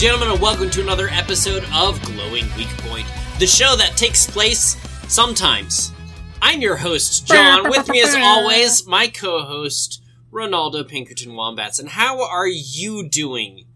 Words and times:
And 0.00 0.06
gentlemen, 0.06 0.30
and 0.30 0.40
welcome 0.40 0.70
to 0.70 0.80
another 0.80 1.08
episode 1.10 1.62
of 1.74 2.00
Glowing 2.00 2.46
Weak 2.56 2.74
Point, 2.78 3.06
the 3.38 3.46
show 3.46 3.76
that 3.76 3.98
takes 3.98 4.26
place 4.26 4.78
sometimes. 5.08 5.92
I'm 6.40 6.62
your 6.62 6.76
host, 6.76 7.26
John. 7.26 7.68
With 7.68 7.86
me, 7.86 8.00
as 8.00 8.14
always, 8.14 8.86
my 8.86 9.08
co 9.08 9.44
host, 9.44 10.02
Ronaldo 10.32 10.88
Pinkerton 10.88 11.34
Wombats. 11.34 11.78
And 11.78 11.90
how 11.90 12.26
are 12.26 12.46
you 12.48 13.10
doing? 13.10 13.66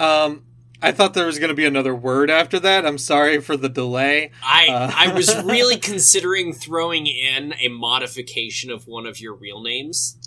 Um, 0.00 0.42
I 0.82 0.90
thought 0.90 1.14
there 1.14 1.26
was 1.26 1.38
going 1.38 1.50
to 1.50 1.54
be 1.54 1.64
another 1.64 1.94
word 1.94 2.30
after 2.30 2.58
that. 2.58 2.84
I'm 2.84 2.98
sorry 2.98 3.40
for 3.40 3.56
the 3.56 3.68
delay. 3.68 4.32
I 4.42 4.66
Uh. 4.66 4.92
I 4.92 5.12
was 5.12 5.32
really 5.44 5.76
considering 5.76 6.52
throwing 6.52 7.06
in 7.06 7.54
a 7.60 7.68
modification 7.68 8.72
of 8.72 8.88
one 8.88 9.06
of 9.06 9.20
your 9.20 9.34
real 9.34 9.62
names, 9.62 10.18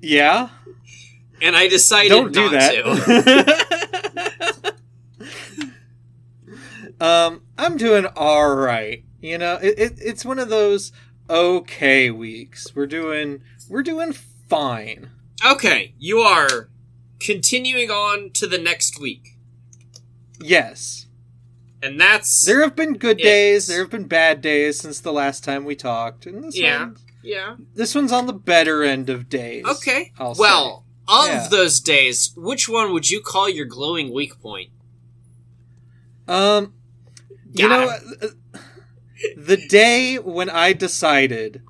Yeah, 0.00 0.48
and 1.42 1.56
I 1.56 1.68
decided 1.68 2.08
don't 2.10 2.32
do 2.32 2.50
not 2.50 2.72
to. 2.72 2.82
that. 4.60 4.74
um, 7.00 7.42
I'm 7.58 7.76
doing 7.76 8.06
all 8.16 8.54
right. 8.54 9.04
You 9.20 9.38
know, 9.38 9.58
it, 9.62 9.78
it, 9.78 9.92
it's 9.98 10.24
one 10.24 10.38
of 10.38 10.48
those 10.48 10.92
okay 11.28 12.10
weeks. 12.10 12.74
We're 12.74 12.86
doing 12.86 13.42
we're 13.68 13.82
doing 13.82 14.12
fine. 14.12 15.10
Okay, 15.44 15.94
you 15.98 16.20
are 16.20 16.68
continuing 17.20 17.90
on 17.90 18.30
to 18.34 18.46
the 18.46 18.58
next 18.58 19.00
week. 19.00 19.36
Yes, 20.40 21.06
And 21.80 22.00
that's 22.00 22.44
there 22.44 22.62
have 22.62 22.74
been 22.74 22.94
good 22.98 23.20
It- 23.20 23.24
days. 23.24 23.66
There 23.68 23.80
have 23.80 23.90
been 23.90 24.06
bad 24.08 24.40
days 24.40 24.80
since 24.80 24.98
the 25.00 25.12
last 25.12 25.44
time 25.44 25.64
we 25.64 25.76
talked, 25.76 26.26
and 26.26 26.42
this 26.42 26.56
Yeah. 26.58 26.80
one, 26.80 26.96
yeah. 27.22 27.56
this 27.74 27.94
one's 27.94 28.10
on 28.10 28.26
the 28.26 28.32
better 28.32 28.82
end 28.82 29.08
of 29.08 29.28
days. 29.28 29.64
Okay. 29.64 30.12
I'll 30.18 30.34
well, 30.36 30.81
of 31.08 31.26
Yeah. 31.26 31.48
those 31.50 31.80
days, 31.80 32.32
which 32.36 32.68
one 32.68 32.92
would 32.92 33.10
you 33.10 33.20
call 33.20 33.48
your 33.48 33.66
glowing 33.66 34.12
weak 34.12 34.40
point? 34.40 34.70
Um, 36.28 36.74
you 37.52 37.68
know, 37.68 37.88
uh, 38.20 38.28
the 39.36 39.56
day 39.68 40.16
when 40.18 40.48
I 40.48 40.72
decided 40.72 41.62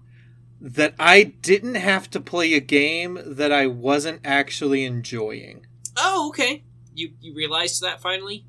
that 0.60 0.94
I 0.98 1.22
didn't 1.24 1.74
have 1.74 2.08
to 2.10 2.20
play 2.20 2.54
a 2.54 2.60
game 2.60 3.18
that 3.26 3.50
I 3.50 3.66
wasn't 3.66 4.20
actually 4.24 4.84
enjoying. 4.84 5.66
Oh, 5.96 6.28
okay. 6.28 6.62
You 6.94 7.12
you 7.20 7.34
realized 7.34 7.80
that 7.82 8.00
finally? 8.00 8.44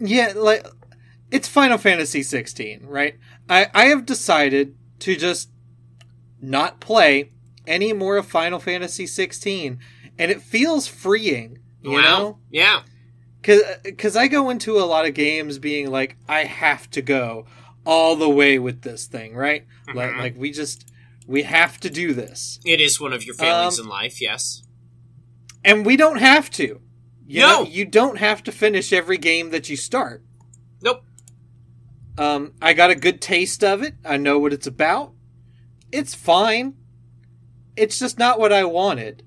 Yeah, 0.00 0.32
like 0.34 0.66
it's 1.30 1.46
Final 1.48 1.78
Fantasy 1.78 2.22
16, 2.22 2.86
right? 2.86 3.16
I 3.48 3.68
I 3.74 3.84
have 3.86 4.06
decided 4.06 4.74
to 5.00 5.14
just 5.14 5.50
not 6.40 6.80
play 6.80 7.30
any 7.68 7.92
more 7.92 8.16
of 8.16 8.26
Final 8.26 8.58
Fantasy 8.58 9.06
16, 9.06 9.78
and 10.18 10.30
it 10.30 10.42
feels 10.42 10.88
freeing. 10.88 11.58
You 11.82 11.92
Wow. 11.92 12.00
know, 12.02 12.38
Yeah. 12.50 12.82
because 13.40 14.16
I 14.16 14.26
go 14.26 14.50
into 14.50 14.78
a 14.78 14.82
lot 14.84 15.06
of 15.06 15.14
games 15.14 15.58
being 15.58 15.90
like, 15.90 16.16
I 16.28 16.44
have 16.44 16.90
to 16.90 17.00
go 17.02 17.46
all 17.86 18.16
the 18.16 18.28
way 18.28 18.58
with 18.58 18.82
this 18.82 19.06
thing, 19.06 19.34
right? 19.34 19.64
Like, 19.94 20.10
Mhm. 20.10 20.18
like 20.18 20.36
we 20.36 20.50
just 20.50 20.84
we 21.26 21.42
have 21.42 21.78
to 21.80 21.90
do 21.90 22.14
this, 22.14 22.58
It 22.64 22.80
is 22.80 22.98
one 22.98 23.12
of 23.12 23.22
your 23.22 23.34
failings 23.34 23.78
Um, 23.78 23.84
in 23.84 23.90
life, 23.90 24.18
yes. 24.18 24.62
and 25.62 25.84
we 25.84 25.94
don't 25.94 26.16
have 26.18 26.48
to. 26.52 26.80
You 27.26 27.40
No. 27.40 27.48
know, 27.64 27.68
you 27.68 27.84
don't 27.84 28.16
have 28.16 28.42
to 28.44 28.52
finish 28.52 28.94
every 28.94 29.18
game 29.18 29.50
that 29.50 29.68
you 29.68 29.76
start. 29.76 30.24
Nope. 30.80 31.04
Um, 32.16 32.54
I 32.62 32.72
got 32.72 32.90
a 32.90 32.94
good 32.94 33.20
taste 33.20 33.62
of 33.62 33.82
it. 33.82 33.94
I 34.06 34.16
know 34.16 34.38
what 34.38 34.54
it's 34.54 34.66
about. 34.66 35.12
It's 35.92 36.14
fine. 36.14 36.74
It's 37.78 37.98
just 37.98 38.18
not 38.18 38.38
what 38.38 38.52
I 38.52 38.64
wanted. 38.64 39.22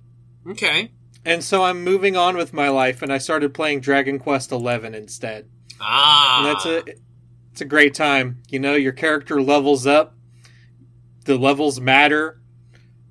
Okay. 0.48 0.92
And 1.24 1.44
so 1.44 1.64
I'm 1.64 1.84
moving 1.84 2.18
on 2.18 2.36
with 2.36 2.54
my 2.54 2.70
life, 2.70 3.02
and 3.02 3.14
I 3.14 3.20
started 3.20 3.54
playing 3.54 3.82
Dragon 3.82 4.20
Quest 4.20 4.50
XI 4.50 4.86
instead. 4.86 5.50
Ah. 5.80 6.40
And 6.40 6.48
that's 6.48 6.66
a 6.66 6.94
it's 7.52 7.62
a 7.62 7.66
great 7.66 7.94
time. 7.94 8.42
You 8.50 8.60
know, 8.60 8.76
your 8.76 8.94
character 8.94 9.42
levels 9.42 9.86
up. 9.86 10.16
The 11.26 11.38
levels 11.38 11.80
matter. 11.80 12.42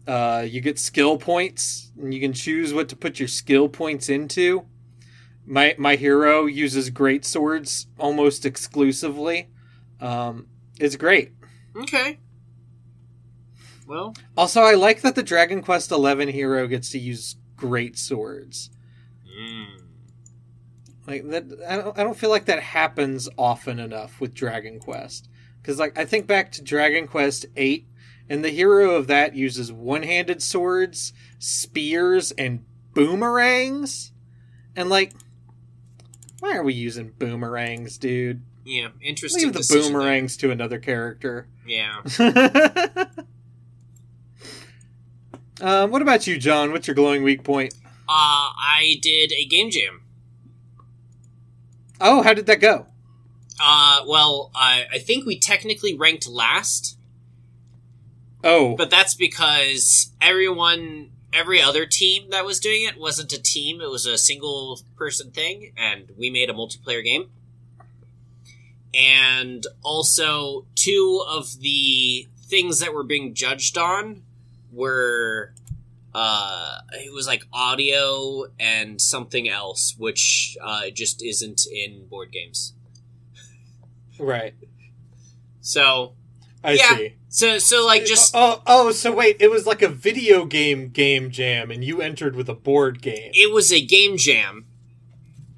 Uh, 0.07 0.45
you 0.49 0.61
get 0.61 0.79
skill 0.79 1.19
points, 1.19 1.93
and 2.01 2.13
you 2.13 2.21
can 2.21 2.33
choose 2.33 2.75
what 2.75 2.89
to 2.89 2.97
put 2.97 3.21
your 3.21 3.29
skill 3.29 3.69
points 3.69 4.09
into. 4.09 4.67
My 5.47 5.75
my 5.79 5.97
hero 5.97 6.47
uses 6.47 6.91
great 6.91 7.25
swords 7.25 7.87
almost 7.99 8.45
exclusively. 8.45 9.51
Um, 10.01 10.47
it's 10.81 10.97
great. 10.97 11.33
Okay. 11.77 12.19
Well, 13.91 14.15
Also, 14.37 14.61
I 14.63 14.75
like 14.75 15.01
that 15.01 15.17
the 15.17 15.23
Dragon 15.25 15.63
Quest 15.63 15.91
XI 15.91 16.31
hero 16.31 16.69
gets 16.69 16.91
to 16.91 16.99
use 17.01 17.35
great 17.57 17.99
swords. 17.99 18.71
mm, 19.27 19.67
Like 21.09 21.29
that, 21.29 21.45
I 21.69 21.77
don't, 21.77 21.99
I 21.99 22.05
don't 22.05 22.17
feel 22.17 22.31
like 22.31 22.45
that 22.45 22.63
happens 22.63 23.29
often 23.37 23.81
enough 23.81 24.21
with 24.21 24.33
Dragon 24.33 24.79
Quest. 24.79 25.29
Because 25.61 25.81
like 25.81 25.99
I 25.99 26.05
think 26.05 26.29
back 26.29 26.53
to 26.53 26.63
Dragon 26.63 27.09
Quest 27.09 27.47
Eight, 27.57 27.89
and 28.29 28.45
the 28.45 28.51
hero 28.51 28.93
of 28.95 29.09
that 29.09 29.35
uses 29.35 29.73
one-handed 29.73 30.41
swords, 30.41 31.13
spears, 31.41 32.31
and 32.31 32.65
boomerangs. 32.95 34.13
And 34.77 34.89
like, 34.89 35.15
why 36.39 36.55
are 36.57 36.63
we 36.63 36.75
using 36.75 37.13
boomerangs, 37.19 37.99
dude? 37.99 38.43
yeah, 38.65 38.91
interesting. 39.03 39.47
Leave 39.47 39.53
the 39.55 39.59
decision 39.59 39.93
there. 39.93 40.01
boomerangs 40.01 40.37
to 40.37 40.53
another 40.53 40.79
character. 40.79 41.49
Yeah. 41.67 42.03
um, 45.61 45.91
what 45.91 46.03
about 46.03 46.27
you, 46.27 46.39
John? 46.39 46.73
What's 46.73 46.87
your 46.87 46.95
glowing 46.95 47.23
weak 47.23 47.45
point? 47.45 47.75
Uh, 48.09 48.51
I 48.59 48.99
did 49.03 49.33
a 49.33 49.45
game 49.45 49.71
jam. 49.71 50.03
Oh, 52.01 52.23
how 52.23 52.35
did 52.35 52.47
that 52.47 52.61
go? 52.61 52.87
Uh, 53.63 54.01
well, 54.07 54.51
I, 54.55 54.87
I 54.93 54.99
think 54.99 55.27
we 55.27 55.39
technically 55.39 55.95
ranked 55.97 56.27
last, 56.27 56.97
Oh, 58.43 58.75
but 58.75 58.89
that's 58.89 59.15
because 59.15 60.13
everyone, 60.21 61.11
every 61.33 61.61
other 61.61 61.85
team 61.85 62.31
that 62.31 62.47
was 62.47 62.59
doing 62.59 62.85
it 62.85 62.99
wasn't 62.99 63.33
a 63.35 63.43
team; 63.43 63.83
it 63.83 63.91
was 63.91 64.07
a 64.07 64.17
single 64.17 64.81
person 64.97 65.31
thing, 65.31 65.73
and 65.77 66.11
we 66.17 66.31
made 66.31 66.49
a 66.49 66.55
multiplayer 66.55 67.05
game. 67.05 67.29
And 68.95 69.67
also, 69.83 70.65
two 70.75 71.23
of 71.29 71.61
the 71.61 72.27
things 72.41 72.81
that 72.81 72.95
were 72.95 73.05
being 73.05 73.35
judged 73.35 73.77
on 73.77 74.23
were, 74.73 75.53
uh, 76.15 76.79
it 76.93 77.13
was 77.13 77.27
like 77.27 77.45
audio 77.53 78.47
and 78.59 79.01
something 79.01 79.49
else, 79.49 79.95
which 79.99 80.57
uh, 80.63 80.91
just 80.91 81.23
isn't 81.23 81.67
in 81.73 82.07
board 82.07 82.33
games. 82.33 82.75
right. 84.19 84.55
So, 85.61 86.15
I 86.65 86.73
Yeah. 86.73 86.97
see. 86.97 87.15
so, 87.29 87.59
so 87.59 87.87
like 87.87 88.05
just 88.05 88.33
oh 88.35 88.63
oh 88.67 88.91
so 88.93 89.13
wait 89.13 89.37
it 89.41 89.51
was 89.51 89.67
like 89.67 89.83
a 89.83 89.89
video 89.89 90.45
game 90.45 90.89
game 90.91 91.31
jam 91.31 91.71
and 91.71 91.83
you 91.85 92.01
entered 92.03 92.37
with 92.37 92.49
a 92.51 92.55
board 92.55 93.01
game 93.01 93.31
it 93.35 93.53
was 93.53 93.73
a 93.73 93.85
game 93.85 94.17
jam. 94.17 94.67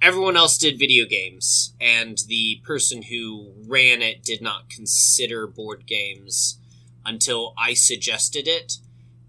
Everyone 0.00 0.36
else 0.36 0.58
did 0.58 0.80
video 0.80 1.04
games, 1.06 1.74
and 1.80 2.18
the 2.26 2.60
person 2.64 3.02
who 3.02 3.52
ran 3.68 4.02
it 4.02 4.24
did 4.24 4.42
not 4.42 4.68
consider 4.68 5.46
board 5.46 5.86
games 5.86 6.58
until 7.06 7.54
I 7.56 7.74
suggested 7.74 8.48
it, 8.48 8.78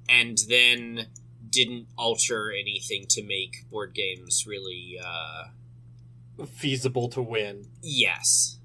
and 0.10 0.38
then 0.50 1.08
didn't 1.50 1.88
alter 1.98 2.52
anything 2.52 3.06
to 3.10 3.24
make 3.24 3.70
board 3.70 3.94
games 3.94 4.46
really. 4.48 5.00
Uh, 5.04 5.46
feasible 6.48 7.10
to 7.10 7.22
win 7.22 7.68
yes. 7.82 8.58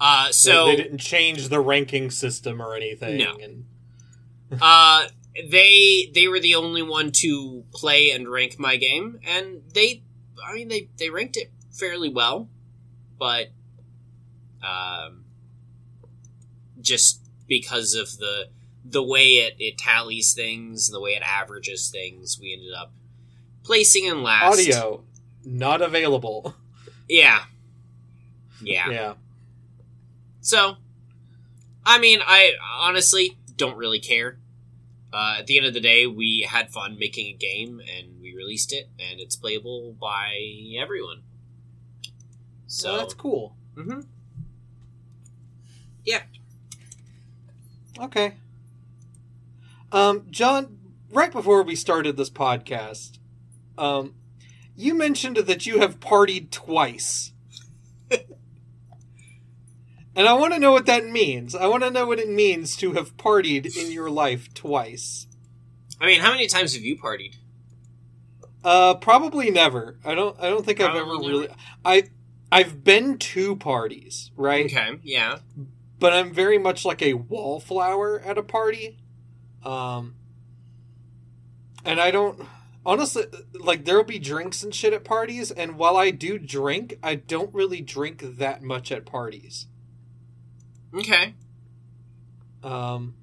Uh, 0.00 0.26
They- 0.26 0.32
so 0.32 0.66
they, 0.66 0.76
didn't 0.76 0.98
change 0.98 1.48
the 1.48 1.60
ranking 1.60 2.10
system 2.10 2.60
or 2.62 2.74
anything 2.74 3.18
No. 3.18 3.36
and 3.36 3.64
uh, 4.62 5.08
they 5.50 6.10
they 6.14 6.28
were 6.28 6.38
the 6.38 6.54
only 6.54 6.82
one 6.82 7.10
to 7.12 7.64
play 7.72 8.10
and 8.10 8.28
rank 8.28 8.56
my 8.58 8.76
game, 8.76 9.18
and 9.26 9.62
they, 9.72 10.02
I 10.46 10.54
mean, 10.54 10.68
they 10.68 10.88
they 10.96 11.10
ranked 11.10 11.36
it 11.36 11.50
fairly 11.72 12.08
well, 12.08 12.48
but 13.18 13.48
um, 14.62 15.24
just 16.80 17.20
because 17.48 17.94
of 17.94 18.18
the 18.18 18.48
the 18.84 19.02
way 19.02 19.36
it 19.36 19.54
it 19.58 19.78
tallies 19.78 20.34
things, 20.34 20.90
the 20.90 21.00
way 21.00 21.12
it 21.12 21.22
averages 21.22 21.90
things, 21.90 22.38
we 22.40 22.52
ended 22.52 22.72
up 22.72 22.92
placing 23.62 24.04
in 24.04 24.22
last. 24.22 24.60
audio 24.60 25.04
not 25.46 25.82
available 25.82 26.54
yeah, 27.08 27.44
yeah. 28.62 28.90
yeah 28.90 29.14
So, 30.40 30.76
I 31.84 31.98
mean, 31.98 32.20
I 32.24 32.52
honestly 32.80 33.38
don't 33.56 33.76
really 33.76 34.00
care. 34.00 34.38
Uh, 35.12 35.36
at 35.38 35.46
the 35.46 35.56
end 35.58 35.66
of 35.66 35.74
the 35.74 35.80
day, 35.80 36.06
we 36.06 36.46
had 36.48 36.70
fun 36.70 36.98
making 36.98 37.26
a 37.26 37.36
game 37.36 37.80
and 37.80 38.20
we 38.20 38.34
released 38.34 38.72
it, 38.72 38.88
and 38.98 39.20
it's 39.20 39.36
playable 39.36 39.94
by 40.00 40.34
everyone. 40.78 41.22
So 42.66 42.88
so 42.88 42.96
that's 42.98 43.14
cool 43.14 43.56
Mm-hmm. 43.76 44.00
Yeah. 46.04 46.22
okay 48.00 48.34
um 49.94 50.26
john 50.30 50.78
right 51.10 51.32
before 51.32 51.62
we 51.62 51.74
started 51.74 52.16
this 52.16 52.30
podcast 52.30 53.18
um 53.78 54.14
you 54.76 54.94
mentioned 54.94 55.36
that 55.36 55.66
you 55.66 55.78
have 55.80 56.00
partied 56.00 56.50
twice. 56.50 57.32
and 58.10 58.20
I 60.28 60.32
want 60.32 60.52
to 60.54 60.58
know 60.58 60.72
what 60.72 60.86
that 60.86 61.06
means. 61.06 61.54
I 61.54 61.66
want 61.66 61.84
to 61.84 61.90
know 61.90 62.06
what 62.06 62.18
it 62.18 62.28
means 62.28 62.76
to 62.76 62.92
have 62.92 63.16
partied 63.16 63.76
in 63.76 63.92
your 63.92 64.10
life 64.10 64.52
twice. 64.52 65.26
I 66.00 66.06
mean, 66.06 66.20
how 66.20 66.32
many 66.32 66.48
times 66.48 66.74
have 66.74 66.82
you 66.82 66.98
partied? 66.98 67.36
Uh, 68.64 68.94
probably 68.94 69.50
never. 69.50 69.98
I 70.04 70.14
don't. 70.14 70.36
I 70.40 70.48
don't 70.48 70.64
think 70.64 70.80
I've 70.80 70.96
ever 70.96 71.04
Probably 71.04 71.28
really. 71.28 71.48
I 71.84 72.04
I've 72.50 72.82
been 72.82 73.18
to 73.18 73.56
parties, 73.56 74.30
right? 74.36 74.64
Okay, 74.66 74.98
yeah. 75.02 75.38
But 75.98 76.14
I'm 76.14 76.32
very 76.32 76.58
much 76.58 76.84
like 76.84 77.02
a 77.02 77.14
wallflower 77.14 78.20
at 78.20 78.38
a 78.38 78.42
party. 78.42 78.98
Um, 79.64 80.14
and 81.84 82.00
I 82.00 82.10
don't 82.10 82.40
honestly 82.86 83.24
like 83.54 83.84
there'll 83.84 84.04
be 84.04 84.18
drinks 84.18 84.62
and 84.62 84.74
shit 84.74 84.92
at 84.92 85.04
parties, 85.04 85.50
and 85.50 85.76
while 85.76 85.96
I 85.96 86.10
do 86.10 86.38
drink, 86.38 86.98
I 87.02 87.14
don't 87.14 87.52
really 87.54 87.80
drink 87.80 88.22
that 88.38 88.62
much 88.62 88.92
at 88.92 89.06
parties. 89.06 89.66
Okay. 90.94 91.34
Um, 92.62 93.14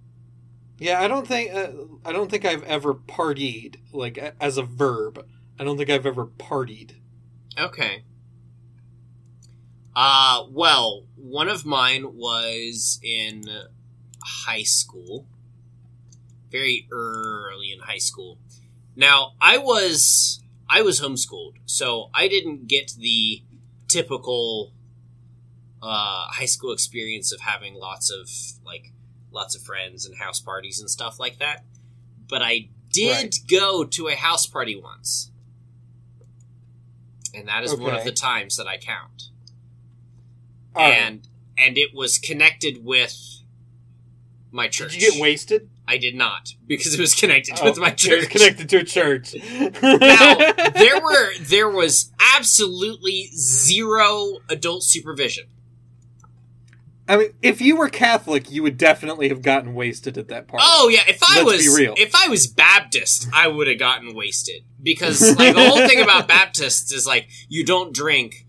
yeah, 0.78 1.02
I 1.02 1.08
don't 1.08 1.28
think 1.28 1.54
uh, 1.54 1.70
I 2.06 2.12
don't 2.12 2.30
think 2.30 2.46
I've 2.46 2.64
ever 2.64 2.94
partied 2.94 3.78
like 3.92 4.18
as 4.40 4.58
a 4.58 4.64
verb. 4.64 5.26
I 5.60 5.64
don't 5.64 5.78
think 5.78 5.90
I've 5.90 6.06
ever 6.06 6.26
partied. 6.26 6.94
Okay. 7.58 8.04
Uh, 9.96 10.44
well, 10.50 11.04
one 11.16 11.50
of 11.50 11.66
mine 11.66 12.16
was 12.16 13.00
in 13.04 13.44
high 14.24 14.64
school. 14.64 15.28
Very 16.52 16.88
early 16.92 17.72
in 17.72 17.80
high 17.80 17.98
school. 18.00 18.38
Now, 18.96 19.34
I 19.42 19.58
was 19.58 20.42
I 20.70 20.82
was 20.82 21.02
homeschooled, 21.02 21.56
so 21.66 22.10
I 22.14 22.28
didn't 22.28 22.68
get 22.68 22.92
the 22.98 23.44
typical 23.88 24.74
uh, 25.82 26.28
high 26.30 26.46
school 26.46 26.72
experience 26.74 27.32
of 27.34 27.42
having 27.42 27.74
lots 27.76 28.12
of 28.12 28.30
like 28.66 28.92
lots 29.32 29.56
of 29.56 29.62
friends 29.64 30.06
and 30.06 30.18
house 30.18 30.40
parties 30.40 30.80
and 30.80 30.90
stuff 30.90 31.20
like 31.20 31.40
that. 31.40 31.64
But 32.28 32.42
I 32.42 32.70
did 32.92 33.12
Right. 33.16 33.36
go 33.50 33.84
to 33.86 34.08
a 34.10 34.16
house 34.16 34.46
party 34.46 34.76
once. 34.76 35.32
And 37.34 37.48
that 37.48 37.64
is 37.64 37.74
one 37.76 37.96
of 37.96 38.04
the 38.04 38.12
times 38.12 38.58
that 38.58 38.68
I 38.68 38.78
count. 38.78 39.30
All 40.76 40.84
right. 40.84 40.94
and 40.94 41.28
and 41.58 41.78
it 41.78 41.94
was 41.94 42.18
connected 42.18 42.84
with 42.84 43.18
my 44.52 44.68
church. 44.68 44.94
Did 44.94 45.02
you 45.02 45.12
get 45.12 45.22
wasted? 45.22 45.70
I 45.88 45.98
did 45.98 46.16
not 46.16 46.54
because 46.68 46.94
it 46.94 47.00
was 47.00 47.14
connected 47.16 47.58
Oh, 47.62 47.66
with 47.66 47.78
my 47.78 47.88
it 47.90 47.94
was 47.94 48.02
church. 48.02 48.30
connected 48.30 48.70
to 48.70 48.78
a 48.78 48.84
church. 48.84 49.36
now 49.36 50.36
there 50.76 51.02
were 51.02 51.34
there 51.42 51.70
was 51.70 52.12
absolutely 52.38 53.30
zero 53.36 54.38
adult 54.50 54.84
supervision. 54.84 55.46
I 57.08 57.18
mean, 57.18 57.34
if 57.42 57.60
you 57.60 57.76
were 57.76 57.90
Catholic, 57.90 58.50
you 58.50 58.64
would 58.64 58.78
definitely 58.78 59.28
have 59.30 59.42
gotten 59.42 59.74
wasted 59.74 60.18
at 60.18 60.30
that 60.30 60.48
party. 60.48 60.64
Oh 60.66 60.88
yeah, 60.88 61.02
if 61.08 61.20
I 61.22 61.42
Let's 61.44 61.68
was 61.68 61.78
if 61.98 62.16
I 62.16 62.30
was 62.30 62.48
Baptist, 62.48 63.28
I 63.34 63.48
would 63.50 63.68
have 63.68 63.80
gotten 63.80 64.14
wasted 64.16 64.64
because 64.82 65.20
like 65.38 65.56
the 65.56 65.68
whole 65.68 65.88
thing 65.88 66.00
about 66.02 66.28
Baptists 66.30 66.94
is 66.94 67.06
like 67.06 67.28
you 67.50 67.66
don't 67.66 67.94
drink 67.94 68.46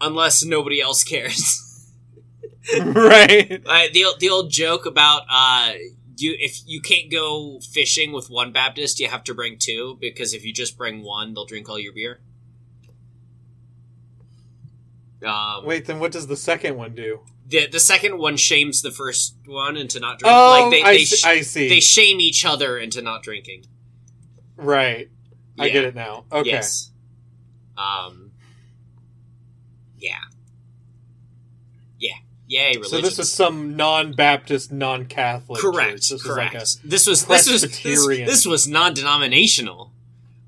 unless 0.00 0.44
nobody 0.44 0.80
else 0.80 1.04
cares. 1.04 1.62
right. 2.82 3.62
Uh, 3.64 3.82
the 3.94 4.06
the 4.18 4.28
old 4.28 4.50
joke 4.50 4.84
about 4.84 5.22
uh, 5.30 5.72
you 6.16 6.36
if 6.38 6.60
you 6.66 6.80
can't 6.80 7.10
go 7.10 7.60
fishing 7.60 8.12
with 8.12 8.30
one 8.30 8.52
Baptist, 8.52 9.00
you 9.00 9.08
have 9.08 9.24
to 9.24 9.34
bring 9.34 9.58
two 9.58 9.96
because 10.00 10.34
if 10.34 10.44
you 10.44 10.52
just 10.52 10.76
bring 10.76 11.02
one, 11.02 11.34
they'll 11.34 11.46
drink 11.46 11.68
all 11.68 11.78
your 11.78 11.92
beer. 11.92 12.20
Um, 15.24 15.64
Wait, 15.64 15.86
then 15.86 15.98
what 15.98 16.12
does 16.12 16.26
the 16.26 16.36
second 16.36 16.76
one 16.76 16.94
do? 16.94 17.20
the 17.48 17.66
the 17.66 17.80
second 17.80 18.18
one 18.18 18.36
shames 18.36 18.82
the 18.82 18.90
first 18.90 19.36
one 19.46 19.76
into 19.76 20.00
not 20.00 20.18
drinking. 20.18 20.36
Oh, 20.36 20.50
like 20.50 20.70
they 20.70 20.82
I, 20.82 20.92
they, 20.92 21.04
sh- 21.04 21.24
I 21.24 21.40
see. 21.42 21.68
they 21.68 21.80
shame 21.80 22.20
each 22.20 22.44
other 22.44 22.78
into 22.78 23.02
not 23.02 23.22
drinking. 23.22 23.64
right. 24.56 25.08
I 25.58 25.70
get 25.70 25.84
it 25.84 25.94
now. 25.94 26.26
Okay. 26.30 26.50
Yes. 26.50 26.90
Um. 27.78 28.32
Yeah. 29.96 30.18
Yeah. 32.48 32.60
Yay! 32.60 32.76
Religion. 32.76 32.90
So 32.90 33.00
this 33.00 33.18
is 33.18 33.32
some 33.32 33.76
non-Baptist, 33.76 34.72
non-Catholic. 34.72 35.60
correct. 35.60 35.90
church. 35.90 36.08
This 36.10 36.22
correct. 36.22 36.54
Is 36.54 36.80
this 36.84 37.06
was 37.06 37.24
this 37.26 37.50
was 37.50 37.62
this, 37.62 37.82
this 37.82 38.46
was 38.46 38.68
non-denominational. 38.68 39.92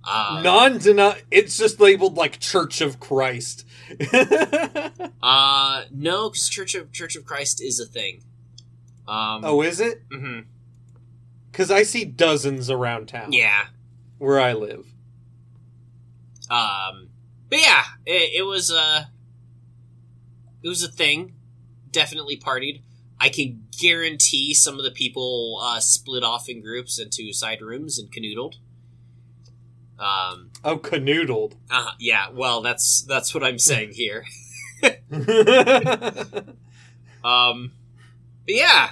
Uh, 0.04 0.40
like 0.42 0.86
a 0.86 0.94
non 0.94 1.14
It's 1.30 1.58
just 1.58 1.80
labeled 1.80 2.16
like 2.16 2.38
Church 2.38 2.80
of 2.80 3.00
Christ. 3.00 3.66
Uh, 5.20 5.82
no, 5.90 6.30
because 6.30 6.48
Church 6.48 6.74
of 6.74 6.92
Church 6.92 7.16
of 7.16 7.24
Christ 7.24 7.60
is 7.60 7.80
a 7.80 7.84
thing. 7.86 8.22
Um, 9.06 9.42
oh, 9.44 9.62
is 9.62 9.80
it? 9.80 10.08
Mm-hmm. 10.10 10.40
Because 11.50 11.70
I 11.70 11.82
see 11.82 12.04
dozens 12.04 12.70
around 12.70 13.08
town. 13.08 13.32
yeah. 13.32 13.66
Where 14.18 14.40
I 14.40 14.52
live. 14.52 14.86
Um, 16.50 17.08
but 17.50 17.60
yeah, 17.60 17.82
it, 18.06 18.40
it 18.40 18.42
was 18.46 18.70
uh 18.70 19.04
it 20.62 20.68
was 20.68 20.82
a 20.82 20.88
thing. 20.90 21.34
Definitely 21.90 22.36
partied. 22.36 22.82
I 23.20 23.28
can 23.28 23.64
guarantee 23.80 24.54
some 24.54 24.78
of 24.78 24.84
the 24.84 24.90
people 24.90 25.60
uh, 25.62 25.80
split 25.80 26.22
off 26.22 26.48
in 26.48 26.62
groups 26.62 26.98
into 27.00 27.32
side 27.32 27.60
rooms 27.60 27.98
and 27.98 28.10
canoodled. 28.12 28.54
Um, 29.98 30.50
Oh, 30.64 30.78
canoodled. 30.78 31.54
uh, 31.70 31.92
yeah, 31.98 32.28
well, 32.30 32.62
that's 32.62 33.02
that's 33.02 33.34
what 33.34 33.42
I'm 33.42 33.58
saying 33.58 33.92
here. 33.92 34.24
Um, 37.24 37.72
but 38.46 38.54
yeah, 38.54 38.90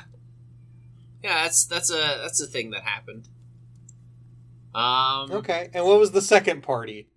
yeah, 1.22 1.42
that's 1.44 1.64
that's 1.64 1.90
a 1.90 2.20
that's 2.22 2.40
a 2.40 2.46
thing 2.46 2.70
that 2.70 2.82
happened. 2.82 3.28
Um, 4.74 5.30
okay. 5.32 5.70
And 5.72 5.86
what 5.86 5.98
was 5.98 6.10
the 6.10 6.20
second 6.20 6.62
party? 6.62 7.08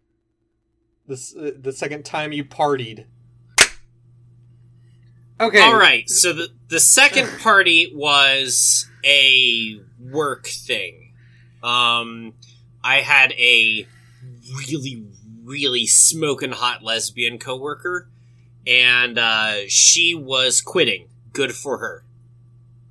This 1.08 1.36
uh, 1.36 1.52
the 1.60 1.74
second 1.74 2.06
time 2.06 2.32
you 2.32 2.46
partied. 2.46 3.06
Okay. 5.40 5.62
All 5.62 5.78
right. 5.78 6.10
So 6.10 6.34
the 6.34 6.50
the 6.68 6.80
second 6.80 7.30
party 7.40 7.92
was 7.94 8.88
a 9.06 9.80
work 10.00 10.48
thing. 10.48 11.14
Um, 11.64 12.34
I 12.84 13.02
had 13.02 13.32
a 13.34 13.88
really 14.68 15.06
really 15.44 15.88
smoking 15.88 16.52
hot 16.52 16.84
lesbian 16.84 17.40
coworker, 17.40 18.10
and 18.68 19.18
uh, 19.18 19.68
she 19.68 20.14
was 20.14 20.62
quitting. 20.62 21.08
Good 21.32 21.54
for 21.54 21.78
her. 21.78 22.04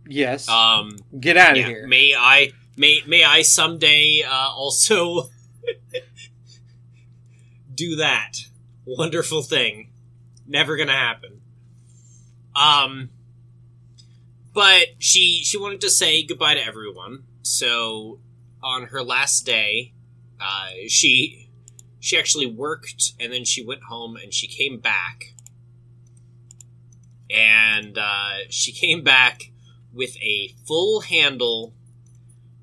Yes. 0.06 0.48
Um, 0.48 0.98
Get 1.18 1.36
out 1.36 1.52
of 1.52 1.58
yeah, 1.58 1.66
here. 1.66 1.86
may 1.86 2.14
I 2.16 2.52
may 2.76 3.02
may 3.06 3.24
I 3.24 3.42
someday 3.42 4.22
uh, 4.26 4.48
also 4.50 5.28
do 7.74 7.96
that 7.96 8.32
wonderful 8.86 9.42
thing. 9.42 9.90
Never 10.46 10.76
gonna 10.76 10.92
happen. 10.92 11.37
Um, 12.58 13.10
but 14.52 14.88
she 14.98 15.42
she 15.44 15.56
wanted 15.56 15.80
to 15.82 15.90
say 15.90 16.24
goodbye 16.24 16.54
to 16.54 16.64
everyone. 16.64 17.24
So 17.42 18.18
on 18.62 18.86
her 18.86 19.02
last 19.02 19.46
day, 19.46 19.92
uh, 20.40 20.70
she 20.88 21.48
she 22.00 22.18
actually 22.18 22.46
worked 22.46 23.12
and 23.20 23.32
then 23.32 23.44
she 23.44 23.64
went 23.64 23.84
home 23.84 24.16
and 24.16 24.34
she 24.34 24.46
came 24.46 24.78
back. 24.78 25.34
And 27.30 27.98
uh, 27.98 28.48
she 28.48 28.72
came 28.72 29.04
back 29.04 29.50
with 29.92 30.16
a 30.16 30.54
full 30.66 31.02
handle 31.02 31.74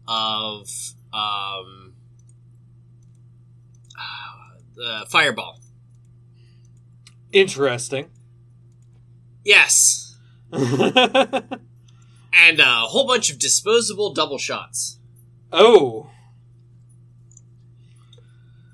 of 0.08 0.68
um, 1.14 1.94
uh, 3.98 4.58
the 4.75 5.06
fireball. 5.10 5.60
Interesting. 7.32 8.10
Yes, 9.46 10.16
and 10.52 10.60
a 12.60 12.66
whole 12.88 13.06
bunch 13.08 13.30
of 13.32 13.38
disposable 13.40 14.12
double 14.14 14.38
shots. 14.40 14.98
oh, 15.54 16.10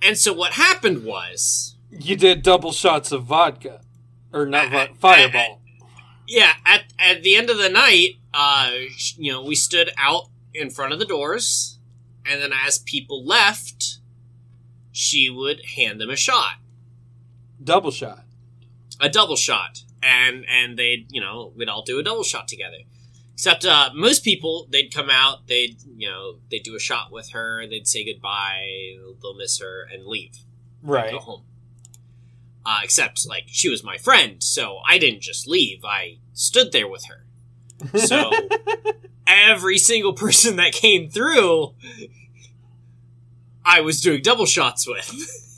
And 0.01 0.17
so 0.17 0.33
what 0.33 0.53
happened 0.53 1.03
was, 1.05 1.75
you 1.91 2.15
did 2.15 2.41
double 2.41 2.71
shots 2.71 3.11
of 3.11 3.25
vodka, 3.25 3.81
or 4.33 4.45
not 4.45 4.67
Uh, 4.67 4.69
vodka, 4.69 4.93
uh, 4.93 4.95
fireball. 4.99 5.61
yeah, 6.27 6.53
at 6.65 6.85
at 6.97 7.21
the 7.21 7.35
end 7.35 7.49
of 7.49 7.57
the 7.57 7.69
night, 7.69 8.15
uh, 8.33 8.71
you 9.17 9.31
know, 9.31 9.43
we 9.43 9.55
stood 9.55 9.91
out 9.97 10.29
in 10.53 10.69
front 10.69 10.93
of 10.93 10.99
the 10.99 11.05
doors, 11.05 11.77
and 12.25 12.41
then 12.41 12.51
as 12.53 12.79
people 12.79 13.23
left, 13.25 13.97
she 14.93 15.29
would 15.29 15.65
hand 15.75 15.99
them 16.01 16.09
a 16.09 16.15
shot. 16.15 16.55
double 17.63 17.91
shot. 17.91 18.23
a 18.99 19.09
double 19.09 19.35
shot, 19.35 19.83
and 20.03 20.45
and 20.49 20.77
they'd 20.77 21.07
you 21.09 21.21
know 21.21 21.53
we'd 21.55 21.69
all 21.69 21.83
do 21.83 21.99
a 21.99 22.03
double 22.03 22.23
shot 22.23 22.47
together. 22.47 22.77
Except 23.33 23.65
uh, 23.65 23.89
most 23.95 24.23
people, 24.23 24.67
they'd 24.69 24.93
come 24.93 25.09
out, 25.09 25.47
they'd 25.47 25.77
you 25.97 26.07
know 26.07 26.35
they'd 26.51 26.63
do 26.63 26.75
a 26.75 26.79
shot 26.79 27.11
with 27.11 27.31
her, 27.31 27.65
they'd 27.67 27.87
say 27.87 28.05
goodbye, 28.05 28.95
they'll 29.21 29.35
miss 29.35 29.59
her, 29.59 29.87
and 29.91 30.05
leave. 30.05 30.37
Right. 30.83 31.11
go 31.11 31.19
home. 31.19 31.41
Uh, 32.63 32.81
except, 32.83 33.27
like, 33.27 33.45
she 33.47 33.69
was 33.69 33.83
my 33.83 33.97
friend, 33.97 34.43
so 34.43 34.79
I 34.87 34.99
didn't 34.99 35.21
just 35.21 35.47
leave. 35.47 35.83
I 35.83 36.17
stood 36.33 36.71
there 36.71 36.87
with 36.87 37.05
her. 37.05 37.25
So 37.97 38.29
every 39.27 39.79
single 39.79 40.13
person 40.13 40.57
that 40.57 40.71
came 40.73 41.09
through, 41.09 41.73
I 43.65 43.81
was 43.81 44.01
doing 44.01 44.21
double 44.21 44.45
shots 44.45 44.87
with. 44.87 45.57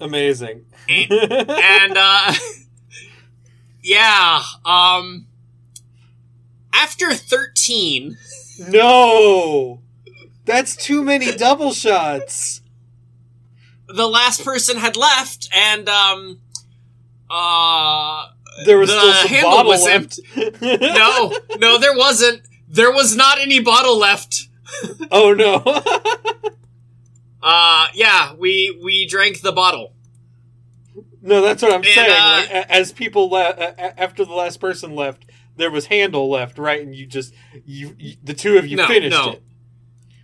Amazing. 0.00 0.64
and 0.88 1.96
uh 1.96 2.34
yeah, 3.82 4.42
um 4.64 5.26
after 6.72 7.12
13, 7.14 8.16
no, 8.68 9.80
that's 10.44 10.74
too 10.76 11.02
many 11.04 11.32
double 11.36 11.72
shots. 11.72 12.60
the 13.88 14.08
last 14.08 14.44
person 14.44 14.78
had 14.78 14.96
left 14.96 15.48
and 15.54 15.88
um 15.88 16.40
uh 17.30 18.26
There 18.64 18.78
was 18.78 18.90
The 18.90 18.98
still 18.98 19.12
some 19.14 19.28
handle 19.28 19.50
bottle 19.50 19.70
was 19.70 19.84
left. 19.84 20.20
no, 20.62 21.32
no 21.58 21.78
there 21.78 21.96
wasn't. 21.96 22.42
There 22.68 22.90
was 22.92 23.14
not 23.16 23.38
any 23.38 23.60
bottle 23.60 23.98
left. 23.98 24.48
oh 25.10 25.32
no. 25.34 25.62
Uh 27.44 27.88
yeah, 27.94 28.34
we 28.38 28.78
we 28.84 29.04
drank 29.06 29.40
the 29.40 29.50
bottle. 29.50 29.94
No, 31.22 31.40
that's 31.40 31.62
what 31.62 31.70
I'm 31.72 31.76
And, 31.78 31.86
saying. 31.86 32.10
uh, 32.10 32.46
like, 32.52 32.70
as 32.70 32.92
people 32.92 33.28
le- 33.30 33.40
a- 33.56 33.74
a- 33.78 34.00
after 34.00 34.24
the 34.24 34.32
last 34.34 34.60
person 34.60 34.94
left, 34.94 35.24
there 35.56 35.70
was 35.70 35.86
handle 35.86 36.28
left, 36.30 36.58
right? 36.58 36.80
And 36.82 36.94
you 36.94 37.06
just 37.06 37.32
you, 37.64 37.94
you 37.98 38.16
the 38.22 38.34
two 38.34 38.58
of 38.58 38.66
you 38.66 38.76
No, 38.76 38.86
finished 38.86 39.16
no. 39.16 39.32
it. 39.32 39.42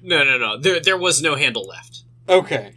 No, 0.03 0.25
no, 0.25 0.39
no. 0.39 0.59
There 0.59 0.81
there 0.81 0.97
was 0.99 1.23
no 1.23 1.35
handle 1.35 1.65
left. 1.67 2.03
Okay. 2.29 2.75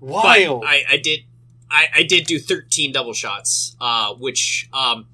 But 0.00 0.08
Wild. 0.10 0.64
I, 0.66 0.84
I 0.90 0.96
did 0.98 1.20
I, 1.70 1.86
I 1.96 2.02
did 2.04 2.26
do 2.26 2.38
13 2.38 2.92
double 2.92 3.12
shots, 3.12 3.74
uh, 3.80 4.14
which 4.14 4.68
um, 4.72 5.06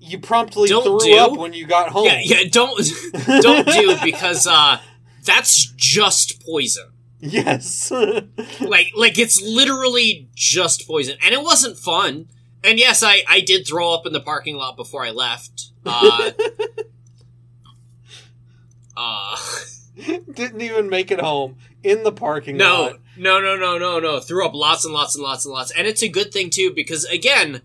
you 0.00 0.18
promptly 0.18 0.68
Don't 0.68 1.00
threw 1.00 1.10
do- 1.12 1.16
up 1.18 1.36
when 1.36 1.52
you 1.52 1.66
got 1.66 1.90
home. 1.90 2.06
yeah 2.06 2.20
yeah 2.24 2.42
don't 2.50 2.80
don't 3.40 3.66
do 3.66 3.96
because 4.02 4.46
uh, 4.46 4.78
that's 5.24 5.72
just 5.76 6.44
poison. 6.44 6.88
Yes. 7.20 7.92
Like 8.60 8.92
like 8.96 9.18
it's 9.18 9.40
literally 9.42 10.28
just 10.34 10.86
poison, 10.86 11.16
and 11.24 11.34
it 11.34 11.42
wasn't 11.42 11.78
fun. 11.78 12.28
And 12.64 12.78
yes, 12.78 13.02
I 13.02 13.22
I 13.28 13.40
did 13.40 13.66
throw 13.66 13.92
up 13.94 14.06
in 14.06 14.12
the 14.12 14.20
parking 14.20 14.56
lot 14.56 14.76
before 14.76 15.04
I 15.04 15.10
left. 15.10 15.70
Uh, 15.84 16.30
uh, 18.96 19.36
Didn't 20.34 20.60
even 20.60 20.88
make 20.88 21.10
it 21.10 21.20
home 21.20 21.56
in 21.82 22.02
the 22.02 22.12
parking 22.12 22.56
no, 22.56 22.82
lot. 22.82 23.00
no, 23.16 23.40
no, 23.40 23.56
no, 23.56 23.78
no, 23.78 23.80
no. 23.98 24.00
No. 24.00 24.20
Threw 24.20 24.44
up 24.44 24.54
lots 24.54 24.84
and 24.84 24.92
lots 24.92 25.14
and 25.14 25.24
lots 25.24 25.44
and 25.44 25.54
lots, 25.54 25.70
and 25.70 25.86
it's 25.86 26.02
a 26.02 26.08
good 26.08 26.32
thing 26.32 26.50
too 26.50 26.72
because 26.74 27.04
again, 27.04 27.62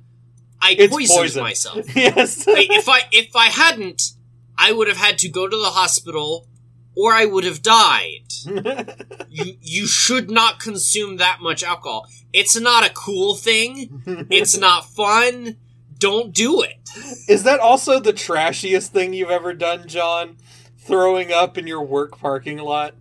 I 0.61 0.75
It's 0.77 0.93
poisoned 0.93 1.19
poison. 1.19 1.43
myself. 1.43 1.95
Yes. 1.95 2.45
Like, 2.47 2.69
if 2.69 2.87
I 2.87 3.01
if 3.11 3.35
I 3.35 3.47
hadn't, 3.47 4.11
I 4.57 4.71
would 4.71 4.87
have 4.87 4.97
had 4.97 5.17
to 5.19 5.29
go 5.29 5.47
to 5.47 5.57
the 5.57 5.71
hospital, 5.71 6.47
or 6.95 7.13
I 7.13 7.25
would 7.25 7.43
have 7.43 7.61
died. 7.61 8.23
You 9.33 9.55
you 9.61 9.87
should 9.87 10.29
not 10.29 10.59
consume 10.59 11.15
that 11.17 11.37
much 11.39 11.63
alcohol. 11.63 12.05
It's 12.33 12.59
not 12.59 12.85
a 12.85 12.89
cool 12.93 13.33
thing. 13.35 14.03
It's 14.29 14.57
not 14.67 14.89
fun. 14.89 15.55
Don't 15.97 16.33
do 16.33 16.61
it. 16.61 16.75
Is 17.29 17.43
that 17.43 17.61
also 17.61 17.99
the 18.01 18.11
trashiest 18.11 18.91
thing 18.91 19.13
you've 19.13 19.29
ever 19.29 19.53
done, 19.53 19.87
John? 19.87 20.35
Throwing 20.79 21.31
up 21.31 21.57
in 21.57 21.65
your 21.65 21.81
work 21.83 22.17
parking 22.19 22.57
lot? 22.57 22.95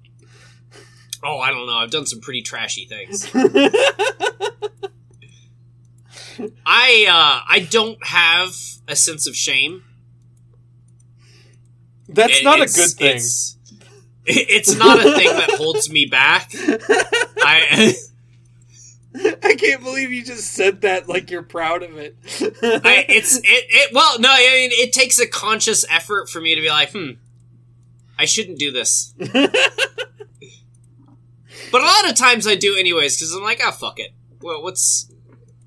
Oh, 1.25 1.39
I 1.41 1.51
don't 1.51 1.67
know. 1.67 1.77
I've 1.79 1.91
done 1.91 2.07
some 2.07 2.21
pretty 2.21 2.43
trashy 2.43 2.85
things. 2.87 3.29
I 6.65 7.07
uh 7.09 7.45
I 7.49 7.67
don't 7.71 8.05
have 8.07 8.55
a 8.89 8.97
sense 8.97 9.27
of 9.27 9.35
shame. 9.37 9.83
That's 12.09 12.39
It- 12.39 12.45
not 12.45 12.61
a 12.61 12.67
good 12.67 12.91
thing. 12.91 13.17
It's, 13.17 13.57
it's 14.27 14.77
not 14.77 14.99
a 14.99 15.13
thing 15.15 15.29
that 15.29 15.51
holds 15.53 15.91
me 15.91 16.07
back. 16.07 16.51
I 16.55 17.95
I 19.43 19.55
can't 19.57 19.83
believe 19.83 20.13
you 20.13 20.23
just 20.25 20.53
said 20.53 20.83
that 20.83 21.09
like 21.09 21.31
you're 21.31 21.43
proud 21.43 21.83
of 21.83 21.97
it. 21.97 22.17
I, 22.63 23.07
it's 23.09 23.39
it, 23.39 23.43
it 23.45 23.93
well 23.93 24.21
no 24.21 24.29
i 24.31 24.39
mean 24.39 24.71
it 24.73 24.93
takes 24.93 25.19
a 25.19 25.27
conscious 25.27 25.85
effort 25.91 26.29
for 26.29 26.41
me 26.41 26.55
to 26.55 26.61
be 26.61 26.69
like 26.69 26.93
hmm 26.93 27.13
i 28.19 28.25
shouldn't 28.25 28.59
do 28.61 28.71
this 28.71 29.13
but 29.19 29.51
a 31.73 31.85
lot 31.85 32.09
of 32.09 32.15
times 32.15 32.47
i 32.47 32.55
do 32.55 32.77
anyways 32.77 33.17
because 33.17 33.35
i'm 33.35 33.43
like 33.43 33.61
oh 33.65 33.73
fuck 33.73 33.99
it 33.99 34.13
well 34.41 34.63
what's 34.63 35.11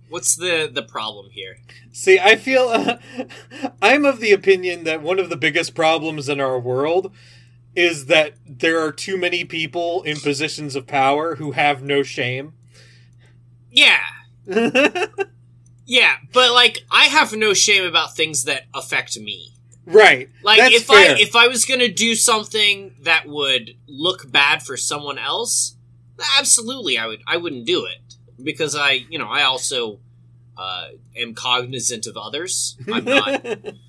what's 0.08 0.38
the 0.38 0.70
the 0.72 0.84
problem 0.84 1.30
here 1.32 1.58
See, 1.96 2.20
I 2.20 2.38
feel 2.38 2.70
uh, 2.70 2.98
I'm 3.80 4.04
of 4.04 4.20
the 4.20 4.32
opinion 4.32 4.84
that 4.86 5.04
one 5.04 5.20
of 5.20 5.30
the 5.30 5.38
biggest 5.38 5.76
problems 5.76 6.28
in 6.28 6.42
our 6.42 6.60
world 6.60 7.14
is 7.76 8.06
that 8.06 8.34
there 8.46 8.80
are 8.84 8.92
too 8.92 9.18
many 9.18 9.44
people 9.46 10.04
in 10.04 10.20
positions 10.20 10.76
of 10.76 10.86
power 10.88 11.36
who 11.36 11.52
have 11.52 11.82
no 11.82 12.04
shame. 12.04 12.54
yeah 13.72 14.00
yeah 15.86 16.16
but 16.34 16.52
like 16.52 16.80
i 16.92 17.06
have 17.06 17.34
no 17.34 17.54
shame 17.54 17.84
about 17.86 18.16
things 18.16 18.44
that 18.44 18.64
affect 18.74 19.18
me 19.18 19.54
right. 19.86 20.30
like 20.44 20.60
That's 20.60 20.76
if 20.76 20.84
fair. 20.86 21.16
i 21.16 21.20
if 21.20 21.36
i 21.36 21.48
was 21.48 21.64
gonna 21.66 21.88
do 21.88 22.14
something 22.16 22.94
that 23.02 23.26
would 23.28 23.76
look 23.88 24.30
bad 24.32 24.62
for 24.62 24.76
someone 24.76 25.18
else 25.18 25.78
absolutely 26.38 26.98
i 26.98 27.08
would 27.08 27.22
i 27.26 27.38
wouldn't 27.38 27.66
do 27.66 27.86
it 27.86 28.16
because 28.44 28.76
i 28.76 28.92
you 29.10 29.18
know 29.18 29.30
i 29.30 29.44
also 29.44 30.00
uh, 30.58 30.90
am 31.16 31.34
cognizant 31.34 32.06
of 32.06 32.16
others 32.18 32.78
i'm 32.94 33.06
not 33.06 33.46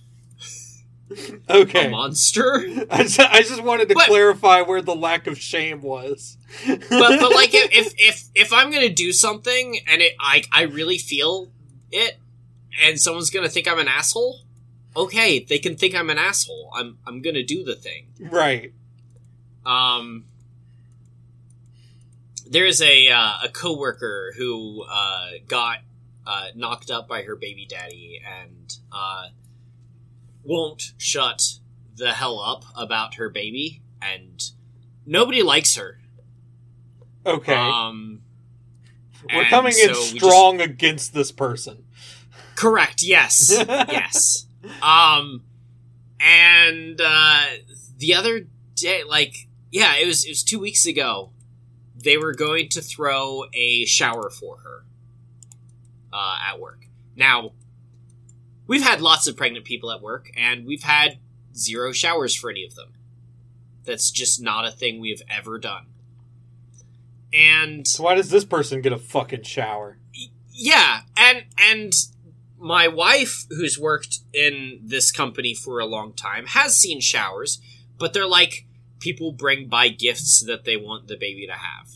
okay. 1.51 1.87
a 1.87 1.91
monster 1.91 2.57
I 2.91 3.03
just, 3.03 3.21
I 3.21 3.43
just 3.43 3.63
wanted 3.63 3.89
to 3.89 3.95
But- 3.95 4.07
clarify 4.07 4.63
where 4.63 4.83
the 4.83 4.95
lack 4.95 5.27
of 5.27 5.39
shame 5.39 5.81
was. 5.83 6.37
but 6.67 6.89
but 6.89 7.33
like 7.35 7.55
if 7.55 7.95
if 7.99 8.25
if, 8.35 8.53
i'm 8.53 8.71
gonna 8.71 8.89
do 8.89 9.13
something 9.13 9.79
and 9.89 10.01
it 10.03 10.13
i 10.21 10.43
i 10.53 10.63
really 10.63 10.99
feel 10.99 11.51
it 11.91 12.19
and 12.83 13.01
someone's 13.01 13.31
gonna 13.31 13.49
think 13.49 13.67
i'm 13.67 13.79
an 13.79 13.89
asshole 13.89 14.41
okay 14.97 15.41
they 15.41 15.59
can 15.59 15.77
think 15.77 15.95
i'm 15.95 16.11
an 16.11 16.19
asshole 16.19 16.71
i'm 16.77 16.99
i'm 17.07 17.21
gonna 17.23 17.43
do 17.43 17.65
the 17.65 17.75
thing 17.75 18.07
right. 18.31 18.73
Um, 19.67 20.25
there's 22.47 22.83
a 22.83 23.09
uh, 23.11 23.33
a 23.45 23.49
coworker 23.49 24.35
who 24.37 24.85
uh, 24.89 25.31
got 25.49 25.79
uh, 26.27 26.49
knocked 26.55 26.91
up 26.91 27.09
by 27.09 27.23
her 27.23 27.35
baby 27.37 27.67
daddy 27.69 28.21
and 28.25 28.77
uh, 28.93 29.29
won't 30.45 30.93
shut 30.99 31.43
the 31.97 32.13
hell 32.13 32.41
up 32.41 32.65
about 32.77 33.15
her 33.15 33.29
baby, 33.29 33.83
and 34.01 34.43
nobody 35.07 35.43
likes 35.43 35.77
her. 35.77 35.99
Okay. 37.27 37.55
Um, 37.55 38.21
We're 39.33 39.45
coming 39.45 39.73
in 39.73 39.89
so 39.89 39.95
just- 39.95 40.11
strong 40.17 40.61
against 40.61 41.15
this 41.15 41.33
person. 41.33 41.85
Correct. 42.57 43.03
Yes. 43.03 43.51
yes. 43.69 44.47
Um, 44.83 45.43
and 46.21 47.01
uh, 47.01 47.47
the 47.99 48.15
other 48.15 48.47
day, 48.75 49.03
like, 49.03 49.49
yeah, 49.71 49.97
it 49.97 50.07
was 50.07 50.25
it 50.25 50.31
was 50.31 50.43
two 50.43 50.59
weeks 50.61 50.87
ago. 50.87 51.31
They 51.97 52.17
were 52.19 52.35
going 52.35 52.69
to 52.71 52.83
throw 52.83 53.45
a 53.55 53.87
shower 53.87 54.31
for 54.31 54.59
her 54.59 54.85
uh, 56.13 56.39
at 56.49 56.61
work. 56.61 56.87
Now, 57.17 57.53
we've 58.67 58.83
had 58.83 59.01
lots 59.01 59.27
of 59.27 59.37
pregnant 59.37 59.65
people 59.65 59.91
at 59.93 60.01
work, 60.03 60.31
and 60.37 60.65
we've 60.67 60.83
had 60.83 61.19
zero 61.57 61.93
showers 61.93 62.35
for 62.35 62.51
any 62.51 62.65
of 62.65 62.75
them. 62.75 62.93
That's 63.85 64.11
just 64.11 64.41
not 64.43 64.67
a 64.67 64.71
thing 64.71 65.01
we 65.01 65.11
have 65.11 65.23
ever 65.31 65.59
done. 65.59 65.87
And 67.33 67.87
So 67.87 68.05
why 68.05 68.15
does 68.15 68.31
this 68.31 68.45
person 68.45 68.81
get 68.81 68.93
a 68.93 68.99
fucking 68.99 69.43
shower? 69.43 69.99
yeah, 70.57 71.01
and 71.17 71.45
and 71.59 71.93
my 72.59 72.87
wife, 72.89 73.45
who's 73.51 73.79
worked 73.79 74.21
in 74.33 74.81
this 74.83 75.11
company 75.11 75.53
for 75.55 75.81
a 75.81 75.87
long 75.87 76.13
time, 76.13 76.47
has 76.47 76.77
seen 76.77 77.01
showers, 77.01 77.61
but 77.99 78.13
they're 78.13 78.27
like 78.27 78.67
people 79.01 79.33
bring 79.33 79.69
by 79.69 79.89
gifts 79.89 80.43
that 80.47 80.65
they 80.65 80.77
want 80.77 81.09
the 81.09 81.17
baby 81.17 81.47
to 81.47 81.53
have. 81.53 81.89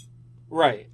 Right. 0.50 0.88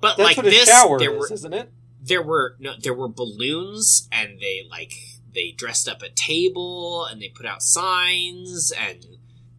But 0.00 0.16
That's 0.16 0.36
like 0.38 0.46
this, 0.46 0.66
there 0.70 1.12
is, 1.12 1.18
were 1.18 1.32
isn't 1.32 1.52
it? 1.52 1.72
there 2.00 2.22
were 2.22 2.54
no 2.60 2.74
there 2.80 2.94
were 2.94 3.08
balloons, 3.08 4.08
and 4.12 4.38
they 4.38 4.62
like 4.70 4.92
they 5.34 5.52
dressed 5.56 5.88
up 5.88 6.02
a 6.02 6.08
table 6.10 7.04
and 7.04 7.20
they 7.20 7.28
put 7.28 7.46
out 7.46 7.62
signs 7.62 8.72
and 8.78 9.04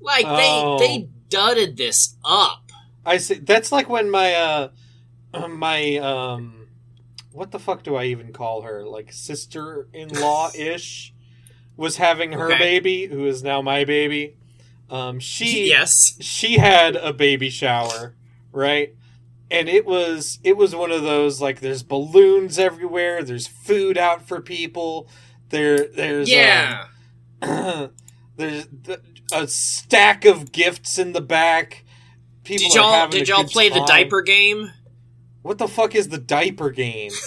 like 0.01 0.25
Oh. 0.27 0.77
they 0.79 0.88
they 0.88 1.09
dudded 1.29 1.77
this 1.77 2.15
up. 2.25 2.71
I 3.05 3.17
see. 3.17 3.35
That's 3.35 3.71
like 3.71 3.89
when 3.89 4.09
my 4.09 4.33
uh, 4.33 4.69
my 5.49 5.97
um, 5.97 6.67
what 7.31 7.51
the 7.51 7.59
fuck 7.59 7.83
do 7.83 7.95
I 7.95 8.05
even 8.05 8.33
call 8.33 8.63
her? 8.63 8.85
Like 8.88 9.11
sister-in-law 9.13 10.51
ish 10.55 11.13
was 11.77 11.97
having 11.97 12.33
her 12.33 12.51
Okay. 12.51 12.57
baby, 12.59 13.05
who 13.07 13.25
is 13.25 13.43
now 13.43 13.61
my 13.61 13.85
baby. 13.85 14.35
Um, 14.89 15.19
she 15.19 15.69
yes, 15.69 16.17
she 16.19 16.57
had 16.57 16.95
a 16.95 17.13
baby 17.13 17.49
shower, 17.49 18.15
right? 18.51 18.95
and 19.51 19.67
it 19.67 19.83
was 19.83 20.38
it 20.43 20.55
was 20.55 20.75
one 20.75 20.91
of 20.91 21.01
those 21.01 21.41
like 21.41 21.59
there's 21.59 21.81
balloons 21.83 22.59
everywhere, 22.59 23.23
there's 23.23 23.47
food 23.47 23.97
out 23.97 24.27
for 24.27 24.39
people, 24.41 25.07
there 25.49 25.87
there's 25.87 26.29
Yeah. 26.29 26.85
um, 27.41 27.91
there's 28.37 28.67
th- 28.85 28.99
a 29.33 29.47
stack 29.47 30.25
of 30.25 30.51
gifts 30.51 30.97
in 30.97 31.13
the 31.13 31.21
back. 31.21 31.85
People 32.43 32.67
did 32.69 32.75
y'all 32.75 33.07
did 33.07 33.27
y'all 33.27 33.43
play 33.43 33.69
the 33.69 33.83
diaper 33.85 34.21
game? 34.21 34.71
What 35.41 35.57
the 35.57 35.67
fuck 35.67 35.95
is 35.95 36.09
the 36.09 36.17
diaper 36.17 36.71
game? 36.71 37.11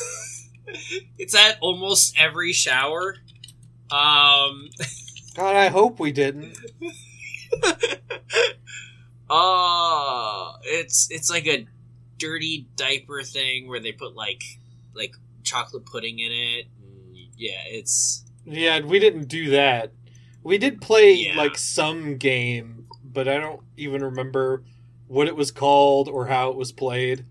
It's 1.18 1.34
at 1.34 1.58
almost 1.60 2.18
every 2.18 2.52
shower. 2.54 3.16
Um 3.90 4.70
God, 5.36 5.54
I 5.54 5.68
hope 5.68 6.00
we 6.00 6.12
didn't. 6.12 6.56
Oh, 9.28 10.54
it's 10.62 11.08
it's 11.10 11.30
like 11.30 11.46
a 11.46 11.66
dirty 12.18 12.68
diaper 12.76 13.22
thing 13.22 13.68
where 13.68 13.80
they 13.80 13.92
put 13.92 14.14
like 14.14 14.42
like 14.94 15.14
chocolate 15.42 15.86
pudding 15.86 16.18
in 16.18 16.32
it. 16.32 16.66
Yeah, 17.42 17.62
it's 17.66 18.24
Yeah, 18.44 18.80
we 18.80 18.98
didn't 18.98 19.28
do 19.28 19.50
that. 19.50 19.92
We 20.44 20.58
did 20.58 20.80
play 20.80 21.12
Yeah. 21.14 21.36
like 21.36 21.56
some 21.58 22.16
game, 22.16 22.86
but 23.04 23.26
I 23.28 23.38
don't 23.38 23.60
even 23.76 24.02
remember 24.04 24.64
what 25.08 25.26
it 25.28 25.36
was 25.36 25.50
called 25.50 26.08
or 26.08 26.26
how 26.26 26.50
it 26.50 26.56
was 26.56 26.72
played. 26.72 27.24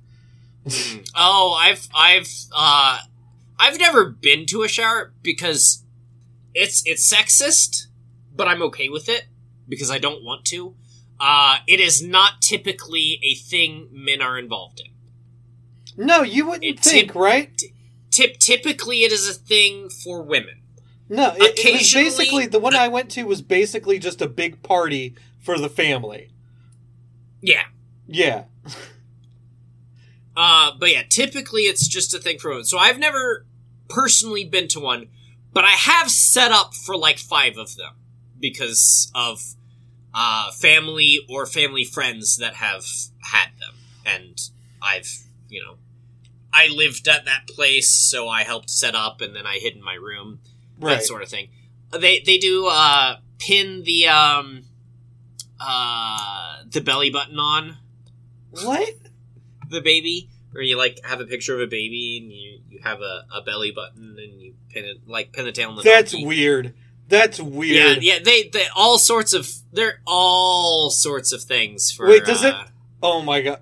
oh, 1.16 1.58
I've 1.60 1.88
I've 1.96 2.30
uh 2.56 3.00
I've 3.60 3.80
never 3.80 4.06
been 4.10 4.46
to 4.48 4.64
a 4.64 4.68
shower 4.68 5.14
because 5.22 5.84
it's 6.54 6.84
it's 6.86 7.12
sexist, 7.12 7.88
but 8.36 8.48
I'm 8.48 8.62
okay 8.64 8.90
with 8.90 9.10
it 9.10 9.26
because 9.68 9.90
I 9.92 9.98
don't 9.98 10.24
want 10.24 10.46
to. 10.46 10.76
Uh, 11.20 11.58
it 11.68 11.80
is 11.80 12.02
not 12.04 12.42
typically 12.42 13.20
a 13.24 13.36
thing 13.36 13.88
men 13.92 14.22
are 14.22 14.38
involved 14.40 14.82
in. 14.84 16.06
No, 16.06 16.24
you 16.24 16.48
wouldn't 16.48 16.64
It 16.64 16.80
think, 16.80 17.08
tip- 17.10 17.16
right? 17.16 17.62
Tip 18.12 18.38
typically 18.40 19.04
it 19.04 19.12
is 19.12 19.30
a 19.30 19.34
thing 19.34 19.90
for 19.90 20.22
women. 20.22 20.62
No, 21.10 21.34
it, 21.36 21.60
it 21.60 21.74
was 21.74 21.94
basically 21.94 22.46
the 22.46 22.60
one 22.60 22.76
I 22.76 22.88
went 22.88 23.10
to 23.12 23.24
was 23.24 23.42
basically 23.42 24.00
just 24.00 24.22
a 24.22 24.28
big 24.28 24.64
party 24.64 25.16
for 25.40 25.58
the 25.58 25.70
family. 25.70 26.30
Yeah. 27.42 27.66
Yeah. 28.08 28.46
Uh, 30.36 30.72
but 30.80 30.90
yeah, 30.90 31.04
typically 31.10 31.64
it's 31.64 31.88
just 31.88 32.14
a 32.14 32.20
thing 32.20 32.40
for 32.40 32.50
women. 32.50 32.64
So 32.64 32.78
I've 32.78 32.98
never 32.98 33.46
personally 33.90 34.46
been 34.46 34.70
to 34.70 34.80
one, 34.80 35.10
but 35.52 35.66
I 35.66 35.72
have 35.72 36.10
set 36.10 36.52
up 36.52 36.74
for 36.74 36.96
like 36.96 37.20
five 37.20 37.58
of 37.58 37.76
them 37.76 37.96
because 38.40 39.12
of 39.14 39.42
uh, 40.14 40.52
family 40.52 41.20
or 41.30 41.46
family 41.46 41.84
friends 41.84 42.38
that 42.38 42.56
have 42.56 42.86
had 43.32 43.50
them, 43.60 43.76
and 44.06 44.38
I've 44.82 45.10
you 45.50 45.62
know 45.62 45.76
I 46.54 46.68
lived 46.68 47.08
at 47.08 47.26
that 47.26 47.48
place, 47.48 47.90
so 47.90 48.28
I 48.28 48.44
helped 48.44 48.70
set 48.70 48.94
up, 48.96 49.22
and 49.22 49.36
then 49.36 49.46
I 49.48 49.58
hid 49.60 49.76
in 49.76 49.84
my 49.84 49.94
room, 49.96 50.40
Right. 50.80 50.96
that 50.96 51.04
sort 51.06 51.22
of 51.24 51.30
thing. 51.30 51.50
They 51.92 52.20
they 52.20 52.38
do 52.38 52.68
uh, 52.68 53.18
pin 53.38 53.84
the 53.84 54.08
um 54.08 54.64
uh 55.60 56.64
the 56.70 56.82
belly 56.82 57.10
button 57.10 57.38
on 57.40 57.78
what? 58.50 58.90
the 59.70 59.82
baby, 59.82 60.30
or 60.56 60.62
you 60.62 60.78
like 60.78 61.00
have 61.06 61.20
a 61.22 61.26
picture 61.26 61.54
of 61.56 61.62
a 61.62 61.68
baby 61.68 62.18
and 62.22 62.32
you, 62.32 62.60
you 62.70 62.80
have 62.84 63.02
a, 63.02 63.26
a 63.34 63.42
belly 63.42 63.72
button 63.72 64.18
and 64.20 64.42
you 64.42 64.54
pin 64.70 64.86
it 64.86 64.98
like 65.08 65.32
pin 65.34 65.46
the 65.46 65.52
tail 65.52 65.70
on 65.70 65.76
the 65.76 65.84
That's 65.84 66.12
donkey. 66.12 66.26
weird. 66.26 66.74
That's 67.08 67.40
weird. 67.40 68.02
Yeah, 68.02 68.14
yeah, 68.16 68.20
they 68.24 68.48
they 68.50 68.66
all 68.76 68.98
sorts 68.98 69.34
of 69.34 69.48
they're 69.72 70.02
all 70.08 70.90
sorts 70.90 71.32
of 71.34 71.44
things 71.44 71.92
for. 71.92 72.08
Wait, 72.08 72.26
does 72.26 72.44
uh, 72.44 72.48
it- 72.66 72.72
Oh 73.04 73.22
my 73.22 73.42
god. 73.42 73.60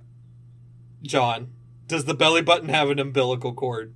John, 1.01 1.51
does 1.89 2.05
the 2.05 2.13
belly 2.13 2.41
button 2.41 2.69
have 2.69 2.89
an 2.89 2.99
umbilical 2.99 3.53
cord? 3.53 3.93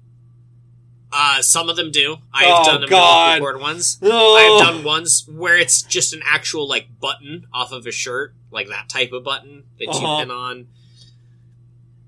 Uh, 1.16 1.42
some 1.44 1.70
of 1.70 1.76
them 1.76 1.92
do. 1.92 2.18
I've 2.34 2.46
Oh, 2.48 2.64
done 2.66 2.84
umbilical 2.84 3.40
cord 3.40 3.62
ones. 3.62 4.02
No. 4.02 4.34
I've 4.36 4.60
done 4.68 4.84
ones 4.84 5.26
where 5.32 5.56
it's 5.58 5.84
just 5.84 6.12
an 6.14 6.22
actual 6.26 6.68
like 6.68 7.00
button 7.00 7.46
off 7.54 7.72
of 7.72 7.86
a 7.86 7.92
shirt, 7.92 8.34
like 8.52 8.68
that 8.70 8.90
type 8.90 9.12
of 9.14 9.24
button 9.24 9.64
that 9.80 9.90
Uh-huh. 9.90 10.00
you 10.18 10.24
pin 10.24 10.32
on. 10.32 10.68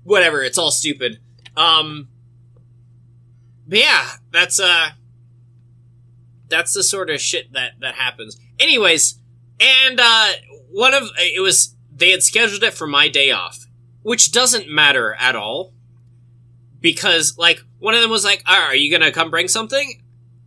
Whatever, 0.02 0.42
it's 0.42 0.58
all 0.58 0.70
stupid. 0.72 1.20
Um, 1.56 2.08
but 3.66 3.78
yeah, 3.78 4.08
that's 4.32 4.58
uh, 4.60 4.90
that's 6.48 6.74
the 6.74 6.82
sort 6.82 7.08
of 7.10 7.20
shit 7.20 7.52
that 7.52 7.72
that 7.80 7.94
happens. 7.94 8.38
Anyways, 8.58 9.18
and 9.60 10.00
uh, 10.00 10.28
one 10.70 10.94
of 10.94 11.04
it 11.18 11.40
was 11.40 11.74
they 11.94 12.10
had 12.10 12.22
scheduled 12.22 12.62
it 12.62 12.74
for 12.74 12.86
my 12.86 13.08
day 13.08 13.30
off, 13.30 13.66
which 14.02 14.32
doesn't 14.32 14.68
matter 14.68 15.14
at 15.14 15.34
all 15.36 15.72
because 16.86 17.36
like 17.36 17.58
one 17.80 17.94
of 17.94 18.00
them 18.00 18.10
was 18.10 18.24
like, 18.24 18.44
"All 18.46 18.56
right, 18.56 18.68
"Are 18.68 18.76
you 18.76 18.96
gonna 18.96 19.10
come 19.10 19.28
bring 19.28 19.48
something?" 19.48 20.04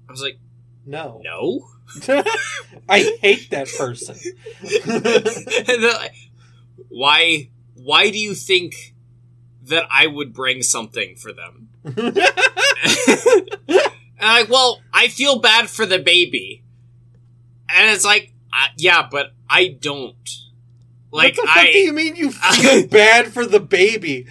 I 0.07 0.11
was 0.11 0.21
like, 0.21 0.39
No. 0.85 1.21
"No." 1.21 1.67
I 2.89 3.17
hate 3.21 3.49
that 3.49 3.67
person. 3.77 4.15
And 5.67 5.83
like, 5.83 6.15
why 6.87 7.49
why 7.75 8.09
do 8.09 8.17
you 8.17 8.33
think 8.35 8.95
that 9.63 9.85
I 9.91 10.07
would 10.07 10.33
bring 10.33 10.61
something 10.61 11.17
for 11.17 11.33
them? 11.33 11.67
and 11.83 12.15
like, 14.21 14.47
well, 14.49 14.81
I 14.93 15.09
feel 15.09 15.39
bad 15.39 15.69
for 15.69 15.85
the 15.85 15.99
baby. 15.99 16.63
And 17.67 17.89
it's 17.93 18.05
like, 18.05 18.31
uh, 18.53 18.67
yeah, 18.77 19.09
but 19.11 19.33
I 19.49 19.67
don't. 19.67 20.15
Like 21.11 21.37
what 21.37 21.47
the 21.47 21.51
fuck 21.53 21.65
do 21.65 21.79
you 21.79 21.91
mean 21.91 22.15
you 22.15 22.31
feel 22.31 22.87
bad 22.87 23.33
for 23.33 23.45
the 23.45 23.59
baby? 23.59 24.27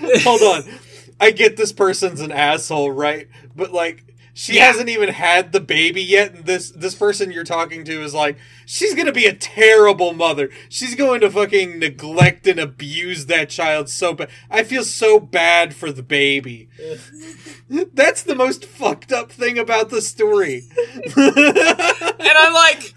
Hold 0.22 0.42
on. 0.42 0.78
I 1.20 1.30
get 1.30 1.56
this 1.56 1.72
person's 1.72 2.20
an 2.20 2.32
asshole, 2.32 2.90
right? 2.90 3.28
But 3.54 3.72
like 3.72 4.04
she 4.34 4.54
Yeah. 4.54 4.66
hasn't 4.68 4.88
even 4.88 5.10
had 5.10 5.52
the 5.52 5.60
baby 5.60 6.02
yet 6.02 6.32
and 6.34 6.46
this 6.46 6.70
this 6.70 6.94
person 6.94 7.30
you're 7.30 7.44
talking 7.44 7.84
to 7.84 8.02
is 8.02 8.14
like 8.14 8.38
she's 8.64 8.94
going 8.94 9.06
to 9.06 9.12
be 9.12 9.26
a 9.26 9.34
terrible 9.34 10.14
mother. 10.14 10.48
She's 10.70 10.94
going 10.94 11.20
to 11.20 11.30
fucking 11.30 11.78
neglect 11.78 12.46
and 12.46 12.58
abuse 12.58 13.26
that 13.26 13.50
child 13.50 13.88
so 13.90 14.14
bad. 14.14 14.30
I 14.50 14.64
feel 14.64 14.84
so 14.84 15.20
bad 15.20 15.74
for 15.74 15.92
the 15.92 16.02
baby. 16.02 16.70
That's 17.68 18.22
the 18.22 18.34
most 18.34 18.64
fucked 18.64 19.12
up 19.12 19.30
thing 19.30 19.58
about 19.58 19.90
the 19.90 20.00
story. 20.00 20.62
and 21.16 22.20
I'm 22.38 22.52
like, 22.54 22.94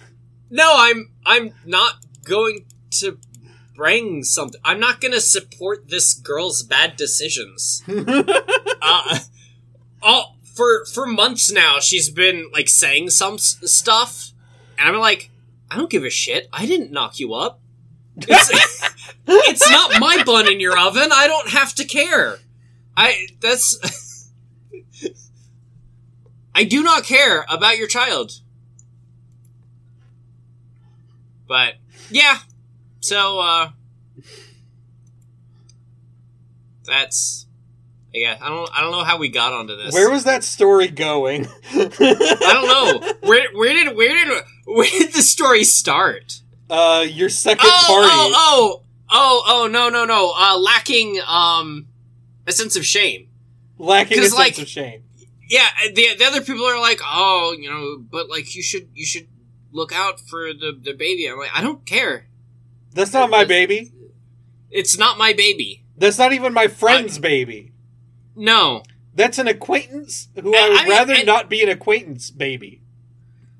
no, 0.49 0.71
I'm 0.75 1.09
I'm 1.25 1.53
not 1.65 1.95
going 2.23 2.65
to 2.99 3.17
bring 3.75 4.23
something. 4.23 4.59
I'm 4.63 4.79
not 4.79 5.01
going 5.01 5.11
to 5.11 5.21
support 5.21 5.89
this 5.89 6.13
girl's 6.13 6.63
bad 6.63 6.95
decisions. 6.95 7.83
uh, 8.81 9.19
all 10.01 10.37
for 10.43 10.85
for 10.85 11.05
months 11.05 11.51
now, 11.51 11.79
she's 11.79 12.09
been 12.09 12.49
like 12.53 12.69
saying 12.69 13.09
some 13.09 13.35
s- 13.35 13.57
stuff, 13.63 14.31
and 14.77 14.87
I'm 14.87 14.99
like, 14.99 15.29
I 15.69 15.75
don't 15.75 15.89
give 15.89 16.03
a 16.03 16.09
shit. 16.09 16.47
I 16.53 16.65
didn't 16.65 16.91
knock 16.91 17.19
you 17.19 17.33
up. 17.33 17.59
It's, 18.17 18.93
it's 19.27 19.69
not 19.69 19.99
my 19.99 20.23
bun 20.23 20.47
in 20.47 20.59
your 20.59 20.77
oven. 20.77 21.09
I 21.13 21.27
don't 21.27 21.49
have 21.49 21.75
to 21.75 21.85
care. 21.85 22.37
I 22.95 23.27
that's. 23.41 24.31
I 26.55 26.63
do 26.63 26.81
not 26.81 27.03
care 27.03 27.45
about 27.49 27.77
your 27.77 27.87
child. 27.87 28.39
But 31.47 31.75
yeah, 32.09 32.39
so 33.05 33.39
uh 33.39 33.69
that's 36.85 37.45
yeah, 38.13 38.37
I 38.41 38.47
don't 38.49 38.69
I 38.73 38.81
don't 38.81 38.91
know 38.91 39.03
how 39.03 39.17
we 39.17 39.27
got 39.29 39.51
onto 39.51 39.75
this. 39.75 39.93
Where 39.93 40.09
was 40.09 40.23
that 40.23 40.43
story 40.43 40.87
going? 40.87 41.47
I 41.73 42.39
don't 42.39 42.67
know. 43.01 43.13
Where 43.27 43.47
where 43.53 43.73
did 43.73 43.95
where 43.95 44.13
did 44.25 44.43
where 44.65 44.89
did 44.89 45.13
the 45.13 45.21
story 45.21 45.63
start? 45.65 46.39
Uh, 46.69 47.05
your 47.07 47.29
second 47.29 47.67
Oh, 47.69 47.83
party. 47.87 48.09
oh, 48.11 48.33
oh, 48.35 48.81
oh, 49.11 49.43
oh, 49.63 49.67
no, 49.67 49.89
no, 49.89 50.05
no. 50.05 50.33
Uh, 50.35 50.57
lacking 50.57 51.19
um 51.27 51.87
a 52.47 52.51
sense 52.51 52.75
of 52.75 52.85
shame. 52.85 53.27
lacking 53.77 54.17
a 54.17 54.21
'cause, 54.21 54.29
sense 54.29 54.39
like- 54.39 54.57
of 54.59 54.67
shame. 54.67 55.03
Yeah, 55.47 55.67
the 55.93 56.15
the 56.17 56.25
other 56.25 56.41
people 56.41 56.65
are 56.65 56.79
like, 56.79 57.01
oh, 57.03 57.55
you 57.59 57.69
know, 57.69 57.97
but 57.99 58.29
like 58.29 58.55
you 58.55 58.63
should 58.63 58.87
you 58.95 59.05
should 59.05 59.27
look 59.73 59.93
out 59.93 60.19
for 60.21 60.53
the 60.53 60.71
the 60.81 60.93
baby. 60.93 61.27
I'm 61.27 61.37
like, 61.37 61.51
I 61.53 61.61
don't 61.61 61.85
care. 61.85 62.27
That's 62.95 63.13
not 63.13 63.29
my 63.29 63.43
baby. 63.43 63.91
It's 64.71 64.97
not 64.97 65.17
my 65.17 65.33
baby. 65.33 65.83
That's 65.97 66.17
not 66.17 66.33
even 66.33 66.53
my 66.53 66.67
friend's 66.67 67.19
baby. 67.19 67.73
No. 68.35 68.83
That's 69.13 69.37
an 69.37 69.47
acquaintance 69.47 70.29
who 70.41 70.55
I- 70.55 70.59
I 70.59 70.69
would 70.69 70.77
I 70.77 70.81
mean, 70.83 70.89
rather 70.89 71.13
and- 71.13 71.25
not 71.25 71.49
be 71.49 71.61
an 71.61 71.69
acquaintance 71.69 72.31
baby. 72.31 72.81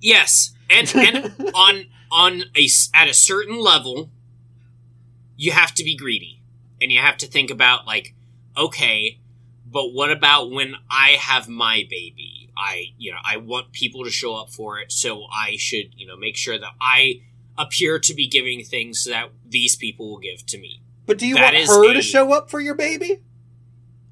Yes, 0.02 0.54
and 0.69 0.93
and 0.95 1.52
on 1.56 1.86
on 2.12 2.43
a 2.56 2.67
at 2.93 3.08
a 3.08 3.13
certain 3.13 3.60
level, 3.60 4.10
you 5.38 5.52
have 5.52 5.74
to 5.76 5.84
be 5.84 5.95
greedy, 5.95 6.41
and 6.82 6.91
you 6.91 7.00
have 7.00 7.17
to 7.17 7.28
think 7.28 7.50
about 7.52 7.86
like, 7.88 8.13
okay, 8.58 9.19
but 9.65 9.93
what 9.93 10.12
about 10.12 10.52
when 10.52 10.76
I 10.89 11.12
have 11.12 11.48
my 11.48 11.86
baby? 11.89 12.50
I 12.58 12.93
you 12.98 13.12
know 13.12 13.17
I 13.24 13.38
want 13.38 13.71
people 13.71 14.04
to 14.04 14.12
show 14.12 14.36
up 14.36 14.50
for 14.52 14.80
it, 14.80 14.91
so 14.91 15.26
I 15.34 15.56
should 15.58 15.93
you 15.95 16.06
know 16.08 16.17
make 16.17 16.36
sure 16.38 16.58
that 16.58 16.71
I 16.82 17.21
appear 17.58 18.00
to 18.00 18.13
be 18.13 18.28
giving 18.28 18.63
things 18.63 19.06
that 19.06 19.30
these 19.48 19.76
people 19.76 20.10
will 20.10 20.20
give 20.20 20.46
to 20.48 20.58
me. 20.58 20.82
But 21.06 21.18
do 21.18 21.28
you 21.28 21.36
That 21.36 21.54
want 21.54 21.68
her 21.68 21.91
a- 21.91 21.94
to 21.94 22.02
show 22.02 22.34
up 22.34 22.50
for 22.50 22.60
your 22.60 22.76
baby? 22.76 23.20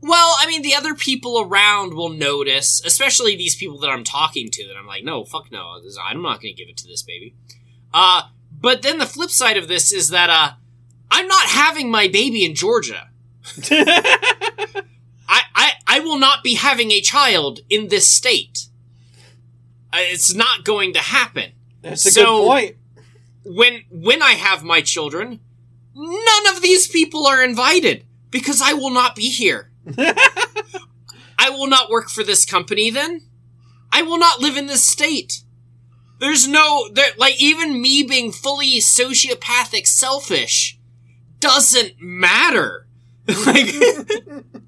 Well, 0.01 0.35
I 0.39 0.47
mean, 0.47 0.61
the 0.63 0.75
other 0.75 0.93
people 0.95 1.39
around 1.39 1.93
will 1.93 2.09
notice, 2.09 2.81
especially 2.85 3.35
these 3.37 3.55
people 3.55 3.79
that 3.79 3.89
I'm 3.89 4.03
talking 4.03 4.49
to. 4.51 4.67
That 4.67 4.75
I'm 4.77 4.85
like, 4.85 5.03
no, 5.05 5.23
fuck 5.23 5.49
no, 5.51 5.77
I'm 6.03 6.21
not 6.21 6.41
going 6.41 6.53
to 6.53 6.61
give 6.61 6.67
it 6.69 6.75
to 6.77 6.87
this 6.87 7.01
baby. 7.01 7.35
Uh, 7.93 8.23
but 8.51 8.81
then 8.81 8.97
the 8.97 9.05
flip 9.05 9.29
side 9.29 9.55
of 9.57 9.67
this 9.69 9.93
is 9.93 10.09
that 10.09 10.29
uh, 10.29 10.51
I'm 11.09 11.27
not 11.27 11.45
having 11.47 11.89
my 11.89 12.07
baby 12.09 12.43
in 12.43 12.53
Georgia. 12.53 13.09
I, 15.27 15.41
I, 15.55 15.71
I 15.87 15.99
will 16.01 16.19
not 16.19 16.43
be 16.43 16.55
having 16.55 16.91
a 16.91 17.01
child 17.01 17.59
in 17.69 17.87
this 17.87 18.09
state. 18.13 18.67
Uh, 19.91 19.97
It's 20.01 20.33
not 20.33 20.63
going 20.65 20.93
to 20.93 20.99
happen. 20.99 21.51
That's 21.81 22.05
a 22.05 22.11
So- 22.11 22.23
good 22.41 22.47
point. 22.47 22.75
When 23.45 23.83
when 23.89 24.21
I 24.21 24.31
have 24.31 24.63
my 24.63 24.81
children, 24.81 25.39
none 25.95 26.55
of 26.55 26.61
these 26.61 26.87
people 26.87 27.27
are 27.27 27.43
invited 27.43 28.05
because 28.29 28.61
I 28.61 28.73
will 28.73 28.89
not 28.89 29.15
be 29.15 29.29
here. 29.29 29.71
I 29.97 31.49
will 31.49 31.67
not 31.67 31.89
work 31.89 32.09
for 32.09 32.23
this 32.23 32.45
company 32.45 32.89
then. 32.89 33.21
I 33.91 34.01
will 34.01 34.17
not 34.17 34.39
live 34.39 34.57
in 34.57 34.67
this 34.67 34.83
state. 34.83 35.41
There's 36.19 36.47
no 36.47 36.89
there 36.91 37.11
like 37.17 37.41
even 37.41 37.81
me 37.81 38.03
being 38.03 38.31
fully 38.31 38.79
sociopathic 38.79 39.87
selfish 39.87 40.79
doesn't 41.39 41.95
matter. 41.99 42.87
like 43.45 43.67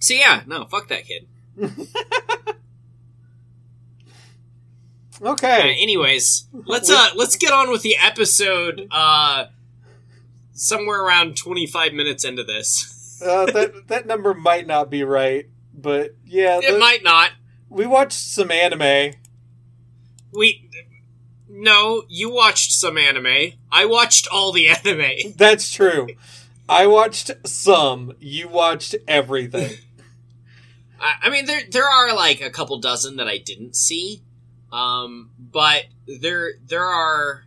So 0.00 0.14
yeah, 0.14 0.42
no, 0.46 0.64
fuck 0.64 0.88
that 0.88 1.04
kid. 1.06 1.26
Uh, 5.22 5.32
okay. 5.32 5.76
anyways, 5.80 6.46
let's 6.66 6.90
uh 6.90 7.08
let's 7.16 7.36
get 7.36 7.52
on 7.52 7.70
with 7.70 7.82
the 7.82 7.96
episode 7.96 8.86
uh 8.90 9.46
somewhere 10.52 11.02
around 11.02 11.36
25 11.36 11.92
minutes 11.92 12.24
into 12.24 12.44
this. 12.44 13.20
Uh, 13.24 13.46
that 13.46 13.72
that 13.88 14.06
number 14.06 14.34
might 14.34 14.66
not 14.66 14.90
be 14.90 15.02
right, 15.04 15.46
but 15.74 16.14
yeah, 16.24 16.58
It 16.62 16.72
the- 16.72 16.78
might 16.78 17.02
not. 17.02 17.32
we 17.68 17.86
watched 17.86 18.18
some 18.18 18.50
anime. 18.50 19.14
We 20.32 20.68
No, 21.48 22.04
you 22.08 22.30
watched 22.32 22.72
some 22.72 22.96
anime. 22.96 23.52
I 23.70 23.84
watched 23.86 24.26
all 24.28 24.52
the 24.52 24.68
anime. 24.68 25.32
That's 25.36 25.72
true. 25.72 26.08
I 26.68 26.86
watched 26.86 27.30
some. 27.44 28.12
You 28.20 28.48
watched 28.48 28.94
everything. 29.08 29.76
I, 31.00 31.14
I 31.24 31.30
mean, 31.30 31.46
there 31.46 31.62
there 31.68 31.88
are 31.88 32.14
like 32.14 32.40
a 32.40 32.50
couple 32.50 32.78
dozen 32.78 33.16
that 33.16 33.26
I 33.26 33.38
didn't 33.38 33.74
see, 33.74 34.22
um, 34.72 35.30
but 35.38 35.84
there 36.06 36.52
there 36.66 36.84
are 36.84 37.44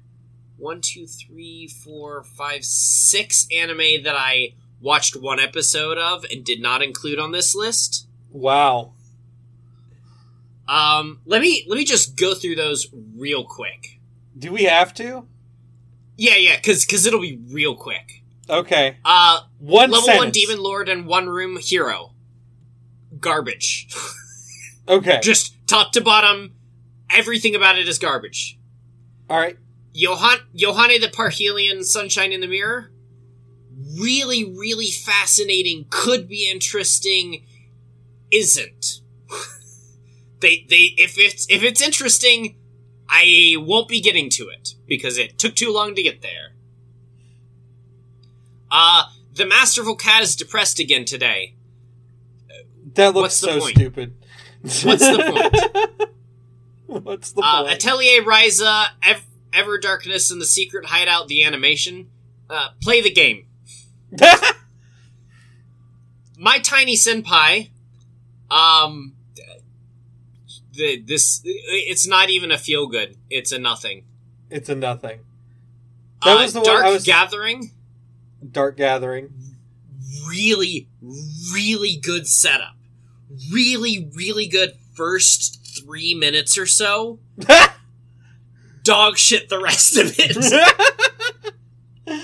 one, 0.57 0.81
two, 0.81 1.05
three, 1.07 1.67
four, 1.67 2.23
five, 2.23 2.63
six 2.63 3.47
anime 3.51 4.03
that 4.03 4.15
I 4.15 4.53
watched 4.81 5.15
one 5.15 5.39
episode 5.39 5.97
of 5.97 6.25
and 6.31 6.43
did 6.43 6.61
not 6.61 6.81
include 6.81 7.19
on 7.19 7.31
this 7.31 7.55
list. 7.55 8.07
Wow. 8.31 8.91
Um, 10.67 11.19
let 11.25 11.41
me 11.41 11.65
let 11.67 11.77
me 11.77 11.83
just 11.83 12.15
go 12.17 12.33
through 12.33 12.55
those 12.55 12.87
real 13.15 13.43
quick. 13.43 13.99
Do 14.37 14.51
we 14.51 14.63
have 14.63 14.93
to? 14.95 15.25
Yeah, 16.17 16.35
yeah, 16.35 16.55
because 16.55 16.85
because 16.85 17.05
it'll 17.05 17.21
be 17.21 17.39
real 17.49 17.75
quick. 17.75 18.21
Okay. 18.49 18.97
Uh, 19.05 19.41
One 19.59 19.89
level 19.89 20.05
sentence. 20.05 20.23
one 20.23 20.31
demon 20.31 20.59
lord 20.61 20.89
and 20.89 21.05
one 21.05 21.27
room 21.27 21.57
hero. 21.57 22.11
Garbage. 23.19 23.87
Okay. 24.85 25.21
just 25.23 25.55
top 25.65 25.93
to 25.93 26.01
bottom, 26.01 26.52
everything 27.13 27.55
about 27.55 27.77
it 27.77 27.87
is 27.87 27.99
garbage. 27.99 28.57
All 29.29 29.39
right. 29.39 29.57
Johan 29.93 30.37
Johanne 30.55 30.99
the 31.01 31.07
Parhelion 31.07 31.83
Sunshine 31.83 32.31
in 32.31 32.41
the 32.41 32.47
Mirror. 32.47 32.91
Really, 33.99 34.43
really 34.43 34.91
fascinating, 34.91 35.85
could 35.89 36.27
be 36.27 36.49
interesting, 36.49 37.45
isn't. 38.31 39.01
they 40.39 40.65
they 40.69 40.93
if 40.97 41.17
it's 41.17 41.45
if 41.49 41.63
it's 41.63 41.81
interesting, 41.81 42.55
I 43.09 43.55
won't 43.59 43.87
be 43.87 44.01
getting 44.01 44.29
to 44.31 44.49
it 44.49 44.75
because 44.87 45.17
it 45.17 45.37
took 45.37 45.55
too 45.55 45.71
long 45.71 45.95
to 45.95 46.03
get 46.03 46.21
there. 46.21 46.53
Uh 48.71 49.03
the 49.33 49.45
Masterful 49.45 49.95
Cat 49.95 50.21
is 50.21 50.35
depressed 50.35 50.79
again 50.79 51.05
today. 51.05 51.55
That 52.95 53.13
looks 53.15 53.15
What's 53.15 53.41
the 53.41 53.47
so 53.47 53.59
point? 53.59 53.75
stupid. 53.75 54.15
What's 54.61 54.83
the 54.83 55.97
point? 55.99 56.09
What's 57.03 57.31
the 57.31 57.41
Uh, 57.41 57.63
point? 57.63 57.73
Atelier 57.75 58.21
Ryza, 58.23 58.87
Ev- 59.01 59.25
Ever 59.53 59.77
Darkness, 59.77 60.29
and 60.31 60.39
the 60.41 60.45
Secret 60.45 60.85
Hideout, 60.87 61.27
the 61.27 61.43
animation. 61.43 62.09
Uh, 62.49 62.69
play 62.81 63.01
the 63.01 63.11
game. 63.11 63.45
My 66.37 66.59
Tiny 66.59 66.95
Senpai. 66.95 67.69
Um, 68.51 69.13
the 70.73 71.01
this 71.01 71.41
it's 71.45 72.07
not 72.07 72.29
even 72.29 72.51
a 72.51 72.57
feel 72.57 72.87
good. 72.87 73.15
It's 73.29 73.51
a 73.51 73.59
nothing. 73.59 74.05
it's 74.49 74.69
a 74.69 74.75
nothing. 74.75 75.19
That 76.23 76.37
uh, 76.37 76.41
was 76.41 76.53
the 76.53 76.61
Dark 76.61 76.83
I 76.85 76.91
was- 76.91 77.03
Gathering. 77.05 77.71
Dark 78.51 78.77
Gathering. 78.77 79.33
Really, 80.27 80.87
really 81.53 81.95
good 82.01 82.27
setup. 82.27 82.75
Really, 83.51 84.09
really 84.15 84.47
good 84.47 84.73
first 84.93 85.59
three 85.83 86.13
minutes 86.13 86.57
or 86.57 86.65
so. 86.65 87.19
Dog 88.83 89.17
shit 89.17 89.49
the 89.49 89.59
rest 89.59 89.97
of 89.97 90.13
it. 90.17 90.35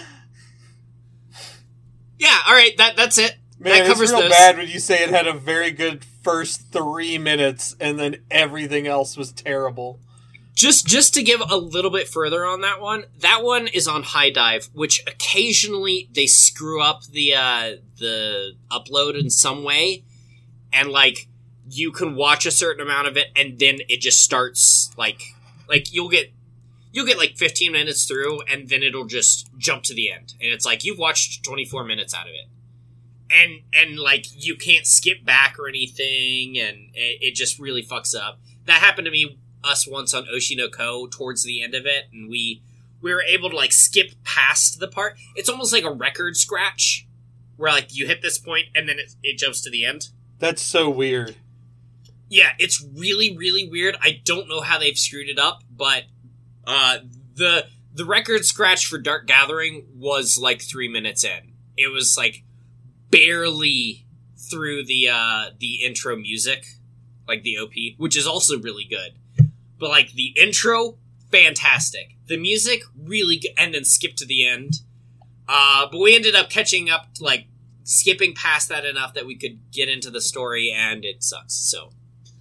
yeah, 2.19 2.37
all 2.47 2.53
right, 2.53 2.75
that 2.77 2.95
that's 2.97 3.17
it. 3.17 3.37
Man, 3.59 3.73
That 3.73 3.79
it's 3.81 3.89
covers 3.89 4.11
real 4.11 4.21
those. 4.21 4.29
bad 4.31 4.57
when 4.57 4.67
you 4.69 4.79
say 4.79 5.03
it 5.03 5.09
had 5.09 5.27
a 5.27 5.33
very 5.33 5.71
good 5.71 6.03
first 6.23 6.71
three 6.71 7.17
minutes 7.17 7.75
and 7.79 7.99
then 7.99 8.17
everything 8.31 8.87
else 8.87 9.17
was 9.17 9.31
terrible. 9.31 9.99
Just 10.53 10.85
just 10.85 11.13
to 11.13 11.23
give 11.23 11.41
a 11.49 11.55
little 11.55 11.91
bit 11.91 12.09
further 12.09 12.45
on 12.45 12.61
that 12.61 12.81
one, 12.81 13.05
that 13.19 13.43
one 13.43 13.67
is 13.67 13.87
on 13.87 14.03
HIDIVE, 14.03 14.69
which 14.73 15.01
occasionally 15.07 16.09
they 16.13 16.27
screw 16.27 16.81
up 16.81 17.03
the 17.05 17.35
uh 17.35 17.71
the 17.97 18.53
upload 18.69 19.17
in 19.17 19.29
some 19.29 19.63
way 19.63 20.03
and 20.73 20.89
like 20.89 21.27
you 21.69 21.91
can 21.91 22.15
watch 22.15 22.45
a 22.45 22.51
certain 22.51 22.81
amount 22.81 23.07
of 23.07 23.17
it 23.17 23.27
and 23.35 23.59
then 23.59 23.77
it 23.87 24.01
just 24.01 24.23
starts 24.23 24.91
like 24.97 25.21
like 25.67 25.93
you'll 25.93 26.09
get 26.09 26.31
you'll 26.91 27.05
get 27.05 27.17
like 27.17 27.37
15 27.37 27.71
minutes 27.71 28.05
through 28.05 28.41
and 28.43 28.69
then 28.69 28.81
it'll 28.81 29.05
just 29.05 29.49
jump 29.57 29.83
to 29.83 29.93
the 29.93 30.11
end. 30.11 30.33
And 30.41 30.51
it's 30.51 30.65
like 30.65 30.83
you've 30.83 30.97
watched 30.97 31.43
24 31.43 31.83
minutes 31.83 32.13
out 32.13 32.27
of 32.27 32.33
it. 32.33 32.47
And 33.31 33.61
and 33.73 33.99
like 33.99 34.25
you 34.33 34.55
can't 34.55 34.87
skip 34.87 35.23
back 35.23 35.57
or 35.59 35.67
anything 35.67 36.57
and 36.57 36.89
it, 36.93 37.19
it 37.21 37.35
just 37.35 37.59
really 37.59 37.83
fucks 37.83 38.15
up. 38.15 38.39
That 38.65 38.81
happened 38.81 39.05
to 39.05 39.11
me 39.11 39.39
us 39.63 39.87
once 39.87 40.13
on 40.13 40.25
Oshi 40.25 40.57
no 40.57 40.69
Ko 40.69 41.07
towards 41.07 41.43
the 41.43 41.61
end 41.61 41.75
of 41.75 41.85
it 41.85 42.05
and 42.11 42.29
we 42.29 42.63
we 43.01 43.13
were 43.13 43.23
able 43.23 43.49
to 43.49 43.55
like 43.55 43.71
skip 43.71 44.11
past 44.23 44.79
the 44.79 44.87
part. 44.87 45.17
It's 45.35 45.49
almost 45.49 45.71
like 45.71 45.83
a 45.83 45.91
record 45.91 46.35
scratch 46.35 47.07
where 47.57 47.71
like 47.71 47.95
you 47.95 48.07
hit 48.07 48.21
this 48.21 48.39
point 48.39 48.67
and 48.73 48.89
then 48.89 48.97
it, 48.97 49.13
it 49.21 49.37
jumps 49.37 49.61
to 49.61 49.69
the 49.69 49.85
end. 49.85 50.07
That's 50.39 50.61
so 50.61 50.89
weird. 50.89 51.35
Yeah, 52.29 52.51
it's 52.59 52.85
really 52.95 53.35
really 53.35 53.67
weird. 53.67 53.97
I 54.01 54.21
don't 54.23 54.47
know 54.47 54.61
how 54.61 54.79
they've 54.79 54.97
screwed 54.97 55.29
it 55.29 55.39
up, 55.39 55.63
but 55.69 56.03
uh 56.65 56.99
the 57.35 57.65
the 57.93 58.05
record 58.05 58.45
scratch 58.45 58.85
for 58.85 58.97
Dark 58.99 59.25
Gathering 59.25 59.87
was 59.95 60.37
like 60.39 60.61
3 60.61 60.87
minutes 60.87 61.23
in. 61.23 61.53
It 61.75 61.91
was 61.91 62.15
like 62.17 62.43
barely 63.09 64.05
through 64.37 64.85
the 64.85 65.09
uh 65.09 65.45
the 65.59 65.83
intro 65.83 66.15
music, 66.15 66.65
like 67.27 67.43
the 67.43 67.57
OP, 67.57 67.73
which 67.97 68.15
is 68.15 68.27
also 68.27 68.59
really 68.59 68.85
good. 68.85 69.13
But 69.79 69.89
like 69.89 70.13
the 70.13 70.35
intro 70.39 70.97
fantastic. 71.31 72.15
The 72.27 72.37
music 72.37 72.83
really 72.95 73.37
good 73.37 73.51
and 73.57 73.73
then 73.73 73.85
skip 73.85 74.15
to 74.17 74.25
the 74.25 74.47
end. 74.47 74.81
Uh 75.47 75.87
but 75.91 75.99
we 75.99 76.15
ended 76.15 76.35
up 76.35 76.49
catching 76.51 76.91
up 76.91 77.07
like 77.19 77.47
skipping 77.83 78.35
past 78.35 78.69
that 78.69 78.85
enough 78.85 79.15
that 79.15 79.25
we 79.25 79.35
could 79.35 79.71
get 79.71 79.89
into 79.89 80.11
the 80.11 80.21
story 80.21 80.71
and 80.71 81.03
it 81.03 81.23
sucks. 81.23 81.55
So 81.55 81.91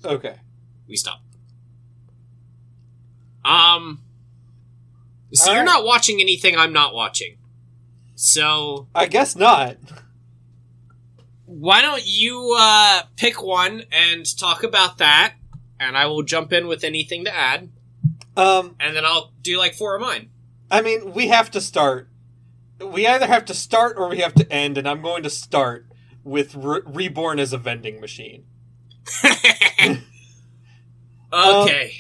Okay. 0.09 0.37
we 0.89 0.97
stop. 0.97 1.21
Um. 3.45 4.03
So 5.33 5.51
All 5.51 5.57
you're 5.57 5.65
right. 5.65 5.71
not 5.73 5.85
watching 5.85 6.21
anything 6.21 6.57
I'm 6.57 6.73
not 6.73 6.95
watching. 6.95 7.37
So 8.15 8.89
I 8.95 9.07
guess 9.07 9.37
not. 9.37 9.77
why 11.45 11.83
don't 11.83 12.03
you 12.05 12.57
uh, 12.59 13.03
pick 13.17 13.43
one 13.43 13.85
and 13.93 14.25
talk 14.39 14.63
about 14.65 14.99
that, 14.99 15.35
and 15.79 15.97
I 15.97 16.07
will 16.07 16.23
jump 16.23 16.53
in 16.53 16.67
with 16.67 16.83
anything 16.85 17.25
to 17.27 17.35
add, 17.35 17.71
Um, 18.37 18.75
and 18.81 18.97
then 18.97 19.05
I'll 19.05 19.33
do 19.43 19.59
like 19.59 19.75
four 19.75 19.95
of 19.95 20.01
mine. 20.03 20.31
I 20.71 20.81
mean, 20.83 21.13
we 21.13 21.29
have 21.29 21.51
to 21.53 21.61
start. 21.61 22.09
We 22.85 23.07
either 23.07 23.27
have 23.27 23.45
to 23.47 23.55
start 23.55 23.97
or 23.97 24.09
we 24.09 24.19
have 24.19 24.35
to 24.35 24.51
end, 24.53 24.77
and 24.79 24.89
I'm 24.89 25.03
going 25.03 25.23
to 25.23 25.31
start 25.31 25.87
with 26.25 26.55
Re- 26.55 26.81
Reborn 26.87 27.39
as 27.39 27.53
a 27.53 27.59
vending 27.59 28.01
machine. 28.01 28.45
okay. 31.33 31.93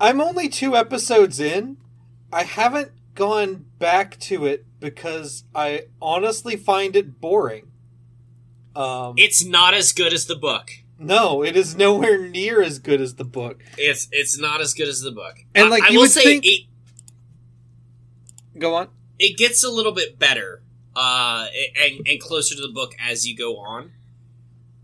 I'm 0.00 0.20
only 0.20 0.48
two 0.48 0.76
episodes 0.76 1.40
in. 1.40 1.76
I 2.32 2.42
haven't 2.44 2.92
gone 3.14 3.66
back 3.78 4.18
to 4.20 4.44
it 4.46 4.66
because 4.80 5.44
I 5.54 5.82
honestly 6.02 6.56
find 6.56 6.96
it 6.96 7.20
boring. 7.20 7.68
Um, 8.74 9.14
It's 9.16 9.44
not 9.44 9.72
as 9.72 9.92
good 9.92 10.12
as 10.12 10.26
the 10.26 10.34
book. 10.36 10.70
no, 10.98 11.42
it 11.44 11.56
is 11.56 11.76
nowhere 11.76 12.18
near 12.28 12.60
as 12.62 12.78
good 12.78 13.00
as 13.00 13.14
the 13.14 13.24
book. 13.24 13.62
It's 13.78 14.08
it's 14.10 14.38
not 14.38 14.60
as 14.60 14.74
good 14.74 14.88
as 14.88 15.00
the 15.00 15.12
book. 15.12 15.36
And, 15.54 15.66
I- 15.66 15.70
like, 15.70 15.82
I, 15.84 15.88
you 15.88 15.94
will 15.98 16.02
would 16.02 16.10
say 16.10 16.22
think- 16.24 16.44
it 16.46 16.60
Go 18.58 18.74
on. 18.74 18.88
it 19.18 19.36
gets 19.36 19.62
a 19.64 19.70
little 19.70 19.92
bit 19.92 20.18
better 20.18 20.62
uh 20.96 21.46
and, 21.82 22.06
and 22.06 22.20
closer 22.20 22.54
to 22.54 22.62
the 22.62 22.68
book 22.72 22.94
as 23.00 23.26
you 23.26 23.36
go 23.36 23.56
on 23.58 23.90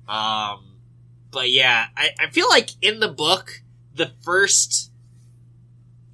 um 0.08 0.64
but 1.30 1.50
yeah 1.50 1.86
I, 1.96 2.10
I 2.18 2.30
feel 2.30 2.48
like 2.48 2.70
in 2.82 3.00
the 3.00 3.08
book 3.08 3.62
the 3.94 4.12
first 4.22 4.90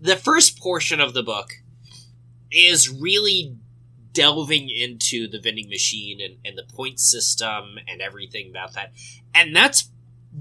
the 0.00 0.16
first 0.16 0.58
portion 0.60 1.00
of 1.00 1.14
the 1.14 1.22
book 1.22 1.50
is 2.50 2.88
really 2.88 3.56
delving 4.12 4.70
into 4.70 5.28
the 5.28 5.38
vending 5.40 5.68
machine 5.68 6.20
and, 6.20 6.36
and 6.44 6.56
the 6.56 6.74
point 6.74 6.98
system 7.00 7.78
and 7.88 8.00
everything 8.00 8.50
about 8.50 8.74
that 8.74 8.92
and 9.34 9.54
that's 9.54 9.90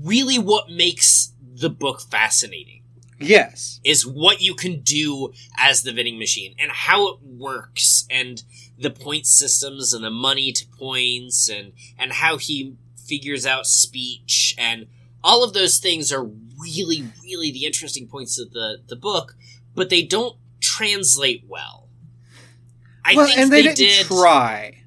really 0.04 0.38
what 0.38 0.70
makes 0.70 1.34
the 1.42 1.70
book 1.70 2.02
fascinating 2.02 2.82
Yes. 3.18 3.80
is 3.84 4.06
what 4.06 4.42
you 4.42 4.56
can 4.56 4.82
do 4.82 5.32
as 5.58 5.84
the 5.84 5.94
vending 5.94 6.20
machine 6.20 6.54
and 6.60 6.70
how 6.70 7.08
it 7.08 7.22
works 7.22 8.06
and 8.10 8.44
the 8.78 8.90
point 8.90 9.26
systems 9.26 9.94
and 9.94 10.04
the 10.04 10.10
money 10.10 10.52
to 10.52 10.68
points 10.68 11.50
and 11.50 11.72
and 11.98 12.12
how 12.12 12.38
he 12.38 12.76
figures 13.08 13.46
out 13.46 13.66
speech 13.66 14.56
and 14.58 14.88
all 15.24 15.44
of 15.44 15.54
those 15.54 15.78
things 15.78 16.12
are 16.12 16.24
really 16.24 17.04
really 17.24 17.52
the 17.52 17.66
interesting 17.66 18.08
points 18.08 18.40
of 18.40 18.52
the 18.52 18.78
the 18.88 18.96
book 18.96 19.36
but 19.74 19.90
they 19.90 20.04
don't 20.04 20.38
translate 20.62 21.44
well 21.48 21.90
i 23.04 23.16
well, 23.16 23.26
think 23.28 23.40
and 23.40 23.52
they, 23.52 23.62
they, 23.62 23.74
didn't 23.74 23.78
did 23.78 24.06
try. 24.08 24.82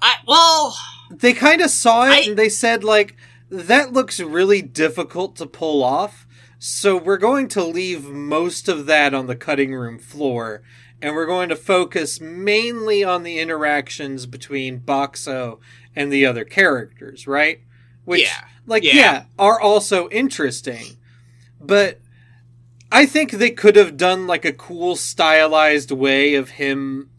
I, 0.00 0.16
well 0.26 0.76
They 1.10 1.32
kind 1.32 1.60
of 1.60 1.70
saw 1.70 2.04
it 2.06 2.10
I- 2.10 2.20
and 2.28 2.38
they 2.38 2.48
said 2.48 2.84
like 2.84 3.16
that 3.50 3.92
looks 3.92 4.20
really 4.20 4.62
difficult 4.62 5.36
to 5.36 5.46
pull 5.46 5.82
off. 5.84 6.26
So 6.58 6.96
we're 6.96 7.18
going 7.18 7.48
to 7.48 7.62
leave 7.62 8.04
most 8.06 8.68
of 8.68 8.86
that 8.86 9.12
on 9.14 9.26
the 9.26 9.36
cutting 9.36 9.74
room 9.74 9.98
floor 9.98 10.62
and 11.02 11.14
we're 11.14 11.26
going 11.26 11.50
to 11.50 11.56
focus 11.56 12.20
mainly 12.20 13.04
on 13.04 13.22
the 13.22 13.38
interactions 13.38 14.24
between 14.26 14.80
Boxxo 14.80 15.60
and 15.96 16.12
the 16.12 16.26
other 16.26 16.44
characters, 16.44 17.26
right? 17.26 17.60
Which 18.04 18.22
Yeah. 18.22 18.44
like 18.66 18.84
Yeah. 18.84 18.94
yeah, 18.94 19.24
are 19.38 19.60
also 19.60 20.08
interesting. 20.10 20.96
But 21.60 22.00
I 22.92 23.06
think 23.06 23.32
they 23.32 23.50
could 23.50 23.76
have 23.76 23.96
done 23.96 24.26
like 24.26 24.44
a 24.44 24.52
cool 24.52 24.96
stylized 24.96 25.90
way 25.90 26.34
of 26.34 26.50
him 26.50 27.10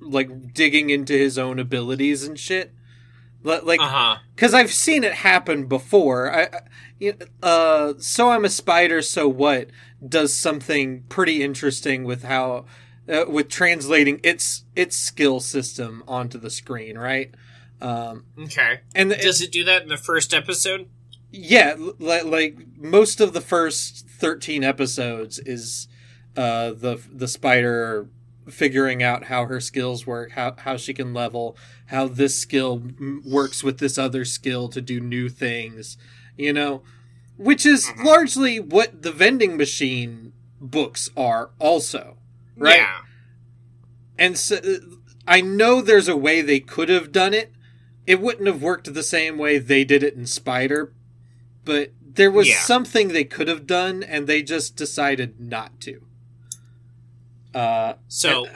like 0.00 0.52
digging 0.54 0.90
into 0.90 1.12
his 1.14 1.38
own 1.38 1.58
abilities 1.58 2.24
and 2.24 2.38
shit. 2.38 2.72
Li- 3.42 3.60
Like 3.62 3.80
uh-huh 3.80 4.18
because 4.34 4.54
I've 4.54 4.72
seen 4.72 5.04
it 5.04 5.12
happen 5.14 5.66
before. 5.66 6.32
I, 6.32 6.48
I 7.02 7.14
uh, 7.42 7.94
so 7.98 8.30
I'm 8.30 8.44
a 8.44 8.48
spider. 8.48 9.02
So 9.02 9.28
what 9.28 9.68
does 10.06 10.32
something 10.34 11.02
pretty 11.08 11.42
interesting 11.42 12.04
with 12.04 12.22
how 12.24 12.66
uh, 13.08 13.24
with 13.28 13.48
translating 13.48 14.20
its 14.22 14.64
its 14.76 14.96
skill 14.96 15.40
system 15.40 16.02
onto 16.06 16.38
the 16.38 16.50
screen, 16.50 16.96
right? 16.96 17.34
Um, 17.82 18.24
okay 18.38 18.80
and 18.94 19.10
does 19.10 19.40
it 19.42 19.50
do 19.52 19.64
that 19.64 19.82
in 19.82 19.88
the 19.88 19.96
first 19.96 20.32
episode 20.32 20.88
yeah, 21.34 21.74
li- 21.98 22.20
like 22.22 22.58
most 22.76 23.18
of 23.20 23.32
the 23.32 23.40
first 23.40 24.06
thirteen 24.06 24.62
episodes 24.62 25.38
is 25.38 25.88
uh, 26.36 26.72
the 26.72 27.00
the 27.10 27.26
spider 27.26 28.06
figuring 28.50 29.02
out 29.02 29.24
how 29.24 29.46
her 29.46 29.58
skills 29.58 30.06
work, 30.06 30.32
how 30.32 30.54
how 30.58 30.76
she 30.76 30.92
can 30.92 31.14
level, 31.14 31.56
how 31.86 32.06
this 32.06 32.38
skill 32.38 32.82
works 33.24 33.64
with 33.64 33.78
this 33.78 33.96
other 33.96 34.26
skill 34.26 34.68
to 34.68 34.82
do 34.82 35.00
new 35.00 35.30
things, 35.30 35.96
you 36.36 36.52
know, 36.52 36.82
which 37.38 37.64
is 37.64 37.86
Mhm. 37.86 38.04
largely 38.04 38.60
what 38.60 39.00
the 39.00 39.12
vending 39.12 39.56
machine 39.56 40.34
books 40.60 41.08
are 41.16 41.50
also, 41.58 42.18
right? 42.58 42.76
yeah 42.76 43.00
And 44.18 44.36
so 44.38 44.60
I 45.26 45.40
know 45.40 45.80
there's 45.80 46.08
a 46.08 46.16
way 46.16 46.42
they 46.42 46.60
could 46.60 46.90
have 46.90 47.10
done 47.10 47.32
it. 47.32 47.51
It 48.06 48.20
wouldn't 48.20 48.46
have 48.46 48.62
worked 48.62 48.92
the 48.92 49.02
same 49.02 49.38
way 49.38 49.58
they 49.58 49.84
did 49.84 50.02
it 50.02 50.14
in 50.14 50.26
Spider, 50.26 50.92
but 51.64 51.92
there 52.02 52.30
was 52.30 52.48
Yeah. 52.48 52.58
something 52.60 53.08
they 53.08 53.24
could 53.24 53.48
have 53.48 53.66
done 53.66 54.02
and 54.02 54.26
they 54.26 54.42
just 54.42 54.76
decided 54.76 55.40
not 55.40 55.80
to. 55.82 56.02
Uh 57.54 57.94
So 58.08 58.46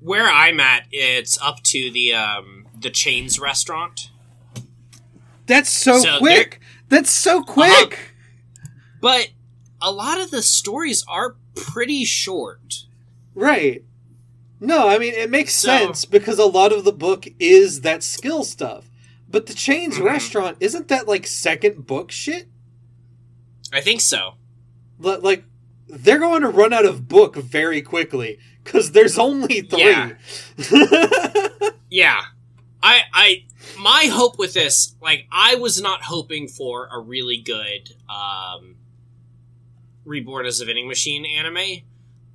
where 0.00 0.28
I'm 0.30 0.60
at, 0.60 0.86
it's 0.90 1.40
up 1.40 1.62
to 1.64 1.90
the 1.90 2.14
um 2.14 2.66
the 2.78 2.90
chains 2.90 3.38
restaurant. 3.38 4.10
that's 5.46 5.68
so, 5.70 5.98
So 6.00 6.18
quick. 6.18 6.60
That's 6.88 7.10
so 7.10 7.42
quick. 7.42 8.14
But 9.00 9.30
a 9.82 9.90
lot 9.90 10.20
of 10.20 10.30
the 10.30 10.42
stories 10.42 11.04
are 11.08 11.36
pretty 11.56 12.04
short. 12.04 12.86
Right. 13.34 13.84
No, 14.60 14.88
I 14.88 14.98
mean 14.98 15.14
it 15.14 15.30
makes 15.30 15.54
So- 15.54 15.68
sense 15.68 16.04
because 16.04 16.38
a 16.38 16.44
lot 16.44 16.72
of 16.72 16.84
the 16.84 16.92
book 16.92 17.26
is 17.38 17.80
that 17.80 18.02
skill 18.02 18.44
stuff. 18.44 18.84
But 19.28 19.46
the 19.46 19.54
chains 19.54 19.96
Mhm. 19.96 20.04
restaurant 20.04 20.56
isn't 20.60 20.88
that 20.88 21.08
like 21.08 21.26
second 21.26 21.86
book 21.86 22.10
shit? 22.10 22.48
I 23.72 23.80
think 23.80 24.00
so. 24.00 24.34
Li- 24.98 25.16
like 25.16 25.44
they're 25.88 26.18
going 26.18 26.42
to 26.42 26.48
run 26.48 26.72
out 26.72 26.84
of 26.84 27.08
book 27.08 27.36
very 27.36 27.80
quickly 27.82 28.38
because 28.62 28.92
there's 28.92 29.18
only 29.18 29.62
three. 29.62 29.80
Yeah. 29.80 30.12
Yeah. 31.92 32.20
I 32.82 33.00
I 33.12 33.44
my 33.78 34.04
hope 34.12 34.38
with 34.38 34.54
this, 34.54 34.94
like 35.02 35.26
I 35.32 35.56
was 35.56 35.80
not 35.82 36.02
hoping 36.04 36.46
for 36.48 36.88
a 36.92 37.00
really 37.00 37.38
good 37.38 37.94
um 38.08 38.76
Reborn 40.04 40.46
as 40.46 40.60
a 40.60 40.64
Vending 40.64 40.88
Machine 40.88 41.24
anime. 41.26 41.82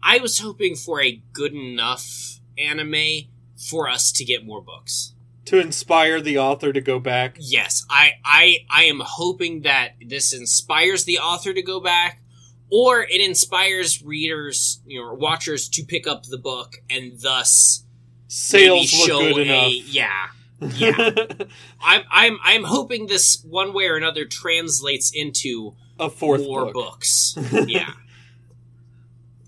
I 0.08 0.20
was 0.20 0.39
hoping 0.39 0.76
for 0.76 1.02
a 1.02 1.22
good 1.34 1.54
enough 1.54 2.39
anime 2.58 3.28
for 3.70 3.89
us 3.89 4.12
to 4.13 4.24
get 4.24 4.46
more 4.46 4.62
books. 4.62 5.13
to 5.46 5.60
inspire 5.60 6.22
the 6.22 6.38
author 6.38 6.72
to 6.74 6.82
go 6.82 7.00
back. 7.00 7.38
yes 7.39 7.86
i 7.89 8.12
i 8.24 8.58
i 8.70 8.84
am 8.84 9.02
hoping 9.04 9.62
that 9.62 9.89
this 10.08 10.34
inspires 10.34 11.04
the 11.06 11.18
author 11.20 11.54
to 11.54 11.62
go 11.62 11.80
back 11.80 12.22
or 12.72 13.04
it 13.04 13.22
inspires 13.22 14.02
readers 14.04 14.82
you 14.88 15.00
know 15.00 15.08
or 15.08 15.15
watchers 15.15 15.70
to 15.70 15.84
pick 15.84 16.08
up 16.08 16.24
the 16.24 16.38
book 16.38 16.78
and 16.89 17.20
thus 17.22 17.84
Sales 18.28 18.89
show 18.89 19.20
good 19.20 19.48
a 19.48 19.70
enough. 19.70 19.94
yeah 19.94 20.28
yeah. 20.84 21.10
i'm 21.84 22.04
i'm 22.12 22.38
i'm 22.44 22.63
hoping 22.63 23.06
this 23.08 23.44
one 23.48 23.72
way 23.74 23.86
or 23.88 23.98
another 23.98 24.26
translates 24.26 25.12
into 25.13 25.76
a 26.00 26.10
fourth 26.10 26.41
more 26.41 26.65
book. 26.65 26.74
books 26.74 27.38
yeah 27.68 27.91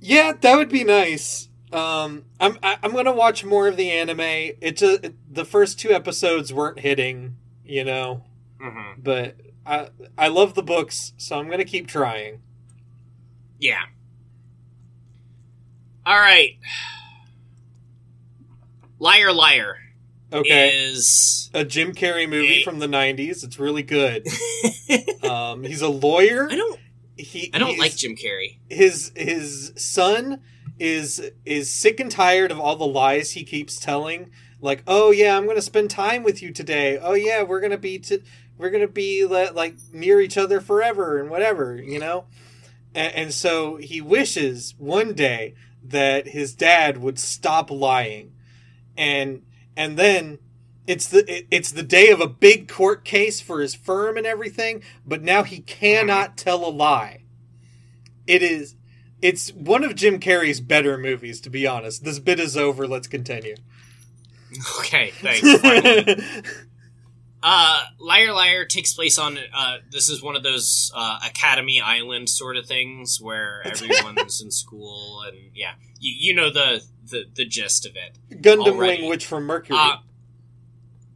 Yeah, 0.09 0.31
that 0.39 0.55
would 0.55 0.69
be 0.69 0.85
nice. 0.85 1.49
Um, 1.73 2.23
I'm 2.39 2.57
I, 2.63 2.77
I'm 2.81 2.93
gonna 2.93 3.11
watch 3.11 3.43
more 3.43 3.67
of 3.67 3.75
the 3.75 3.91
anime. 3.91 4.21
It 4.21 4.77
just 4.77 5.03
it, 5.03 5.15
the 5.33 5.43
first 5.43 5.79
two 5.81 5.91
episodes 5.91 6.53
weren't 6.53 6.79
hitting, 6.79 7.35
you 7.65 7.83
know, 7.83 8.23
hmm 8.61 8.93
but 8.99 9.35
I 9.65 9.89
I 10.17 10.29
love 10.29 10.53
the 10.53 10.63
books, 10.63 11.11
so 11.17 11.37
I'm 11.37 11.49
gonna 11.49 11.65
keep 11.65 11.87
trying. 11.87 12.39
yeah 13.59 13.81
all 16.05 16.17
right 16.17 16.57
liar 18.99 19.33
liar 19.33 19.75
Okay, 20.31 20.69
is 20.75 21.49
a 21.53 21.63
Jim 21.63 21.93
Carrey 21.93 22.27
movie 22.29 22.59
Eh. 22.61 22.63
from 22.65 22.79
the 22.79 22.87
'90s. 22.87 23.43
It's 23.45 23.59
really 23.59 23.83
good. 23.83 24.25
Um, 25.23 25.63
he's 25.63 25.81
a 25.81 25.89
lawyer. 25.89 26.47
i 26.49 26.55
don't 26.55 26.79
He 27.17 27.49
i 27.53 27.59
don't 27.59 27.77
like 27.77 27.95
jim 27.95 28.15
carrey. 28.15 28.59
His 28.69 29.11
his 29.15 29.73
son 29.75 30.41
is 30.79 31.31
is 31.45 31.73
sick 31.73 31.99
and 31.99 32.11
tired 32.11 32.51
of 32.51 32.59
all 32.59 32.75
the 32.75 32.85
lies 32.85 33.31
he 33.31 33.43
keeps 33.43 33.79
telling. 33.79 34.31
Like 34.61 34.83
oh 34.87 35.11
yeah 35.11 35.37
i'm 35.37 35.47
gonna 35.47 35.61
spend 35.61 35.89
time 35.89 36.23
with 36.23 36.41
you 36.41 36.51
today. 36.51 36.97
Oh 36.97 37.13
yeah 37.13 37.43
we're 37.43 37.61
gonna 37.61 37.77
be 37.77 37.99
t- 37.99 38.23
we're 38.57 38.69
gonna 38.69 38.87
be 38.87 39.25
le- 39.25 39.51
like 39.53 39.75
near 39.91 40.21
each 40.21 40.37
other 40.37 40.61
forever 40.61 41.19
and 41.19 41.29
whatever 41.29 41.75
you 41.75 41.99
know? 41.99 42.25
And, 42.93 43.13
and 43.15 43.33
so 43.33 43.77
he 43.77 44.01
wishes 44.01 44.75
one 44.77 45.13
day 45.13 45.55
that 45.83 46.27
his 46.27 46.53
dad 46.53 46.97
would 46.97 47.19
stop 47.19 47.71
lying. 47.71 48.33
And 48.97 49.43
and 49.75 49.97
then 49.97 50.39
it's 50.87 51.07
the 51.07 51.19
it- 51.31 51.47
it's 51.51 51.71
the 51.71 51.83
day 51.83 52.09
of 52.09 52.19
a 52.21 52.27
big 52.27 52.67
court 52.67 53.03
case 53.05 53.39
for 53.41 53.59
his 53.61 53.75
firm 53.75 54.17
and 54.17 54.25
everything 54.25 54.81
but 55.05 55.21
now 55.21 55.43
he 55.43 55.59
cannot 55.59 56.37
tell 56.37 56.65
a 56.65 56.69
lie 56.71 57.19
it 58.25 58.41
is 58.41 58.75
it's 59.21 59.51
one 59.53 59.83
of 59.83 59.95
Jim 59.95 60.19
Carrey's 60.19 60.61
better 60.61 60.97
movies 60.97 61.41
to 61.41 61.49
be 61.49 61.65
honest. 61.65 62.03
This 62.03 62.19
bit 62.19 62.39
is 62.39 62.55
over, 62.55 62.87
let's 62.87 63.07
continue. 63.07 63.55
Okay, 64.79 65.11
thanks. 65.21 65.41
Uh, 67.43 67.83
Liar 67.99 68.33
Liar 68.33 68.65
takes 68.65 68.93
place 68.93 69.19
on. 69.19 69.37
Uh, 69.53 69.77
this 69.91 70.09
is 70.09 70.23
one 70.23 70.35
of 70.35 70.41
those 70.41 70.91
uh, 70.95 71.19
Academy 71.23 71.79
Island 71.79 72.29
sort 72.29 72.57
of 72.57 72.65
things 72.65 73.21
where 73.21 73.61
everyone's 73.65 74.41
in 74.41 74.49
school 74.49 75.21
and 75.21 75.37
yeah, 75.53 75.73
you, 75.99 76.13
you 76.17 76.33
know 76.33 76.49
the, 76.49 76.81
the 77.05 77.25
the 77.35 77.45
gist 77.45 77.85
of 77.85 77.95
it. 77.95 78.17
Gundam 78.41 78.73
Already. 78.73 79.01
Wing, 79.03 79.09
Witch 79.09 79.25
from 79.27 79.43
Mercury. 79.45 79.77
Uh, 79.79 79.97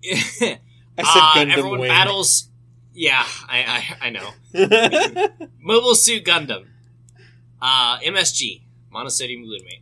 I 0.04 0.14
said 0.46 0.60
uh, 0.98 1.34
Gundam 1.36 1.52
everyone 1.58 1.80
Wing. 1.82 1.90
battles. 1.90 2.50
Yeah, 2.94 3.24
I, 3.48 3.98
I 4.02 4.08
I 4.08 4.10
know. 4.10 4.32
Mobile 5.60 5.96
Suit 5.96 6.26
Gundam, 6.26 6.66
uh, 7.62 8.00
MSG, 8.00 8.62
monosodium 8.94 9.46
glutamate. 9.46 9.82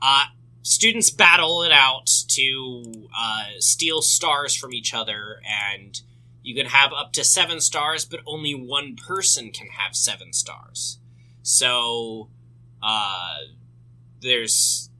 Uh, 0.00 0.24
students 0.62 1.10
battle 1.10 1.62
it 1.62 1.72
out 1.72 2.06
to 2.28 3.08
uh, 3.16 3.44
steal 3.58 4.02
stars 4.02 4.54
from 4.54 4.74
each 4.74 4.92
other, 4.92 5.40
and 5.48 6.02
you 6.42 6.54
can 6.54 6.66
have 6.66 6.92
up 6.92 7.12
to 7.12 7.24
seven 7.24 7.60
stars, 7.60 8.04
but 8.04 8.20
only 8.26 8.54
one 8.54 8.96
person 8.96 9.50
can 9.50 9.68
have 9.68 9.96
seven 9.96 10.32
stars. 10.32 10.98
So, 11.42 12.28
uh, 12.82 13.36
there's 14.20 14.90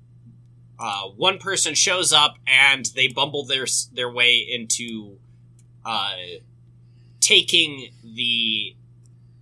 uh, 0.83 1.09
one 1.11 1.39
person 1.39 1.75
shows 1.75 2.13
up, 2.13 2.37
and 2.47 2.87
they 2.97 3.09
bumble 3.09 3.45
their 3.45 3.67
their 3.93 4.11
way 4.11 4.37
into 4.39 5.19
uh, 5.85 6.13
taking 7.21 7.91
the 8.03 8.75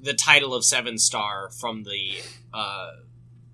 the 0.01 0.15
title 0.15 0.55
of 0.55 0.65
seven 0.65 0.99
star 0.99 1.51
from 1.51 1.85
the 1.85 2.21
uh, 2.53 2.91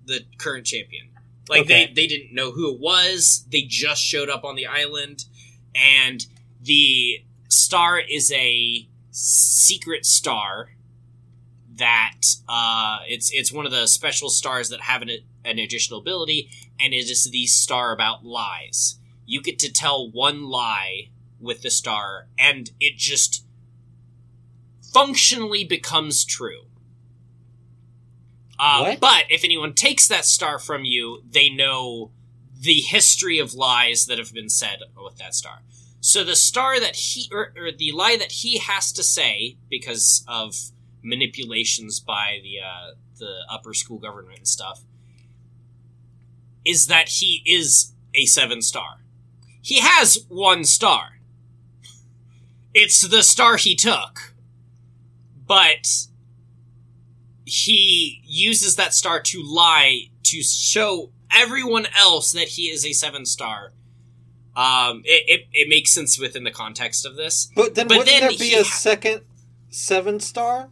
the 0.05 0.21
current 0.37 0.65
champion. 0.65 1.07
Like 1.49 1.61
Okay. 1.61 1.87
they 1.87 1.93
they 1.93 2.07
didn't 2.07 2.33
know 2.33 2.51
who 2.51 2.73
it 2.73 2.79
was. 2.79 3.45
They 3.51 3.61
just 3.61 4.01
showed 4.03 4.29
up 4.29 4.43
on 4.43 4.55
the 4.55 4.65
island, 4.67 5.25
and 5.73 6.25
the 6.61 7.23
star 7.49 7.99
is 7.99 8.31
a 8.33 8.87
secret 9.11 10.05
star 10.05 10.71
that 11.77 12.21
uh, 12.49 12.99
it's 13.07 13.31
it's 13.31 13.51
one 13.53 13.65
of 13.65 13.71
the 13.71 13.87
special 13.87 14.29
stars 14.29 14.69
that 14.69 14.81
have 14.81 15.01
an, 15.01 15.09
an 15.45 15.59
additional 15.59 15.99
ability, 15.99 16.49
and 16.79 16.93
it 16.93 17.09
is 17.09 17.29
the 17.31 17.45
star 17.47 17.93
about 17.93 18.25
lies. 18.25 18.99
You 19.25 19.41
get 19.41 19.59
to 19.59 19.71
tell 19.71 20.09
one 20.09 20.43
lie 20.43 21.09
with 21.39 21.61
the 21.61 21.69
star, 21.69 22.27
and 22.37 22.71
it 22.79 22.97
just 22.97 23.45
functionally 24.93 25.63
becomes 25.63 26.25
true. 26.25 26.63
Uh, 28.59 28.79
What? 28.81 28.99
But 28.99 29.23
if 29.29 29.43
anyone 29.43 29.73
takes 29.73 30.07
that 30.07 30.25
star 30.25 30.57
from 30.59 30.83
you, 30.83 31.23
they 31.29 31.49
know 31.49 32.11
the 32.59 32.81
history 32.81 33.37
of 33.37 33.53
lies 33.53 34.07
that 34.07 34.17
have 34.17 34.33
been 34.33 34.49
said 34.49 34.79
with 34.95 35.17
that 35.17 35.35
star. 35.35 35.61
So 35.99 36.23
the 36.23 36.35
star 36.35 36.79
that 36.79 36.95
he, 36.95 37.29
or, 37.31 37.53
or 37.57 37.71
the 37.71 37.91
lie 37.91 38.17
that 38.17 38.31
he 38.31 38.57
has 38.59 38.91
to 38.93 39.03
say 39.03 39.57
because 39.69 40.23
of 40.27 40.55
manipulations 41.03 41.99
by 41.99 42.39
the 42.41 42.59
uh, 42.61 42.95
the 43.19 43.41
upper 43.49 43.73
school 43.73 43.99
government 43.99 44.37
and 44.39 44.47
stuff, 44.47 44.81
is 46.67 46.87
that 46.87 47.09
he 47.09 47.41
is 47.45 47.93
a 48.13 48.25
seven 48.25 48.61
star. 48.61 49.03
He 49.61 49.79
has 49.79 50.25
one 50.29 50.63
star. 50.63 51.19
It's 52.73 53.07
the 53.07 53.23
star 53.23 53.57
he 53.57 53.75
took, 53.75 54.33
but 55.45 55.87
he 57.45 58.21
uses 58.25 58.75
that 58.75 58.93
star 58.93 59.19
to 59.21 59.41
lie 59.41 60.09
to 60.23 60.43
show 60.43 61.11
everyone 61.33 61.87
else 61.97 62.31
that 62.33 62.49
he 62.49 62.63
is 62.63 62.85
a 62.85 62.93
seven 62.93 63.25
star. 63.25 63.73
Um, 64.55 65.03
it, 65.05 65.23
it, 65.27 65.47
it 65.53 65.69
makes 65.69 65.91
sense 65.91 66.19
within 66.19 66.43
the 66.43 66.51
context 66.51 67.05
of 67.05 67.15
this. 67.15 67.49
but 67.55 67.75
then 67.75 67.87
but 67.87 67.99
wouldn't 67.99 68.19
then 68.19 68.29
there 68.29 68.37
be 68.37 68.55
a 68.55 68.63
ha- 68.63 68.75
second 68.75 69.21
seven 69.69 70.19
star? 70.19 70.69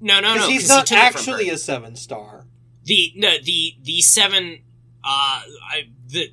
No, 0.00 0.20
no, 0.20 0.34
no. 0.34 0.48
he's 0.48 0.68
not 0.68 0.88
he 0.88 0.94
took 0.96 1.04
it 1.04 1.12
from 1.12 1.18
actually 1.18 1.48
a 1.50 1.58
seven 1.58 1.94
star. 1.94 2.46
the 2.84 3.12
no 3.14 3.36
the 3.42 3.76
the 3.82 4.00
seven. 4.00 4.61
Uh, 5.04 5.42
I, 5.70 5.88
the 6.08 6.32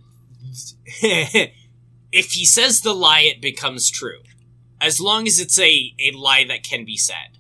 if 2.11 2.31
he 2.31 2.45
says 2.45 2.81
the 2.81 2.93
lie, 2.93 3.21
it 3.21 3.41
becomes 3.41 3.89
true, 3.89 4.19
as 4.79 4.99
long 5.01 5.27
as 5.27 5.39
it's 5.39 5.59
a 5.59 5.93
a 5.99 6.11
lie 6.11 6.45
that 6.47 6.63
can 6.63 6.85
be 6.85 6.97
said. 6.97 7.37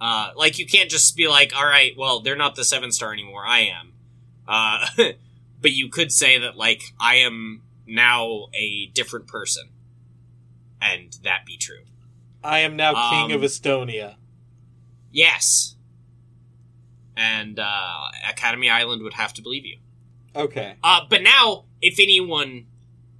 Uh, 0.00 0.32
like 0.34 0.58
you 0.58 0.66
can't 0.66 0.90
just 0.90 1.16
be 1.16 1.28
like, 1.28 1.52
all 1.56 1.64
right, 1.64 1.92
well, 1.96 2.20
they're 2.20 2.34
not 2.34 2.56
the 2.56 2.64
seven 2.64 2.90
star 2.90 3.12
anymore. 3.12 3.44
I 3.46 3.60
am. 3.60 3.92
Uh, 4.48 4.86
but 5.60 5.70
you 5.70 5.88
could 5.88 6.10
say 6.10 6.38
that 6.38 6.56
like 6.56 6.82
I 6.98 7.16
am 7.16 7.62
now 7.86 8.46
a 8.52 8.86
different 8.86 9.28
person, 9.28 9.68
and 10.80 11.16
that 11.22 11.46
be 11.46 11.56
true. 11.56 11.84
I 12.42 12.60
am 12.60 12.74
now 12.74 13.10
king 13.10 13.26
Um, 13.26 13.32
of 13.32 13.42
Estonia. 13.42 14.16
Yes. 15.12 15.76
And 17.16 17.58
uh, 17.58 18.08
Academy 18.28 18.70
Island 18.70 19.02
would 19.02 19.12
have 19.14 19.32
to 19.34 19.42
believe 19.42 19.64
you. 19.66 19.76
Okay. 20.34 20.74
Uh, 20.82 21.00
but 21.08 21.22
now, 21.22 21.64
if 21.80 21.98
anyone 21.98 22.66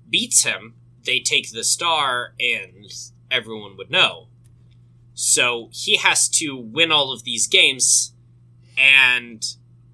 beats 0.09 0.45
him, 0.45 0.75
they 1.05 1.21
take 1.21 1.51
the 1.51 1.65
star, 1.65 2.35
and 2.41 2.87
everyone 3.31 3.77
would 3.77 3.91
know. 3.91 4.29
So 5.15 5.69
he 5.73 5.97
has 5.99 6.29
to 6.31 6.57
win 6.57 6.91
all 6.91 7.13
of 7.13 7.25
these 7.25 7.47
games, 7.47 8.15
and 8.79 9.45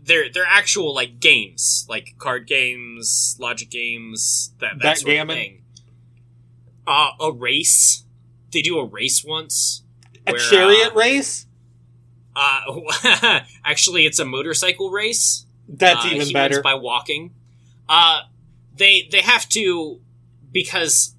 they're 0.01 0.31
they're 0.33 0.47
actual 0.47 0.95
like 0.95 1.21
games, 1.21 1.87
like 1.89 2.15
card 2.19 2.47
games, 2.47 3.37
logic 3.39 3.71
games, 3.71 4.53
that 4.61 4.81
that 4.81 4.99
sort 4.99 5.17
of 5.17 5.29
thing. 5.29 5.63
Uh, 6.87 7.11
a 7.21 7.33
race. 7.33 8.05
They 8.51 8.63
do 8.63 8.79
a 8.79 8.85
race 8.85 9.23
once. 9.25 9.83
A 10.27 10.33
where, 10.33 10.41
chariot 10.41 10.93
uh, 10.93 10.99
race? 10.99 11.47
Uh, 12.35 13.41
actually, 13.65 14.07
it's 14.07 14.19
a 14.19 14.25
motorcycle 14.25 14.91
race. 14.91 15.45
That's 15.69 16.05
Uh, 16.05 16.11
even 16.15 16.33
better. 16.33 16.63
by 16.63 16.75
walking. 16.75 17.35
Uh, 17.89 18.23
they 18.75 19.09
they 19.11 19.21
have 19.21 19.49
to 19.51 20.01
because 20.53 21.15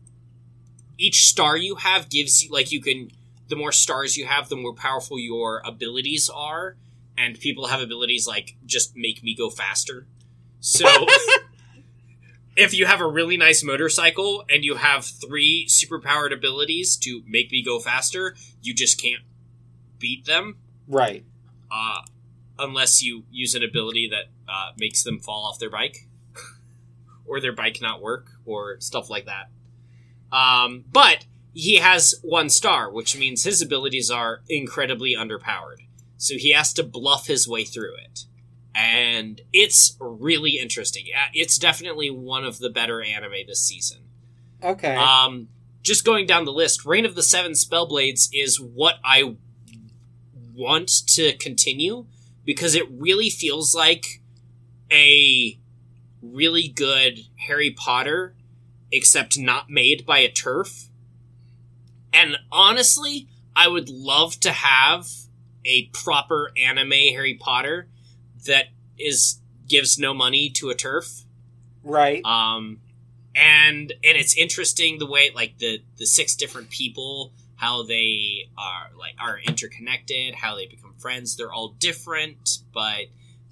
each 0.97 1.25
star 1.27 1.55
you 1.57 1.75
have 1.75 2.09
gives 2.09 2.43
you 2.43 2.51
like 2.51 2.71
you 2.71 2.81
can. 2.81 3.11
The 3.47 3.55
more 3.55 3.71
stars 3.71 4.15
you 4.17 4.25
have, 4.25 4.47
the 4.49 4.55
more 4.55 4.73
powerful 4.73 5.19
your 5.19 5.61
abilities 5.65 6.29
are, 6.29 6.75
and 7.17 7.39
people 7.39 7.67
have 7.67 7.81
abilities 7.81 8.27
like 8.27 8.55
just 8.65 8.95
make 8.95 9.23
me 9.23 9.33
go 9.35 9.49
faster. 9.49 10.05
So. 10.59 10.85
If 12.55 12.73
you 12.73 12.87
have 12.87 12.99
a 12.99 13.07
really 13.07 13.37
nice 13.37 13.63
motorcycle 13.63 14.43
and 14.49 14.65
you 14.65 14.75
have 14.75 15.05
three 15.05 15.65
superpowered 15.69 16.33
abilities 16.33 16.97
to 16.97 17.23
make 17.25 17.51
me 17.51 17.63
go 17.63 17.79
faster, 17.79 18.35
you 18.61 18.73
just 18.73 19.01
can't 19.01 19.21
beat 19.97 20.25
them 20.25 20.57
right. 20.85 21.23
uh, 21.71 22.01
unless 22.59 23.01
you 23.01 23.23
use 23.31 23.55
an 23.55 23.63
ability 23.63 24.09
that 24.11 24.25
uh, 24.51 24.71
makes 24.77 25.03
them 25.03 25.19
fall 25.19 25.45
off 25.45 25.59
their 25.59 25.69
bike 25.69 26.07
or 27.25 27.39
their 27.39 27.53
bike 27.53 27.79
not 27.81 28.01
work 28.01 28.31
or 28.45 28.79
stuff 28.79 29.09
like 29.09 29.25
that. 29.25 29.49
Um, 30.31 30.85
but 30.91 31.25
he 31.53 31.77
has 31.77 32.15
one 32.21 32.49
star, 32.49 32.91
which 32.91 33.17
means 33.17 33.43
his 33.43 33.61
abilities 33.61 34.11
are 34.11 34.41
incredibly 34.47 35.15
underpowered. 35.15 35.85
So 36.17 36.35
he 36.35 36.51
has 36.51 36.73
to 36.73 36.83
bluff 36.83 37.27
his 37.27 37.47
way 37.47 37.63
through 37.63 37.95
it. 37.95 38.25
And 38.75 39.41
it's 39.51 39.97
really 39.99 40.57
interesting. 40.57 41.05
It's 41.33 41.57
definitely 41.57 42.09
one 42.09 42.45
of 42.45 42.59
the 42.59 42.69
better 42.69 43.01
anime 43.01 43.47
this 43.47 43.65
season. 43.65 43.99
Okay. 44.63 44.95
Um, 44.95 45.47
just 45.81 46.05
going 46.05 46.25
down 46.25 46.45
the 46.45 46.51
list, 46.51 46.85
Reign 46.85 47.05
of 47.05 47.15
the 47.15 47.23
Seven 47.23 47.53
Spellblades 47.53 48.29
is 48.31 48.59
what 48.59 48.95
I 49.03 49.35
want 50.53 50.89
to 51.07 51.33
continue 51.37 52.05
because 52.49 52.73
it 52.73 52.89
really 52.89 53.29
feels 53.29 53.75
like 53.75 54.23
a 54.91 55.59
really 56.19 56.67
good 56.67 57.19
Harry 57.47 57.69
Potter, 57.69 58.33
except 58.91 59.37
not 59.37 59.69
made 59.69 60.03
by 60.03 60.17
a 60.17 60.31
TERF. 60.31 60.87
And 62.11 62.37
honestly, 62.51 63.27
I 63.55 63.67
would 63.67 63.87
love 63.87 64.39
to 64.39 64.49
have 64.49 65.05
a 65.63 65.89
proper 65.93 66.51
anime 66.57 66.89
Harry 66.89 67.35
Potter 67.35 67.87
that 68.47 68.69
is 68.97 69.41
gives 69.67 69.99
no 69.99 70.15
money 70.15 70.49
to 70.55 70.71
a 70.71 70.73
TERF. 70.73 71.25
right. 71.83 72.25
Um, 72.25 72.79
and 73.35 73.91
and 73.91 74.17
it's 74.17 74.35
interesting 74.35 74.97
the 74.97 75.05
way 75.05 75.29
like 75.35 75.59
the 75.59 75.83
the 75.99 76.07
six 76.07 76.35
different 76.35 76.71
people 76.71 77.31
how 77.57 77.83
they 77.83 78.49
are 78.57 78.89
like 78.97 79.13
are 79.19 79.37
interconnected, 79.37 80.33
how 80.33 80.55
they 80.55 80.65
become 80.65 80.88
friends. 80.99 81.35
They're 81.35 81.51
all 81.51 81.69
different, 81.79 82.59
but 82.73 83.05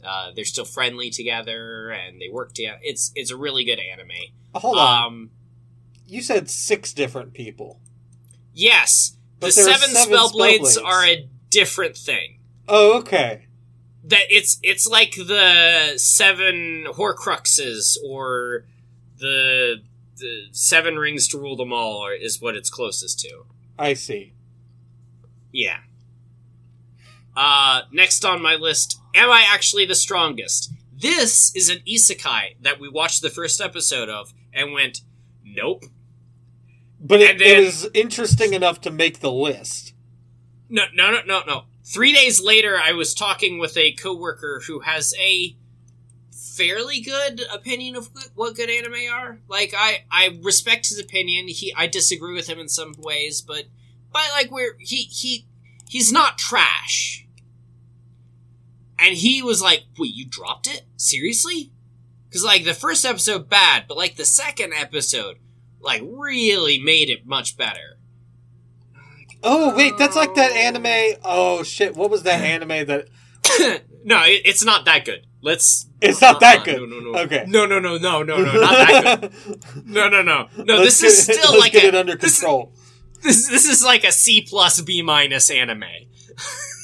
uh, 0.04 0.32
they're 0.36 0.45
still 0.45 0.66
friendly 0.66 1.10
together 1.10 1.89
and 1.89 2.22
they 2.22 2.30
work 2.30 2.54
together. 2.54 2.80
It's 2.84 3.12
it's 3.16 3.32
a 3.32 3.38
really 3.38 3.64
good 3.66 3.80
anime. 3.80 4.10
Hold 4.56 4.78
on. 4.78 5.04
Um, 5.06 5.30
you 6.08 6.22
said 6.22 6.50
six 6.50 6.93
different 6.93 7.34
people. 7.34 7.80
yes, 8.54 9.18
But 9.39 9.48
the 9.48 9.52
seven, 9.54 9.89
seven 9.89 10.14
spellblades 10.18 10.78
Spellblades. 10.78 10.84
are 10.84 11.06
a 11.06 11.28
different 11.50 11.98
thing. 11.98 12.39
Oh, 12.68 12.98
okay. 13.00 13.48
that 14.06 14.24
it's 14.30 14.60
it's 14.64 14.88
like 14.88 15.16
the 15.16 15.93
seven 15.98 16.86
Horcruxes 16.89 17.98
or 18.06 18.66
the 19.18 19.82
the 20.18 20.48
seven 20.52 20.95
rings 20.98 21.28
to 21.30 21.38
rule 21.38 21.56
them 21.56 21.72
all 21.74 22.08
is 22.10 22.41
what 22.41 22.56
it's 22.56 22.70
closest 22.70 23.20
to. 23.20 23.45
I 23.78 23.93
see. 23.93 24.34
Yeah. 25.52 25.80
Uh, 27.39 27.81
next 27.91 28.25
on 28.25 28.41
my 28.41 28.55
list, 28.55 28.99
am 29.13 29.29
I 29.29 29.45
actually 29.47 29.85
the 29.85 29.93
strongest? 29.93 30.73
This 30.99 31.55
is 31.55 31.69
an 31.69 31.77
isekai 31.88 32.55
that 32.61 32.79
we 32.79 32.89
watched 32.89 33.21
the 33.21 33.29
first 33.29 33.61
episode 33.61 34.09
of 34.09 34.33
and 34.51 34.73
went, 34.73 35.01
nope. 35.45 35.83
But 36.99 37.21
it, 37.21 37.38
then- 37.38 37.61
it 37.61 37.65
was 37.65 37.88
interesting 37.93 38.53
enough 38.53 38.81
to 38.81 38.89
make 38.89 39.19
the 39.19 39.31
list. 39.31 39.93
No, 40.67 40.85
no, 40.95 41.11
no, 41.11 41.21
no, 41.27 41.43
no. 41.45 41.63
Three 41.83 42.11
days 42.11 42.41
later, 42.41 42.75
I 42.75 42.93
was 42.93 43.13
talking 43.13 43.59
with 43.59 43.77
a 43.77 43.91
coworker 43.93 44.63
who 44.65 44.79
has 44.79 45.13
a 45.19 45.55
fairly 46.31 46.99
good 46.99 47.43
opinion 47.53 47.95
of 47.95 48.09
what 48.33 48.55
good 48.55 48.69
anime 48.71 49.13
are. 49.13 49.39
Like, 49.47 49.75
I, 49.77 50.05
I 50.11 50.39
respect 50.41 50.89
his 50.89 50.99
opinion. 50.99 51.47
He, 51.49 51.71
I 51.75 51.85
disagree 51.85 52.33
with 52.33 52.47
him 52.47 52.57
in 52.59 52.67
some 52.67 52.95
ways, 52.97 53.41
but, 53.41 53.65
but 54.11 54.23
like, 54.33 54.51
where 54.51 54.71
he, 54.79 55.03
he, 55.03 55.45
he's 55.88 56.11
not 56.11 56.39
trash. 56.39 57.26
And 59.00 59.16
he 59.16 59.41
was 59.43 59.62
like, 59.62 59.84
"Wait, 59.98 60.14
you 60.14 60.26
dropped 60.26 60.68
it? 60.68 60.84
Seriously?" 60.95 61.72
Because 62.28 62.43
like 62.43 62.66
the 62.66 62.74
first 62.74 63.06
episode 63.06 63.50
bad, 63.50 63.86
but 63.88 63.98
like 63.98 64.16
the 64.16 64.26
second 64.26 64.74
episode, 64.74 65.38
like 65.80 66.02
really 66.06 66.80
made 66.80 67.10
it 67.10 67.26
much 67.26 67.58
better. 67.58 67.98
Oh 69.43 69.76
wait, 69.76 69.98
that's 69.98 70.16
like 70.16 70.34
that 70.36 70.52
anime. 70.52 71.20
Oh 71.24 71.64
shit, 71.64 71.95
what 71.95 72.10
was 72.10 72.24
that 72.24 72.41
anime 72.41 72.86
that? 72.88 73.08
no, 74.04 74.24
it, 74.24 74.41
it's 74.45 74.66
not 74.66 74.86
that 74.86 75.06
good. 75.06 75.26
Let's. 75.41 75.88
It's 76.02 76.20
not 76.22 76.39
that 76.39 76.60
uh-uh, 76.60 76.64
good. 76.66 76.89
No, 76.89 77.00
no, 77.00 77.12
no. 77.12 77.20
Okay. 77.20 77.45
No, 77.48 77.66
no, 77.66 77.80
no, 77.80 77.98
no, 77.98 78.24
no, 78.24 78.38
no, 78.43 78.60
not 78.60 78.72
that 78.88 79.22
good. 79.22 79.62
No, 79.86 80.10
no, 80.10 80.22
no, 80.22 80.48
no. 80.58 80.78
Let's 80.78 81.00
this 81.00 81.20
is 81.22 81.28
get- 81.28 81.36
still 81.43 81.60
like 81.60 81.76
a, 81.76 81.86
it 81.88 81.95
under 81.95 82.16
this- 82.16 82.39
control. 82.39 82.74
This, 83.22 83.48
this 83.48 83.68
is 83.68 83.84
like 83.84 84.04
a 84.04 84.12
C 84.12 84.41
plus 84.48 84.82
B 84.82 85.02
minus 85.02 85.50
anime. 85.50 85.84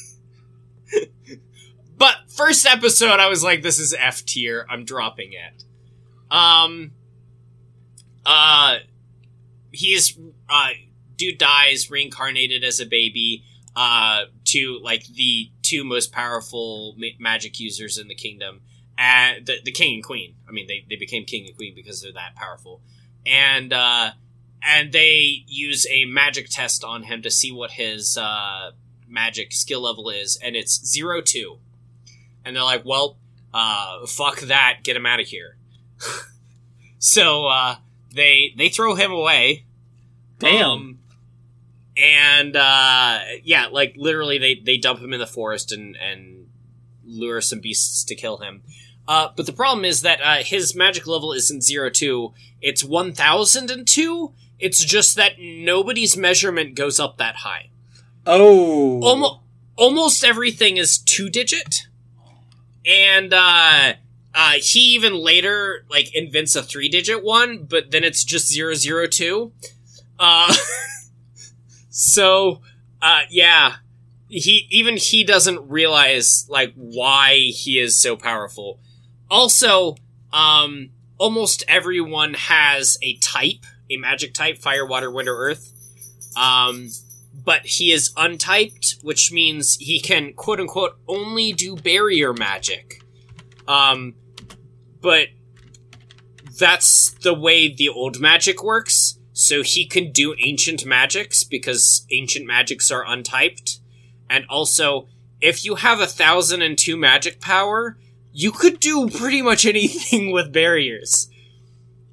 but 2.03 2.17
first 2.27 2.65
episode, 2.65 3.21
I 3.21 3.29
was 3.29 3.45
like, 3.45 3.61
this 3.61 3.79
is 3.79 3.95
F 3.97 4.25
tier. 4.25 4.65
I'm 4.69 4.83
dropping 4.83 5.31
it. 5.31 5.63
Um. 6.29 6.91
Uh. 8.25 8.79
He's 9.71 10.19
uh. 10.49 10.71
Dude 11.15 11.37
dies, 11.37 11.89
reincarnated 11.89 12.65
as 12.65 12.81
a 12.81 12.85
baby. 12.85 13.45
Uh, 13.73 14.25
to 14.43 14.79
like 14.83 15.05
the 15.07 15.49
two 15.61 15.85
most 15.85 16.11
powerful 16.11 16.93
ma- 16.97 17.07
magic 17.19 17.57
users 17.61 17.97
in 17.97 18.09
the 18.09 18.15
kingdom, 18.15 18.59
and 18.97 19.45
the, 19.45 19.59
the 19.63 19.71
king 19.71 19.95
and 19.95 20.03
queen. 20.03 20.35
I 20.45 20.51
mean, 20.51 20.67
they 20.67 20.85
they 20.89 20.97
became 20.97 21.23
king 21.23 21.45
and 21.47 21.55
queen 21.55 21.73
because 21.73 22.01
they're 22.01 22.11
that 22.11 22.35
powerful, 22.35 22.81
and 23.25 23.71
uh 23.71 24.11
and 24.61 24.91
they 24.91 25.45
use 25.47 25.87
a 25.89 26.03
magic 26.03 26.49
test 26.49 26.83
on 26.83 27.03
him 27.03 27.21
to 27.21 27.31
see 27.31 27.53
what 27.53 27.71
his 27.71 28.17
uh, 28.17 28.71
magic 29.07 29.53
skill 29.53 29.81
level 29.81 30.09
is, 30.09 30.37
and 30.43 30.57
it's 30.57 30.85
zero 30.85 31.21
two. 31.21 31.59
And 32.45 32.55
they're 32.55 32.63
like, 32.63 32.85
"Well, 32.85 33.17
uh, 33.53 34.05
fuck 34.05 34.41
that, 34.41 34.79
get 34.83 34.95
him 34.95 35.05
out 35.05 35.19
of 35.19 35.27
here." 35.27 35.57
so 36.99 37.47
uh, 37.47 37.75
they 38.13 38.53
they 38.57 38.69
throw 38.69 38.95
him 38.95 39.11
away. 39.11 39.65
Damn. 40.39 40.69
Um, 40.69 40.99
and 41.95 42.55
uh, 42.55 43.19
yeah, 43.43 43.67
like 43.67 43.95
literally, 43.97 44.37
they 44.37 44.55
they 44.55 44.77
dump 44.77 44.99
him 44.99 45.13
in 45.13 45.19
the 45.19 45.27
forest 45.27 45.71
and 45.71 45.95
and 45.95 46.47
lure 47.05 47.41
some 47.41 47.59
beasts 47.59 48.03
to 48.05 48.15
kill 48.15 48.37
him. 48.37 48.63
Uh, 49.07 49.29
but 49.35 49.45
the 49.45 49.53
problem 49.53 49.83
is 49.83 50.01
that 50.01 50.21
uh, 50.21 50.43
his 50.43 50.75
magic 50.75 51.05
level 51.05 51.33
isn't 51.33 51.63
zero 51.63 51.89
two; 51.89 52.33
it's 52.61 52.83
one 52.83 53.13
thousand 53.13 53.69
and 53.69 53.87
two. 53.87 54.33
It's 54.59 54.83
just 54.83 55.15
that 55.17 55.33
nobody's 55.39 56.15
measurement 56.15 56.75
goes 56.75 56.99
up 56.99 57.17
that 57.17 57.37
high. 57.37 57.69
oh. 58.25 59.01
Almost, 59.01 59.39
almost 59.75 60.23
everything 60.23 60.77
is 60.77 60.97
two 60.97 61.29
digit, 61.29 61.87
and 62.85 63.33
uh, 63.33 63.93
uh, 64.33 64.51
he 64.53 64.79
even 64.95 65.13
later 65.13 65.85
like 65.89 66.13
invents 66.15 66.55
a 66.55 66.63
three 66.63 66.89
digit 66.89 67.23
one, 67.23 67.65
but 67.65 67.91
then 67.91 68.03
it's 68.03 68.23
just 68.23 68.51
zero 68.51 68.73
zero 68.73 69.07
two. 69.07 69.51
Uh, 70.19 70.53
so 71.89 72.61
uh, 73.01 73.21
yeah, 73.29 73.75
he 74.27 74.67
even 74.69 74.97
he 74.97 75.23
doesn't 75.23 75.69
realize 75.69 76.47
like 76.49 76.73
why 76.75 77.35
he 77.35 77.79
is 77.79 77.99
so 77.99 78.15
powerful. 78.15 78.79
Also, 79.29 79.95
um, 80.31 80.89
almost 81.17 81.63
everyone 81.67 82.33
has 82.33 82.97
a 83.01 83.15
type, 83.17 83.65
a 83.89 83.97
magic 83.97 84.33
type: 84.33 84.57
fire, 84.57 84.85
water, 84.85 85.11
wind, 85.11 85.27
or 85.27 85.35
earth. 85.35 85.69
Um, 86.35 86.89
but 87.33 87.65
he 87.65 87.91
is 87.91 88.13
untyped, 88.15 89.03
which 89.03 89.31
means 89.31 89.75
he 89.77 89.99
can 89.99 90.33
quote 90.33 90.59
unquote 90.59 90.97
only 91.07 91.53
do 91.53 91.75
barrier 91.75 92.33
magic. 92.33 93.01
Um, 93.67 94.15
but 95.01 95.29
that's 96.57 97.11
the 97.11 97.33
way 97.33 97.73
the 97.73 97.89
old 97.89 98.19
magic 98.19 98.63
works. 98.63 99.17
So 99.33 99.63
he 99.63 99.85
can 99.85 100.11
do 100.11 100.35
ancient 100.39 100.85
magics 100.85 101.43
because 101.43 102.05
ancient 102.11 102.45
magics 102.45 102.91
are 102.91 103.03
untyped. 103.03 103.79
And 104.29 104.45
also, 104.47 105.07
if 105.41 105.65
you 105.65 105.75
have 105.75 105.99
a 105.99 106.07
thousand 106.07 106.61
and 106.61 106.77
two 106.77 106.95
magic 106.95 107.41
power, 107.41 107.97
you 108.31 108.51
could 108.51 108.79
do 108.79 109.09
pretty 109.09 109.41
much 109.41 109.65
anything 109.65 110.31
with 110.33 110.53
barriers. 110.53 111.29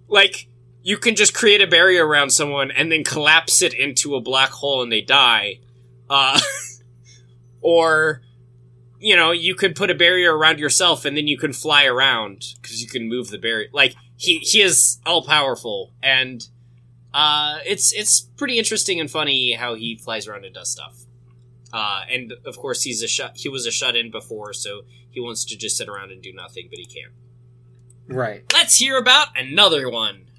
Like, 0.08 0.48
you 0.82 0.96
can 0.96 1.14
just 1.14 1.34
create 1.34 1.60
a 1.60 1.66
barrier 1.66 2.06
around 2.06 2.30
someone 2.30 2.70
and 2.70 2.90
then 2.90 3.04
collapse 3.04 3.62
it 3.62 3.74
into 3.74 4.14
a 4.14 4.20
black 4.20 4.50
hole 4.50 4.82
and 4.82 4.90
they 4.90 5.02
die. 5.02 5.60
Uh, 6.08 6.40
or, 7.60 8.22
you 8.98 9.14
know, 9.14 9.30
you 9.30 9.54
could 9.54 9.76
put 9.76 9.90
a 9.90 9.94
barrier 9.94 10.36
around 10.36 10.58
yourself 10.58 11.04
and 11.04 11.16
then 11.16 11.26
you 11.28 11.36
can 11.36 11.52
fly 11.52 11.84
around 11.84 12.54
because 12.60 12.82
you 12.82 12.88
can 12.88 13.08
move 13.08 13.28
the 13.28 13.38
barrier. 13.38 13.68
Like, 13.72 13.94
he, 14.16 14.38
he 14.38 14.62
is 14.62 14.98
all 15.04 15.22
powerful 15.22 15.92
and, 16.02 16.46
uh, 17.12 17.58
it's, 17.66 17.92
it's 17.92 18.20
pretty 18.20 18.58
interesting 18.58 19.00
and 19.00 19.10
funny 19.10 19.52
how 19.52 19.74
he 19.74 19.96
flies 19.96 20.26
around 20.28 20.44
and 20.44 20.54
does 20.54 20.70
stuff. 20.70 21.04
Uh, 21.72 22.02
and 22.10 22.32
of 22.44 22.56
course 22.56 22.82
he's 22.82 23.02
a 23.02 23.08
shut, 23.08 23.32
he 23.36 23.48
was 23.48 23.66
a 23.66 23.70
shut 23.70 23.96
in 23.96 24.10
before, 24.10 24.52
so 24.52 24.82
he 25.10 25.20
wants 25.20 25.44
to 25.44 25.56
just 25.56 25.76
sit 25.76 25.88
around 25.88 26.10
and 26.10 26.22
do 26.22 26.32
nothing, 26.32 26.68
but 26.70 26.78
he 26.78 26.86
can't. 26.86 27.12
right. 28.08 28.44
Let's 28.52 28.76
hear 28.76 28.96
about 28.96 29.28
another 29.38 29.90
one. 29.90 30.29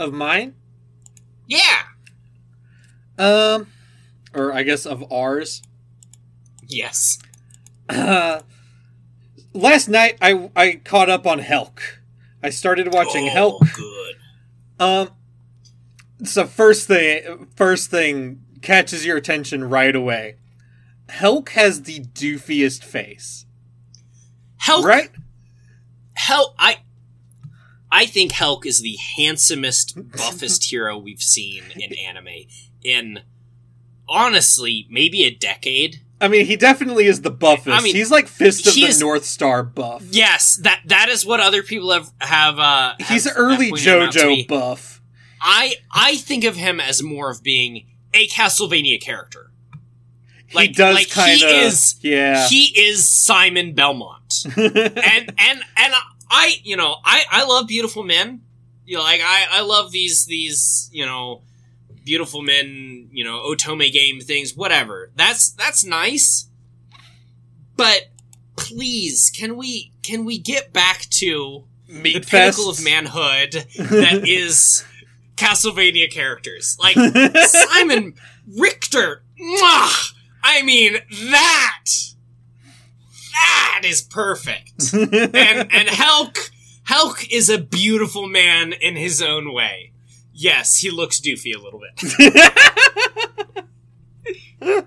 Of 0.00 0.14
mine? 0.14 0.54
Yeah! 1.46 1.82
Um, 3.18 3.66
or 4.32 4.50
I 4.50 4.62
guess 4.62 4.86
of 4.86 5.04
ours. 5.12 5.62
Yes. 6.66 7.18
Uh, 7.86 8.40
last 9.52 9.88
night 9.88 10.16
I 10.22 10.48
I 10.56 10.80
caught 10.82 11.10
up 11.10 11.26
on 11.26 11.40
Helk. 11.40 11.80
I 12.42 12.48
started 12.48 12.94
watching 12.94 13.28
oh, 13.28 13.58
Helk. 13.60 13.74
good. 13.74 14.16
Um, 14.78 15.10
so 16.24 16.46
first 16.46 16.88
thing, 16.88 17.48
first 17.54 17.90
thing 17.90 18.40
catches 18.62 19.04
your 19.04 19.18
attention 19.18 19.68
right 19.68 19.94
away. 19.94 20.36
Helk 21.08 21.50
has 21.50 21.82
the 21.82 22.00
doofiest 22.00 22.84
face, 22.84 23.44
Helk, 24.64 24.84
right? 24.84 25.10
Helk, 26.18 26.54
I, 26.58 26.78
I 27.92 28.06
think 28.06 28.32
Helk 28.32 28.64
is 28.66 28.80
the 28.80 28.96
handsomest, 29.16 29.94
buffest 30.16 30.70
hero 30.70 30.96
we've 30.96 31.22
seen 31.22 31.64
in 31.76 31.92
anime 31.94 32.28
in, 32.82 33.20
honestly, 34.08 34.86
maybe 34.90 35.24
a 35.24 35.30
decade. 35.30 36.00
I 36.20 36.28
mean, 36.28 36.44
he 36.46 36.56
definitely 36.56 37.06
is 37.06 37.22
the 37.22 37.30
buffest. 37.30 37.68
I 37.68 37.80
mean, 37.82 37.94
He's 37.96 38.10
like 38.10 38.28
Fist 38.28 38.66
of 38.66 38.74
the 38.74 38.82
is- 38.84 39.00
North 39.00 39.24
Star 39.24 39.62
buff. 39.62 40.02
Yes, 40.10 40.56
that 40.62 40.82
that 40.86 41.08
is 41.08 41.24
what 41.24 41.40
other 41.40 41.62
people 41.62 41.90
have 41.92 42.10
have. 42.20 42.58
Uh, 42.58 42.94
He's 43.08 43.24
have- 43.24 43.34
early 43.36 43.66
have 43.66 43.70
pointed 43.70 43.88
out 43.88 44.12
to 44.12 44.26
me. 44.26 44.44
JoJo 44.44 44.48
buff. 44.48 45.00
I 45.40 45.76
I 45.90 46.16
think 46.16 46.44
of 46.44 46.56
him 46.56 46.78
as 46.78 47.02
more 47.02 47.30
of 47.30 47.42
being 47.42 47.86
a 48.12 48.28
Castlevania 48.28 49.00
character. 49.00 49.50
he 50.48 50.54
Like- 50.56 50.74
does 50.74 50.94
like, 50.94 51.10
kind 51.10 51.38
he 51.38 51.44
of, 51.44 51.62
is- 51.64 51.96
yeah. 52.02 52.46
He 52.48 52.66
is 52.78 53.08
Simon 53.08 53.72
Belmont. 53.72 54.44
and 54.56 54.86
and 54.98 55.62
and 55.76 55.94
I, 56.30 56.54
you 56.62 56.76
know, 56.76 56.96
I 57.04 57.24
I 57.30 57.44
love 57.44 57.66
beautiful 57.66 58.02
men. 58.04 58.42
You 58.86 58.98
know, 58.98 59.02
like 59.02 59.20
I 59.22 59.46
I 59.50 59.60
love 59.62 59.90
these 59.90 60.26
these 60.26 60.88
you 60.92 61.04
know 61.04 61.42
beautiful 62.04 62.42
men. 62.42 63.08
You 63.12 63.24
know, 63.24 63.40
otome 63.50 63.92
game 63.92 64.20
things, 64.20 64.54
whatever. 64.54 65.10
That's 65.16 65.50
that's 65.50 65.84
nice. 65.84 66.48
But 67.76 68.10
please, 68.56 69.30
can 69.34 69.56
we 69.56 69.92
can 70.02 70.24
we 70.24 70.38
get 70.38 70.72
back 70.72 71.06
to 71.10 71.64
Meat 71.88 72.12
the 72.14 72.20
pinnacle 72.20 72.70
of 72.70 72.82
manhood 72.84 73.52
that 73.78 74.22
is 74.28 74.84
Castlevania 75.36 76.10
characters 76.10 76.76
like 76.80 76.94
Simon 77.46 78.14
Richter? 78.46 79.22
Mwah! 79.40 80.12
I 80.42 80.62
mean 80.62 80.98
that 81.30 81.84
that 83.32 83.82
is 83.84 84.02
perfect. 84.02 84.92
and 84.92 85.14
and 85.14 85.88
Helk 85.88 86.50
Helk 86.88 87.26
is 87.30 87.48
a 87.48 87.58
beautiful 87.58 88.26
man 88.26 88.72
in 88.72 88.96
his 88.96 89.22
own 89.22 89.52
way. 89.52 89.92
Yes, 90.32 90.78
he 90.78 90.90
looks 90.90 91.20
doofy 91.20 91.54
a 91.54 91.62
little 91.62 91.80
bit. 91.80 93.64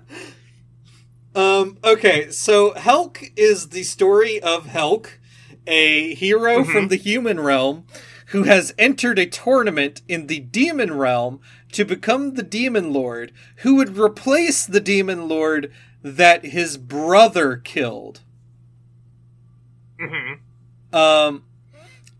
um, 1.34 1.78
okay, 1.84 2.30
so 2.30 2.72
Helk 2.72 3.32
is 3.36 3.70
the 3.70 3.82
story 3.82 4.40
of 4.40 4.66
Helk, 4.66 5.18
a 5.66 6.14
hero 6.14 6.62
Mhm. 6.64 6.72
from 6.72 6.88
the 6.88 6.96
human 6.96 7.40
realm 7.40 7.86
who 8.28 8.44
has 8.44 8.74
entered 8.78 9.18
a 9.18 9.26
tournament 9.26 10.02
in 10.08 10.26
the 10.26 10.40
demon 10.40 10.92
realm 10.94 11.40
to 11.72 11.84
become 11.84 12.34
the 12.34 12.42
demon 12.42 12.92
lord 12.92 13.32
who 13.58 13.76
would 13.76 13.96
replace 13.96 14.66
the 14.66 14.80
demon 14.80 15.28
lord 15.28 15.72
that 16.02 16.44
his 16.44 16.76
brother 16.76 17.56
killed. 17.56 18.20
Hmm 19.98 20.34
Um, 20.92 21.44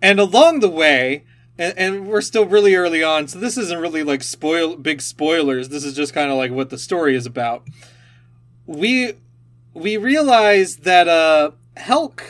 and 0.02 0.18
along 0.20 0.60
the 0.60 0.68
way, 0.68 1.24
and, 1.58 1.76
and 1.78 2.06
we're 2.08 2.20
still 2.20 2.46
really 2.46 2.74
early 2.74 3.02
on, 3.02 3.28
so 3.28 3.38
this 3.38 3.56
isn't 3.56 3.80
really 3.80 4.02
like 4.02 4.22
spoil 4.22 4.76
big 4.76 5.00
spoilers. 5.00 5.68
This 5.68 5.84
is 5.84 5.94
just 5.94 6.12
kind 6.14 6.30
of 6.30 6.36
like 6.36 6.50
what 6.52 6.70
the 6.70 6.78
story 6.78 7.14
is 7.16 7.26
about. 7.26 7.66
We 8.66 9.14
we 9.74 9.96
realize 9.96 10.76
that 10.78 11.08
uh 11.08 11.52
Helk 11.76 12.22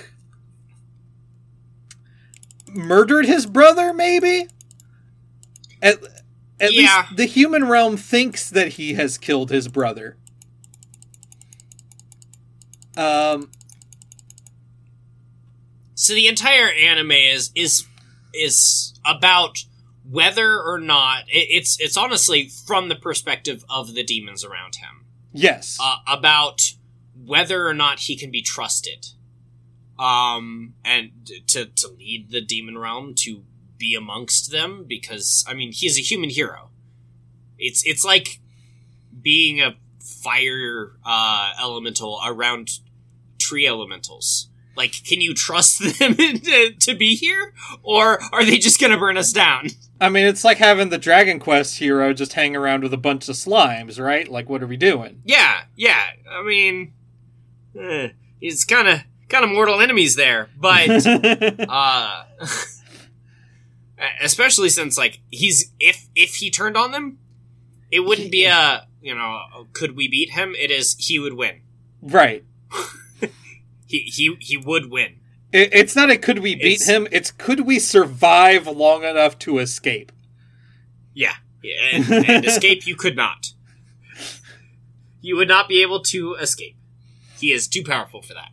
murdered 2.69 3.27
his 3.27 3.47
brother, 3.47 3.93
maybe. 3.93 4.49
At 5.83 5.99
at 6.61 6.73
Yeah. 6.73 7.07
least 7.07 7.17
the 7.17 7.27
human 7.27 7.67
realm 7.69 7.97
thinks 7.97 8.49
that 8.51 8.69
he 8.75 8.95
has 8.95 9.19
killed 9.19 9.51
his 9.51 9.69
brother. 9.69 10.17
Um, 12.97 13.51
So 15.95 16.15
the 16.15 16.29
entire 16.29 16.69
anime 16.71 17.13
is 17.13 17.51
is 17.55 17.87
is 18.33 18.95
about 19.05 19.65
whether 20.09 20.61
or 20.61 20.79
not 20.79 21.23
it, 21.29 21.47
it's 21.51 21.81
it's 21.81 21.97
honestly 21.97 22.49
from 22.67 22.89
the 22.89 22.97
perspective 22.97 23.65
of 23.69 23.95
the 23.95 24.03
demons 24.03 24.45
around 24.45 24.77
him 24.77 25.05
yes. 25.35 25.79
uh, 25.81 25.97
about 26.07 26.63
whether 27.27 27.67
or 27.67 27.75
not 27.75 28.01
he 28.01 28.17
can 28.17 28.31
be 28.31 28.43
trusted, 28.43 29.09
um, 29.99 30.75
and 30.85 31.11
to 31.49 31.67
to 31.67 31.89
lead 31.89 32.31
the 32.31 32.41
demon 32.41 32.79
realm 32.79 33.15
to 33.15 33.45
be 33.77 33.95
amongst 33.95 34.51
them 34.51 34.85
because 34.89 35.45
I 35.47 35.55
mean 35.55 35.73
he's 35.73 35.99
a 35.99 36.03
human 36.03 36.31
hero. 36.31 36.71
It's 37.59 37.85
it's 37.85 38.05
like 38.05 38.41
being 39.21 39.61
a 39.61 39.77
fire 40.01 40.93
uh, 41.05 41.53
elemental 41.61 42.21
around 42.25 42.71
tree 43.39 43.67
elementals. 43.67 44.49
Like, 44.77 45.05
can 45.05 45.21
you 45.21 45.35
trust 45.35 45.79
them 45.99 46.17
to, 46.17 46.73
to 46.73 46.95
be 46.95 47.15
here, 47.15 47.53
or 47.83 48.21
are 48.33 48.45
they 48.45 48.59
just 48.59 48.81
gonna 48.81 48.99
burn 48.99 49.17
us 49.17 49.33
down? 49.33 49.69
I 50.01 50.09
mean, 50.09 50.27
it's 50.27 50.45
like 50.45 50.59
having 50.59 50.91
the 50.91 50.99
Dragon 50.99 51.39
Quest 51.39 51.79
hero 51.79 52.13
just 52.13 52.33
hang 52.33 52.57
around 52.57 52.83
with 52.83 52.93
a 52.93 52.99
bunch 52.99 53.29
of 53.29 53.37
slimes, 53.37 54.03
right? 54.03 54.29
Like, 54.29 54.49
what 54.49 54.63
are 54.63 54.67
we 54.67 54.77
doing? 54.77 55.23
Yeah, 55.25 55.63
yeah. 55.77 56.03
I 56.31 56.43
mean, 56.43 56.93
eh, 57.79 58.09
he's 58.41 58.65
kind 58.65 58.89
of 58.89 59.01
kind 59.29 59.45
of 59.45 59.51
mortal 59.51 59.81
enemies 59.81 60.17
there, 60.17 60.51
but 60.59 60.89
uh, 61.69 62.25
especially 64.21 64.69
since 64.69 64.99
like 64.99 65.21
he's 65.31 65.73
if 65.81 66.07
if 66.15 66.37
he 66.37 66.51
turned 66.51 66.77
on 66.77 66.91
them, 66.91 67.19
it 67.91 68.01
wouldn't 68.01 68.31
be 68.31 68.45
a 68.45 68.87
you 69.01 69.15
know 69.15 69.67
could 69.73 69.97
we 69.97 70.09
beat 70.09 70.31
him? 70.31 70.55
It 70.59 70.71
is 70.71 70.97
he 70.99 71.19
would 71.19 71.35
win. 71.35 71.61
right. 72.03 72.45
He 73.95 74.01
he 74.13 74.37
he 74.41 74.57
would 74.57 74.91
win. 74.91 75.21
It, 75.53 75.73
it's 75.73 75.95
not 75.95 76.11
a 76.11 76.17
could 76.19 76.41
we 76.41 76.57
beat 76.57 76.81
It's- 76.83 76.89
him, 76.89 77.07
it's 77.13 77.31
could 77.31 77.61
we 77.61 77.79
survive 77.79 78.67
long 78.67 79.05
enough 79.05 79.39
to 79.41 79.59
escape? 79.59 80.11
Yeah, 81.13 81.35
yeah 81.63 81.75
and, 81.93 82.11
and 82.29 82.45
escape 82.53 82.87
you 82.89 82.97
could 82.97 83.15
not. 83.15 83.53
You 85.21 85.37
would 85.37 85.49
not 85.49 85.69
be 85.69 85.81
able 85.83 86.01
to 86.03 86.35
escape. 86.35 86.77
He 87.41 87.53
is 87.53 87.69
too 87.69 87.83
powerful 87.85 88.21
for 88.23 88.35
that. 88.35 88.51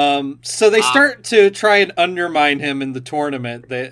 Um, 0.00 0.38
so 0.42 0.70
they 0.70 0.80
Ah. 0.80 0.90
start 0.90 1.24
to 1.24 1.50
try 1.50 1.78
and 1.78 1.92
undermine 1.96 2.60
him 2.60 2.82
in 2.82 2.92
the 2.92 3.00
tournament. 3.00 3.68
They 3.68 3.90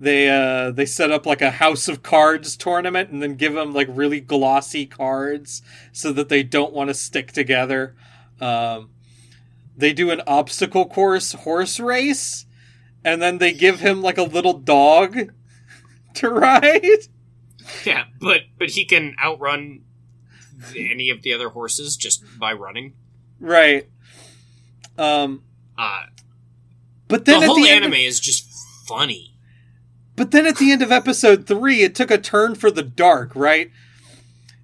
they 0.00 0.28
uh 0.30 0.70
they 0.72 0.86
set 0.86 1.10
up 1.10 1.26
like 1.26 1.42
a 1.42 1.50
house 1.52 1.86
of 1.88 2.02
cards 2.02 2.56
tournament 2.56 3.10
and 3.10 3.22
then 3.22 3.34
give 3.36 3.56
him 3.56 3.72
like 3.72 3.88
really 3.90 4.20
glossy 4.20 4.86
cards 4.86 5.62
so 5.92 6.12
that 6.12 6.28
they 6.28 6.42
don't 6.42 6.72
want 6.72 6.88
to 6.88 6.94
stick 6.94 7.32
together. 7.32 7.94
Um, 8.40 8.90
they 9.80 9.92
do 9.92 10.10
an 10.10 10.22
obstacle 10.26 10.86
course 10.86 11.32
horse 11.32 11.80
race 11.80 12.46
and 13.04 13.20
then 13.20 13.38
they 13.38 13.52
give 13.52 13.80
him 13.80 14.02
like 14.02 14.18
a 14.18 14.22
little 14.22 14.52
dog 14.54 15.32
to 16.14 16.28
ride. 16.30 16.82
Yeah, 17.84 18.04
but 18.20 18.42
but 18.58 18.70
he 18.70 18.84
can 18.84 19.14
outrun 19.22 19.82
any 20.76 21.10
of 21.10 21.22
the 21.22 21.32
other 21.32 21.48
horses 21.50 21.96
just 21.96 22.22
by 22.38 22.52
running. 22.52 22.94
Right. 23.38 23.88
Um, 24.98 25.42
Uh, 25.78 26.02
but 27.08 27.24
then 27.24 27.40
the 27.40 27.44
at 27.44 27.46
whole 27.48 27.56
the 27.56 27.68
end 27.68 27.84
anime 27.84 27.92
of- 27.94 27.98
is 28.00 28.20
just 28.20 28.46
funny. 28.86 29.26
But 30.16 30.32
then 30.32 30.44
at 30.46 30.58
the 30.58 30.70
end 30.70 30.82
of 30.82 30.92
episode 30.92 31.46
three, 31.46 31.82
it 31.82 31.94
took 31.94 32.10
a 32.10 32.18
turn 32.18 32.54
for 32.54 32.70
the 32.70 32.82
dark, 32.82 33.34
right? 33.34 33.70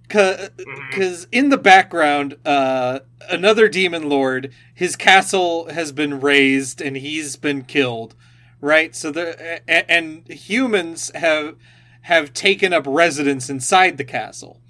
Because 0.09 1.27
in 1.33 1.49
the 1.49 1.59
background, 1.59 2.37
uh, 2.45 3.01
another 3.29 3.69
demon 3.69 4.09
lord, 4.09 4.53
his 4.75 4.97
castle 4.97 5.69
has 5.71 5.93
been 5.93 6.21
razed 6.21 6.81
and 6.81 6.97
he's 6.97 7.37
been 7.37 7.65
killed, 7.65 8.15
right? 8.61 8.95
So 8.95 9.11
the 9.11 9.69
and 9.69 10.27
humans 10.29 11.11
have 11.15 11.57
have 12.03 12.33
taken 12.33 12.73
up 12.73 12.85
residence 12.87 13.51
inside 13.51 13.99
the 13.99 14.05
castle, 14.05 14.61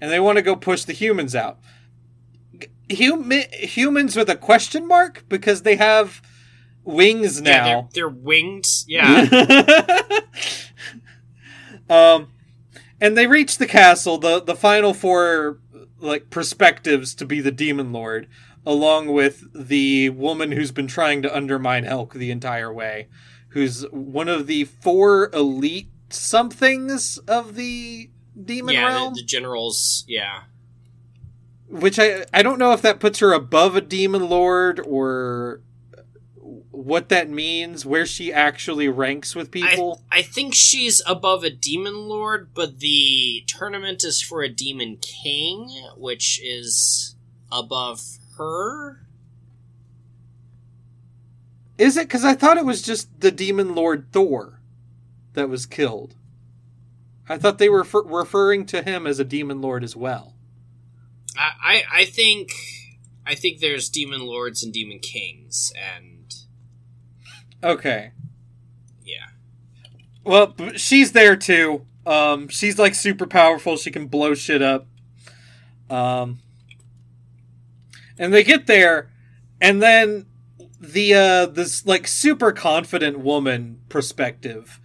and 0.00 0.12
they 0.12 0.20
want 0.20 0.36
to 0.36 0.42
go 0.42 0.54
push 0.54 0.84
the 0.84 0.92
humans 0.92 1.34
out. 1.34 1.58
Hum- 2.92 3.32
humans 3.52 4.14
with 4.14 4.30
a 4.30 4.36
question 4.36 4.86
mark 4.86 5.24
because 5.28 5.62
they 5.62 5.76
have 5.76 6.22
wings 6.84 7.40
now. 7.40 7.50
Yeah, 7.50 7.64
they're, 7.64 7.88
they're 7.94 8.08
winged. 8.08 8.66
Yeah, 8.86 10.20
um, 11.90 12.28
and 13.04 13.18
they 13.18 13.26
reach 13.26 13.58
the 13.58 13.66
castle. 13.66 14.16
the 14.16 14.40
The 14.40 14.56
final 14.56 14.94
four 14.94 15.58
like 16.00 16.30
perspectives 16.30 17.14
to 17.16 17.26
be 17.26 17.42
the 17.42 17.50
demon 17.50 17.92
lord, 17.92 18.28
along 18.64 19.08
with 19.12 19.44
the 19.54 20.08
woman 20.10 20.52
who's 20.52 20.72
been 20.72 20.86
trying 20.86 21.20
to 21.22 21.36
undermine 21.36 21.84
Helk 21.84 22.14
the 22.14 22.30
entire 22.30 22.72
way, 22.72 23.08
who's 23.48 23.82
one 23.90 24.28
of 24.28 24.46
the 24.46 24.64
four 24.64 25.30
elite 25.34 25.90
somethings 26.08 27.18
of 27.28 27.56
the 27.56 28.10
demon 28.42 28.74
yeah. 28.74 28.86
realm. 28.86 29.12
The, 29.14 29.20
the 29.20 29.26
generals. 29.26 30.04
Yeah, 30.08 30.44
which 31.68 31.98
I 31.98 32.24
I 32.32 32.42
don't 32.42 32.58
know 32.58 32.72
if 32.72 32.80
that 32.80 33.00
puts 33.00 33.18
her 33.18 33.34
above 33.34 33.76
a 33.76 33.82
demon 33.82 34.30
lord 34.30 34.80
or 34.80 35.60
what 36.74 37.08
that 37.08 37.28
means, 37.28 37.86
where 37.86 38.06
she 38.06 38.32
actually 38.32 38.88
ranks 38.88 39.34
with 39.34 39.50
people. 39.50 40.02
I 40.10 40.22
think 40.22 40.54
she's 40.54 41.02
above 41.06 41.44
a 41.44 41.50
demon 41.50 42.08
lord, 42.08 42.50
but 42.54 42.80
the 42.80 43.44
tournament 43.46 44.04
is 44.04 44.22
for 44.22 44.42
a 44.42 44.48
demon 44.48 44.98
king, 44.98 45.68
which 45.96 46.40
is 46.42 47.16
above 47.50 48.00
her. 48.36 49.06
Is 51.78 51.96
it? 51.96 52.08
Because 52.08 52.24
I 52.24 52.34
thought 52.34 52.56
it 52.56 52.64
was 52.64 52.82
just 52.82 53.20
the 53.20 53.30
demon 53.30 53.74
lord 53.74 54.06
Thor 54.12 54.60
that 55.34 55.48
was 55.48 55.66
killed. 55.66 56.14
I 57.28 57.38
thought 57.38 57.58
they 57.58 57.68
were 57.68 57.78
refer- 57.78 58.04
referring 58.04 58.66
to 58.66 58.82
him 58.82 59.06
as 59.06 59.18
a 59.18 59.24
demon 59.24 59.60
lord 59.60 59.82
as 59.82 59.96
well. 59.96 60.34
I, 61.36 61.52
I 61.62 62.00
I 62.00 62.04
think 62.04 62.50
I 63.26 63.34
think 63.34 63.60
there's 63.60 63.88
demon 63.88 64.20
lords 64.20 64.62
and 64.62 64.72
demon 64.72 64.98
kings, 65.00 65.72
and 65.76 66.13
Okay. 67.64 68.12
yeah. 69.04 69.26
Well, 70.22 70.54
she's 70.76 71.12
there 71.12 71.36
too. 71.36 71.86
Um, 72.06 72.48
she's 72.48 72.78
like 72.78 72.94
super 72.94 73.26
powerful. 73.26 73.76
She 73.76 73.90
can 73.90 74.06
blow 74.06 74.34
shit 74.34 74.60
up. 74.62 74.86
Um, 75.88 76.38
and 78.18 78.32
they 78.32 78.44
get 78.44 78.66
there, 78.66 79.10
and 79.60 79.82
then 79.82 80.26
the 80.80 81.14
uh 81.14 81.46
this 81.46 81.86
like 81.86 82.06
super 82.06 82.52
confident 82.52 83.18
woman 83.20 83.80
perspective 83.88 84.80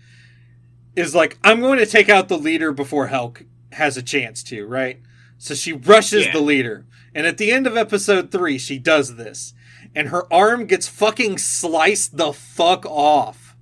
is 0.95 1.13
like, 1.15 1.37
I'm 1.43 1.59
going 1.61 1.79
to 1.79 1.85
take 1.85 2.09
out 2.09 2.27
the 2.29 2.37
leader 2.37 2.71
before 2.71 3.07
Helk 3.09 3.45
has 3.73 3.95
a 3.97 4.01
chance 4.01 4.43
to, 4.43 4.65
right? 4.65 4.99
So 5.37 5.53
she 5.53 5.71
rushes 5.73 6.25
Yeah. 6.25 6.33
the 6.33 6.41
leader, 6.41 6.85
and 7.13 7.25
at 7.27 7.37
the 7.37 7.51
end 7.51 7.67
of 7.67 7.77
episode 7.77 8.31
three, 8.31 8.57
she 8.57 8.77
does 8.79 9.15
this, 9.15 9.53
and 9.95 10.09
her 10.09 10.31
arm 10.31 10.65
gets 10.65 10.87
fucking 10.87 11.37
sliced 11.37 12.17
the 12.17 12.31
fuck 12.33 12.85
off. 12.85 13.55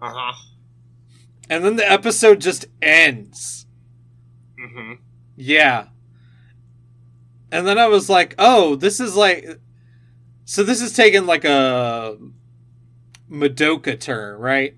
Uh 0.00 0.12
huh. 0.14 0.32
And 1.50 1.64
then 1.64 1.76
the 1.76 1.90
episode 1.90 2.40
just 2.40 2.66
ends. 2.80 3.66
hmm 4.58 4.94
Yeah. 5.36 5.86
And 7.50 7.66
then 7.66 7.78
I 7.78 7.86
was 7.86 8.08
like, 8.08 8.34
oh, 8.38 8.76
this 8.76 8.98
is 9.00 9.14
like. 9.16 9.46
So 10.44 10.62
this 10.62 10.80
is 10.82 10.92
taking 10.94 11.26
like 11.26 11.44
a 11.44 12.16
Madoka 13.30 13.98
turn, 13.98 14.38
right? 14.38 14.76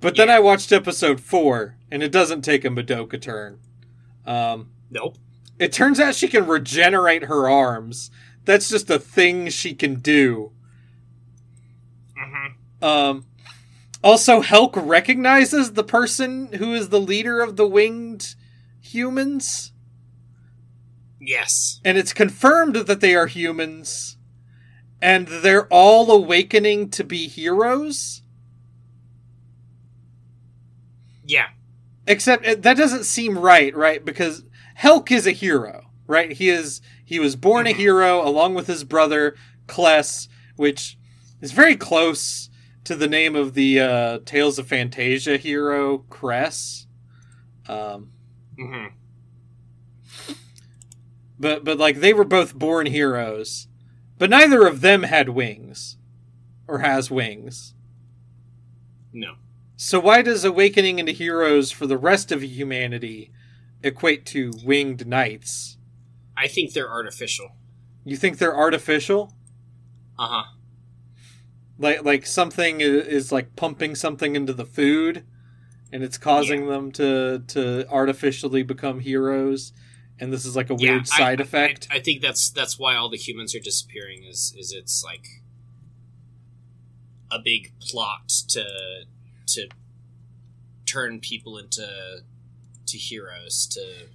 But 0.00 0.16
then 0.16 0.28
I 0.28 0.38
watched 0.38 0.72
episode 0.72 1.20
four, 1.20 1.76
and 1.90 2.02
it 2.02 2.12
doesn't 2.12 2.42
take 2.42 2.64
a 2.64 2.68
Madoka 2.68 3.20
turn. 3.20 3.58
Um, 4.26 4.70
Nope. 4.90 5.16
it 5.58 5.72
turns 5.72 5.98
out 6.00 6.14
she 6.14 6.28
can 6.28 6.46
regenerate 6.46 7.24
her 7.24 7.48
arms. 7.48 8.10
That's 8.44 8.68
just 8.68 8.90
a 8.90 8.98
thing 8.98 9.48
she 9.48 9.74
can 9.74 9.96
do. 9.96 10.52
Mm-hmm. 12.18 12.84
Um, 12.84 13.26
also, 14.02 14.42
Helk 14.42 14.72
recognizes 14.74 15.72
the 15.72 15.84
person 15.84 16.52
who 16.54 16.74
is 16.74 16.90
the 16.90 17.00
leader 17.00 17.40
of 17.40 17.56
the 17.56 17.66
winged 17.66 18.34
humans, 18.80 19.72
Yes. 21.18 21.80
and 21.84 21.96
it's 21.96 22.12
confirmed 22.12 22.76
that 22.76 23.00
they 23.00 23.14
are 23.14 23.26
humans, 23.26 24.18
and 25.00 25.26
they're 25.26 25.66
all 25.68 26.10
awakening 26.10 26.90
to 26.90 27.04
be 27.04 27.28
heroes. 27.28 28.22
Yeah. 31.24 31.48
Except 32.06 32.46
uh, 32.46 32.56
that 32.58 32.76
doesn't 32.76 33.04
seem 33.04 33.38
right, 33.38 33.74
right? 33.74 34.04
Because 34.04 34.44
Helk 34.78 35.10
is 35.10 35.26
a 35.26 35.32
hero, 35.32 35.86
right? 36.06 36.32
He 36.32 36.50
is 36.50 36.82
he 37.04 37.18
was 37.18 37.36
born 37.36 37.66
a 37.66 37.72
hero 37.72 38.26
along 38.26 38.54
with 38.54 38.66
his 38.66 38.84
brother 38.84 39.34
Kless, 39.66 40.28
which 40.56 40.96
is 41.40 41.52
very 41.52 41.76
close 41.76 42.50
to 42.84 42.94
the 42.94 43.08
name 43.08 43.34
of 43.36 43.54
the 43.54 43.80
uh, 43.80 44.18
Tales 44.24 44.58
of 44.58 44.66
Phantasia 44.68 45.38
hero 45.38 45.98
Cress. 46.10 46.86
Um, 47.68 48.10
Mm-hmm. 48.58 48.94
but 51.38 51.64
but 51.64 51.78
like 51.78 51.96
they 51.96 52.14
were 52.14 52.24
both 52.24 52.54
born 52.54 52.86
heroes, 52.86 53.66
but 54.18 54.30
neither 54.30 54.66
of 54.66 54.80
them 54.80 55.02
had 55.02 55.30
wings, 55.30 55.96
or 56.68 56.78
has 56.78 57.10
wings. 57.10 57.74
No. 59.12 59.34
So 59.76 59.98
why 59.98 60.22
does 60.22 60.44
awakening 60.44 61.00
into 61.00 61.10
heroes 61.12 61.72
for 61.72 61.86
the 61.86 61.98
rest 61.98 62.30
of 62.30 62.42
humanity 62.44 63.32
equate 63.82 64.24
to 64.26 64.52
winged 64.64 65.06
knights? 65.06 65.73
I 66.36 66.48
think 66.48 66.72
they're 66.72 66.90
artificial. 66.90 67.52
You 68.04 68.16
think 68.16 68.38
they're 68.38 68.56
artificial? 68.56 69.34
Uh 70.18 70.28
huh. 70.28 70.44
Like 71.78 72.04
like 72.04 72.26
something 72.26 72.80
is 72.80 73.32
like 73.32 73.56
pumping 73.56 73.94
something 73.94 74.36
into 74.36 74.52
the 74.52 74.64
food 74.64 75.24
and 75.92 76.02
it's 76.02 76.18
causing 76.18 76.68
them 76.68 76.92
to 76.92 77.42
to 77.48 77.88
artificially 77.88 78.62
become 78.62 79.00
heroes 79.00 79.72
and 80.20 80.32
this 80.32 80.44
is 80.44 80.54
like 80.54 80.70
a 80.70 80.74
weird 80.74 81.02
I- 81.02 81.18
side 81.18 81.40
I- 81.40 81.44
effect. 81.44 81.88
I, 81.90 81.96
I 81.96 82.00
think 82.00 82.22
that's 82.22 82.50
that's 82.50 82.78
why 82.78 82.94
all 82.94 83.08
the 83.10 83.16
humans 83.16 83.54
are 83.54 83.60
disappearing. 83.60 84.24
Is 84.24 84.54
is 84.56 84.72
it's 84.72 85.02
like 85.04 85.26
a 87.30 87.38
big 87.42 87.72
plot 87.80 88.28
to 88.50 88.64
to 89.46 89.68
turn 90.86 91.20
people 91.20 91.58
into 91.58 92.20
to 92.86 92.98
heroes. 92.98 93.66
To 93.72 94.08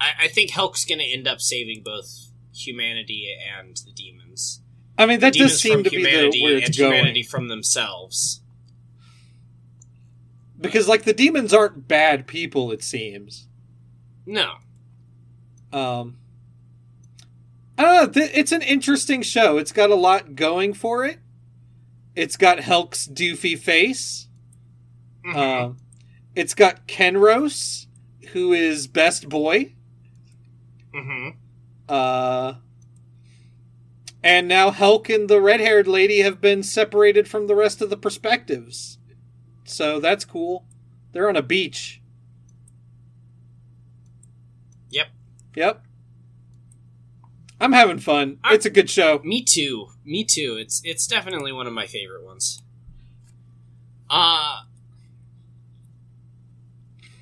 I, 0.00 0.12
I 0.24 0.28
think 0.28 0.50
Helk's 0.50 0.84
going 0.84 0.98
to 0.98 1.04
end 1.04 1.26
up 1.26 1.40
saving 1.40 1.82
both 1.84 2.30
humanity 2.54 3.28
and 3.58 3.76
the 3.76 3.92
demons. 3.92 4.60
I 4.98 5.04
mean 5.06 5.20
that 5.20 5.34
does 5.34 5.60
seem 5.60 5.84
to 5.84 5.90
be 5.90 5.98
the 5.98 6.42
where 6.42 6.54
and 6.54 6.62
it's 6.64 6.78
going. 6.78 6.92
humanity 6.92 7.22
from 7.22 7.48
themselves. 7.48 8.40
Because 10.58 10.88
like 10.88 11.02
the 11.04 11.12
demons 11.12 11.52
aren't 11.52 11.86
bad 11.86 12.26
people 12.26 12.72
it 12.72 12.82
seems. 12.82 13.46
No, 14.24 14.54
Um, 15.72 16.16
I. 17.78 18.06
Th- 18.06 18.30
it's 18.34 18.50
an 18.52 18.62
interesting 18.62 19.22
show. 19.22 19.58
It's 19.58 19.70
got 19.70 19.90
a 19.90 19.94
lot 19.94 20.34
going 20.34 20.72
for 20.74 21.04
it. 21.04 21.18
It's 22.16 22.36
got 22.36 22.58
Helk's 22.58 23.06
doofy 23.06 23.56
face. 23.58 24.26
Mhm. 25.24 25.36
Um, 25.36 25.76
it's 26.34 26.54
got 26.54 26.88
Kenros, 26.88 27.86
who 28.30 28.52
is 28.52 28.86
best 28.88 29.28
boy. 29.28 29.74
Mhm. 30.96 31.36
Uh, 31.88 32.54
and 34.22 34.48
now 34.48 34.70
Helk 34.70 35.14
and 35.14 35.28
the 35.28 35.40
red 35.40 35.60
haired 35.60 35.86
lady 35.86 36.20
have 36.20 36.40
been 36.40 36.62
separated 36.62 37.28
from 37.28 37.46
the 37.46 37.54
rest 37.54 37.80
of 37.82 37.90
the 37.90 37.96
perspectives. 37.96 38.98
So 39.64 40.00
that's 40.00 40.24
cool. 40.24 40.64
They're 41.12 41.28
on 41.28 41.36
a 41.36 41.42
beach. 41.42 42.00
Yep. 44.90 45.08
Yep. 45.54 45.82
I'm 47.60 47.72
having 47.72 47.98
fun. 47.98 48.38
I- 48.44 48.54
It's 48.54 48.66
a 48.66 48.70
good 48.70 48.90
show. 48.90 49.20
Me 49.24 49.42
too. 49.42 49.88
Me 50.04 50.24
too. 50.24 50.56
It's 50.58 50.80
it's 50.84 51.06
definitely 51.06 51.52
one 51.52 51.66
of 51.66 51.72
my 51.72 51.86
favorite 51.86 52.24
ones. 52.24 52.62
Uh 54.08 54.62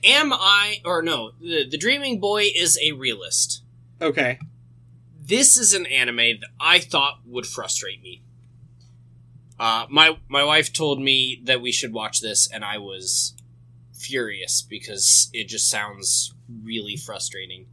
Am 0.05 0.33
I 0.33 0.81
or 0.85 1.03
no, 1.03 1.33
the, 1.41 1.66
the 1.68 1.79
Dreaming 1.79 2.20
Boy 2.20 2.45
is 2.55 2.79
a 2.83 2.93
realist. 2.93 3.62
Okay. 4.05 4.38
This 5.18 5.57
is 5.57 5.72
an 5.72 5.86
anime 5.86 6.16
that 6.40 6.50
I 6.61 6.78
thought 6.78 7.20
would 7.24 7.46
frustrate 7.46 8.02
me. 8.02 8.22
Uh 9.59 9.86
my 9.88 10.18
my 10.28 10.44
wife 10.44 10.72
told 10.74 11.00
me 11.00 11.40
that 11.44 11.62
we 11.62 11.72
should 11.72 11.92
watch 11.94 12.20
this 12.20 12.46
and 12.52 12.62
I 12.64 12.76
was 12.76 13.34
furious 13.94 14.61
because 14.61 15.30
it 15.32 15.48
just 15.48 15.70
sounds 15.70 16.34
really 16.62 16.96
frustrating. 16.96 17.64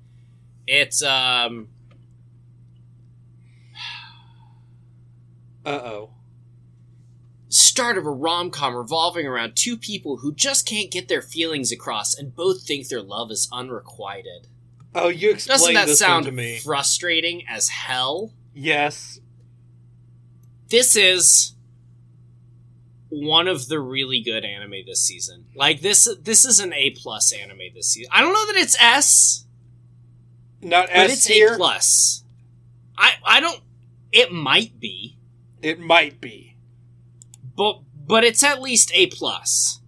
It's 0.67 1.03
um 1.03 1.67
Uh 5.65 5.81
oh. 5.83 6.09
start 7.49 7.97
of 7.97 8.05
a 8.05 8.11
rom-com 8.11 8.73
revolving 8.73 9.27
around 9.27 9.55
two 9.55 9.75
people 9.77 10.17
who 10.17 10.33
just 10.33 10.65
can't 10.65 10.89
get 10.89 11.09
their 11.09 11.21
feelings 11.21 11.73
across 11.73 12.15
and 12.17 12.33
both 12.33 12.63
think 12.65 12.87
their 12.87 13.01
love 13.01 13.29
is 13.31 13.49
unrequited. 13.51 14.47
Oh, 14.93 15.07
you 15.07 15.29
explained 15.31 15.59
Doesn't 15.59 15.73
that 15.75 15.87
this 15.87 15.99
sound 15.99 16.25
one 16.25 16.31
to 16.31 16.31
me. 16.31 16.59
frustrating 16.59 17.43
as 17.47 17.69
hell? 17.69 18.33
yes. 18.53 19.19
This 20.69 20.95
is 20.95 21.53
one 23.09 23.49
of 23.49 23.67
the 23.67 23.77
really 23.81 24.21
good 24.21 24.45
anime 24.45 24.85
this 24.85 25.05
season. 25.05 25.45
Like 25.53 25.81
this 25.81 26.07
this 26.21 26.45
is 26.45 26.61
an 26.61 26.71
A 26.73 26.91
plus 26.91 27.33
anime 27.33 27.59
this 27.75 27.91
season. 27.91 28.09
I 28.13 28.21
don't 28.21 28.31
know 28.33 28.45
that 28.47 28.55
it's 28.55 28.77
S, 28.81 29.45
Not 30.61 30.85
S, 30.89 30.91
but 30.93 31.09
it's 31.11 31.25
tier. 31.25 31.55
A 31.55 31.57
plus. 31.57 32.23
I 32.97 33.11
I 33.25 33.39
don't 33.41 33.59
it 34.13 34.31
might 34.31 34.79
be, 34.79 35.17
It 35.61 35.77
might 35.79 36.21
be. 36.21 36.55
but 37.57 37.81
but 38.07 38.23
it's 38.23 38.41
at 38.43 38.61
least 38.61 38.91
A 38.93 39.07
plus. 39.07 39.81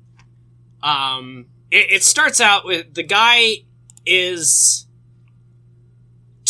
Um, 0.82 1.46
it, 1.72 1.92
it 1.94 2.04
starts 2.04 2.42
out 2.42 2.66
with 2.66 2.94
the 2.94 3.04
guy 3.04 3.64
is 4.06 4.86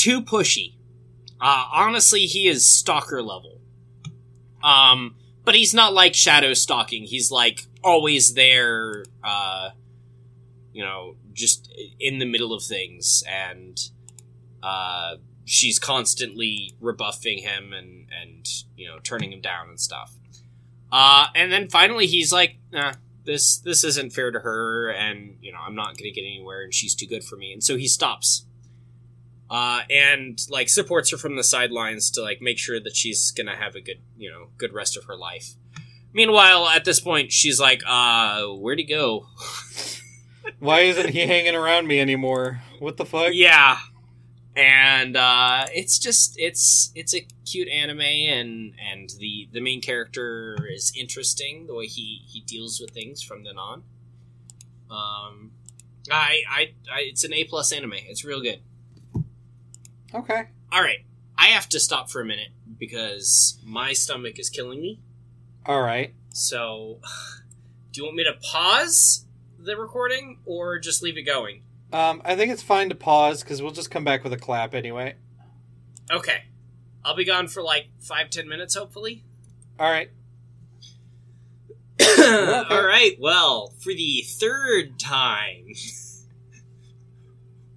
too 0.03 0.21
pushy. 0.21 0.75
Uh, 1.39 1.65
honestly, 1.71 2.25
he 2.25 2.47
is 2.47 2.65
stalker 2.65 3.21
level. 3.21 3.61
Um, 4.61 5.15
but 5.45 5.55
he's 5.55 5.73
not 5.73 5.93
like 5.93 6.13
shadow 6.13 6.53
stalking. 6.53 7.03
He's 7.03 7.31
like 7.31 7.67
always 7.83 8.33
there. 8.33 9.05
Uh, 9.23 9.69
you 10.73 10.83
know, 10.83 11.15
just 11.31 11.71
in 11.99 12.19
the 12.19 12.25
middle 12.25 12.53
of 12.53 12.63
things, 12.63 13.23
and 13.29 13.79
uh, 14.61 15.15
she's 15.45 15.79
constantly 15.79 16.75
rebuffing 16.81 17.39
him 17.39 17.71
and 17.71 18.07
and 18.21 18.45
you 18.75 18.87
know 18.87 18.99
turning 19.03 19.31
him 19.31 19.41
down 19.41 19.69
and 19.69 19.79
stuff. 19.79 20.13
Uh, 20.91 21.27
and 21.33 21.51
then 21.51 21.69
finally 21.69 22.07
he's 22.07 22.33
like, 22.33 22.57
nah, 22.71 22.93
this 23.23 23.57
this 23.59 23.83
isn't 23.85 24.11
fair 24.11 24.31
to 24.31 24.39
her, 24.39 24.89
and 24.89 25.37
you 25.41 25.53
know 25.53 25.59
I'm 25.65 25.75
not 25.75 25.97
gonna 25.97 26.11
get 26.11 26.21
anywhere, 26.21 26.63
and 26.63 26.73
she's 26.73 26.93
too 26.93 27.07
good 27.07 27.23
for 27.23 27.37
me, 27.37 27.53
and 27.53 27.63
so 27.63 27.77
he 27.77 27.87
stops. 27.87 28.45
Uh, 29.53 29.81
and 29.87 30.39
like 30.49 30.67
supports 30.67 31.11
her 31.11 31.17
from 31.17 31.35
the 31.35 31.43
sidelines 31.43 32.09
to 32.09 32.23
like 32.23 32.41
make 32.41 32.57
sure 32.57 32.79
that 32.79 32.95
she's 32.95 33.29
gonna 33.29 33.55
have 33.55 33.75
a 33.75 33.81
good 33.81 34.01
you 34.17 34.27
know 34.27 34.47
good 34.57 34.73
rest 34.73 34.97
of 34.97 35.03
her 35.03 35.15
life. 35.15 35.53
Meanwhile, 36.11 36.69
at 36.69 36.85
this 36.85 36.99
point, 36.99 37.31
she's 37.31 37.59
like, 37.59 37.83
uh, 37.85 38.45
where'd 38.47 38.79
he 38.79 38.85
go? 38.85 39.27
Why 40.59 40.79
isn't 40.81 41.09
he 41.09 41.19
hanging 41.19 41.53
around 41.53 41.87
me 41.87 41.99
anymore? 41.99 42.63
What 42.79 42.97
the 42.97 43.05
fuck? 43.05 43.29
yeah 43.33 43.77
and 44.55 45.17
uh 45.17 45.65
it's 45.73 45.97
just 45.97 46.35
it's 46.37 46.91
it's 46.93 47.15
a 47.15 47.25
cute 47.45 47.67
anime 47.67 48.01
and 48.01 48.73
and 48.79 49.09
the 49.17 49.49
the 49.51 49.59
main 49.59 49.81
character 49.81 50.57
is 50.71 50.93
interesting 50.97 51.65
the 51.65 51.73
way 51.73 51.87
he 51.87 52.21
he 52.27 52.41
deals 52.41 52.79
with 52.79 52.91
things 52.91 53.23
from 53.23 53.43
then 53.43 53.57
on 53.57 53.83
um 54.91 55.51
i 56.11 56.41
i, 56.49 56.73
I 56.91 56.99
it's 57.01 57.23
an 57.23 57.33
a 57.33 57.45
plus 57.45 57.71
anime 57.71 57.93
it's 57.95 58.23
real 58.23 58.41
good 58.41 58.61
Okay. 60.13 60.43
all 60.71 60.81
right 60.81 60.99
i 61.37 61.47
have 61.47 61.67
to 61.69 61.79
stop 61.79 62.09
for 62.09 62.21
a 62.21 62.25
minute 62.25 62.49
because 62.77 63.59
my 63.65 63.93
stomach 63.93 64.39
is 64.39 64.49
killing 64.49 64.81
me 64.81 64.99
All 65.65 65.81
right. 65.81 66.13
so 66.29 66.99
do 67.91 68.01
you 68.01 68.05
want 68.05 68.17
me 68.17 68.23
to 68.25 68.33
pause 68.41 69.25
the 69.59 69.77
recording 69.77 70.39
or 70.45 70.79
just 70.79 71.01
leave 71.03 71.17
it 71.17 71.23
going 71.23 71.63
Um, 71.91 72.21
I 72.25 72.35
think 72.35 72.51
it's 72.51 72.63
fine 72.63 72.89
to 72.89 72.95
pause 72.95 73.43
because 73.43 73.61
we'll 73.61 73.71
just 73.71 73.91
come 73.91 74.03
back 74.03 74.23
with 74.23 74.33
a 74.33 74.37
clap 74.37 74.73
anyway. 74.75 75.15
okay 76.11 76.43
i'll 77.05 77.15
be 77.15 77.25
gone 77.25 77.47
for 77.47 77.61
like 77.63 77.87
five 77.99 78.29
ten 78.29 78.47
minutes 78.47 78.75
hopefully 78.75 79.23
All 79.79 79.89
right. 79.89 80.09
All 82.69 82.83
right. 82.85 83.15
Well, 83.19 83.73
for 83.79 83.93
the 83.93 84.23
third 84.39 84.99
time. 84.99 85.67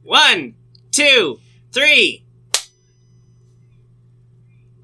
One, 0.02 0.54
two, 0.90 1.38
three. 1.72 2.24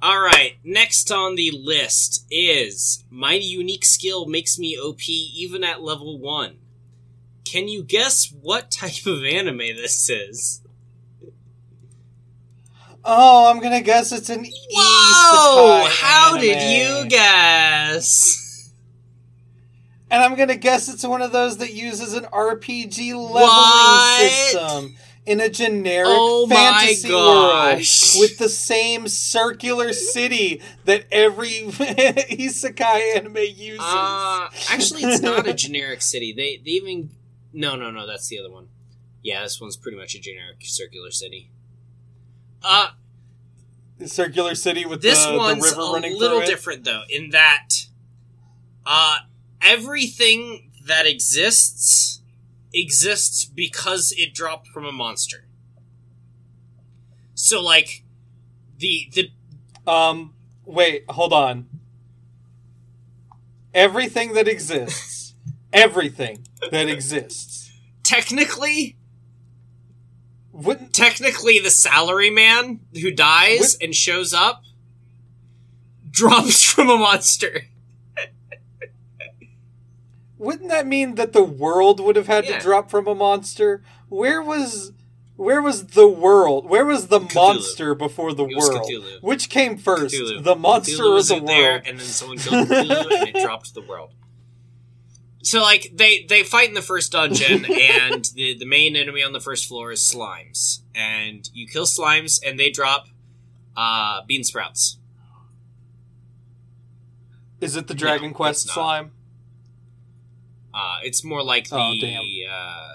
All 0.02 0.20
right. 0.20 0.56
Next 0.64 1.12
on 1.12 1.36
the 1.36 1.52
list 1.52 2.26
is 2.28 3.04
my 3.08 3.34
unique 3.34 3.84
skill 3.84 4.26
makes 4.26 4.58
me 4.58 4.76
OP 4.76 5.08
even 5.08 5.62
at 5.62 5.80
level 5.80 6.18
one. 6.18 6.56
Can 7.44 7.68
you 7.68 7.84
guess 7.84 8.34
what 8.42 8.72
type 8.72 9.06
of 9.06 9.24
anime 9.24 9.58
this 9.58 10.10
is? 10.10 10.60
Oh, 13.04 13.50
I'm 13.50 13.60
gonna 13.60 13.80
guess 13.80 14.10
it's 14.12 14.28
an 14.30 14.44
Whoa! 14.72 15.86
How 15.88 16.36
did 16.36 16.62
you 16.62 17.08
guess? 17.08 18.72
And 20.10 20.22
I'm 20.22 20.36
gonna 20.36 20.56
guess 20.56 20.92
it's 20.92 21.04
one 21.04 21.22
of 21.22 21.32
those 21.32 21.58
that 21.58 21.72
uses 21.72 22.14
an 22.14 22.24
RPG 22.24 23.14
leveling 23.14 23.32
What? 23.42 24.20
system 24.20 24.96
in 25.24 25.40
a 25.40 25.48
generic 25.48 26.08
Oh 26.10 26.46
my 26.46 26.54
fantasy 26.54 27.08
gosh. 27.08 28.14
world 28.14 28.20
with 28.22 28.38
the 28.38 28.48
same 28.48 29.06
circular 29.08 29.92
city 29.92 30.60
that 30.84 31.04
every 31.12 31.48
isekai 31.50 33.16
anime 33.16 33.36
uses. 33.36 33.78
Uh, 33.80 34.48
actually, 34.68 35.02
it's 35.04 35.22
not 35.22 35.46
a 35.46 35.54
generic 35.54 36.02
city. 36.02 36.32
They 36.32 36.56
they 36.64 36.72
even 36.72 37.10
no 37.52 37.76
no 37.76 37.90
no 37.90 38.06
that's 38.06 38.28
the 38.28 38.38
other 38.38 38.50
one. 38.50 38.68
Yeah, 39.22 39.42
this 39.42 39.60
one's 39.60 39.76
pretty 39.76 39.96
much 39.96 40.14
a 40.16 40.20
generic 40.20 40.56
circular 40.62 41.10
city. 41.12 41.50
Uh, 42.64 42.90
circular 44.06 44.54
city 44.54 44.84
with 44.84 45.02
this 45.02 45.24
the, 45.24 45.32
the 45.32 45.38
one's 45.38 45.62
river 45.62 45.80
a 45.80 45.92
running 45.92 46.18
little 46.18 46.40
different 46.40 46.84
though, 46.84 47.02
in 47.08 47.30
that 47.30 47.68
uh 48.84 49.18
everything 49.60 50.70
that 50.86 51.06
exists 51.06 52.21
exists 52.74 53.44
because 53.44 54.12
it 54.16 54.34
dropped 54.34 54.68
from 54.68 54.84
a 54.84 54.92
monster. 54.92 55.46
So 57.34 57.62
like 57.62 58.04
the 58.78 59.10
the 59.12 59.30
Um, 59.90 60.34
wait, 60.64 61.04
hold 61.08 61.32
on. 61.32 61.66
Everything 63.74 64.34
that 64.34 64.46
exists, 64.48 65.34
everything 65.72 66.46
that 66.70 66.88
exists, 66.88 67.72
technically 68.02 68.96
wouldn't 70.52 70.92
technically 70.92 71.58
the 71.58 71.70
salary 71.70 72.30
man 72.30 72.80
who 73.00 73.10
dies 73.10 73.76
and 73.80 73.94
shows 73.94 74.34
up 74.34 74.62
drops 76.10 76.62
from 76.72 76.90
a 76.90 76.96
monster. 76.96 77.62
Wouldn't 80.42 80.68
that 80.70 80.86
mean 80.86 81.14
that 81.14 81.32
the 81.32 81.42
world 81.44 82.00
would 82.00 82.16
have 82.16 82.26
had 82.26 82.44
Yeah. 82.44 82.58
to 82.58 82.62
drop 82.62 82.90
from 82.90 83.06
a 83.06 83.14
monster? 83.14 83.82
Where 84.08 84.42
was 84.42 84.92
where 85.36 85.62
was 85.62 85.86
the 85.88 86.06
world? 86.08 86.68
Where 86.68 86.84
was 86.84 87.06
the 87.08 87.20
Cthulhu. 87.20 87.34
monster 87.34 87.94
before 87.94 88.32
the 88.34 88.44
world? 88.44 88.86
Cthulhu. 88.88 89.22
Which 89.22 89.48
came 89.48 89.76
first, 89.78 90.14
Cthulhu. 90.14 90.42
the 90.42 90.54
monster 90.56 91.04
or 91.04 91.22
the 91.22 91.36
in 91.36 91.44
there, 91.46 91.72
world? 91.72 91.82
and 91.86 91.98
then 91.98 92.06
someone 92.06 92.38
killed 92.38 92.68
Cthulhu, 92.68 93.10
and 93.20 93.28
it 93.28 93.42
dropped 93.42 93.72
the 93.74 93.80
world. 93.82 94.10
So, 95.44 95.60
like, 95.60 95.90
they 95.94 96.24
they 96.28 96.42
fight 96.44 96.68
in 96.68 96.74
the 96.74 96.82
first 96.82 97.12
dungeon, 97.12 97.64
and 97.70 98.24
the 98.34 98.56
the 98.58 98.66
main 98.66 98.94
enemy 98.94 99.22
on 99.22 99.32
the 99.32 99.40
first 99.40 99.66
floor 99.66 99.90
is 99.90 100.00
slimes, 100.00 100.80
and 100.94 101.48
you 101.54 101.66
kill 101.66 101.86
slimes, 101.86 102.40
and 102.46 102.58
they 102.60 102.70
drop 102.70 103.06
uh, 103.76 104.20
bean 104.28 104.44
sprouts. 104.44 104.98
Is 107.60 107.74
it 107.76 107.86
the 107.86 107.94
Dragon 107.94 108.28
No, 108.30 108.34
Quest 108.36 108.68
slime? 108.68 109.12
Uh, 110.74 110.98
it's 111.02 111.22
more 111.22 111.42
like 111.42 111.68
the 111.68 111.76
Oh, 111.76 111.94
damn. 112.00 112.22
uh, 112.50 112.88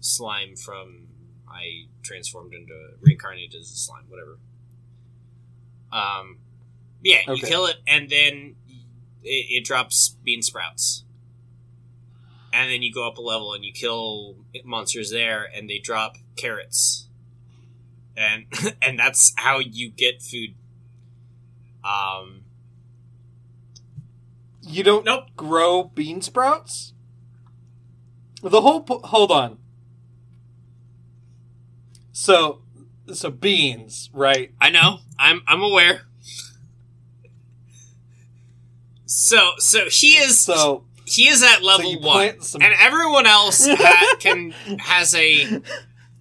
slime 0.00 0.56
from 0.56 1.08
I 1.48 1.86
transformed 2.02 2.52
into 2.54 2.74
reincarnated 3.00 3.54
as 3.58 3.70
a 3.70 3.76
slime, 3.76 4.04
whatever. 4.08 4.38
Um, 5.90 6.38
yeah, 7.02 7.20
you 7.32 7.40
kill 7.42 7.66
it, 7.66 7.76
and 7.86 8.10
then 8.10 8.56
it, 9.22 9.46
it 9.50 9.64
drops 9.64 10.16
bean 10.22 10.42
sprouts, 10.42 11.04
and 12.52 12.70
then 12.70 12.82
you 12.82 12.92
go 12.92 13.06
up 13.08 13.16
a 13.16 13.22
level 13.22 13.54
and 13.54 13.64
you 13.64 13.72
kill 13.72 14.36
monsters 14.64 15.10
there, 15.10 15.44
and 15.54 15.68
they 15.70 15.78
drop 15.78 16.16
carrots, 16.36 17.08
and 18.16 18.44
and 18.82 18.98
that's 18.98 19.32
how 19.38 19.58
you 19.60 19.90
get 19.90 20.20
food. 20.22 20.54
Um, 21.82 22.42
You 24.60 24.82
don't 24.82 25.06
Nope. 25.06 25.28
grow 25.36 25.84
bean 25.84 26.20
sprouts? 26.20 26.92
The 28.42 28.60
whole 28.60 28.82
po- 28.82 29.00
hold 29.04 29.30
on. 29.32 29.58
So 32.12 32.60
so 33.12 33.30
beans, 33.30 34.10
right? 34.12 34.52
I 34.60 34.70
know. 34.70 34.98
I'm 35.18 35.42
I'm 35.46 35.62
aware. 35.62 36.02
So 39.06 39.52
so 39.58 39.86
he 39.90 40.16
is 40.16 40.38
So 40.38 40.84
he 41.04 41.28
is 41.28 41.42
at 41.42 41.62
level 41.62 41.92
you 41.92 42.00
one, 42.00 42.40
some- 42.40 42.60
and 42.62 42.74
everyone 42.78 43.26
else 43.26 43.66
ha- 43.70 44.16
can 44.20 44.50
has 44.78 45.14
a 45.14 45.60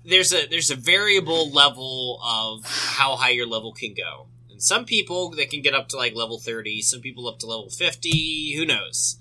there's 0.06 0.34
a 0.34 0.48
there's 0.48 0.72
a 0.72 0.76
variable 0.76 1.52
level 1.52 2.20
of 2.24 2.66
how 2.66 3.16
high 3.18 3.32
your 3.32 3.48
level 3.48 3.74
can 3.74 3.94
go. 3.94 4.28
And 4.50 4.62
some 4.62 4.86
people 4.86 5.32
they 5.32 5.46
can 5.46 5.62
get 5.62 5.74
up 5.74 5.90
to 5.90 5.98
like 5.98 6.16
level 6.16 6.40
thirty, 6.40 6.82
some 6.82 7.02
people 7.02 7.28
up 7.28 7.40
to 7.40 7.46
level 7.48 7.70
fifty. 7.70 8.54
Who 8.56 8.66
knows? 8.66 9.18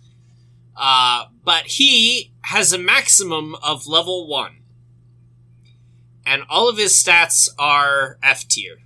Uh, 0.77 1.25
but 1.43 1.65
he 1.67 2.33
has 2.47 2.73
a 2.73 2.79
maximum 2.79 3.55
of 3.57 3.87
level 3.87 4.27
one, 4.29 4.59
and 6.25 6.43
all 6.49 6.69
of 6.69 6.77
his 6.79 6.93
stats 6.93 7.49
are 7.59 8.19
F 8.23 8.47
tier. 8.49 8.77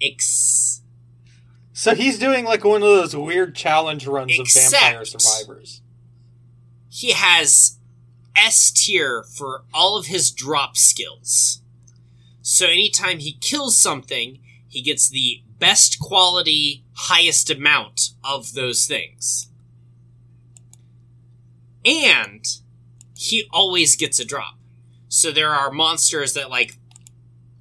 Ex- 0.00 0.80
so 1.72 1.94
he's 1.94 2.18
doing 2.18 2.44
like 2.44 2.64
one 2.64 2.82
of 2.82 2.88
those 2.88 3.16
weird 3.16 3.54
challenge 3.54 4.06
runs 4.06 4.32
Except- 4.38 4.66
of 4.66 4.80
Vampire 4.80 5.04
Survivors. 5.04 5.80
he 6.88 7.12
has 7.12 7.78
S 8.36 8.70
tier 8.70 9.22
for 9.22 9.64
all 9.72 9.98
of 9.98 10.06
his 10.06 10.30
drop 10.30 10.76
skills. 10.76 11.60
So 12.42 12.66
anytime 12.66 13.18
he 13.18 13.32
kills 13.40 13.76
something, 13.78 14.40
he 14.68 14.80
gets 14.82 15.08
the 15.08 15.42
best 15.58 15.98
quality, 15.98 16.84
highest 16.94 17.50
amount 17.50 18.10
of 18.24 18.54
those 18.54 18.86
things. 18.86 19.48
And 21.84 22.44
he 23.16 23.44
always 23.52 23.96
gets 23.96 24.18
a 24.20 24.24
drop. 24.24 24.54
So 25.08 25.30
there 25.32 25.50
are 25.50 25.70
monsters 25.70 26.34
that 26.34 26.50
like 26.50 26.78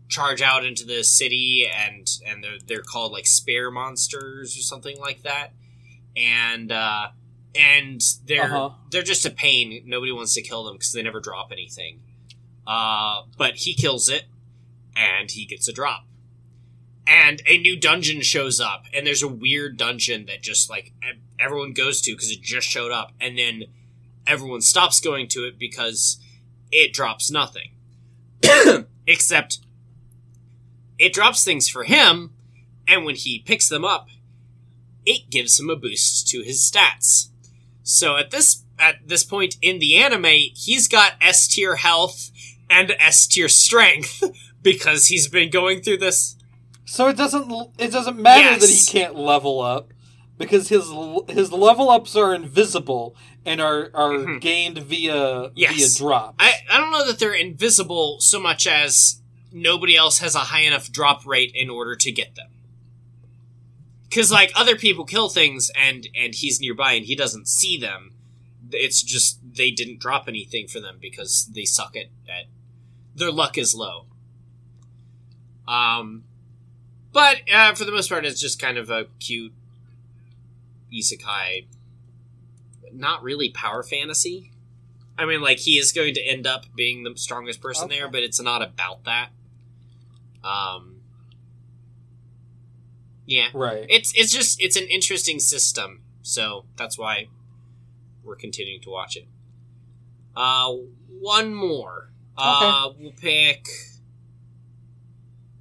charge 0.07 0.41
out 0.41 0.65
into 0.65 0.85
the 0.85 1.03
city 1.03 1.67
and 1.71 2.07
and 2.25 2.43
they're, 2.43 2.57
they're 2.65 2.81
called 2.81 3.11
like 3.11 3.27
spare 3.27 3.69
monsters 3.71 4.57
or 4.57 4.61
something 4.61 4.99
like 4.99 5.23
that. 5.23 5.53
And 6.15 6.71
uh 6.71 7.09
and 7.55 8.01
they're 8.25 8.43
Uh-huh. 8.43 8.69
they're 8.91 9.03
just 9.03 9.25
a 9.25 9.29
pain. 9.31 9.83
Nobody 9.85 10.11
wants 10.11 10.33
to 10.35 10.41
kill 10.41 10.63
them 10.63 10.75
because 10.75 10.91
they 10.93 11.01
never 11.03 11.19
drop 11.19 11.51
anything. 11.51 12.01
Uh, 12.67 13.23
but 13.37 13.55
he 13.55 13.73
kills 13.73 14.07
it, 14.09 14.25
and 14.95 15.31
he 15.31 15.45
gets 15.45 15.67
a 15.67 15.73
drop. 15.73 16.05
And 17.07 17.41
a 17.47 17.57
new 17.57 17.79
dungeon 17.79 18.21
shows 18.21 18.59
up, 18.61 18.83
and 18.93 19.07
there's 19.07 19.23
a 19.23 19.27
weird 19.27 19.77
dungeon 19.77 20.27
that 20.27 20.43
just 20.43 20.69
like 20.69 20.93
everyone 21.39 21.73
goes 21.73 21.99
to 22.01 22.11
because 22.11 22.29
it 22.29 22.41
just 22.43 22.67
showed 22.67 22.91
up, 22.91 23.13
and 23.19 23.35
then 23.39 23.63
everyone 24.27 24.61
stops 24.61 24.99
going 24.99 25.27
to 25.29 25.45
it 25.45 25.57
because 25.57 26.19
it 26.71 26.93
drops 26.93 27.31
nothing, 27.31 27.71
except 29.07 29.59
it 30.97 31.13
drops 31.13 31.43
things 31.43 31.69
for 31.69 31.83
him, 31.83 32.33
and 32.87 33.05
when 33.05 33.15
he 33.15 33.39
picks 33.39 33.69
them 33.69 33.85
up, 33.85 34.07
it 35.05 35.29
gives 35.29 35.59
him 35.59 35.69
a 35.69 35.75
boost 35.75 36.27
to 36.29 36.41
his 36.41 36.59
stats. 36.59 37.29
So 37.83 38.17
at 38.17 38.31
this 38.31 38.63
at 38.77 39.07
this 39.07 39.23
point 39.23 39.57
in 39.61 39.79
the 39.79 39.97
anime, 39.97 40.51
he's 40.55 40.87
got 40.87 41.13
S 41.21 41.47
tier 41.47 41.77
health 41.77 42.31
and 42.69 42.95
S 42.99 43.27
tier 43.27 43.49
strength 43.49 44.23
because 44.61 45.07
he's 45.07 45.27
been 45.27 45.49
going 45.49 45.81
through 45.81 45.97
this. 45.97 46.35
So 46.85 47.07
it 47.07 47.17
doesn't 47.17 47.51
it 47.77 47.91
doesn't 47.91 48.19
matter 48.19 48.59
that 48.59 48.69
he 48.69 48.85
can't 48.85 49.15
level 49.15 49.61
up 49.61 49.91
because 50.39 50.69
his 50.69 50.91
his 51.29 51.51
level 51.51 51.91
ups 51.91 52.15
are 52.15 52.33
invisible 52.33 53.15
and 53.45 53.61
are 53.61 53.91
are 53.93 54.11
Mhm. 54.13 54.41
gained 54.41 54.79
via 54.79 55.51
Yes. 55.55 55.75
via 55.75 55.89
drops. 56.07 56.35
I, 56.39 56.53
I 56.71 56.77
don't 56.77 56.91
know 56.91 57.05
that 57.05 57.19
they're 57.19 57.33
invisible 57.35 58.19
so 58.21 58.39
much 58.39 58.65
as 58.65 59.21
nobody 59.51 59.95
else 59.95 60.19
has 60.19 60.33
a 60.33 60.39
high 60.39 60.61
enough 60.61 60.91
drop 60.91 61.25
rate 61.27 61.51
in 61.53 61.69
order 61.69 61.95
to 61.95 62.11
get 62.11 62.33
them. 62.35 62.49
Because 64.07 64.31
like 64.31 64.51
other 64.55 64.75
people 64.75 65.05
kill 65.05 65.29
things 65.29 65.69
and 65.75 66.07
and 66.15 66.33
he's 66.33 66.59
nearby 66.59 66.93
and 66.93 67.05
he 67.05 67.15
doesn't 67.15 67.47
see 67.47 67.77
them. 67.77 68.15
It's 68.71 69.03
just 69.03 69.39
they 69.43 69.71
didn't 69.71 69.99
drop 69.99 70.27
anything 70.27 70.67
for 70.67 70.79
them 70.79 70.97
because 71.01 71.49
they 71.53 71.65
suck 71.65 71.95
at, 71.95 72.05
at 72.27 72.45
their 73.13 73.31
luck 73.31 73.57
is 73.57 73.75
low. 73.75 74.05
Um, 75.67 76.23
but 77.11 77.41
uh, 77.53 77.73
for 77.75 77.85
the 77.85 77.91
most 77.91 78.09
part, 78.09 78.25
it's 78.25 78.39
just 78.41 78.59
kind 78.59 78.77
of 78.77 78.89
a 78.89 79.05
cute 79.19 79.53
isekai 80.93 81.67
not 82.91 83.21
really 83.23 83.49
power 83.49 83.83
fantasy. 83.83 84.51
I 85.17 85.25
mean, 85.25 85.41
like 85.41 85.59
he 85.59 85.77
is 85.77 85.91
going 85.91 86.13
to 86.15 86.21
end 86.21 86.47
up 86.47 86.65
being 86.75 87.03
the 87.03 87.13
strongest 87.17 87.61
person 87.61 87.85
Okay. 87.85 87.99
there, 87.99 88.09
but 88.09 88.23
it's 88.23 88.41
not 88.41 88.61
about 88.61 89.03
that. 89.03 89.29
Um, 90.43 91.01
yeah, 93.25 93.49
Right. 93.53 93.85
it's 93.89 94.11
it's 94.15 94.31
just 94.31 94.61
it's 94.61 94.75
an 94.75 94.87
interesting 94.87 95.39
system, 95.39 96.01
so 96.21 96.65
that's 96.77 96.97
why 96.97 97.27
we're 98.23 98.35
continuing 98.37 98.81
to 98.81 98.89
watch 98.89 99.17
it. 99.17 99.27
Uh, 100.35 100.73
one 101.19 101.53
more. 101.53 102.11
Uh, 102.37 102.89
we'll 102.97 103.11
pick 103.11 103.67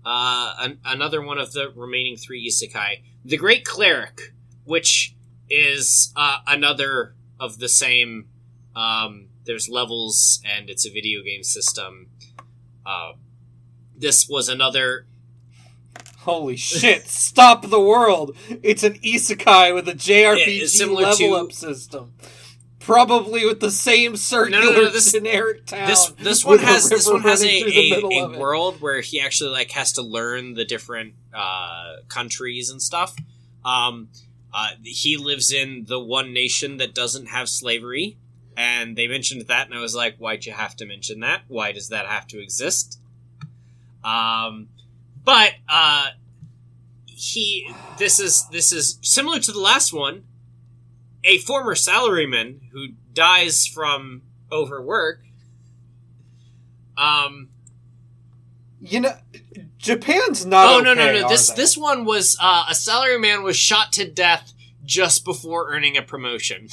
uh 0.05 0.55
an, 0.61 0.79
another 0.85 1.21
one 1.21 1.39
of 1.39 1.53
the 1.53 1.71
remaining 1.75 2.17
three 2.17 2.49
isekai, 2.49 3.03
the 3.25 3.37
Great 3.37 3.65
Cleric, 3.65 4.33
which 4.65 5.15
is 5.51 6.13
uh, 6.17 6.39
another 6.47 7.15
of 7.41 7.59
the 7.59 7.69
same. 7.69 8.29
Um, 8.77 9.29
there's 9.45 9.69
levels, 9.69 10.41
and 10.45 10.69
it's 10.71 10.87
a 10.87 10.91
video 10.91 11.23
game 11.23 11.43
system. 11.43 12.09
Uh, 12.85 13.13
this 13.97 14.29
was 14.29 14.49
another 14.49 15.07
Holy 16.19 16.57
shit! 16.57 17.09
Stop 17.09 17.69
the 17.71 17.81
world! 17.81 18.37
It's 18.63 18.83
an 18.83 18.95
isekai 18.99 19.75
with 19.75 19.89
a 19.89 19.95
JRPG 19.95 20.37
Yeah, 20.47 20.63
it's 20.65 20.77
similar 20.77 21.03
level 21.03 21.17
to- 21.17 21.35
up 21.37 21.53
system. 21.53 22.13
Probably 22.81 23.45
with 23.45 23.61
the 23.61 23.71
same 23.71 24.17
circular 24.17 24.63
no, 24.63 24.71
no, 24.73 24.91
this- 24.91 25.13
generic 25.13 25.67
town. 25.67 25.89
this 25.89 26.09
this 26.19 26.45
one 26.45 26.59
has 26.59 26.89
this 26.89 27.07
one 27.09 27.23
has 27.23 27.43
a, 27.43 27.47
running 27.47 27.63
through 27.63 28.09
the 28.09 28.19
a, 28.19 28.29
a 28.31 28.39
world 28.39 28.81
where 28.81 29.01
he 29.01 29.21
actually 29.21 29.51
like 29.51 29.71
has 29.73 29.93
to 29.93 30.03
learn 30.03 30.55
the 30.55 30.65
different 30.65 31.15
uh, 31.33 31.97
countries 32.09 32.71
and 32.71 32.81
stuff. 32.83 33.15
Um, 33.65 34.09
uh, 34.59 34.71
he 34.83 35.17
lives 35.17 35.53
in 35.53 35.85
the 35.87 36.01
one 36.01 36.33
nation 36.33 36.79
that 36.79 36.93
doesn't 36.93 37.27
have 37.27 37.49
slavery, 37.49 38.17
and 38.57 38.97
they 38.97 39.07
mentioned 39.07 39.47
that, 39.47 39.67
and 39.69 39.75
I 39.79 39.81
was 39.81 39.95
like, 39.95 40.17
why'd 40.17 40.47
you 40.47 40.53
have 40.53 40.75
to 40.77 40.87
mention 40.87 41.21
that? 41.21 41.43
Why 41.47 41.71
does 41.71 41.91
that 41.91 42.07
have 42.07 42.27
to 42.29 42.43
exist? 42.43 42.99
Um, 44.03 44.69
but 45.25 45.53
uh, 45.69 46.09
he 47.07 47.71
this 47.99 48.19
is 48.19 48.49
this 48.51 48.73
is 48.73 48.99
similar 49.03 49.39
to 49.39 49.53
the 49.53 49.61
last 49.61 49.93
one. 49.93 50.25
A 51.23 51.39
former 51.39 51.75
salaryman 51.75 52.59
who 52.73 52.89
dies 53.13 53.67
from 53.67 54.23
overwork. 54.51 55.21
Um. 56.97 57.51
You 58.81 59.01
know, 59.01 59.15
Japan's 59.79 60.45
not. 60.45 60.69
oh 60.75 60.81
no 60.81 60.93
no 60.95 61.03
okay, 61.03 61.21
no! 61.21 61.27
are 61.27 61.29
This 61.31 61.51
they? 61.51 61.57
this 61.57 61.77
one 61.77 62.05
was 62.05 62.37
uh, 62.41 62.67
a 62.69 62.73
salaryman 62.73 63.43
was 63.43 63.57
shot 63.57 63.93
to 63.93 64.09
death 64.11 64.53
just 64.85 65.25
before 65.25 65.73
earning 65.73 65.97
a 65.97 66.03
promotion. 66.03 66.69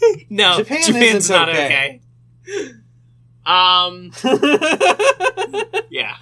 no, 0.30 0.56
Japan 0.58 0.82
Japan's 0.82 1.14
isn't 1.24 1.36
not 1.36 1.48
okay. 1.50 2.00
okay. 2.48 2.72
Um. 3.46 4.12
Yeah. 5.90 6.16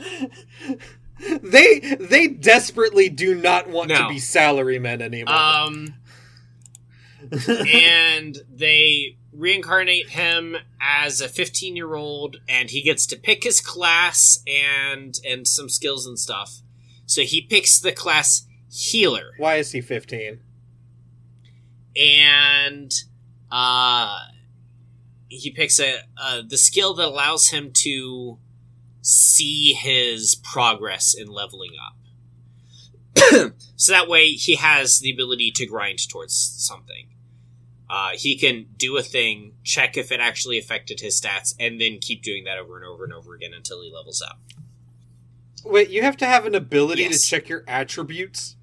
they 1.42 1.80
they 2.00 2.28
desperately 2.28 3.08
do 3.08 3.34
not 3.34 3.68
want 3.68 3.88
to 3.90 3.98
No. 3.98 4.08
be 4.08 4.16
salarymen 4.16 5.02
anymore. 5.02 5.34
Um. 5.34 5.94
and 7.68 8.38
they 8.48 9.16
reincarnate 9.36 10.10
him 10.10 10.56
as 10.80 11.20
a 11.20 11.28
15 11.28 11.76
year 11.76 11.94
old 11.94 12.38
and 12.48 12.70
he 12.70 12.82
gets 12.82 13.06
to 13.06 13.16
pick 13.16 13.44
his 13.44 13.60
class 13.60 14.42
and 14.46 15.18
and 15.28 15.46
some 15.46 15.68
skills 15.68 16.06
and 16.06 16.18
stuff. 16.18 16.60
So 17.06 17.22
he 17.22 17.42
picks 17.42 17.78
the 17.78 17.92
class 17.92 18.46
healer. 18.70 19.32
Why 19.38 19.56
is 19.56 19.72
he 19.72 19.80
fifteen? 19.80 20.40
and 21.96 22.92
uh 23.50 24.18
he 25.28 25.50
picks 25.50 25.80
a 25.80 26.00
uh, 26.16 26.42
the 26.46 26.56
skill 26.58 26.94
that 26.94 27.06
allows 27.06 27.48
him 27.48 27.70
to 27.72 28.38
see 29.00 29.72
his 29.72 30.34
progress 30.36 31.14
in 31.14 31.28
leveling 31.28 31.72
up. 31.86 33.52
So 33.78 33.92
that 33.92 34.08
way 34.08 34.28
he 34.28 34.54
has 34.56 35.00
the 35.00 35.12
ability 35.12 35.50
to 35.56 35.66
grind 35.66 36.08
towards 36.08 36.34
something 36.34 37.08
uh, 37.88 38.10
he 38.14 38.36
can 38.36 38.66
do 38.76 38.96
a 38.96 39.02
thing 39.02 39.52
check 39.64 39.96
if 39.96 40.10
it 40.10 40.20
actually 40.20 40.58
affected 40.58 41.00
his 41.00 41.20
stats 41.20 41.54
and 41.60 41.80
then 41.80 41.98
keep 42.00 42.22
doing 42.22 42.44
that 42.44 42.58
over 42.58 42.76
and 42.76 42.84
over 42.84 43.04
and 43.04 43.12
over 43.12 43.34
again 43.34 43.52
until 43.54 43.82
he 43.82 43.92
levels 43.92 44.20
up 44.22 44.38
Wait, 45.64 45.90
you 45.90 46.02
have 46.02 46.16
to 46.18 46.26
have 46.26 46.46
an 46.46 46.54
ability 46.54 47.02
Yes. 47.02 47.22
to 47.22 47.26
check 47.28 47.48
your 47.48 47.64
attributes. 47.66 48.54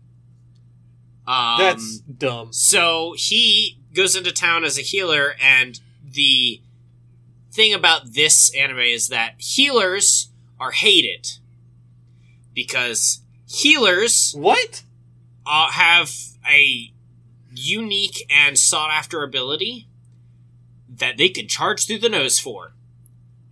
um, 1.28 1.58
That's 1.58 2.00
dumb. 2.00 2.54
So 2.54 3.14
he 3.18 3.78
goes 3.94 4.16
into 4.16 4.32
town 4.32 4.64
as 4.64 4.78
a 4.78 4.82
healer, 4.82 5.36
and 5.42 5.82
the 6.10 6.62
thing 7.52 7.74
about 7.74 8.14
this 8.14 8.54
anime 8.56 8.80
is 8.80 9.10
that 9.10 9.34
healers 9.38 10.30
are 10.62 10.72
hated 10.72 11.28
because 12.54 13.22
healers 13.48 14.34
What? 14.38 14.84
uh, 15.46 15.72
have 15.72 16.10
a 16.50 16.93
unique 17.56 18.26
and 18.30 18.58
sought 18.58 18.92
after 18.92 19.24
ability 19.24 19.88
that 20.90 21.18
they 21.18 21.30
can 21.30 21.48
charge 21.48 21.86
through 21.86 22.00
the 22.00 22.10
nose 22.10 22.40
for. 22.40 22.74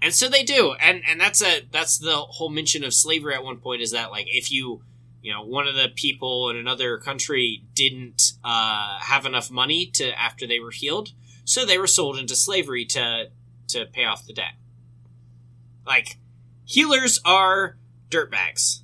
And 0.02 0.14
so 0.14 0.28
they 0.28 0.44
do. 0.44 0.74
And 0.80 1.04
and 1.08 1.20
that's 1.22 1.42
a 1.42 1.62
that's 1.72 1.98
the 1.98 2.16
whole 2.16 2.50
mention 2.50 2.84
of 2.84 2.94
slavery 2.94 3.36
at 3.36 3.44
one 3.44 3.58
point 3.58 3.82
is 3.82 3.92
that 3.92 4.12
like 4.12 4.28
if 4.28 4.52
you 4.52 4.82
you 5.22 5.32
know 5.32 5.44
one 5.44 5.68
of 5.68 5.76
the 5.76 5.90
people 5.96 6.50
in 6.50 6.58
another 6.58 6.98
country 6.98 7.64
didn't 7.76 8.34
uh, 8.44 9.00
have 9.00 9.26
enough 9.26 9.52
money 9.52 9.86
to 9.94 10.20
after 10.20 10.48
they 10.48 10.60
were 10.60 10.72
healed, 10.72 11.10
so 11.46 11.66
they 11.66 11.78
were 11.78 11.88
sold 11.88 12.18
into 12.18 12.36
slavery 12.36 12.86
to 12.86 13.30
to 13.70 13.86
pay 13.86 14.06
off 14.06 14.26
the 14.26 14.34
debt. 14.34 14.54
Like 15.86 16.18
healers 16.66 17.20
are 17.24 17.78
dirtbags. 18.10 18.82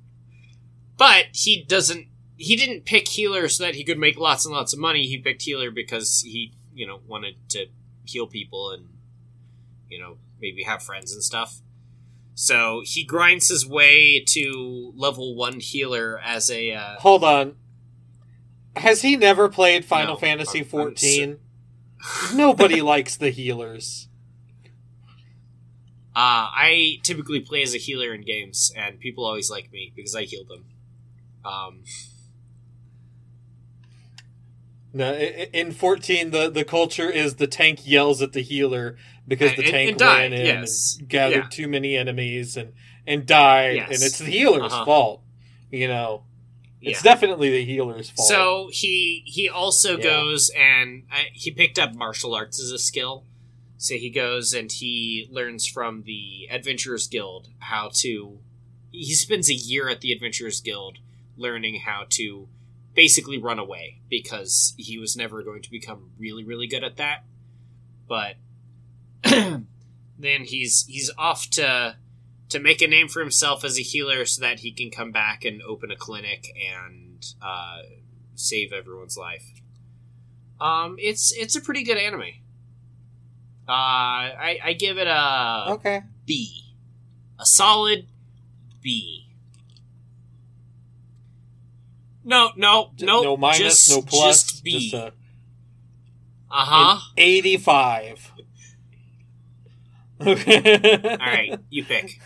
but 0.96 1.26
he 1.32 1.64
doesn't 1.64 2.06
he 2.38 2.56
didn't 2.56 2.84
pick 2.86 3.08
healer 3.08 3.48
so 3.48 3.64
that 3.64 3.74
he 3.74 3.84
could 3.84 3.98
make 3.98 4.16
lots 4.16 4.46
and 4.46 4.54
lots 4.54 4.72
of 4.72 4.78
money. 4.78 5.06
He 5.06 5.18
picked 5.18 5.42
healer 5.42 5.70
because 5.70 6.22
he, 6.24 6.52
you 6.72 6.86
know, 6.86 7.00
wanted 7.06 7.34
to 7.50 7.66
heal 8.04 8.26
people 8.26 8.70
and, 8.70 8.86
you 9.90 9.98
know, 9.98 10.16
maybe 10.40 10.62
have 10.62 10.82
friends 10.82 11.12
and 11.12 11.22
stuff. 11.22 11.60
So 12.34 12.82
he 12.84 13.02
grinds 13.02 13.48
his 13.48 13.66
way 13.66 14.20
to 14.28 14.92
level 14.94 15.34
one 15.34 15.58
healer 15.58 16.20
as 16.24 16.48
a. 16.50 16.72
Uh, 16.72 16.94
Hold 17.00 17.24
on. 17.24 17.56
Has 18.76 19.02
he 19.02 19.16
never 19.16 19.48
played 19.48 19.84
Final 19.84 20.14
No, 20.14 20.20
Fantasy 20.20 20.60
I'm 20.60 20.64
fourteen? 20.64 21.38
Nobody 22.32 22.80
likes 22.92 23.16
the 23.16 23.30
healers. 23.30 24.06
uh, 26.14 26.46
I 26.54 27.00
typically 27.02 27.40
play 27.40 27.62
as 27.62 27.74
a 27.74 27.78
healer 27.78 28.14
in 28.14 28.20
games, 28.20 28.72
and 28.76 29.00
people 29.00 29.24
always 29.24 29.50
like 29.50 29.72
me 29.72 29.92
because 29.96 30.14
I 30.14 30.22
heal 30.22 30.44
them. 30.44 30.64
Um, 31.44 31.82
No, 34.92 35.12
in 35.14 35.72
fourteen, 35.72 36.30
the, 36.30 36.48
the 36.50 36.64
culture 36.64 37.10
is 37.10 37.34
the 37.36 37.46
tank 37.46 37.80
yells 37.86 38.22
at 38.22 38.32
the 38.32 38.40
healer 38.40 38.96
because 39.26 39.54
the 39.54 39.62
tank 39.64 39.90
and 39.90 39.98
died, 39.98 40.32
ran 40.32 40.32
in 40.32 40.46
yes. 40.46 40.96
and 40.98 41.08
gathered 41.08 41.36
Yeah. 41.44 41.48
too 41.50 41.68
many 41.68 41.96
enemies 41.96 42.56
and 42.56 42.72
and 43.06 43.26
died, 43.26 43.76
Yes. 43.76 43.88
and 43.88 44.02
it's 44.02 44.18
the 44.18 44.24
healer's 44.30 44.72
Uh-huh. 44.72 44.84
fault. 44.86 45.22
You 45.70 45.88
know, 45.88 46.24
it's 46.80 47.04
yeah. 47.04 47.12
definitely 47.12 47.50
the 47.50 47.64
healer's 47.64 48.08
fault. 48.10 48.28
So 48.28 48.70
he 48.72 49.22
he 49.26 49.48
also 49.48 49.96
Yeah. 49.98 50.04
goes 50.04 50.50
and 50.56 51.04
uh, 51.12 51.16
he 51.34 51.50
picked 51.50 51.78
up 51.78 51.94
martial 51.94 52.34
arts 52.34 52.58
as 52.60 52.70
a 52.70 52.78
skill. 52.78 53.24
So 53.76 53.94
he 53.94 54.08
goes 54.10 54.54
and 54.54 54.72
he 54.72 55.28
learns 55.30 55.66
from 55.66 56.02
the 56.04 56.48
Adventurers 56.50 57.06
Guild 57.06 57.48
how 57.58 57.90
to. 58.00 58.38
He 58.90 59.14
spends 59.14 59.48
a 59.50 59.54
year 59.54 59.88
at 59.90 60.00
the 60.00 60.12
Adventurers 60.12 60.60
Guild 60.62 60.98
learning 61.36 61.80
how 61.80 62.06
to 62.10 62.48
basically 62.98 63.38
run 63.38 63.60
away 63.60 64.00
because 64.10 64.74
he 64.76 64.98
was 64.98 65.16
never 65.16 65.44
going 65.44 65.62
to 65.62 65.70
become 65.70 66.10
really 66.18 66.42
really 66.42 66.66
good 66.66 66.82
at 66.82 66.96
that. 66.96 67.22
But 68.08 68.34
then 69.22 70.42
he's 70.42 70.84
he's 70.88 71.08
off 71.16 71.48
to 71.50 71.94
to 72.48 72.58
make 72.58 72.82
a 72.82 72.88
name 72.88 73.06
for 73.06 73.20
himself 73.20 73.62
as 73.62 73.78
a 73.78 73.82
healer 73.82 74.26
so 74.26 74.40
that 74.40 74.58
he 74.60 74.72
can 74.72 74.90
come 74.90 75.12
back 75.12 75.44
and 75.44 75.62
open 75.62 75.92
a 75.92 75.96
clinic 75.96 76.48
and 76.76 77.24
uh, 77.40 77.82
save 78.34 78.72
everyone's 78.72 79.16
life. 79.16 79.46
Um, 80.60 80.96
it's 80.98 81.32
it's 81.36 81.54
a 81.54 81.60
pretty 81.60 81.84
good 81.84 81.98
anime. 81.98 82.32
Uh, 83.68 83.70
I, 83.70 84.58
I 84.64 84.72
give 84.72 84.98
it 84.98 85.06
a 85.06 85.66
okay, 85.74 86.02
B, 86.26 86.74
a 87.38 87.46
solid 87.46 88.08
B. 88.80 89.17
No, 92.28 92.50
no, 92.56 92.90
no, 93.00 93.22
no 93.22 93.36
minus, 93.38 93.58
just, 93.58 93.90
no 93.90 94.02
plus, 94.02 94.42
just 94.44 94.62
B. 94.64 94.92
uh 94.94 95.10
huh. 96.50 97.00
eighty-five. 97.16 98.32
Okay. 100.20 100.92
All 101.10 101.16
right, 101.26 101.58
you 101.70 101.84
pick. 101.86 102.20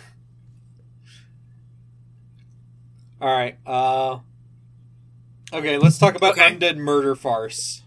All 3.21 3.29
right. 3.33 3.57
Uh, 3.67 4.19
Okay, 5.55 5.77
let's 5.77 5.99
talk 5.99 6.15
about 6.17 6.33
Okay. 6.39 6.57
undead 6.57 6.79
murder 6.79 7.15
farce. 7.15 7.83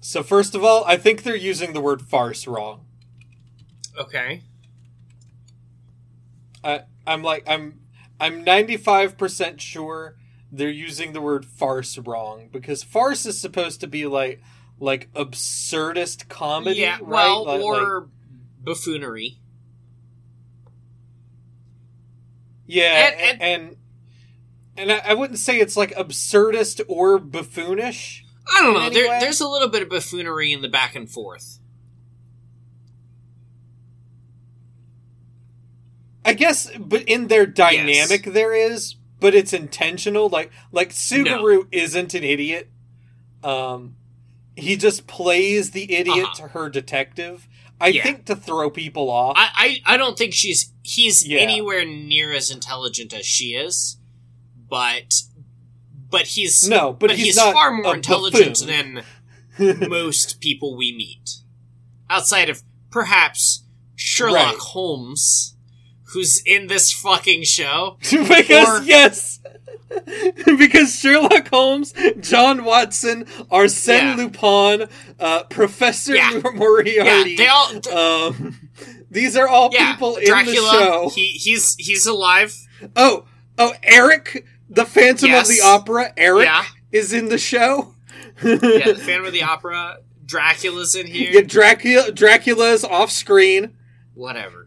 So 0.00 0.22
first 0.24 0.54
of 0.56 0.64
all, 0.64 0.84
I 0.84 0.96
think 0.96 1.22
they're 1.22 1.36
using 1.36 1.72
the 1.74 1.80
word 1.80 2.02
farce 2.02 2.46
wrong. 2.48 2.84
Okay. 3.96 4.42
I 6.64 6.82
I'm 7.06 7.22
like 7.22 7.44
I'm 7.48 7.80
I'm 8.18 8.44
95% 8.44 9.60
sure 9.60 10.16
they're 10.56 10.68
using 10.70 11.12
the 11.12 11.20
word 11.20 11.44
farce 11.44 11.98
wrong 11.98 12.48
because 12.52 12.82
farce 12.82 13.26
is 13.26 13.40
supposed 13.40 13.80
to 13.80 13.86
be 13.86 14.06
like 14.06 14.42
like 14.78 15.10
absurdist 15.14 16.28
comedy, 16.28 16.80
yeah. 16.80 16.98
right? 17.00 17.02
Well, 17.02 17.44
Like- 17.46 17.60
like- 17.60 17.82
or 17.82 18.08
buffoonery. 18.62 19.38
yeah, 22.66 23.10
and- 23.18 23.20
and 23.40 23.42
and, 23.42 23.76
and 24.76 24.92
I, 24.92 25.10
I 25.10 25.14
wouldn't 25.14 25.38
say 25.38 25.58
it's 25.60 25.76
like 25.76 25.94
absurdist 25.94 26.80
or 26.88 27.18
buffoonish. 27.18 28.22
I 28.54 28.62
don't 28.62 28.74
know. 28.74 28.90
There, 28.90 29.18
there's 29.20 29.40
a 29.40 29.48
little 29.48 29.68
bit 29.68 29.82
of 29.82 29.88
buffoonery 29.88 30.52
in 30.52 30.62
the 30.62 30.68
back 30.68 30.94
and 30.94 31.10
forth. 31.10 31.58
I 36.24 36.32
guess, 36.32 36.70
but 36.78 37.02
in 37.02 37.28
their 37.28 37.46
dynamic 37.46 38.24
there 38.24 38.52
is, 38.52 38.96
but 39.20 39.34
it's 39.34 39.52
intentional. 39.52 40.28
Like 40.28 40.50
like 40.72 40.90
Tsugaru 40.90 41.66
isn't 41.72 42.14
an 42.14 42.24
idiot. 42.24 42.70
Um, 43.44 43.96
he 44.56 44.76
just 44.76 45.06
plays 45.06 45.70
the 45.72 45.94
idiot 45.94 46.24
Uh-huh. 46.26 46.34
to 46.36 46.48
her 46.48 46.68
detective. 46.68 47.46
I 47.80 47.88
Yeah. 47.88 48.02
think 48.04 48.24
to 48.26 48.36
throw 48.36 48.70
people 48.70 49.10
off. 49.10 49.34
I, 49.36 49.80
I, 49.84 49.94
I 49.94 49.96
don't 49.98 50.16
think 50.16 50.32
she's 50.32 50.72
he's 50.82 51.26
Yeah. 51.26 51.40
anywhere 51.40 51.84
near 51.84 52.32
as 52.32 52.50
intelligent 52.50 53.12
as 53.12 53.26
she 53.26 53.54
is, 53.54 53.98
but 54.68 55.14
but 56.08 56.28
he's 56.28 56.68
no, 56.68 56.92
but, 56.92 57.08
but, 57.08 57.16
he's, 57.18 57.36
not 57.36 57.52
far 57.52 57.72
more 57.72 57.94
intelligent 57.96 58.60
buffoon. 58.60 59.02
than 59.58 59.88
most 59.90 60.40
people 60.40 60.76
we 60.76 60.92
meet, 60.96 61.40
outside 62.08 62.48
of 62.48 62.62
perhaps 62.90 63.64
Sherlock 63.96 64.52
Right. 64.52 64.58
Holmes, 64.58 65.55
who's 66.12 66.42
in 66.44 66.66
this 66.68 66.92
fucking 66.92 67.44
show. 67.44 67.98
because 68.10 68.80
Or- 68.80 68.82
yes, 68.82 69.40
because 70.58 70.98
Sherlock 70.98 71.48
Holmes, 71.48 71.94
John 72.20 72.64
Watson, 72.64 73.24
Arsène 73.50 74.16
Yeah. 74.16 74.16
Lupin, 74.16 74.88
uh, 75.20 75.44
Professor 75.44 76.14
Yeah. 76.16 76.40
Moriarty. 76.54 77.32
Yeah, 77.32 77.36
they 77.36 77.46
all. 77.46 78.26
um, 78.28 78.68
these 79.10 79.36
are 79.36 79.48
all 79.48 79.70
yeah, 79.72 79.92
people 79.92 80.16
in 80.16 80.26
Dracula. 80.26 80.54
the 80.54 80.60
show. 80.72 81.10
He 81.14 81.28
he's 81.28 81.76
he's 81.76 82.06
alive. 82.06 82.54
Oh, 82.96 83.24
oh, 83.58 83.72
Eric, 83.82 84.44
the 84.68 84.84
Phantom 84.84 85.28
Yes. 85.30 85.48
of 85.48 85.56
the 85.56 85.62
Opera. 85.62 86.12
Eric 86.16 86.48
is 86.92 87.12
in 87.12 87.28
the 87.28 87.38
show. 87.38 87.94
Yeah, 88.42 88.56
the 88.56 89.00
Phantom 89.04 89.26
of 89.26 89.32
the 89.32 89.42
Opera. 89.44 89.98
Dracula's 90.24 90.96
in 90.96 91.06
here. 91.06 91.30
Yeah, 91.30 91.40
Dracula. 91.42 92.10
Dracula's 92.10 92.82
off 92.84 93.10
screen. 93.12 93.76
Whatever. 94.14 94.65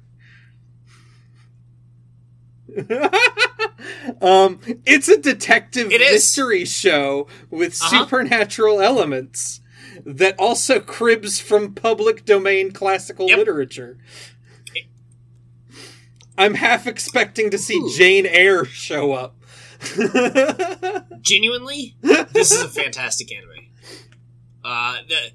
um, 4.22 4.60
it's 4.86 5.08
a 5.08 5.18
detective 5.18 5.92
It 5.92 6.00
mystery 6.02 6.66
show 6.66 7.28
with 7.50 7.80
Uh-huh. 7.82 8.04
supernatural 8.06 8.82
elements 8.82 9.62
that 10.06 10.38
also 10.40 10.80
cribs 10.80 11.40
from 11.40 11.74
public 11.74 12.26
domain 12.26 12.72
classical 12.72 13.28
Yep. 13.28 13.38
literature. 13.38 13.98
I'm 16.38 16.54
half 16.56 16.88
expecting 16.88 17.50
to 17.52 17.58
see 17.58 17.76
Ooh. 17.76 17.92
Jane 17.98 18.26
Eyre 18.26 18.64
show 18.66 19.12
up. 19.12 19.36
Genuinely, 21.22 21.96
this 22.02 22.52
is 22.52 22.64
a 22.64 22.70
fantastic 22.70 23.32
anime. 23.36 23.50
Uh, 24.64 24.98
the, 25.08 25.32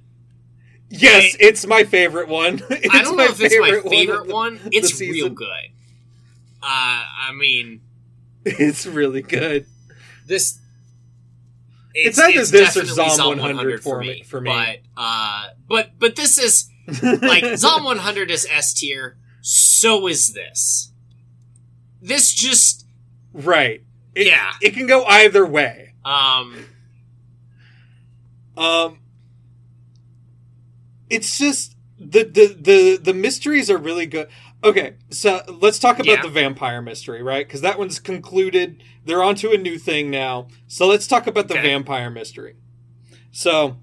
yes, 0.91 1.35
I- 1.35 1.37
it's 1.41 1.67
my 1.67 1.85
favorite 1.85 2.29
one. 2.29 2.63
It's 2.71 2.95
I 2.95 3.03
don't 3.03 3.17
know 3.17 3.25
if 3.25 3.41
it's 3.41 3.55
my 3.59 3.81
favorite 3.89 4.27
the- 4.29 4.33
one. 4.35 4.61
It's 4.73 4.99
real 5.01 5.29
good. 5.31 5.47
Uh, 6.65 7.03
I 7.29 7.33
mean, 7.39 7.81
It's 8.45 8.87
really 8.87 9.23
good. 9.23 9.67
this. 10.27 10.59
It's 11.95 12.19
either 12.19 12.45
this 12.45 12.77
or 12.77 12.85
Zom 12.87 13.39
100 13.39 13.83
for 13.83 14.01
me- 14.01 14.23
for 14.25 14.41
me. 14.41 14.51
But, 14.51 14.79
uh, 14.97 15.45
but, 15.69 15.91
but 15.99 16.17
this 16.17 16.39
is, 16.39 16.69
like, 17.23 17.57
Zom 17.57 17.85
100 17.85 18.31
is 18.33 18.49
S 18.51 18.73
tier, 18.75 19.17
so 19.43 20.09
is 20.09 20.33
this. 20.33 20.91
This 22.03 22.33
just, 22.33 22.85
right. 23.33 23.83
It, 24.15 24.27
Yeah. 24.27 24.53
It 24.61 24.75
can 24.75 24.87
go 24.89 25.05
either 25.05 25.47
way. 25.47 25.95
um, 26.05 26.67
Um, 28.57 28.99
it's 31.11 31.39
just 31.39 31.77
the 31.99 32.25
the 32.25 32.57
the 32.61 32.97
the 33.03 33.15
mysteries 33.15 33.71
are 33.71 33.79
really 33.79 34.07
good. 34.07 34.29
Okay, 34.65 34.95
so 35.11 35.43
let's 35.61 35.79
talk 35.79 35.97
about 35.99 36.07
Yeah. 36.07 36.23
the 36.23 36.29
vampire 36.31 36.81
mystery, 36.81 37.23
right? 37.23 37.47
Because 37.47 37.61
that 37.61 37.79
one's 37.79 37.99
concluded. 37.99 38.83
They're 39.05 39.23
onto 39.23 39.51
a 39.53 39.59
new 39.59 39.79
thing 39.79 40.11
now. 40.11 40.49
So 40.67 40.87
let's 40.87 41.07
talk 41.07 41.27
about 41.27 41.49
the 41.49 41.55
Okay. 41.55 41.63
vampire 41.69 42.09
mystery. 42.11 42.55
So 43.31 43.77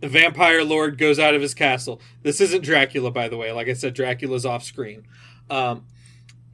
the 0.00 0.08
vampire 0.08 0.62
lord 0.62 0.98
goes 0.98 1.18
out 1.18 1.34
of 1.34 1.40
his 1.40 1.54
castle. 1.54 2.02
This 2.22 2.40
isn't 2.40 2.62
Dracula, 2.64 3.10
by 3.10 3.28
the 3.28 3.38
way. 3.38 3.50
Like 3.52 3.68
I 3.68 3.72
said, 3.72 3.94
Dracula's 3.94 4.44
off 4.44 4.62
screen. 4.62 5.04
Um, 5.48 5.86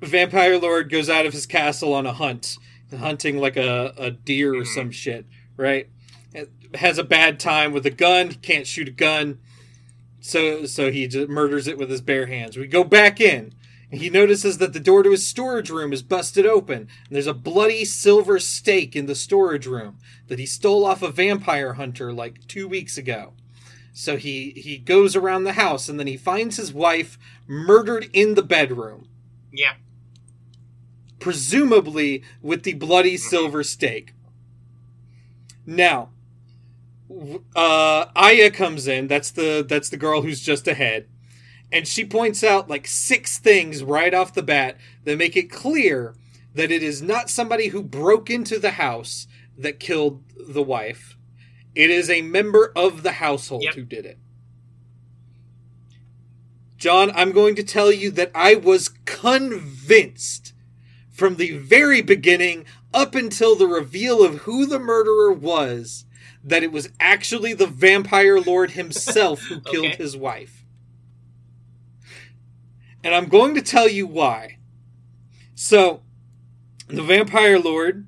vampire 0.01 0.57
lord 0.59 0.89
goes 0.89 1.11
out 1.11 1.27
of 1.27 1.33
his 1.33 1.45
castle 1.47 1.93
on 1.93 2.07
a 2.07 2.13
hunt, 2.13 2.57
hunting 2.97 3.39
like 3.39 3.57
a, 3.57 3.93
a 3.97 4.11
deer 4.13 4.55
or 4.55 4.63
Mhm. 4.63 4.67
some 4.75 4.91
shit, 4.91 5.27
right? 5.57 5.89
has 6.75 6.99
a 6.99 7.05
bad 7.05 7.39
time 7.39 7.71
with 7.73 7.87
a 7.87 7.91
gun. 7.91 8.33
Can't 8.43 8.67
shoot 8.67 8.89
a 8.89 8.91
gun, 8.91 9.39
so 10.25 10.65
so 10.65 10.91
he 10.91 11.07
just 11.07 11.29
murders 11.29 11.69
it 11.69 11.77
with 11.77 11.91
his 11.91 12.01
bare 12.01 12.25
hands. 12.25 12.57
We 12.57 12.67
go 12.67 12.83
back 12.83 13.21
in, 13.21 13.53
and 13.93 14.01
he 14.01 14.09
notices 14.09 14.57
that 14.57 14.73
the 14.73 14.81
door 14.81 15.03
to 15.03 15.11
his 15.11 15.27
storage 15.27 15.69
room 15.69 15.93
is 15.93 16.03
busted 16.03 16.47
open, 16.47 16.79
and 16.79 16.89
there's 17.11 17.27
a 17.27 17.35
bloody 17.35 17.85
silver 17.85 18.39
stake 18.39 18.97
in 18.97 19.05
the 19.05 19.15
storage 19.15 19.67
room 19.67 19.99
that 20.29 20.39
he 20.39 20.47
stole 20.47 20.87
off 20.87 21.03
a 21.03 21.11
vampire 21.11 21.75
hunter 21.75 22.11
like 22.11 22.47
two 22.47 22.67
weeks 22.67 22.97
ago. 22.97 23.35
So 23.93 24.17
he 24.17 24.53
he 24.57 24.79
goes 24.79 25.15
around 25.15 25.45
the 25.45 25.53
house, 25.53 25.91
and 25.91 26.01
then 26.01 26.07
he 26.07 26.17
finds 26.17 26.57
his 26.57 26.73
wife 26.73 27.19
murdered 27.47 28.09
in 28.15 28.33
the 28.33 28.43
bedroom, 28.43 29.07
yeah. 29.53 29.75
presumably 31.19 32.23
with 32.41 32.63
the 32.63 32.73
bloody 32.73 33.19
silver 33.19 33.63
stake. 33.63 34.15
Now, 35.67 36.09
uh, 37.57 38.07
Aya 38.17 38.51
comes 38.51 38.87
in. 38.89 39.07
That's 39.09 39.31
the 39.31 39.65
that's 39.69 39.89
the 39.91 39.97
girl 39.97 40.23
who's 40.23 40.41
just 40.41 40.67
ahead, 40.69 41.07
and 41.73 41.87
she 41.87 42.05
points 42.05 42.43
out 42.45 42.69
like 42.71 42.87
six 42.87 43.39
things 43.39 43.83
right 43.83 44.13
off 44.15 44.35
the 44.35 44.43
bat 44.43 44.77
that 45.05 45.19
make 45.19 45.37
it 45.37 45.51
clear 45.51 46.15
that 46.55 46.71
it 46.71 46.83
is 46.83 47.03
not 47.03 47.31
somebody 47.31 47.69
who 47.69 47.83
broke 47.83 48.31
into 48.31 48.59
the 48.59 48.73
house 48.73 49.27
that 49.59 49.81
killed 49.81 50.23
the 50.49 50.63
wife. 50.63 51.17
It 51.75 51.91
is 51.91 52.09
a 52.09 52.23
member 52.23 52.73
of 52.77 53.03
the 53.03 53.13
household 53.13 53.65
Yep. 53.65 53.75
who 53.75 53.85
did 53.85 54.07
it. 54.07 54.19
John, 56.77 57.11
I'm 57.15 57.33
going 57.33 57.55
to 57.57 57.63
tell 57.65 57.91
you 57.93 58.11
that 58.13 58.31
I 58.35 58.55
was 58.57 58.91
convinced 59.07 60.53
from 61.11 61.37
the 61.37 61.57
very 61.59 62.03
beginning 62.03 62.65
up 62.93 63.15
until 63.15 63.57
the 63.57 63.67
reveal 63.67 64.23
of 64.23 64.39
who 64.41 64.67
the 64.67 64.79
murderer 64.79 65.33
was 65.33 66.05
that 66.45 66.63
it 66.63 66.71
was 66.73 66.91
actually 67.01 67.53
the 67.55 67.67
vampire 67.67 68.39
lord 68.39 68.73
himself 68.73 69.41
who 69.45 69.61
killed 69.73 69.87
Okay. 69.87 69.97
his 69.97 70.17
wife. 70.17 70.65
And 73.03 73.15
I'm 73.15 73.27
going 73.29 73.55
to 73.55 73.63
tell 73.63 73.89
you 73.89 74.07
why. 74.07 74.59
So, 75.55 76.03
the 76.89 77.03
vampire 77.03 77.59
lord 77.59 78.07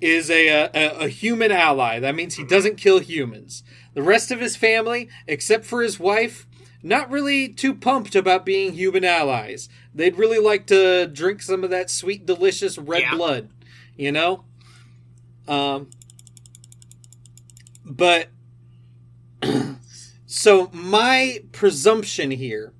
is 0.00 0.30
a, 0.30 0.48
a, 0.48 1.04
a 1.04 1.08
human 1.08 1.52
ally. 1.52 1.98
That 2.00 2.14
means 2.14 2.34
he 2.34 2.44
doesn't 2.44 2.76
kill 2.76 2.98
humans. 2.98 3.62
The 3.94 4.02
rest 4.02 4.30
of 4.30 4.40
his 4.40 4.56
family, 4.56 5.08
except 5.28 5.64
for 5.64 5.82
his 5.82 6.00
wife, 6.00 6.46
not 6.82 7.10
really 7.10 7.48
too 7.48 7.72
pumped 7.74 8.16
about 8.16 8.44
being 8.44 8.72
human 8.72 9.04
allies. 9.04 9.68
They'd 9.94 10.16
really 10.18 10.38
like 10.40 10.66
to 10.68 11.06
drink 11.06 11.40
some 11.42 11.62
of 11.62 11.70
that 11.70 11.88
sweet, 11.90 12.26
delicious 12.26 12.78
red 12.78 13.02
Yeah. 13.02 13.14
blood, 13.14 13.50
you 13.96 14.10
know? 14.10 14.44
Um, 15.46 15.90
but 17.96 18.28
so 20.26 20.70
my 20.72 21.42
presumption 21.52 22.30
here 22.30 22.72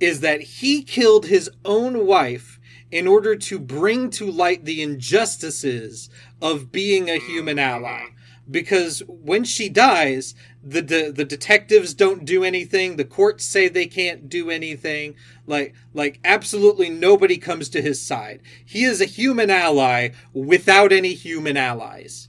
is 0.00 0.20
that 0.20 0.40
he 0.40 0.82
killed 0.82 1.26
his 1.26 1.50
own 1.64 2.06
wife 2.06 2.60
in 2.90 3.06
order 3.06 3.36
to 3.36 3.58
bring 3.58 4.10
to 4.10 4.30
light 4.30 4.64
the 4.64 4.82
injustices 4.82 6.08
of 6.40 6.72
being 6.72 7.10
a 7.10 7.18
human 7.18 7.56
mm-hmm. 7.56 7.84
ally 7.84 8.04
because 8.50 9.02
when 9.06 9.44
she 9.44 9.68
dies, 9.68 10.34
the, 10.62 10.80
the 10.80 11.12
the 11.14 11.24
detectives 11.24 11.94
don't 11.94 12.24
do 12.24 12.44
anything. 12.44 12.96
The 12.96 13.04
courts 13.04 13.44
say 13.44 13.68
they 13.68 13.86
can't 13.86 14.28
do 14.28 14.50
anything. 14.50 15.14
Like 15.46 15.74
like 15.92 16.20
absolutely 16.24 16.88
nobody 16.88 17.36
comes 17.38 17.68
to 17.70 17.82
his 17.82 18.00
side. 18.00 18.40
He 18.64 18.84
is 18.84 19.00
a 19.00 19.06
human 19.06 19.50
ally 19.50 20.10
without 20.32 20.92
any 20.92 21.14
human 21.14 21.56
allies, 21.56 22.28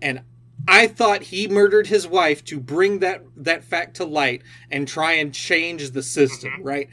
and 0.00 0.22
I 0.68 0.86
thought 0.86 1.22
he 1.24 1.48
murdered 1.48 1.86
his 1.88 2.06
wife 2.06 2.44
to 2.46 2.60
bring 2.60 2.98
that 3.00 3.24
that 3.36 3.64
fact 3.64 3.96
to 3.96 4.04
light 4.04 4.42
and 4.70 4.86
try 4.86 5.12
and 5.14 5.32
change 5.34 5.90
the 5.90 6.02
system. 6.02 6.50
Mhm. 6.60 6.64
Right? 6.64 6.88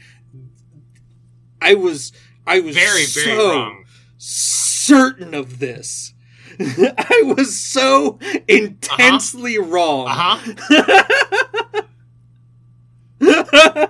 I 1.60 1.74
was 1.74 2.12
I 2.46 2.60
was 2.60 2.74
Very, 2.74 3.04
very 3.06 3.36
wrong. 3.36 3.84
certain 4.16 5.34
of 5.34 5.58
this. 5.58 6.14
I 6.60 7.22
was 7.36 7.56
so 7.58 8.18
intensely 8.48 9.58
wrong 9.58 10.08
Uh 10.08 10.40
huh. 13.20 13.88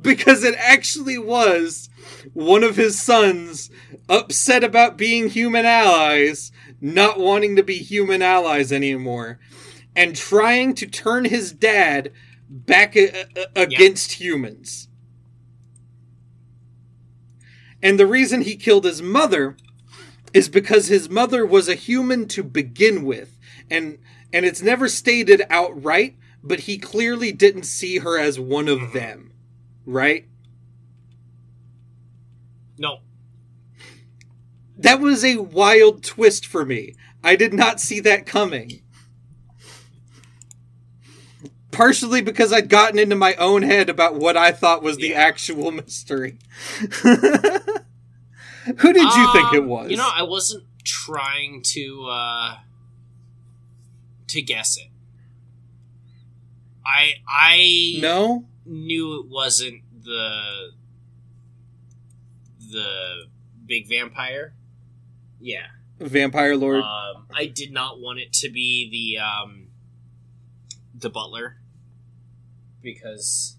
because 0.00 0.44
it 0.44 0.54
actually 0.58 1.18
was 1.18 1.88
one 2.32 2.62
of 2.62 2.76
his 2.76 3.00
sons 3.00 3.70
upset 4.08 4.62
about 4.62 4.96
being 4.96 5.28
human 5.28 5.64
allies, 5.64 6.52
not 6.84 7.18
wanting 7.18 7.56
to 7.56 7.62
be 7.62 7.78
human 7.78 8.22
allies 8.22 8.72
anymore, 8.72 9.40
and 9.96 10.14
trying 10.16 10.74
to 10.74 10.86
turn 10.86 11.24
his 11.24 11.52
dad 11.52 12.12
back 12.48 12.96
uh, 12.96 13.00
uh, 13.00 13.24
uh, 13.36 13.44
a- 13.56 13.60
a- 13.60 13.62
against 13.62 14.12
humans. 14.12 14.88
And 17.82 17.98
the 17.98 18.06
reason 18.06 18.42
he 18.42 18.56
killed 18.56 18.84
his 18.84 19.02
mother 19.02 19.56
is 20.34 20.48
because 20.48 20.88
his 20.88 21.08
mother 21.08 21.46
was 21.46 21.68
a 21.68 21.74
human 21.74 22.28
to 22.28 22.42
begin 22.42 23.04
with 23.04 23.38
and 23.70 23.98
and 24.32 24.44
it's 24.44 24.62
never 24.62 24.88
stated 24.88 25.42
outright 25.48 26.16
but 26.42 26.60
he 26.60 26.76
clearly 26.76 27.32
didn't 27.32 27.64
see 27.64 27.98
her 27.98 28.18
as 28.18 28.38
one 28.38 28.68
of 28.68 28.80
mm-hmm. 28.80 28.98
them 28.98 29.32
right 29.86 30.26
No. 32.78 32.98
That 34.76 35.00
was 35.00 35.24
a 35.24 35.36
wild 35.38 36.02
twist 36.02 36.46
for 36.46 36.64
me 36.64 36.94
i 37.22 37.36
did 37.36 37.52
not 37.54 37.80
see 37.80 38.00
that 38.00 38.26
coming 38.26 38.80
partially 41.70 42.20
because 42.22 42.52
i'd 42.52 42.68
gotten 42.68 42.98
into 42.98 43.16
my 43.16 43.34
own 43.34 43.62
head 43.62 43.88
about 43.88 44.14
what 44.14 44.36
i 44.36 44.50
thought 44.52 44.82
was 44.82 44.96
the 44.96 45.08
Yeah. 45.08 45.20
actual 45.20 45.70
mystery 45.70 46.38
who 47.02 48.92
did 48.92 49.12
you 49.14 49.32
think 49.32 49.52
it 49.52 49.60
Um, 49.62 49.68
was 49.68 49.90
You 49.90 49.96
know, 49.96 50.10
I 50.12 50.22
wasn't 50.22 50.64
trying 50.84 51.62
to 51.62 52.06
uh 52.10 52.56
to 54.28 54.42
guess 54.42 54.76
it. 54.78 54.88
I 56.84 57.14
I 57.28 57.94
no 58.00 58.44
knew 58.66 59.20
it 59.20 59.26
wasn't 59.28 59.82
the 60.02 60.72
the 62.70 63.26
big 63.66 63.88
vampire. 63.88 64.54
Yeah. 65.44 65.66
vampire 66.00 66.56
lord 66.56 66.82
Um, 66.82 67.26
I 67.34 67.46
did 67.46 67.70
not 67.72 68.00
want 68.00 68.18
it 68.18 68.32
to 68.34 68.50
be 68.50 68.88
the 68.90 69.22
um, 69.22 69.68
the 70.94 71.10
butler 71.10 71.56
because. 72.82 73.56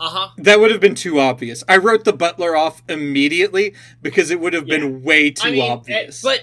Uh 0.00 0.08
huh. 0.10 0.28
That 0.38 0.58
would 0.58 0.72
have 0.72 0.80
been 0.80 0.96
too 0.96 1.20
obvious. 1.20 1.62
I 1.68 1.76
wrote 1.76 2.04
the 2.04 2.12
butler 2.12 2.56
off 2.56 2.82
immediately 2.88 3.74
because 4.02 4.30
it 4.32 4.40
would 4.40 4.52
have 4.52 4.66
been 4.66 5.02
way 5.04 5.30
too 5.30 5.48
I 5.48 5.50
mean, 5.52 5.70
obvious. 5.70 6.24
eh, 6.24 6.28
but 6.28 6.40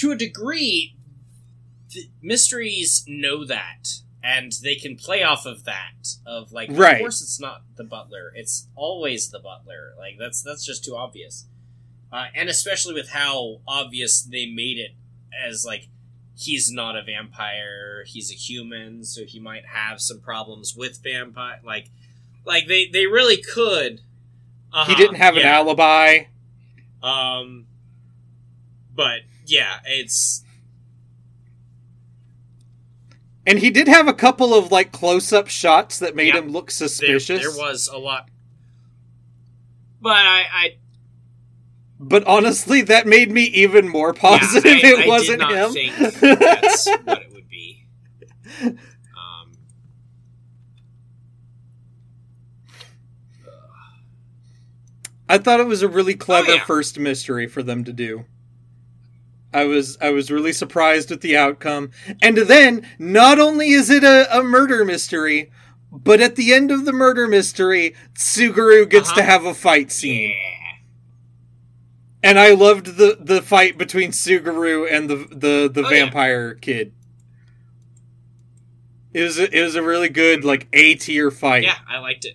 to 0.00 0.10
a 0.10 0.16
degree, 0.16 0.96
the 1.94 2.10
mysteries 2.20 3.04
know 3.06 3.44
that, 3.46 4.00
and 4.24 4.50
they 4.64 4.74
can 4.74 4.96
play 4.96 5.22
off 5.22 5.46
of 5.46 5.64
that. 5.64 6.16
Of 6.26 6.50
like, 6.50 6.68
Right. 6.72 6.94
of 6.96 7.00
course, 7.00 7.22
it's 7.22 7.38
not 7.40 7.62
the 7.76 7.84
butler; 7.84 8.32
it's 8.34 8.66
always 8.74 9.30
the 9.30 9.38
butler. 9.38 9.94
Like 9.96 10.16
that's 10.18 10.42
that's 10.42 10.66
just 10.66 10.84
too 10.84 10.96
obvious, 10.96 11.46
uh, 12.14 12.26
and 12.34 12.48
especially 12.48 12.94
with 12.94 13.08
how 13.10 13.60
obvious 13.66 14.22
they 14.22 14.46
made 14.46 14.78
it 14.78 14.92
as 15.46 15.64
like 15.66 15.88
he's 16.36 16.70
not 16.70 16.96
a 16.96 17.02
vampire, 17.02 18.04
he's 18.06 18.30
a 18.30 18.34
human, 18.34 19.04
so 19.04 19.24
he 19.24 19.40
might 19.40 19.66
have 19.66 20.00
some 20.00 20.20
problems 20.20 20.76
with 20.76 21.02
vampire. 21.02 21.60
Like, 21.64 21.90
like 22.44 22.68
they 22.68 22.86
they 22.86 23.06
really 23.06 23.36
could. 23.42 23.94
he 23.98 24.02
Uh-huh, 24.72 24.94
didn't 24.96 25.16
have 25.16 25.36
an 25.36 25.42
alibi. 25.42 26.24
Um, 27.02 27.66
but 28.94 29.22
yeah, 29.46 29.80
it's 29.84 30.42
And 33.46 33.58
he 33.58 33.70
did 33.70 33.88
have 33.88 34.08
a 34.08 34.14
couple 34.14 34.54
of 34.54 34.70
like 34.72 34.90
close 34.92 35.32
up 35.32 35.48
shots 35.48 35.98
that 35.98 36.14
made 36.16 36.28
Yeah. 36.28 36.38
him 36.38 36.48
look 36.50 36.68
there, 36.68 36.88
suspicious. 36.88 37.40
there 37.42 37.50
was 37.50 37.88
a 37.88 37.98
lot, 37.98 38.28
but 40.00 40.12
I, 40.16 40.44
I 40.52 40.76
But 41.98 42.24
honestly, 42.26 42.82
that 42.82 43.06
made 43.06 43.30
me 43.30 43.44
even 43.44 43.88
more 43.88 44.12
positive 44.12 44.64
yeah, 44.82 44.88
I, 44.88 44.90
it 45.00 45.04
I 45.04 45.08
wasn't 45.08 45.40
did 45.40 45.48
not 45.48 45.52
him. 45.52 45.72
Think 45.72 45.96
that's 46.20 46.88
what 47.04 47.22
it 47.22 47.32
would 47.32 47.48
be. 47.48 47.86
Um, 49.16 49.52
I 55.28 55.38
thought 55.38 55.60
it 55.60 55.66
was 55.66 55.82
a 55.82 55.88
really 55.88 56.14
clever 56.14 56.50
Oh, 56.50 56.54
yeah. 56.54 56.64
first 56.64 56.98
mystery 56.98 57.46
for 57.46 57.62
them 57.62 57.84
to 57.84 57.92
do. 57.92 58.24
I 59.52 59.64
was 59.64 59.96
I 60.00 60.10
was 60.10 60.30
really 60.32 60.52
surprised 60.52 61.10
with 61.10 61.20
the 61.20 61.36
outcome. 61.36 61.92
And 62.20 62.36
then 62.36 62.86
not 62.98 63.38
only 63.38 63.70
is 63.70 63.88
it 63.88 64.02
a, 64.02 64.26
a 64.38 64.42
murder 64.42 64.84
mystery, 64.84 65.50
but 65.92 66.20
at 66.20 66.34
the 66.36 66.52
end 66.52 66.70
of 66.72 66.84
the 66.84 66.92
murder 66.92 67.28
mystery, 67.28 67.94
Tsugaru 68.14 68.88
gets 68.88 69.10
Uh-huh. 69.10 69.20
to 69.20 69.22
have 69.26 69.44
a 69.44 69.54
fight 69.54 69.92
scene. 69.92 70.30
yeah, 70.30 70.53
And 72.24 72.38
I 72.38 72.52
loved 72.54 72.96
the, 72.96 73.18
the 73.20 73.42
fight 73.42 73.76
between 73.78 74.10
Tsugaru 74.10 74.90
and 74.90 75.08
the 75.10 75.16
the, 75.30 75.68
the 75.72 75.84
Oh, 75.86 75.90
yeah. 75.90 76.04
vampire 76.06 76.54
kid. 76.54 76.92
It 79.12 79.22
was 79.22 79.38
a, 79.38 79.56
it 79.56 79.62
was 79.62 79.74
a 79.76 79.82
really 79.82 80.08
good 80.08 80.44
like 80.44 80.66
A 80.72 80.94
tier 80.96 81.30
fight. 81.30 81.62
yeah, 81.64 81.76
I 81.88 81.98
liked 81.98 82.24
it. 82.24 82.34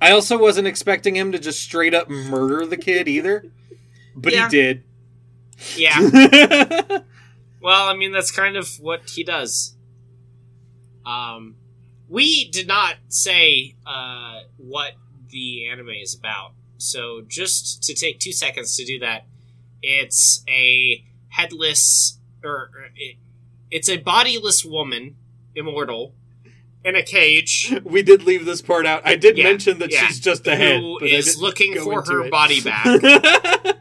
I 0.00 0.10
also 0.10 0.36
wasn't 0.38 0.66
expecting 0.66 1.14
him 1.16 1.32
to 1.32 1.38
just 1.38 1.60
straight 1.62 1.94
up 1.94 2.08
murder 2.10 2.66
the 2.66 2.76
kid 2.76 3.08
either, 3.08 3.44
but 4.14 4.32
Yeah. 4.32 4.48
he 4.48 4.50
did. 4.56 4.84
Yeah. 5.76 6.98
Well, 7.62 7.88
I 7.88 7.96
mean, 7.96 8.12
that's 8.12 8.30
kind 8.30 8.56
of 8.56 8.68
what 8.78 9.08
he 9.10 9.24
does. 9.24 9.74
Um, 11.04 11.56
we 12.08 12.48
did 12.48 12.68
not 12.68 12.94
say 13.08 13.74
uh, 13.84 14.42
what 14.56 14.92
the 15.36 15.68
anime 15.68 15.90
is 15.90 16.14
about, 16.14 16.52
so 16.78 17.22
just 17.28 17.82
to 17.84 17.94
take 17.94 18.18
two 18.18 18.32
seconds 18.32 18.74
to 18.76 18.84
do 18.86 18.98
that, 19.00 19.26
it's 19.82 20.42
a 20.48 21.04
headless 21.28 22.18
or, 22.42 22.50
or 22.50 22.70
it, 22.96 23.16
it's 23.70 23.88
a 23.90 23.98
bodiless 23.98 24.64
woman, 24.64 25.16
immortal, 25.54 26.14
in 26.84 26.96
a 26.96 27.02
cage. 27.02 27.74
we 27.84 28.02
did 28.02 28.22
leave 28.22 28.44
this 28.46 28.62
part 28.62 28.86
out. 28.86 29.02
I 29.04 29.16
did 29.16 29.36
Yeah, 29.36 29.44
mention 29.44 29.78
that 29.80 29.92
yeah. 29.92 30.06
she's 30.06 30.20
just 30.20 30.46
a 30.46 30.56
head, 30.56 30.80
who 30.80 30.98
is 31.04 31.36
looking 31.38 31.74
for 31.76 32.02
her 32.02 32.24
it. 32.24 32.30
body 32.30 32.60
back. 32.62 32.86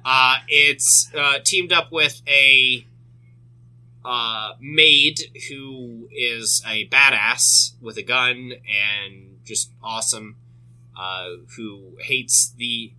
Uh, 0.04 0.36
it's 0.48 1.10
uh, 1.18 1.40
teamed 1.44 1.72
up 1.72 1.92
with 1.92 2.22
a 2.28 2.86
uh, 4.04 4.54
maid 4.60 5.20
who 5.50 6.08
is 6.12 6.62
a 6.68 6.88
badass 6.90 7.72
with 7.82 7.98
a 7.98 8.04
gun 8.04 8.54
and 8.68 9.40
just 9.44 9.72
awesome. 9.84 10.36
Uh, 10.98 11.30
who 11.58 11.98
hates 12.00 12.54
the 12.58 12.94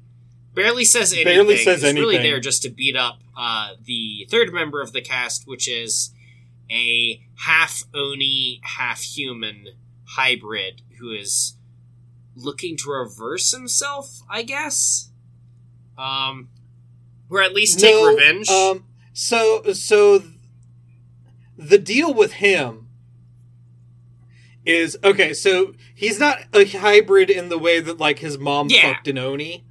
barely 0.55 0.85
says 0.85 1.13
anything. 1.13 1.35
Barely 1.35 1.57
says 1.57 1.83
is 1.83 1.95
really 1.95 2.19
there 2.19 2.41
just 2.41 2.63
to 2.63 2.69
beat 2.69 2.97
up 2.97 3.21
uh, 3.37 3.71
the 3.83 4.27
third 4.31 4.53
member 4.53 4.83
of 4.83 4.93
the 4.93 5.01
cast, 5.01 5.47
which 5.47 5.69
is 5.69 6.13
a 6.71 7.23
half 7.47 7.85
oni, 7.95 8.61
half 8.65 9.01
human 9.01 9.69
hybrid 10.05 10.83
who 10.99 11.11
is 11.11 11.57
looking 12.35 12.77
to 12.79 12.91
reverse 12.91 13.53
himself. 13.53 14.21
I 14.29 14.43
guess. 14.43 15.11
Um, 15.97 16.49
or 17.31 17.41
at 17.41 17.55
least 17.55 17.81
take 17.81 17.95
No, 17.95 18.15
revenge. 18.15 18.49
Um, 18.49 18.85
so 19.13 19.63
so 19.73 20.19
th- 20.19 20.31
the 21.57 21.79
deal 21.79 22.13
with 22.13 22.35
him 22.35 22.86
is 24.67 24.99
okay. 25.05 25.33
So 25.33 25.75
he's 25.95 26.19
not 26.19 26.41
a 26.53 26.65
hybrid 26.67 27.31
in 27.31 27.49
the 27.49 27.59
way 27.59 27.81
that 27.81 27.99
like 27.99 28.19
his 28.19 28.37
mom 28.39 28.69
Yeah. 28.69 28.93
fucked 28.95 29.09
an 29.09 29.17
oni, 29.19 29.65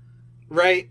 right? 0.49 0.89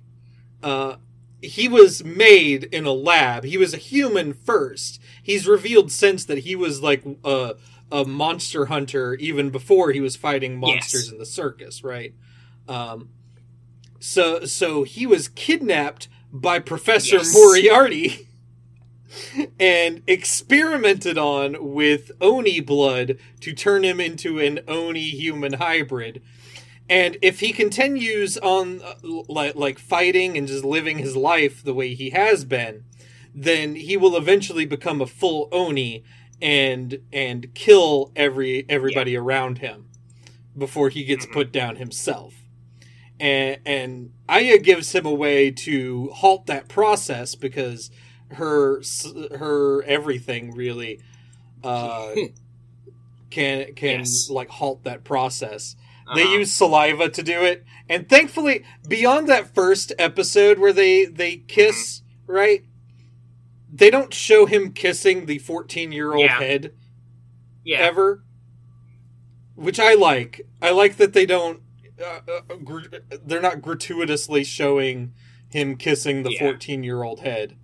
Uh, 0.63 0.97
he 1.43 1.69
was 1.69 2.05
made 2.05 2.65
in 2.65 2.85
a 2.87 2.93
lab. 2.93 3.45
He 3.45 3.59
was 3.59 3.75
a 3.75 3.79
human 3.79 4.33
first. 4.33 5.01
He's 5.23 5.47
revealed 5.47 5.91
since 5.91 6.25
that 6.27 6.39
he 6.39 6.55
was 6.55 6.83
like 6.83 7.03
a 7.25 7.55
a 7.93 8.05
monster 8.05 8.67
hunter 8.67 9.15
even 9.17 9.51
before 9.51 9.93
he 9.93 10.01
was 10.01 10.17
fighting 10.17 10.57
monsters 10.59 11.05
Yes. 11.05 11.13
in 11.13 11.19
the 11.19 11.27
circus, 11.27 11.85
right? 11.85 12.15
Um, 12.69 13.11
so 14.01 14.45
so 14.47 14.83
he 14.85 15.07
was 15.07 15.29
kidnapped 15.29 16.09
by 16.33 16.59
Professor 16.59 17.17
Yes. 17.17 17.33
Moriarty 17.33 18.29
and 19.61 20.03
experimented 20.07 21.19
on 21.19 21.57
with 21.74 22.11
Oni 22.20 22.61
blood 22.61 23.19
to 23.41 23.53
turn 23.53 23.85
him 23.85 24.01
into 24.01 24.39
an 24.41 24.61
Oni 24.69 25.11
human 25.11 25.55
hybrid. 25.55 26.23
And 26.89 27.16
if 27.23 27.41
he 27.41 27.53
continues 27.53 28.36
on 28.39 28.82
uh, 28.82 28.95
like, 29.28 29.55
like 29.55 29.78
fighting 29.78 30.36
and 30.36 30.47
just 30.47 30.65
living 30.65 30.99
his 30.99 31.16
life 31.16 31.62
the 31.62 31.74
way 31.74 31.95
he 31.95 32.11
has 32.11 32.45
been, 32.45 32.85
then 33.35 33.74
he 33.74 33.97
will 33.97 34.16
eventually 34.16 34.66
become 34.66 35.01
a 35.01 35.07
full 35.07 35.49
Oni 35.51 36.05
and 36.43 36.99
and 37.12 37.55
kill 37.55 38.12
every 38.16 38.66
everybody 38.69 39.16
around 39.16 39.59
him 39.59 39.86
before 40.57 40.89
he 40.91 41.05
gets 41.05 41.27
Mhm. 41.27 41.32
put 41.32 41.53
down 41.53 41.77
himself. 41.77 42.35
And 43.19 43.59
and 43.65 44.11
Aya 44.28 44.59
gives 44.59 44.93
him 44.95 45.07
a 45.07 45.15
way 45.15 45.51
to 45.51 46.11
halt 46.15 46.47
that 46.47 46.69
process 46.69 47.35
because 47.35 47.91
her 48.35 48.82
her 49.39 49.82
everything 49.85 50.52
really 50.55 51.01
uh, 51.62 52.15
can 53.31 53.74
can 53.74 54.01
Yes. 54.01 54.28
like 54.31 54.48
halt 54.51 54.85
that 54.85 55.05
process. 55.05 55.77
They 56.15 56.23
Uh-huh. 56.23 56.35
use 56.40 56.52
saliva 56.52 57.09
to 57.09 57.23
do 57.23 57.43
it, 57.44 57.65
and 57.89 58.06
thankfully, 58.09 58.62
beyond 58.86 59.27
that 59.28 59.55
first 59.55 59.93
episode 59.98 60.59
where 60.59 60.73
they 60.73 61.06
they 61.06 61.36
kiss, 61.36 62.02
right? 62.27 62.62
They 63.73 63.90
don't 63.90 64.12
show 64.12 64.44
him 64.47 64.73
kissing 64.73 65.27
the 65.27 65.39
fourteen 65.39 65.93
year 65.93 66.12
old 66.12 66.20
Yeah. 66.27 66.39
head 66.39 66.74
yeah. 67.65 67.78
ever, 67.78 68.23
which 69.55 69.81
I 69.81 69.94
like. 69.94 70.43
I 70.61 70.70
like 70.70 70.97
that 70.98 71.12
they 71.15 71.27
don't. 71.27 71.61
Uh, 71.98 72.20
uh, 72.51 72.56
gr- 72.56 72.86
they're 73.24 73.40
not 73.40 73.62
gratuitously 73.62 74.44
showing 74.44 75.15
him 75.51 75.77
kissing 75.77 76.23
the 76.24 76.32
Yeah. 76.32 76.40
fourteen-year-old 76.40 77.20
head, 77.20 77.56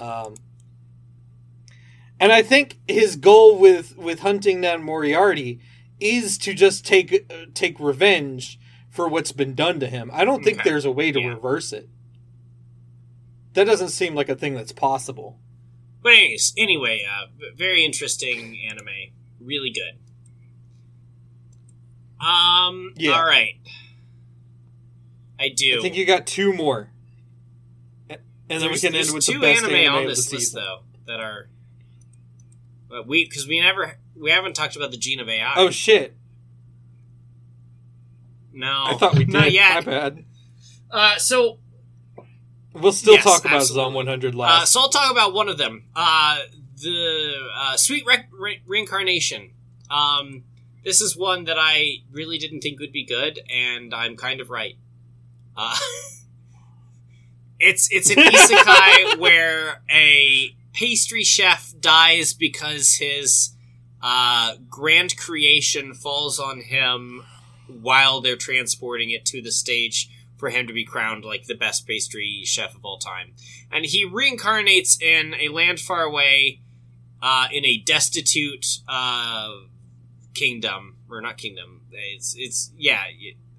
um, 0.00 0.34
and 2.18 2.32
I 2.32 2.42
think 2.42 2.78
his 2.88 3.16
goal 3.16 3.58
with 3.58 3.96
with 3.96 4.20
hunting 4.20 4.60
down 4.60 4.82
Moriarty 4.82 5.60
is 6.00 6.38
to 6.38 6.54
just 6.54 6.86
take 6.86 7.26
uh, 7.30 7.46
take 7.54 7.78
revenge 7.80 8.58
for 8.90 9.08
what's 9.08 9.32
been 9.32 9.54
done 9.54 9.78
to 9.80 9.86
him. 9.88 10.10
I 10.12 10.24
don't 10.24 10.42
think 10.42 10.62
there's 10.62 10.84
a 10.84 10.90
way 10.90 11.12
to 11.12 11.20
Yeah. 11.20 11.28
reverse 11.28 11.72
it. 11.72 11.88
That 13.52 13.64
doesn't 13.64 13.88
seem 13.90 14.14
like 14.14 14.28
a 14.28 14.34
thing 14.34 14.54
that's 14.54 14.72
possible. 14.72 15.38
But 16.02 16.12
anyways, 16.14 16.52
anyway, 16.56 17.04
uh, 17.10 17.26
very 17.56 17.84
interesting 17.84 18.58
anime. 18.68 19.12
Really 19.40 19.70
good. 19.70 19.98
Um. 22.24 22.92
Yeah. 22.96 23.12
All 23.12 23.26
right. 23.26 23.54
I 25.38 25.50
do. 25.50 25.78
I 25.78 25.82
think 25.82 25.96
you 25.96 26.06
got 26.06 26.26
two 26.26 26.52
more, 26.54 26.90
and 28.48 28.62
then 28.62 28.70
we 28.70 28.78
can 28.78 28.94
end 28.94 29.10
with 29.12 29.24
two 29.24 29.34
the 29.34 29.40
best 29.40 29.62
anime, 29.64 29.74
anime, 29.76 29.94
on 29.94 30.06
this 30.06 30.32
list 30.32 30.54
though 30.54 30.80
that 31.06 31.20
are. 31.20 31.48
But 32.88 33.06
we 33.06 33.24
because 33.24 33.46
we 33.48 33.60
never 33.60 33.98
we 34.16 34.30
haven't 34.30 34.54
talked 34.54 34.76
about 34.76 34.90
the 34.90 34.96
Gene 34.96 35.20
of 35.20 35.28
AI. 35.28 35.54
Oh 35.56 35.70
shit! 35.70 36.16
no, 38.52 38.84
I 38.86 38.94
thought 38.94 39.14
we 39.16 39.24
did. 39.24 39.32
Not 39.32 39.40
My 39.42 39.46
yet. 39.48 39.84
bad. 39.84 40.24
Uh, 40.90 41.16
so 41.18 41.58
We'll 42.72 42.92
still 42.92 43.14
Yes, 43.14 43.24
talk 43.24 43.44
about 43.44 43.56
absolutely. 43.62 43.84
Zom 43.84 43.94
100 43.94 44.34
Uh, 44.34 44.38
last. 44.38 44.72
so 44.72 44.80
I'll 44.80 44.90
talk 44.90 45.10
about 45.10 45.32
one 45.32 45.48
of 45.48 45.56
them. 45.56 45.84
Uh, 45.96 46.40
the 46.76 47.48
uh, 47.54 47.76
Sweet 47.78 48.04
Re- 48.06 48.26
Re- 48.30 48.60
Reincarnation. 48.66 49.52
Um, 49.90 50.44
this 50.84 51.00
is 51.00 51.16
one 51.16 51.44
that 51.44 51.56
I 51.58 52.02
really 52.12 52.36
didn't 52.36 52.60
think 52.60 52.78
would 52.80 52.92
be 52.92 53.04
good, 53.06 53.40
and 53.50 53.94
I'm 53.94 54.14
kind 54.14 54.42
of 54.42 54.50
right. 54.50 54.76
Uh, 55.56 55.74
it's 57.58 57.88
it's 57.90 58.10
an 58.10 58.16
isekai 58.22 59.18
where 59.18 59.82
a 59.90 60.56
pastry 60.72 61.24
chef 61.24 61.72
dies 61.80 62.34
because 62.34 62.94
his 62.94 63.50
uh, 64.02 64.54
grand 64.68 65.16
creation 65.16 65.94
falls 65.94 66.38
on 66.38 66.60
him 66.60 67.24
while 67.66 68.20
they're 68.20 68.36
transporting 68.36 69.10
it 69.10 69.24
to 69.24 69.42
the 69.42 69.50
stage 69.50 70.10
for 70.36 70.50
him 70.50 70.66
to 70.66 70.72
be 70.72 70.84
crowned 70.84 71.24
like 71.24 71.46
the 71.46 71.54
best 71.54 71.86
pastry 71.86 72.42
chef 72.44 72.74
of 72.74 72.84
all 72.84 72.98
time. 72.98 73.32
And 73.72 73.84
he 73.84 74.06
reincarnates 74.06 75.00
in 75.00 75.34
a 75.34 75.48
land 75.48 75.80
far 75.80 76.02
away, 76.02 76.60
uh, 77.22 77.48
in 77.50 77.64
a 77.64 77.78
destitute 77.78 78.78
uh, 78.86 79.52
kingdom, 80.34 80.96
or 81.10 81.20
not 81.20 81.38
kingdom. 81.38 81.82
It's 81.90 82.34
it's 82.36 82.70
yeah. 82.76 83.02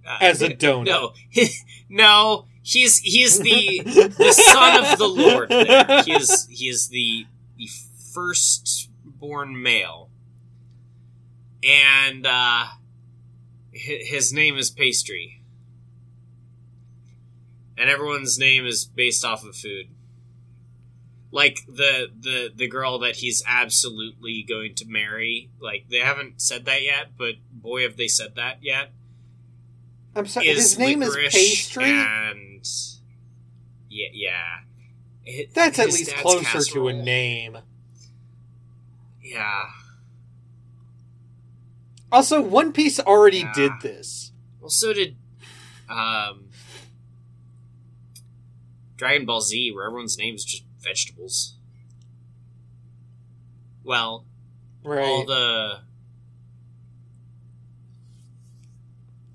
Uh, 0.08 0.18
As 0.22 0.42
a 0.42 0.50
donut. 0.50 0.86
no, 0.86 1.14
no. 1.90 2.46
He's 2.68 2.98
he's 2.98 3.40
the 3.40 3.82
the 3.86 4.34
son 4.34 4.84
of 4.84 4.98
the 4.98 5.08
Lord. 5.08 5.48
There. 5.48 6.04
He 6.04 6.12
is 6.12 6.48
he 6.50 6.68
is 6.68 6.90
the 6.90 7.26
the 7.56 7.70
firstborn 8.14 9.62
male, 9.62 10.10
and 11.64 12.28
uh, 12.28 12.66
his 13.72 14.34
name 14.34 14.58
is 14.58 14.70
Pastry, 14.70 15.42
and 17.78 17.90
everyone's 17.90 18.38
name 18.38 18.66
is 18.66 18.84
based 18.84 19.24
off 19.24 19.46
of 19.46 19.56
food. 19.56 19.88
Like 21.32 21.60
the 21.68 22.10
the 22.20 22.52
the 22.54 22.68
girl 22.68 23.00
that 23.00 23.16
he's 23.16 23.42
absolutely 23.48 24.44
going 24.44 24.76
to 24.76 24.86
marry. 24.86 25.52
Like 25.62 25.86
they 25.90 26.00
haven't 26.00 26.42
said 26.42 26.66
that 26.66 26.84
yet, 26.84 27.12
but 27.18 27.36
boy, 27.50 27.84
have 27.84 27.96
they 27.96 28.10
said 28.10 28.36
that 28.36 28.58
yet 28.62 28.92
I'm 30.18 30.26
sorry. 30.26 30.48
His 30.48 30.80
name 30.80 31.04
is 31.04 31.16
Pastry. 31.16 31.84
and 31.86 32.47
yeah, 33.90 34.08
yeah. 34.14 34.58
It- 35.26 35.54
That's 35.54 35.80
at 35.80 35.88
least 35.88 36.16
closer 36.16 36.62
to 36.74 36.88
a 36.88 36.94
name. 36.94 37.58
Yeah. 39.22 39.64
Also, 42.12 42.42
One 42.42 42.72
Piece 42.72 43.00
already 43.00 43.40
Yeah. 43.40 43.54
did 43.54 43.72
this. 43.82 44.32
Well, 44.62 44.70
so 44.70 44.94
did 44.94 45.18
um, 45.90 46.50
Dragon 48.98 49.26
Ball 49.26 49.42
Z, 49.42 49.72
where 49.74 49.86
everyone's 49.86 50.18
name 50.18 50.36
is 50.36 50.44
just 50.46 50.64
vegetables. 50.80 51.56
Well, 53.84 54.26
Right. 54.84 55.04
all 55.04 55.26
the 55.26 55.82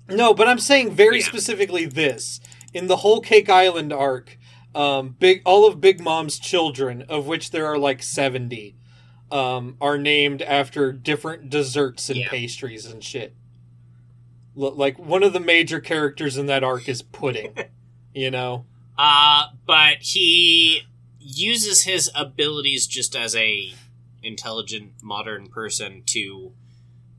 No, 0.09 0.33
but 0.33 0.47
I'm 0.47 0.59
saying 0.59 0.91
very 0.91 1.19
Yeah. 1.19 1.25
specifically 1.27 1.85
this. 1.85 2.39
In 2.73 2.87
the 2.87 2.97
whole 2.97 3.21
Cake 3.21 3.49
Island 3.49 3.93
arc, 3.93 4.37
um, 4.73 5.15
big 5.19 5.41
all 5.45 5.67
of 5.67 5.79
Big 5.79 6.01
Mom's 6.01 6.39
children, 6.39 7.03
of 7.03 7.27
which 7.27 7.51
there 7.51 7.67
are 7.67 7.77
like 7.77 8.01
seventy, 8.01 8.75
um, 9.31 9.77
are 9.79 9.97
named 9.97 10.41
after 10.41 10.91
different 10.91 11.49
desserts 11.49 12.09
and 12.09 12.19
Yeah. 12.19 12.29
pastries 12.29 12.85
and 12.85 13.03
shit. 13.03 13.35
L- 14.57 14.75
like 14.75 14.97
one 14.99 15.23
of 15.23 15.33
the 15.33 15.39
major 15.39 15.79
characters 15.79 16.37
in 16.37 16.47
that 16.47 16.63
arc 16.63 16.89
is 16.89 17.01
pudding. 17.01 17.53
you 18.13 18.31
know, 18.31 18.65
Uh, 18.97 19.47
but 19.65 19.97
he 20.01 20.83
uses 21.19 21.83
his 21.83 22.11
abilities 22.15 22.85
just 22.85 23.15
as 23.15 23.35
a 23.35 23.73
intelligent 24.21 24.91
modern 25.01 25.47
person 25.47 26.03
to 26.05 26.53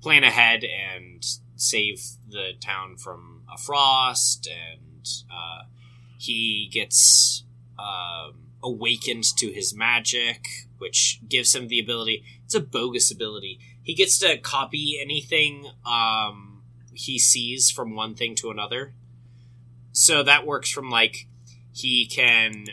plan 0.01 0.23
ahead 0.25 0.63
and 0.65 1.25
save 1.57 2.01
the 2.29 2.53
town 2.61 2.97
from 2.97 3.43
a 3.53 3.59
frost 3.59 4.47
and 4.47 4.94
uh, 5.33 5.65
he 6.19 6.69
gets 6.73 7.45
um, 7.79 8.49
awakened 8.63 9.25
to 9.37 9.51
his 9.51 9.75
magic 9.75 10.47
which 10.79 11.21
gives 11.29 11.55
him 11.55 11.69
the 11.69 11.81
ability 11.81 12.25
it's 12.45 12.55
a 12.55 12.61
bogus 12.61 13.11
ability 13.11 13.59
he 13.83 13.95
gets 13.95 14.19
to 14.19 14.37
copy 14.39 14.99
anything 15.01 15.67
um, 15.87 16.63
he 16.93 17.19
sees 17.19 17.71
from 17.71 17.95
one 17.95 18.15
thing 18.15 18.35
to 18.35 18.51
another 18.51 18.93
so 19.93 20.23
that 20.23 20.47
works 20.47 20.71
from 20.71 20.91
like 20.91 21.27
he 21.73 22.07
can 22.07 22.67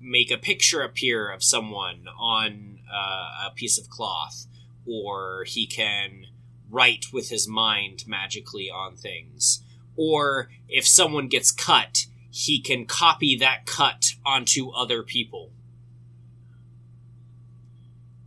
make 0.00 0.30
a 0.30 0.38
picture 0.38 0.82
appear 0.82 1.30
of 1.30 1.44
someone 1.44 2.06
on 2.18 2.78
uh, 2.92 3.48
a 3.48 3.52
piece 3.54 3.78
of 3.78 3.90
cloth, 3.90 4.46
or 4.86 5.44
he 5.46 5.66
can 5.66 6.26
write 6.68 7.06
with 7.12 7.28
his 7.28 7.46
mind 7.46 8.04
magically 8.06 8.70
on 8.70 8.96
things. 8.96 9.62
Or 10.02 10.48
if 10.66 10.86
someone 10.86 11.28
gets 11.28 11.52
cut, 11.52 12.06
he 12.30 12.58
can 12.58 12.86
copy 12.86 13.36
that 13.36 13.66
cut 13.66 14.12
onto 14.24 14.70
other 14.70 15.02
people. 15.02 15.52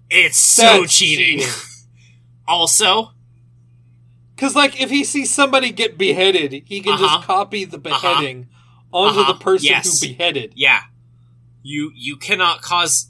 It's 0.10 0.38
so 0.38 0.82
That's 0.82 0.96
cheating. 0.98 1.40
cheating. 1.40 1.54
also, 2.48 3.14
because 4.36 4.56
like 4.56 4.80
if 4.80 4.90
he 4.92 5.04
sees 5.04 5.32
somebody 5.32 5.72
get 5.72 5.98
beheaded, 5.98 6.52
he 6.66 6.82
can 6.82 6.94
Uh-huh. 6.94 7.08
just 7.18 7.26
copy 7.28 7.66
the 7.66 7.80
beheading 7.80 8.50
onto 8.92 9.22
Uh-huh. 9.22 9.34
the 9.34 9.40
person 9.40 9.68
Yes. 9.70 10.00
who 10.02 10.08
beheaded. 10.10 10.54
yeah, 10.56 10.82
you 11.64 11.92
you 11.96 12.18
cannot 12.18 12.62
cause. 12.62 13.10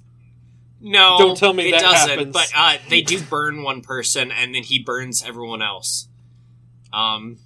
No, 0.80 1.18
Don't 1.18 1.38
tell 1.38 1.54
me 1.54 1.70
it 1.70 1.72
that 1.72 1.82
doesn't. 1.82 2.10
happens. 2.10 2.34
But 2.34 2.52
uh, 2.56 2.78
they 2.90 3.02
do 3.02 3.22
burn 3.22 3.64
one 3.64 3.82
person, 3.82 4.32
and 4.32 4.54
then 4.54 4.64
he 4.64 4.80
burns 4.80 5.24
everyone 5.24 5.62
else. 5.62 6.08
Um, 6.92 7.40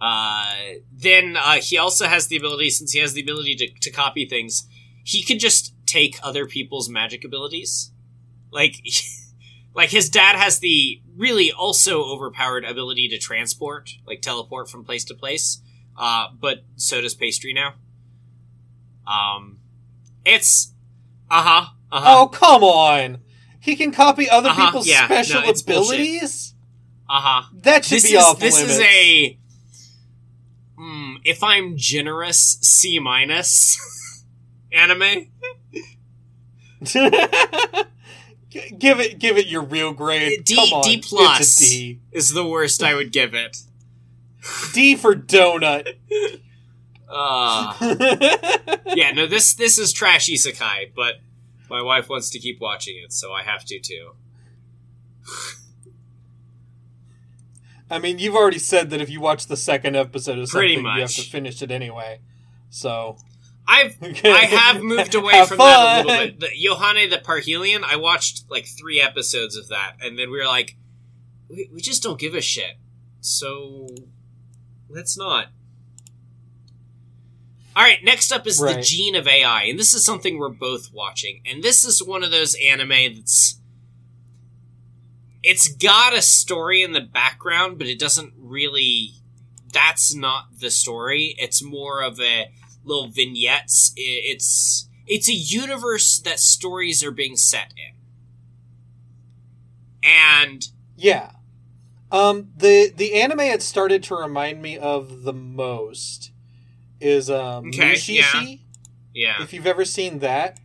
Uh, 0.00 0.54
then 0.92 1.36
uh, 1.36 1.54
he 1.60 1.76
also 1.76 2.06
has 2.06 2.28
the 2.28 2.36
ability, 2.36 2.70
since 2.70 2.92
he 2.92 3.00
has 3.00 3.14
the 3.14 3.22
ability 3.22 3.54
to, 3.56 3.68
to 3.80 3.90
copy 3.90 4.26
things, 4.26 4.66
he 5.04 5.22
can 5.22 5.38
just 5.38 5.74
take 5.86 6.18
other 6.22 6.46
people's 6.46 6.88
magic 6.88 7.24
abilities. 7.24 7.90
Like, 8.50 8.76
like 9.74 9.90
his 9.90 10.08
dad 10.08 10.36
has 10.36 10.60
the 10.60 11.00
really 11.16 11.50
also 11.50 12.02
overpowered 12.04 12.64
ability 12.64 13.08
to 13.08 13.18
transport, 13.18 13.90
like 14.06 14.22
teleport 14.22 14.70
from 14.70 14.84
place 14.84 15.04
to 15.06 15.14
place. 15.14 15.60
Uh, 15.96 16.28
but 16.38 16.62
so 16.76 17.00
does 17.00 17.14
pastry 17.14 17.52
now. 17.52 17.74
Um, 19.06 19.58
it's 20.24 20.72
uh 21.30 21.42
huh. 21.42 21.66
Uh-huh. 21.90 22.04
Oh 22.22 22.28
come 22.28 22.62
on! 22.62 23.18
He 23.60 23.74
can 23.74 23.90
copy 23.90 24.28
other 24.28 24.50
Uh-huh, 24.50 24.66
people's 24.66 24.86
yeah, 24.88 25.06
special 25.06 25.42
no, 25.42 25.48
abilities. 25.50 26.54
Uh 27.08 27.20
huh. 27.20 27.42
That 27.62 27.84
should 27.84 27.96
This 27.96 28.10
be 28.10 28.16
is 28.16 28.22
off 28.24 28.38
this 28.38 28.54
limits. 28.54 28.74
is 28.74 28.80
a. 28.80 29.38
If 31.24 31.42
I'm 31.42 31.76
generous, 31.76 32.58
C 32.62 32.98
minus 32.98 34.24
anime. 34.72 35.28
Give 38.78 38.98
it, 38.98 39.18
give 39.18 39.36
it 39.36 39.46
your 39.46 39.62
real 39.62 39.92
grade. 39.92 40.42
D- 40.44 40.54
Come 40.54 40.78
on, 40.78 40.82
D 40.82 41.02
plus. 41.06 41.56
D. 41.56 42.00
is 42.12 42.32
the 42.32 42.46
worst 42.46 42.82
I 42.82 42.94
would 42.94 43.12
give 43.12 43.34
it. 43.34 43.58
D 44.72 44.96
for 44.96 45.14
donut. 45.14 45.96
Uh, 47.06 47.74
yeah, 48.96 49.12
no, 49.12 49.26
this 49.26 49.54
this 49.54 49.78
is 49.78 49.92
trash 49.92 50.28
isekai, 50.28 50.92
but 50.96 51.16
my 51.68 51.82
wife 51.82 52.08
wants 52.08 52.30
to 52.30 52.38
keep 52.38 52.58
watching 52.60 52.96
it, 53.04 53.12
so 53.12 53.32
I 53.32 53.42
have 53.42 53.64
to 53.66 53.78
too. 53.80 54.12
I 57.90 57.98
mean, 57.98 58.18
you've 58.18 58.34
already 58.34 58.58
said 58.58 58.90
that 58.90 59.00
if 59.00 59.08
you 59.08 59.20
watch 59.20 59.46
the 59.46 59.56
second 59.56 59.96
episode 59.96 60.38
of 60.38 60.48
Pretty 60.48 60.74
something, 60.74 60.92
you 60.94 61.00
have 61.00 61.10
to 61.10 61.22
finish 61.22 61.62
it 61.62 61.70
anyway. 61.70 62.20
So 62.70 63.16
I've 63.66 63.96
I 64.02 64.46
have 64.46 64.82
moved 64.82 65.14
away 65.14 65.44
from 65.46 65.58
that 65.58 66.04
a 66.04 66.06
little 66.06 66.26
bit. 66.26 66.40
The 66.40 66.46
Yohane 66.48 67.10
the 67.10 67.18
Parhelion, 67.18 67.82
I 67.84 67.96
watched 67.96 68.50
like 68.50 68.66
three 68.66 69.00
episodes 69.00 69.56
of 69.56 69.68
that, 69.68 69.96
and 70.00 70.18
then 70.18 70.30
we 70.30 70.38
were 70.38 70.46
like, 70.46 70.76
we, 71.48 71.70
we 71.72 71.80
just 71.80 72.02
don't 72.02 72.18
give 72.18 72.34
a 72.34 72.40
shit. 72.40 72.76
So 73.20 73.86
let's 74.88 75.16
not. 75.16 75.48
All 77.76 77.84
right, 77.84 78.02
next 78.02 78.32
up 78.32 78.46
is 78.46 78.58
the 78.58 78.80
Gene 78.82 79.14
of 79.14 79.28
AI, 79.28 79.62
and 79.64 79.78
this 79.78 79.94
is 79.94 80.04
something 80.04 80.36
we're 80.38 80.48
both 80.48 80.92
watching, 80.92 81.42
and 81.46 81.62
this 81.62 81.84
is 81.84 82.02
one 82.02 82.24
of 82.24 82.30
those 82.30 82.56
anime 82.56 83.14
that's. 83.14 83.60
It's 85.50 85.68
got 85.68 86.12
a 86.14 86.20
story 86.20 86.82
in 86.82 86.92
the 86.92 87.00
background, 87.00 87.78
but 87.78 87.86
it 87.86 87.98
doesn't 87.98 88.34
really. 88.36 89.14
That's 89.72 90.14
not 90.14 90.58
the 90.60 90.70
story. 90.70 91.34
It's 91.38 91.62
more 91.62 92.02
of 92.02 92.20
a 92.20 92.50
little 92.84 93.08
vignettes. 93.08 93.92
It's 93.96 94.88
it's 95.06 95.28
a 95.28 95.32
universe 95.34 96.20
that 96.20 96.38
stories 96.38 97.02
are 97.02 97.10
being 97.10 97.36
set 97.36 97.72
in, 97.76 97.94
and 100.02 100.68
Yeah. 100.96 101.30
Um 102.10 102.48
the 102.56 102.92
the 102.94 103.14
anime 103.14 103.40
it 103.40 103.62
started 103.62 104.02
to 104.04 104.16
remind 104.16 104.62
me 104.62 104.76
of 104.78 105.22
the 105.22 105.32
most 105.32 106.30
is 107.00 107.30
um 107.30 107.68
Okay, 107.68 107.92
Mushishi, 107.94 108.60
yeah, 109.14 109.42
if 109.42 109.52
you've 109.52 109.66
ever 109.66 109.84
seen 109.84 110.18
that. 110.20 110.58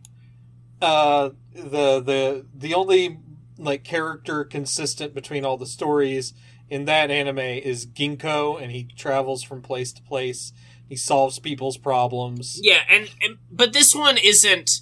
Uh 0.80 1.30
the 1.54 2.00
the 2.00 2.46
the 2.54 2.74
only 2.74 3.18
like 3.64 3.84
character 3.84 4.44
consistent 4.44 5.14
between 5.14 5.44
all 5.44 5.56
the 5.56 5.66
stories 5.66 6.34
in 6.68 6.84
that 6.86 7.10
anime 7.10 7.38
is 7.38 7.86
Ginko 7.86 8.60
and 8.60 8.72
he 8.72 8.84
travels 8.96 9.42
from 9.42 9.62
place 9.62 9.92
to 9.92 10.02
place. 10.02 10.52
He 10.88 10.96
solves 10.96 11.38
people's 11.38 11.78
problems. 11.78 12.58
yeah, 12.62 12.80
and, 12.90 13.10
and 13.22 13.38
but 13.50 13.72
this 13.72 13.94
one 13.94 14.18
isn't. 14.18 14.80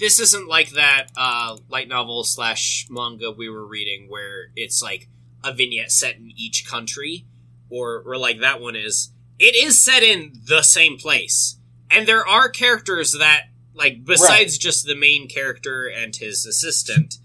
This 0.00 0.18
isn't 0.18 0.48
like 0.48 0.70
that 0.70 1.06
uh, 1.16 1.56
light 1.68 1.86
novel 1.86 2.24
slash 2.24 2.88
manga 2.90 3.30
we 3.30 3.48
were 3.48 3.64
reading, 3.64 4.06
where 4.08 4.50
it's 4.56 4.82
like 4.82 5.08
a 5.44 5.54
vignette 5.54 5.92
set 5.92 6.16
in 6.16 6.32
each 6.36 6.66
country, 6.66 7.26
or 7.70 8.02
or 8.04 8.16
like 8.16 8.40
that 8.40 8.60
one 8.60 8.74
is. 8.74 9.12
It 9.38 9.54
is 9.54 9.82
set 9.82 10.02
in 10.02 10.40
the 10.48 10.62
same 10.62 10.98
place, 10.98 11.58
and 11.88 12.08
there 12.08 12.26
are 12.26 12.48
characters 12.48 13.12
that 13.12 13.44
like 13.74 14.04
besides 14.04 14.58
just 14.58 14.84
the 14.86 14.96
main 14.96 15.28
character 15.28 15.86
and 15.86 16.14
his 16.16 16.44
assistant 16.46 17.18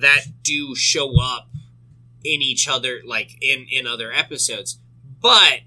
that 0.00 0.42
do 0.42 0.74
show 0.74 1.20
up 1.20 1.48
in 2.24 2.42
each 2.42 2.68
other 2.68 3.00
like 3.04 3.36
in 3.40 3.66
in 3.70 3.86
other 3.86 4.12
episodes. 4.12 4.78
But 5.20 5.60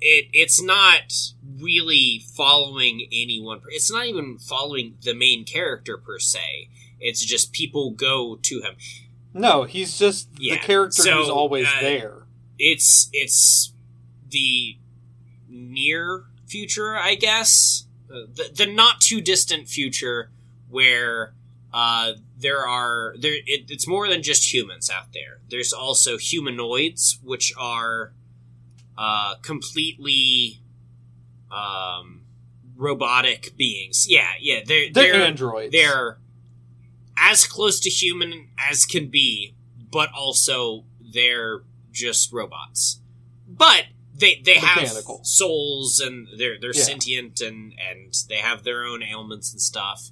it 0.00 0.26
it's 0.32 0.60
not 0.62 1.12
really 1.60 2.22
following 2.36 3.06
anyone 3.12 3.60
it's 3.68 3.90
not 3.90 4.06
even 4.06 4.38
following 4.38 4.96
the 5.02 5.14
main 5.14 5.44
character 5.44 5.96
per 5.96 6.18
se. 6.18 6.68
It's 7.00 7.24
just 7.24 7.52
people 7.52 7.90
go 7.90 8.38
to 8.42 8.60
him. 8.60 8.74
No, 9.34 9.64
he's 9.64 9.98
just 9.98 10.28
Yeah, 10.38 10.54
the 10.54 10.60
character 10.60 11.02
so, 11.02 11.16
who's 11.16 11.28
always 11.28 11.66
uh, 11.66 11.80
there. 11.80 12.26
it's 12.58 13.08
it's 13.12 13.72
the 14.28 14.76
near 15.48 16.24
future, 16.46 16.96
I 16.96 17.14
guess, 17.14 17.86
Uh, 18.10 18.26
the, 18.34 18.50
the 18.54 18.66
not 18.66 19.00
too 19.00 19.20
distant 19.20 19.68
future 19.68 20.30
where 20.68 21.34
uh, 21.72 22.12
there 22.38 22.66
are 22.66 23.14
there. 23.18 23.34
It, 23.34 23.70
it's 23.70 23.86
more 23.88 24.08
than 24.08 24.22
just 24.22 24.52
humans 24.52 24.90
out 24.90 25.12
there. 25.12 25.40
There's 25.48 25.72
also 25.72 26.18
humanoids, 26.18 27.18
which 27.22 27.52
are 27.58 28.12
uh, 28.98 29.36
completely 29.42 30.60
um, 31.50 32.22
robotic 32.76 33.56
beings. 33.56 34.06
Yeah, 34.08 34.30
yeah, 34.40 34.60
they're 34.66 34.90
They're, 34.92 35.12
they're 35.12 35.22
androids. 35.22 35.72
they're 35.72 36.18
as 37.18 37.46
close 37.46 37.78
to 37.80 37.90
human 37.90 38.48
as 38.58 38.84
can 38.84 39.08
be, 39.08 39.54
but 39.90 40.10
also 40.12 40.84
they're 41.00 41.62
just 41.92 42.32
robots. 42.32 43.00
But 43.48 43.84
they 44.14 44.40
they 44.44 44.54
have 44.54 44.88
souls 45.22 46.00
and 46.00 46.26
they're 46.38 46.58
they're 46.60 46.74
Yeah. 46.74 46.82
sentient 46.82 47.40
and 47.40 47.74
and 47.78 48.14
they 48.28 48.36
have 48.38 48.64
their 48.64 48.84
own 48.84 49.02
ailments 49.02 49.52
and 49.52 49.60
stuff. 49.60 50.10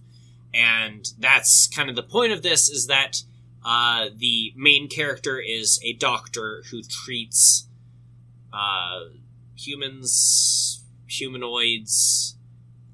And 0.53 1.07
that's 1.19 1.69
kind 1.69 1.89
of 1.89 1.97
the 1.97 2.03
point 2.03 2.33
of 2.33 2.43
this 2.43 2.69
is 2.69 2.87
that 2.89 3.23
uh, 3.65 4.09
the 4.17 4.53
main 4.57 4.89
character 4.89 5.39
is 5.39 5.79
a 5.85 5.93
doctor 5.93 6.63
who 6.71 6.83
treats 6.83 7.67
uh, 8.53 9.05
humans, 9.57 10.83
humanoids, 11.07 12.37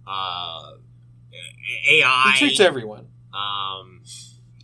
uh, 0.07 0.73
AI 1.91 2.33
he 2.35 2.39
treats 2.47 2.61
everyone. 2.61 3.07
um, 3.33 4.03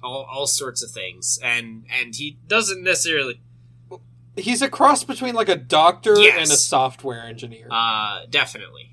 all, 0.03 0.25
all 0.31 0.47
sorts 0.47 0.83
of 0.83 0.91
things, 0.91 1.39
and 1.43 1.85
and 1.91 2.15
he 2.17 2.39
doesn't 2.47 2.83
necessarily 2.83 3.41
He's 4.37 4.63
a 4.63 4.69
cross 4.69 5.05
between 5.05 5.35
like 5.35 5.49
a 5.51 5.57
doctor 5.57 6.15
Yes. 6.19 6.35
and 6.39 6.51
a 6.53 6.57
software 6.57 7.23
engineer. 7.23 7.69
uh, 7.71 8.23
definitely, 8.31 8.91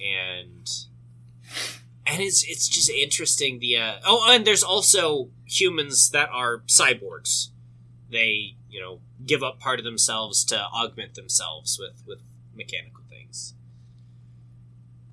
and 0.00 0.68
and 2.06 2.20
it's 2.20 2.42
it's 2.44 2.68
just 2.68 2.90
interesting. 2.90 3.58
The 3.58 3.76
uh, 3.76 3.94
oh, 4.04 4.32
and 4.32 4.46
there's 4.46 4.62
also 4.62 5.30
humans 5.44 6.10
that 6.10 6.28
are 6.30 6.58
cyborgs. 6.66 7.48
They 8.10 8.56
you 8.68 8.80
know 8.80 9.00
give 9.24 9.42
up 9.42 9.60
part 9.60 9.78
of 9.78 9.84
themselves 9.84 10.44
to 10.46 10.60
augment 10.60 11.14
themselves 11.14 11.78
with 11.78 12.02
with 12.06 12.22
mechanical 12.54 13.04
things. 13.08 13.54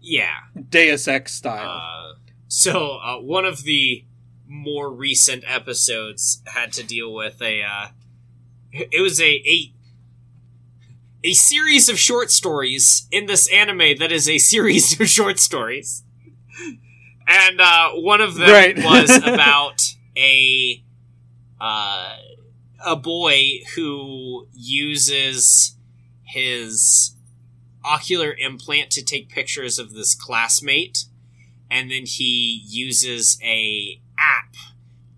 Yeah, 0.02 0.40
Deus 0.70 1.08
Ex 1.08 1.34
style. 1.34 1.70
Uh, 1.70 2.14
so 2.48 2.98
uh, 2.98 3.18
one 3.18 3.46
of 3.46 3.64
the 3.64 4.06
more 4.48 4.92
recent 4.92 5.44
episodes 5.46 6.42
had 6.48 6.74
to 6.74 6.84
deal 6.84 7.14
with 7.14 7.42
a. 7.42 7.62
Uh, 7.64 7.88
it 8.72 9.02
was 9.02 9.20
a, 9.22 9.42
a 9.48 9.74
a 11.24 11.34
series 11.34 11.90
of 11.90 12.00
short 12.00 12.32
stories 12.32 13.08
in 13.12 13.26
this 13.26 13.52
anime 13.52 13.98
that 14.00 14.12
is 14.12 14.30
a 14.30 14.38
series 14.38 15.00
of 15.02 15.08
short 15.08 15.40
stories, 15.40 16.04
and 17.28 17.62
uh, 17.62 17.92
one 17.92 18.22
of 18.22 18.36
them 18.36 18.50
Right. 18.50 18.78
was 18.78 19.16
about 19.24 19.82
a 20.18 20.84
uh, 21.62 22.16
a 22.86 22.96
boy 22.96 23.60
who 23.76 24.48
uses 24.54 25.76
his 26.24 27.16
ocular 27.84 28.34
implant 28.34 28.92
to 28.92 29.04
take 29.04 29.30
pictures 29.30 29.80
of 29.80 29.94
this 29.94 30.14
classmate 30.16 31.06
and 31.72 31.90
then 31.92 32.04
he 32.06 32.64
uses 32.68 33.40
a 33.44 34.00
app 34.18 34.54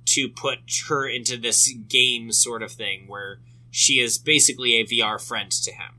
to 0.06 0.28
put 0.30 0.60
her 0.90 1.08
into 1.08 1.38
this 1.38 1.72
game 1.88 2.32
sort 2.32 2.62
of 2.62 2.72
thing 2.72 3.06
where 3.08 3.40
she 3.70 4.00
is 4.00 4.18
basically 4.18 4.76
a 4.76 4.86
VR 4.86 5.20
friend 5.20 5.52
to 5.52 5.72
him 5.72 5.94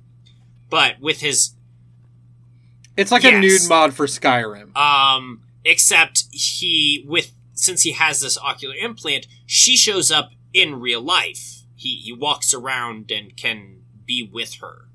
but 0.70 1.01
with 1.01 1.20
his 1.20 1.55
it's 2.97 3.10
like 3.12 3.24
a 3.24 3.31
nude 3.40 3.69
mod 3.69 3.94
for 3.94 4.06
Skyrim. 4.06 4.74
um 4.77 5.43
except 5.64 6.24
he 6.32 7.05
with 7.09 7.32
since 7.55 7.82
he 7.82 7.93
has 7.93 8.20
this 8.20 8.36
ocular 8.39 8.74
implant 8.74 9.27
she 9.47 9.77
shows 9.77 10.10
up 10.10 10.31
in 10.52 10.81
real 10.81 11.01
life 11.01 11.60
he 11.77 11.97
he 11.97 12.12
walks 12.12 12.52
around 12.55 13.10
and 13.10 13.36
can 13.36 13.82
be 14.06 14.28
with 14.32 14.55
her 14.60 14.89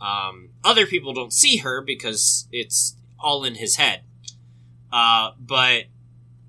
Um, 0.00 0.50
other 0.62 0.86
people 0.86 1.12
don't 1.14 1.32
see 1.32 1.58
her 1.58 1.80
because 1.80 2.46
it's 2.52 2.96
all 3.18 3.44
in 3.44 3.54
his 3.54 3.76
head. 3.76 4.02
Uh, 4.92 5.30
but 5.40 5.84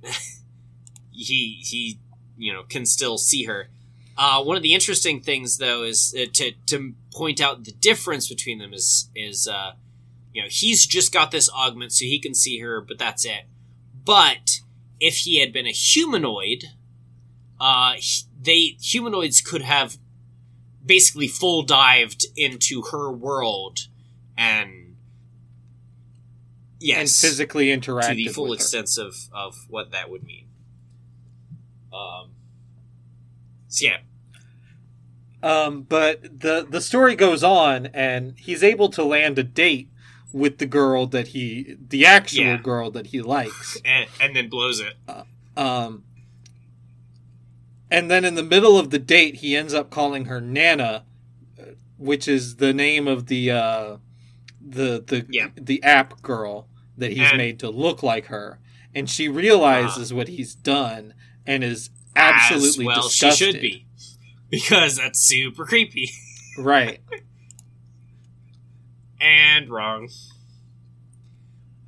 he 1.11 1.59
he 1.63 1.99
you 2.37 2.53
know 2.53 2.63
can 2.63 2.85
still 2.85 3.17
see 3.17 3.45
her. 3.45 3.69
Uh, 4.17 4.43
one 4.43 4.57
of 4.57 4.63
the 4.63 4.73
interesting 4.73 5.21
things 5.21 5.57
though 5.57 5.83
is 5.83 6.13
uh, 6.17 6.25
to 6.33 6.51
to 6.67 6.93
point 7.13 7.39
out 7.41 7.63
the 7.63 7.71
difference 7.71 8.27
between 8.27 8.59
them 8.59 8.73
is 8.73 9.09
is 9.15 9.47
uh, 9.47 9.71
you 10.37 10.43
know 10.43 10.49
he's 10.51 10.85
just 10.85 11.11
got 11.11 11.31
this 11.31 11.49
augment 11.49 11.91
so 11.91 12.05
he 12.05 12.19
can 12.19 12.35
see 12.35 12.59
her, 12.59 12.79
but 12.79 12.99
that's 12.99 13.25
it. 13.25 13.45
But 14.05 14.59
if 14.99 15.17
he 15.17 15.39
had 15.39 15.51
been 15.51 15.65
a 15.65 15.71
humanoid, 15.71 16.65
uh, 17.59 17.95
they 18.39 18.77
humanoids 18.79 19.41
could 19.41 19.63
have 19.63 19.97
basically 20.85 21.27
full 21.27 21.63
dived 21.63 22.27
into 22.35 22.83
her 22.91 23.11
world 23.11 23.87
and 24.37 24.95
yes, 26.79 26.99
and 26.99 27.09
physically 27.09 27.71
interact 27.71 28.09
to 28.09 28.15
the 28.15 28.27
full 28.27 28.43
with 28.49 28.59
her. 28.59 28.63
extent 28.63 28.89
of 28.99 29.15
of 29.33 29.65
what 29.69 29.89
that 29.89 30.11
would 30.11 30.23
mean. 30.23 30.45
Um. 31.91 32.29
So 33.69 33.87
yeah, 33.87 33.97
Um, 35.41 35.81
but 35.81 36.39
the 36.41 36.67
the 36.69 36.79
story 36.79 37.15
goes 37.15 37.43
on, 37.43 37.87
and 37.87 38.35
he's 38.37 38.63
able 38.63 38.89
to 38.89 39.03
land 39.03 39.39
a 39.39 39.43
date 39.43 39.89
with 40.31 40.57
the 40.57 40.65
girl 40.65 41.05
that 41.07 41.29
he, 41.29 41.75
the 41.89 42.05
actual 42.05 42.43
Yeah. 42.43 42.57
girl 42.57 42.91
that 42.91 43.07
he 43.07 43.21
likes. 43.21 43.79
and, 43.85 44.07
and 44.21 44.35
then 44.35 44.49
blows 44.49 44.79
it. 44.79 44.95
Um, 45.55 46.03
and 47.89 48.11
then 48.11 48.25
in 48.25 48.35
the 48.35 48.43
middle 48.43 48.77
of 48.77 48.89
the 48.89 48.99
date, 48.99 49.35
he 49.35 49.55
ends 49.55 49.73
up 49.73 49.89
calling 49.89 50.25
her 50.25 50.41
Nana, 50.41 51.03
uh, 51.59 51.63
which 51.97 52.27
is 52.27 52.57
the 52.57 52.73
name 52.73 53.07
of 53.07 53.27
the 53.27 53.51
uh, 53.51 53.97
the 54.61 55.03
the 55.05 55.25
Yeah. 55.29 55.49
the 55.55 55.81
app 55.83 56.21
girl 56.21 56.67
that 56.97 57.11
he's 57.11 57.29
And- 57.29 57.37
made 57.37 57.59
to 57.59 57.69
look 57.69 58.03
like 58.03 58.25
her, 58.25 58.59
and 58.93 59.09
she 59.09 59.29
realizes 59.29 60.13
what 60.13 60.27
he's 60.27 60.53
done 60.53 61.13
and 61.45 61.63
is 61.63 61.89
absolutely 62.15 62.85
well, 62.87 63.03
disgusted. 63.03 63.37
she 63.37 63.51
should 63.53 63.61
be 63.61 63.85
because 64.49 64.97
that's 64.97 65.19
super 65.19 65.65
creepy 65.65 66.09
right. 66.57 66.99
And 69.19 69.69
wrong. 69.69 70.09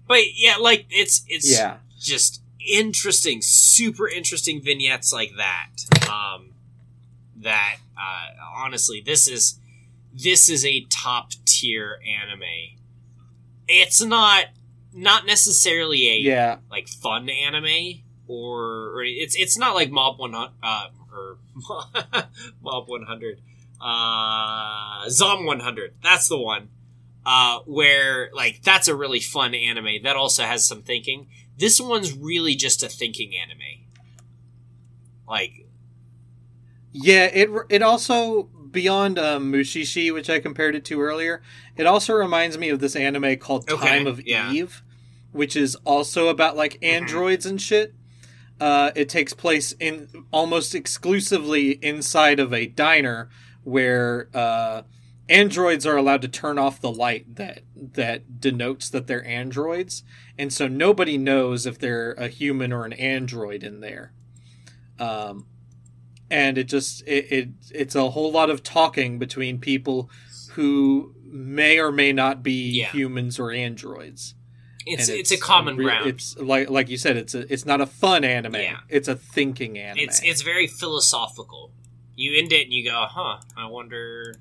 But 0.08 0.36
yeah, 0.36 0.58
like 0.58 0.86
it's 0.90 1.24
it's 1.28 1.52
Yeah. 1.52 1.78
just 2.00 2.42
interesting, 2.60 3.42
super 3.42 4.08
interesting 4.08 4.62
vignettes 4.62 5.14
like 5.14 5.32
that. 5.38 5.70
Um, 6.10 6.52
that 7.38 7.78
uh, 7.98 8.28
honestly, 8.56 9.02
this 9.06 9.28
is 9.28 9.60
this 10.14 10.50
is 10.50 10.66
a 10.66 10.86
top 10.90 11.32
tier 11.46 12.00
anime. 12.08 12.78
It's 13.68 14.04
not 14.04 14.46
not 14.92 15.26
necessarily 15.28 16.10
a 16.10 16.18
Yeah. 16.18 16.58
like 16.72 16.88
fun 16.88 17.30
anime 17.30 18.02
or, 18.28 18.96
or 18.96 19.04
it's 19.04 19.36
it's 19.36 19.58
not 19.58 19.76
like 19.76 19.92
Mob 19.92 20.20
One 20.20 20.34
Hundred 20.34 20.52
uh, 20.64 20.88
or 21.14 21.38
Mob 22.64 22.88
One 22.90 23.04
Hundred, 23.04 23.40
uh, 23.80 25.08
Zom 25.10 25.46
One 25.46 25.60
Hundred. 25.60 25.94
That's 26.04 26.28
the 26.28 26.38
one. 26.38 26.70
Uh, 27.32 27.60
where 27.68 28.32
like 28.34 28.60
that's 28.64 28.88
a 28.88 28.96
really 28.96 29.20
fun 29.20 29.54
anime 29.54 30.02
that 30.02 30.16
also 30.16 30.42
has 30.44 30.68
some 30.68 30.82
thinking. 30.82 31.28
This 31.60 31.80
one's 31.80 32.18
really 32.18 32.56
just 32.56 32.82
a 32.82 32.90
thinking 32.90 33.34
anime. 33.40 33.86
Like 35.28 35.68
Yeah, 36.92 37.26
it 37.26 37.52
it 37.70 37.84
also 37.84 38.44
beyond 38.72 39.20
um, 39.20 39.54
Mushishi, 39.54 40.12
which 40.12 40.28
I 40.28 40.40
compared 40.40 40.74
it 40.74 40.84
to 40.86 41.00
earlier. 41.00 41.44
It 41.78 41.86
also 41.86 42.16
reminds 42.16 42.58
me 42.58 42.70
of 42.70 42.80
this 42.80 42.96
anime 42.96 43.38
called 43.38 43.70
Okay, 43.70 43.88
Time 43.88 44.08
of 44.08 44.26
yeah. 44.26 44.52
Eve, 44.52 44.82
which 45.32 45.56
is 45.56 45.76
also 45.86 46.30
about 46.30 46.58
like 46.58 46.80
androids 46.82 47.46
and 47.46 47.62
shit. 47.62 47.94
Uh, 48.60 48.90
it 48.96 49.08
takes 49.08 49.34
place 49.34 49.72
in 49.74 50.26
almost 50.32 50.74
exclusively 50.74 51.74
inside 51.84 52.40
of 52.40 52.54
a 52.56 52.66
diner 52.66 53.30
where 53.64 54.30
uh, 54.34 54.82
androids 55.30 55.86
are 55.86 55.96
allowed 55.96 56.22
to 56.24 56.28
turn 56.28 56.58
off 56.58 56.82
the 56.82 56.92
light 56.92 57.36
that 57.36 57.62
that 57.76 58.40
denotes 58.42 58.90
that 58.90 59.08
they're 59.08 59.26
androids, 59.26 60.04
and 60.38 60.52
so 60.52 60.68
nobody 60.68 61.18
knows 61.18 61.66
if 61.66 61.78
they're 61.80 62.12
a 62.14 62.28
human 62.28 62.74
or 62.74 62.86
an 62.86 62.94
android 62.94 63.64
in 63.64 63.80
there. 63.80 64.12
Um, 65.00 65.46
and 66.30 66.58
it 66.58 66.66
just 66.66 67.02
it, 67.08 67.32
it 67.32 67.50
it's 67.72 67.96
a 67.96 68.10
whole 68.12 68.32
lot 68.32 68.50
of 68.50 68.64
talking 68.64 69.18
between 69.20 69.60
people 69.60 70.10
who 70.52 71.14
may 71.24 71.80
or 71.80 71.92
may 71.92 72.12
not 72.12 72.44
be 72.44 72.72
Yeah. 72.72 72.92
humans 72.92 73.40
or 73.40 73.52
androids. 73.52 74.34
it's 74.86 75.08
And 75.10 75.20
it's, 75.20 75.32
a 75.32 75.38
common 75.38 75.78
re- 75.78 75.86
ground. 75.86 76.08
It's 76.10 76.36
like 76.38 76.70
like 76.70 76.90
you 76.90 76.98
said, 76.98 77.18
it's 77.18 77.36
a 77.36 77.52
it's 77.52 77.66
not 77.66 77.82
a 77.82 77.86
fun 77.86 78.24
anime. 78.24 78.56
Yeah. 78.56 78.80
It's 78.90 79.08
a 79.08 79.16
thinking 79.16 79.78
anime. 79.78 80.04
it's 80.04 80.22
it's 80.24 80.42
very 80.42 80.68
philosophical. 80.68 81.72
You 82.16 82.38
end 82.38 82.52
it 82.52 82.64
and 82.64 82.74
you 82.74 82.84
go, 82.84 83.06
"Huh, 83.10 83.40
I 83.56 83.68
wonder 83.68 84.36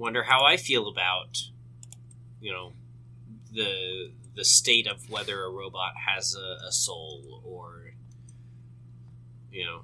wonder 0.00 0.24
how 0.24 0.44
I 0.44 0.56
feel 0.56 0.88
about 0.88 1.38
you 2.40 2.52
know 2.52 2.72
the 3.52 4.10
the 4.34 4.44
state 4.44 4.86
of 4.86 5.10
whether 5.10 5.44
a 5.44 5.50
robot 5.50 5.92
has 6.08 6.34
a, 6.34 6.66
a 6.66 6.72
soul 6.72 7.42
or 7.44 7.92
you 9.52 9.64
know 9.64 9.82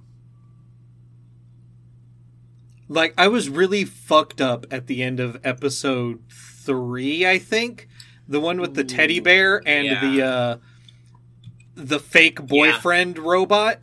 like 2.89 3.15
I 3.19 3.29
was 3.29 3.49
really 3.49 3.85
fucked 3.85 4.41
up 4.41 4.67
at 4.71 4.87
the 4.87 5.03
end 5.03 5.19
of 5.21 5.41
episode 5.45 6.23
three, 6.31 7.27
I 7.27 7.39
think. 7.39 7.89
The 8.29 8.41
one 8.41 8.61
with 8.61 8.75
the 8.75 8.85
teddy 8.85 9.21
bear 9.21 9.63
and 9.67 9.87
yeah. 9.87 10.01
the 10.01 10.23
uh 10.25 10.57
the 11.75 12.01
fake 12.01 12.41
boyfriend 12.47 13.19
robot. 13.19 13.81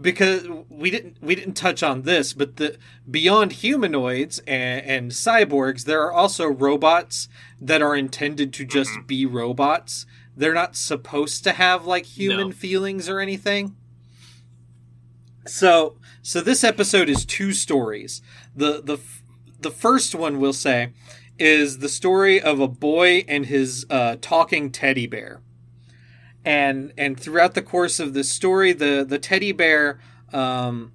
Because 0.00 0.46
we 0.70 0.90
didn't 0.90 1.18
we 1.20 1.34
didn't 1.34 1.52
touch 1.54 1.82
on 1.82 2.02
this, 2.02 2.32
but 2.32 2.56
the 2.56 2.78
beyond 3.10 3.52
humanoids 3.52 4.38
and, 4.46 4.84
and 4.86 5.10
cyborgs, 5.10 5.84
there 5.84 6.00
are 6.02 6.12
also 6.12 6.46
robots 6.46 7.28
that 7.60 7.82
are 7.82 7.94
intended 7.94 8.52
to 8.54 8.64
just 8.64 8.90
Mm-hmm. 8.92 9.06
be 9.06 9.26
robots. 9.26 10.06
They're 10.34 10.54
not 10.54 10.76
supposed 10.76 11.44
to 11.44 11.52
have 11.52 11.84
like 11.84 12.06
human 12.06 12.48
No. 12.48 12.54
feelings 12.54 13.06
or 13.08 13.20
anything. 13.20 13.76
So 15.46 15.96
so 16.22 16.40
this 16.40 16.64
episode 16.64 17.08
is 17.08 17.24
two 17.26 17.52
stories. 17.52 18.22
The 18.56 18.80
the 18.82 18.98
the 19.60 19.70
first 19.70 20.14
one 20.14 20.38
we'll 20.40 20.52
say 20.52 20.92
is 21.38 21.78
the 21.78 21.88
story 21.88 22.40
of 22.40 22.60
a 22.60 22.68
boy 22.68 23.24
and 23.28 23.46
his 23.46 23.84
uh, 23.90 24.16
talking 24.20 24.70
teddy 24.70 25.06
bear. 25.06 25.40
And 26.44 26.92
and 26.98 27.18
throughout 27.18 27.54
the 27.54 27.62
course 27.62 28.00
of 28.00 28.14
the 28.14 28.24
story, 28.24 28.72
the 28.72 29.04
the 29.08 29.18
teddy 29.18 29.52
bear 29.52 30.00
um, 30.32 30.92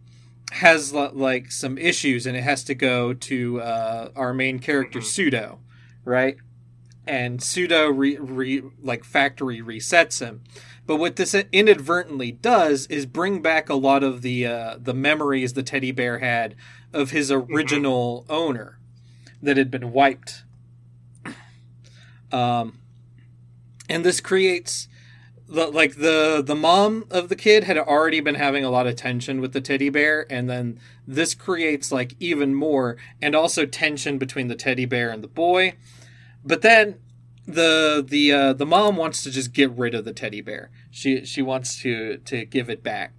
has 0.52 0.94
like 0.94 1.52
some 1.52 1.78
issues, 1.78 2.26
and 2.26 2.36
it 2.36 2.44
has 2.44 2.64
to 2.66 2.76
go 2.76 3.14
to 3.14 3.62
uh, 3.62 4.10
our 4.16 4.34
main 4.34 4.60
character 4.60 5.00
Sudo, 5.00 5.60
right? 6.04 6.38
And 7.06 7.40
Sudo 7.40 7.90
re, 7.96 8.18
re, 8.18 8.62
like 8.82 9.06
factory 9.06 9.62
resets 9.62 10.20
him. 10.20 10.44
But 10.86 10.98
what 10.98 11.18
this 11.18 11.34
inadvertently 11.34 12.32
does 12.32 12.86
is 12.88 13.06
bring 13.06 13.42
back 13.42 13.70
a 13.70 13.76
lot 13.76 14.04
of 14.04 14.22
the 14.22 14.46
uh, 14.46 14.78
the 14.80 14.94
memories 14.94 15.54
the 15.54 15.64
teddy 15.64 15.92
bear 15.92 16.20
had 16.20 16.56
of 16.94 17.12
his 17.12 17.32
original 17.32 18.26
owner 18.30 18.80
that 19.42 19.58
had 19.58 19.70
been 19.70 19.92
wiped. 19.92 20.44
Um, 22.32 22.80
and 23.90 24.04
this 24.04 24.20
creates 24.20 24.88
the, 25.50 25.68
like 25.68 25.96
the 25.96 26.44
the 26.46 26.56
mom 26.56 27.06
of 27.10 27.30
the 27.30 27.36
kid 27.36 27.64
had 27.64 27.78
already 27.78 28.20
been 28.20 28.36
having 28.36 28.64
a 28.64 28.70
lot 28.70 28.88
of 28.88 28.96
tension 28.96 29.40
with 29.40 29.54
the 29.54 29.62
teddy 29.62 29.90
bear, 29.90 30.26
and 30.30 30.50
then 30.50 30.80
this 31.08 31.34
creates 31.34 31.92
like 31.92 32.16
even 32.20 32.54
more, 32.54 32.98
and 33.22 33.36
also 33.36 33.66
tension 33.66 34.18
between 34.18 34.48
the 34.48 34.56
teddy 34.56 34.86
bear 34.86 35.10
and 35.10 35.24
the 35.24 35.28
boy. 35.28 35.74
But 36.44 36.62
then 36.62 37.00
the 37.48 38.06
the 38.06 38.32
uh, 38.34 38.54
the 38.54 38.66
mom 38.66 38.98
wants 38.98 39.24
to 39.24 39.32
just 39.32 39.54
get 39.54 39.72
rid 39.72 39.96
of 39.96 40.04
the 40.04 40.14
teddy 40.14 40.42
bear. 40.42 40.70
She 40.92 41.26
she 41.26 41.42
wants 41.42 41.82
to 41.82 42.18
to 42.18 42.46
give 42.46 42.70
it 42.70 42.84
back. 42.84 43.14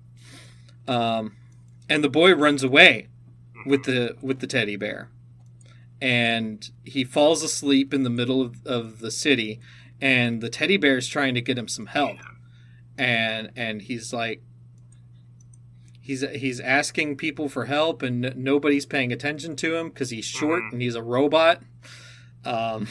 Um, 0.86 1.36
and 1.88 2.05
the 2.05 2.10
boy 2.10 2.34
runs 2.34 2.62
away 2.62 3.09
with 3.64 3.84
the 3.84 4.16
with 4.20 4.40
the 4.40 4.46
teddy 4.46 4.76
bear, 4.76 5.09
and 6.00 6.70
he 6.84 7.05
falls 7.05 7.42
asleep 7.42 7.94
in 7.94 8.02
the 8.02 8.10
middle 8.10 8.42
of, 8.42 8.66
of 8.66 9.00
the 9.00 9.10
city, 9.10 9.60
and 10.00 10.40
the 10.40 10.48
teddy 10.50 10.76
bear 10.76 10.96
is 10.98 11.08
trying 11.08 11.34
to 11.34 11.40
get 11.40 11.58
him 11.58 11.68
some 11.68 11.86
help, 11.86 12.18
and 12.96 13.50
and 13.56 13.82
he's 13.82 14.12
like. 14.12 14.42
He's, 16.00 16.22
he's 16.22 16.58
asking 16.58 17.16
people 17.18 17.50
for 17.50 17.66
help 17.66 18.00
and 18.00 18.24
n- 18.24 18.32
nobody's 18.42 18.86
paying 18.86 19.12
attention 19.12 19.56
to 19.56 19.76
him 19.76 19.90
because 19.90 20.08
he's 20.08 20.24
short 20.24 20.62
Mhm. 20.62 20.72
and 20.72 20.80
he's 20.80 20.94
a 20.94 21.02
robot. 21.02 21.62
Um, 22.46 22.88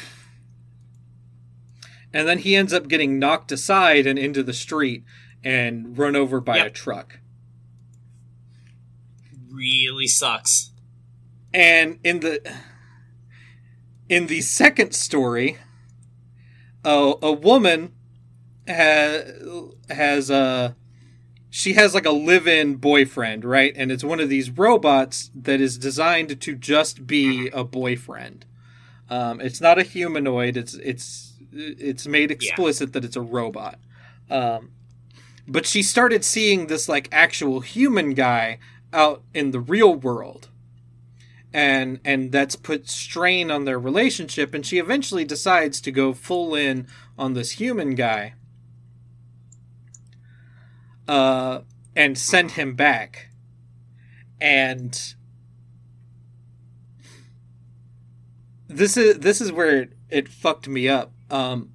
and 2.13 2.27
then 2.27 2.37
he 2.37 2.55
ends 2.55 2.73
up 2.73 2.87
getting 2.87 3.17
knocked 3.17 3.51
aside 3.51 4.05
and 4.05 4.19
into 4.19 4.43
the 4.43 4.53
street 4.53 5.03
and 5.43 5.97
run 5.97 6.15
over 6.15 6.39
by 6.39 6.57
a 6.57 6.69
truck. 6.69 7.19
really 9.49 10.05
sucks. 10.05 10.69
And 11.51 11.97
in 12.03 12.19
the 12.19 12.55
in 14.07 14.27
the 14.27 14.41
second 14.41 14.93
story, 14.93 15.57
a, 16.87 17.13
a 17.21 17.31
woman 17.33 17.91
has 18.65 19.31
has 19.89 20.29
a 20.29 20.75
she 21.49 21.73
has 21.73 21.93
like 21.93 22.05
a 22.05 22.11
live-in 22.11 22.75
boyfriend, 22.75 23.43
right? 23.43 23.73
And 23.75 23.91
it's 23.91 24.03
one 24.03 24.19
of 24.19 24.29
these 24.29 24.49
robots 24.49 25.31
that 25.35 25.59
is 25.59 25.77
designed 25.77 26.39
to 26.41 26.55
just 26.55 27.07
be 27.07 27.49
a 27.49 27.63
boyfriend. 27.63 28.45
Um, 29.09 29.39
it's 29.41 29.61
not 29.61 29.77
a 29.77 29.83
humanoid. 29.83 30.55
It's 30.57 30.75
it's 30.75 31.33
it's 31.51 32.07
made 32.07 32.31
explicit 32.31 32.89
yeah. 32.89 32.93
that 32.93 33.05
it's 33.05 33.15
a 33.15 33.21
robot. 33.21 33.79
Um, 34.29 34.71
but 35.47 35.65
she 35.65 35.83
started 35.83 36.23
seeing 36.23 36.67
this 36.67 36.87
like 36.87 37.09
actual 37.11 37.61
human 37.61 38.13
guy 38.13 38.59
out 38.93 39.23
in 39.33 39.51
the 39.51 39.59
real 39.59 39.93
world 39.93 40.49
and 41.53 41.99
and 42.03 42.31
that's 42.31 42.55
put 42.55 42.89
strain 42.89 43.49
on 43.49 43.65
their 43.65 43.79
relationship 43.79 44.53
and 44.53 44.65
she 44.65 44.77
eventually 44.77 45.23
decides 45.23 45.79
to 45.81 45.91
go 45.91 46.13
full 46.13 46.53
in 46.55 46.87
on 47.17 47.33
this 47.33 47.51
human 47.51 47.95
guy 47.95 48.33
uh 51.07 51.61
and 51.95 52.15
send 52.15 52.51
him 52.51 52.75
back. 52.75 53.29
And 54.39 55.15
this 58.67 58.95
is 58.97 59.19
this 59.19 59.41
is 59.41 59.51
where 59.51 59.81
it, 59.81 59.93
it 60.09 60.27
fucked 60.27 60.67
me 60.67 60.87
up. 60.87 61.11
Um 61.31 61.71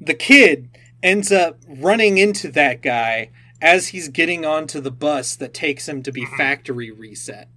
the 0.00 0.14
kid 0.14 0.70
ends 1.02 1.30
up 1.30 1.58
running 1.68 2.16
into 2.16 2.50
that 2.52 2.80
guy 2.80 3.30
as 3.60 3.88
he's 3.88 4.08
getting 4.08 4.44
onto 4.46 4.80
the 4.80 4.90
bus 4.90 5.36
that 5.36 5.52
takes 5.52 5.88
him 5.88 6.02
to 6.02 6.12
be 6.12 6.24
factory 6.24 6.90
reset 6.90 7.48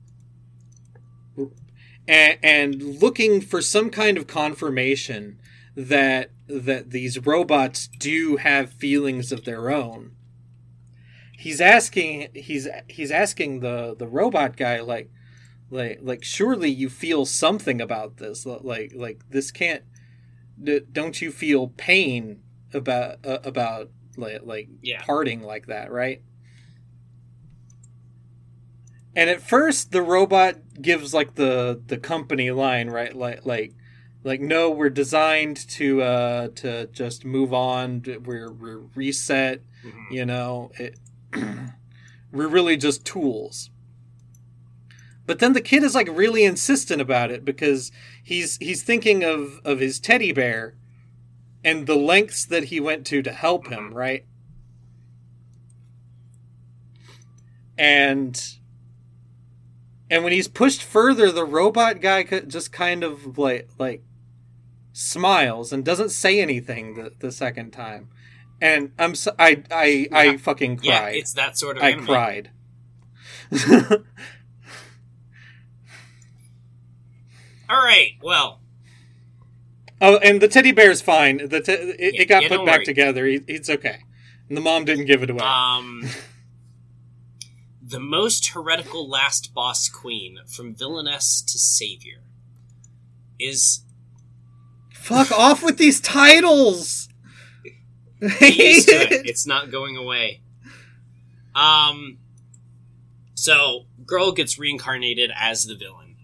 and, 2.08 2.38
and 2.44 3.02
looking 3.02 3.42
for 3.42 3.62
some 3.62 3.90
kind 3.90 4.18
of 4.18 4.28
confirmation 4.28 5.40
that 5.76 6.32
that 6.48 6.92
these 6.92 7.26
robots 7.26 7.88
do 8.00 8.38
have 8.38 8.72
feelings 8.72 9.32
of 9.32 9.44
their 9.44 9.70
own. 9.70 10.12
He's 11.34 11.62
asking 11.62 12.30
he's 12.34 12.68
he's 12.88 13.12
asking 13.12 13.60
the 13.60 13.96
the 13.98 14.08
robot 14.08 14.58
guy 14.58 14.80
like 14.80 15.12
like 15.70 16.00
like 16.02 16.24
surely 16.24 16.70
you 16.70 16.90
feel 16.90 17.26
something 17.26 17.82
about 17.82 18.18
this 18.18 18.46
like 18.46 18.94
like 18.96 19.22
this 19.30 19.52
can't 19.52 19.84
don't 20.92 21.22
you 21.22 21.32
feel 21.32 21.68
pain 21.78 22.42
about 22.74 23.18
uh, 23.26 23.40
about 23.44 23.90
like 24.16 24.42
like 24.44 24.70
yeah. 24.82 25.02
parting 25.04 25.44
like 25.44 25.68
that 25.68 25.92
right 25.92 26.22
and 29.18 29.32
at 29.32 29.42
first, 29.42 29.92
the 29.92 30.04
robot 30.04 30.58
gives 30.80 31.12
like 31.12 31.34
the 31.34 31.82
the 31.88 31.98
company 31.98 32.52
line, 32.52 32.92
right? 32.92 33.16
Like 33.16 33.48
like 33.48 33.74
like 34.24 34.40
no, 34.40 34.70
we're 34.70 34.92
designed 34.92 35.58
to 35.70 36.04
uh 36.04 36.48
to 36.50 36.86
just 36.94 37.26
move 37.26 37.52
on. 37.52 38.04
We're 38.24 38.52
we're 38.52 38.78
reset. 38.94 39.64
Mm-hmm. 39.84 40.14
You 40.14 40.26
know, 40.28 40.72
it, 40.76 41.00
we're 42.32 42.48
really 42.48 42.78
just 42.78 43.06
tools. 43.06 43.72
But 45.26 45.40
then 45.40 45.54
the 45.54 45.62
kid 45.62 45.82
is 45.82 45.96
like 45.96 46.08
really 46.12 46.44
insistent 46.44 47.02
about 47.02 47.32
it 47.32 47.44
because 47.44 47.92
he's 48.24 48.58
he's 48.58 48.84
thinking 48.84 49.24
of 49.24 49.60
of 49.66 49.80
his 49.80 50.00
teddy 50.00 50.32
bear 50.32 50.76
and 51.64 51.88
the 51.88 51.96
lengths 51.96 52.46
that 52.46 52.66
he 52.66 52.80
went 52.80 53.04
to 53.08 53.24
to 53.24 53.32
help 53.32 53.70
him, 53.70 53.86
mm-hmm. 53.86 53.96
right? 53.96 54.26
And 57.80 58.58
and 60.10 60.24
when 60.24 60.34
he's 60.34 60.48
pushed 60.48 60.84
further, 60.84 61.32
the 61.32 61.46
robot 61.46 62.02
guy 62.02 62.24
just 62.24 62.72
kind 62.72 63.04
of 63.04 63.38
like 63.38 63.70
like 63.78 64.04
smiles 64.94 65.72
and 65.74 65.86
doesn't 65.86 66.10
say 66.10 66.40
anything 66.40 66.96
the, 66.96 67.12
the 67.20 67.32
second 67.32 67.72
time. 67.72 68.10
And 68.62 68.92
I'm 68.98 69.16
so, 69.16 69.36
I 69.38 69.64
I 69.70 69.86
yeah. 69.86 70.18
I 70.18 70.38
fucking 70.38 70.78
cried. 70.78 70.88
Yeah, 70.88 71.08
it's 71.08 71.34
that 71.34 71.58
sort 71.58 71.78
of. 71.78 71.84
I 71.84 71.92
anime. 71.92 72.06
cried. 72.06 72.52
All 77.70 77.84
right. 77.84 78.12
Well. 78.22 78.62
Oh, 80.00 80.18
and 80.18 80.42
the 80.42 80.48
teddy 80.48 80.72
bear's 80.72 81.02
fine. 81.02 81.50
The 81.50 81.60
te- 81.60 81.72
it, 81.72 82.16
yeah, 82.16 82.22
it 82.22 82.26
got 82.26 82.44
put 82.44 82.66
back 82.66 82.78
worry. 82.78 82.86
together. 82.86 83.26
He, 83.26 83.42
it's 83.48 83.70
okay. 83.70 84.04
And 84.48 84.56
the 84.56 84.62
mom 84.62 84.86
didn't 84.86 85.06
give 85.06 85.24
it 85.24 85.30
away. 85.30 85.42
Um. 85.42 86.04
the 87.88 88.00
most 88.00 88.50
heretical 88.50 89.08
last 89.08 89.54
boss 89.54 89.88
queen 89.88 90.40
from 90.46 90.76
villainess 90.76 91.42
to 91.42 91.58
savior 91.58 92.20
is 93.40 93.82
fuck 94.92 95.32
off 95.32 95.64
with 95.64 95.78
these 95.78 96.02
titles! 96.02 97.08
Used 98.20 98.90
to 98.90 98.96
it. 98.96 99.26
it's 99.26 99.48
not 99.48 99.72
going 99.72 99.96
away. 99.96 100.42
Um 101.56 102.18
so 103.36 103.86
girl 104.06 104.32
gets 104.34 104.60
reincarnated 104.60 105.32
as 105.36 105.66
the 105.66 105.76
villain. 105.76 106.16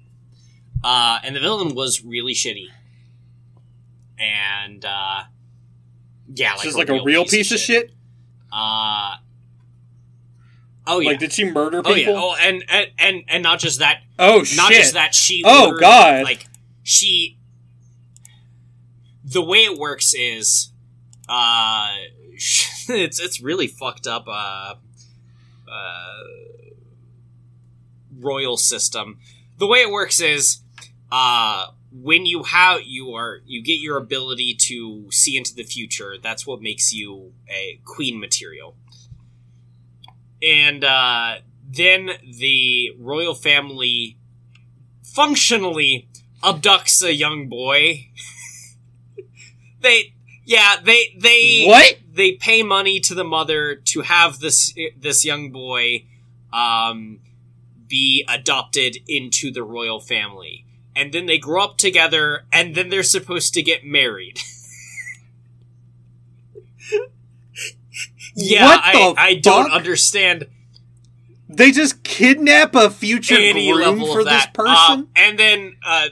Uh 0.84 1.20
and 1.24 1.34
the 1.36 1.40
villain 1.40 1.76
was 1.76 2.04
really 2.04 2.34
shitty. 2.34 2.68
And 4.20 4.84
uh 4.84 5.24
yeah 6.36 6.56
like, 6.56 6.66
a, 6.66 6.78
like 6.78 6.90
real 6.90 7.02
a 7.02 7.06
real 7.06 7.24
piece, 7.24 7.32
piece 7.32 7.52
of 7.54 7.60
shit, 7.60 7.90
shit? 7.90 7.96
uh 8.52 9.16
Oh 10.86 11.00
yeah. 11.00 11.12
Like, 11.12 11.20
did 11.20 11.32
she 11.32 11.50
murder 11.50 11.82
people? 11.82 11.92
Oh 11.92 11.96
yeah. 11.96 12.22
Oh, 12.22 12.36
and 12.42 12.64
and 12.70 12.88
and, 12.98 13.24
and 13.28 13.44
not 13.44 13.60
just 13.60 13.80
that. 13.80 14.02
Oh 14.20 14.38
not 14.38 14.48
shit. 14.48 14.58
Not 14.58 14.72
just 14.72 14.94
that. 14.94 15.16
She. 15.16 15.44
Oh 15.46 15.78
god. 15.80 16.24
Like 16.24 16.48
she. 16.84 17.38
The 19.24 19.42
way 19.42 19.60
it 19.60 19.78
works 19.78 20.14
is, 20.14 20.72
uh, 21.30 21.90
it's 22.34 23.20
it's 23.20 23.42
really 23.42 23.68
fucked 23.68 24.08
up. 24.08 24.26
Uh, 24.28 24.76
uh, 25.72 26.24
royal 28.20 28.58
system. 28.58 29.20
The 29.58 29.68
way 29.68 29.80
it 29.80 29.90
works 29.92 30.20
is, 30.20 30.60
uh, 31.12 31.68
when 31.92 32.26
you 32.26 32.44
have 32.44 32.82
you 32.84 33.14
are 33.14 33.42
you 33.46 33.64
get 33.64 33.80
your 33.80 33.98
ability 33.98 34.56
to 34.68 35.10
see 35.12 35.38
into 35.38 35.56
the 35.56 35.64
future. 35.64 36.16
That's 36.22 36.46
what 36.46 36.62
makes 36.62 36.94
you 36.94 37.34
a 37.50 37.80
queen 37.86 38.20
material 38.20 38.76
and 40.44 40.84
uh, 40.84 41.36
then 41.70 42.12
the 42.24 42.92
royal 43.00 43.34
family 43.34 44.18
functionally 45.04 46.08
abducts 46.44 47.02
a 47.04 47.14
young 47.14 47.48
boy. 47.48 48.10
they, 49.82 50.14
yeah, 50.46 50.76
they 50.84 51.16
they 51.18 51.66
what 51.66 51.98
they 52.12 52.34
pay 52.34 52.64
money 52.64 53.00
to 53.00 53.16
the 53.16 53.24
mother 53.24 53.76
to 53.76 54.02
have 54.02 54.40
this 54.40 54.74
this 54.98 55.24
young 55.24 55.52
boy 55.52 56.06
um, 56.52 57.20
be 57.88 58.26
adopted 58.28 58.98
into 59.08 59.52
the 59.52 59.64
royal 59.64 60.02
family, 60.02 60.66
and 60.96 61.14
then 61.14 61.26
they 61.26 61.38
grow 61.38 61.64
up 61.64 61.78
together, 61.78 62.46
and 62.52 62.76
then 62.76 62.90
they're 62.90 63.04
supposed 63.04 63.54
to 63.54 63.64
get 63.64 63.86
married. 63.86 64.40
Yeah, 68.36 68.66
I, 68.68 69.14
I 69.18 69.34
don't 69.36 69.72
understand. 69.72 70.48
They 71.48 71.72
just 71.72 72.04
kidnap 72.04 72.74
a 72.74 72.90
future 72.90 73.36
Any 73.36 73.72
groom 73.72 74.00
for 74.00 74.24
this 74.24 74.48
person, 74.48 74.76
uh, 74.76 75.04
and 75.16 75.38
then 75.38 75.76
uh, 75.86 76.10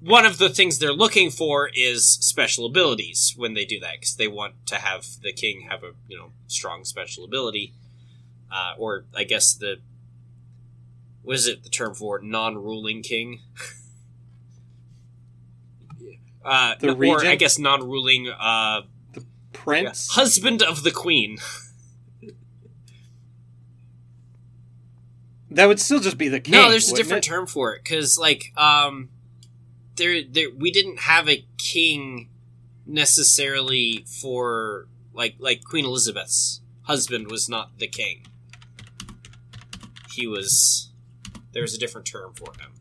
one 0.00 0.26
of 0.26 0.38
the 0.38 0.48
things 0.48 0.78
they're 0.78 0.92
looking 0.92 1.30
for 1.30 1.70
is 1.74 2.08
special 2.08 2.66
abilities 2.66 3.34
when 3.36 3.54
they 3.54 3.64
do 3.64 3.78
that 3.80 3.94
because 4.00 4.16
they 4.16 4.28
want 4.28 4.54
to 4.66 4.76
have 4.76 5.06
the 5.22 5.32
king 5.32 5.68
have 5.70 5.82
a 5.84 5.92
you 6.08 6.16
know 6.16 6.32
strong 6.48 6.84
special 6.84 7.24
ability, 7.24 7.74
uh, 8.50 8.74
or 8.78 9.04
I 9.14 9.24
guess 9.24 9.54
the 9.54 9.76
what 11.22 11.36
is 11.36 11.46
it 11.46 11.62
the 11.62 11.70
term 11.70 11.94
for 11.94 12.20
non-ruling 12.20 13.02
king. 13.02 13.40
Uh, 16.46 16.76
the 16.78 16.92
or 16.92 17.26
I 17.26 17.34
guess 17.34 17.58
non-ruling 17.58 18.28
uh, 18.28 18.82
prince, 19.56 20.08
yeah. 20.10 20.22
husband 20.22 20.62
of 20.62 20.82
the 20.82 20.90
queen. 20.90 21.38
that 25.50 25.66
would 25.66 25.80
still 25.80 26.00
just 26.00 26.18
be 26.18 26.28
the 26.28 26.40
king. 26.40 26.52
No, 26.52 26.70
there's 26.70 26.90
a 26.90 26.94
different 26.94 27.26
it? 27.26 27.28
term 27.28 27.46
for 27.46 27.74
it 27.74 27.82
because, 27.82 28.18
like, 28.18 28.52
um, 28.56 29.08
there, 29.96 30.22
there, 30.22 30.48
we 30.54 30.70
didn't 30.70 31.00
have 31.00 31.28
a 31.28 31.44
king 31.58 32.28
necessarily 32.86 34.04
for 34.06 34.86
like, 35.12 35.36
like 35.38 35.64
Queen 35.64 35.84
Elizabeth's 35.84 36.60
husband 36.82 37.30
was 37.30 37.48
not 37.48 37.78
the 37.78 37.88
king. 37.88 38.26
He 40.12 40.26
was. 40.26 40.90
There 41.52 41.62
was 41.62 41.74
a 41.74 41.78
different 41.78 42.06
term 42.06 42.34
for 42.34 42.52
him 42.60 42.72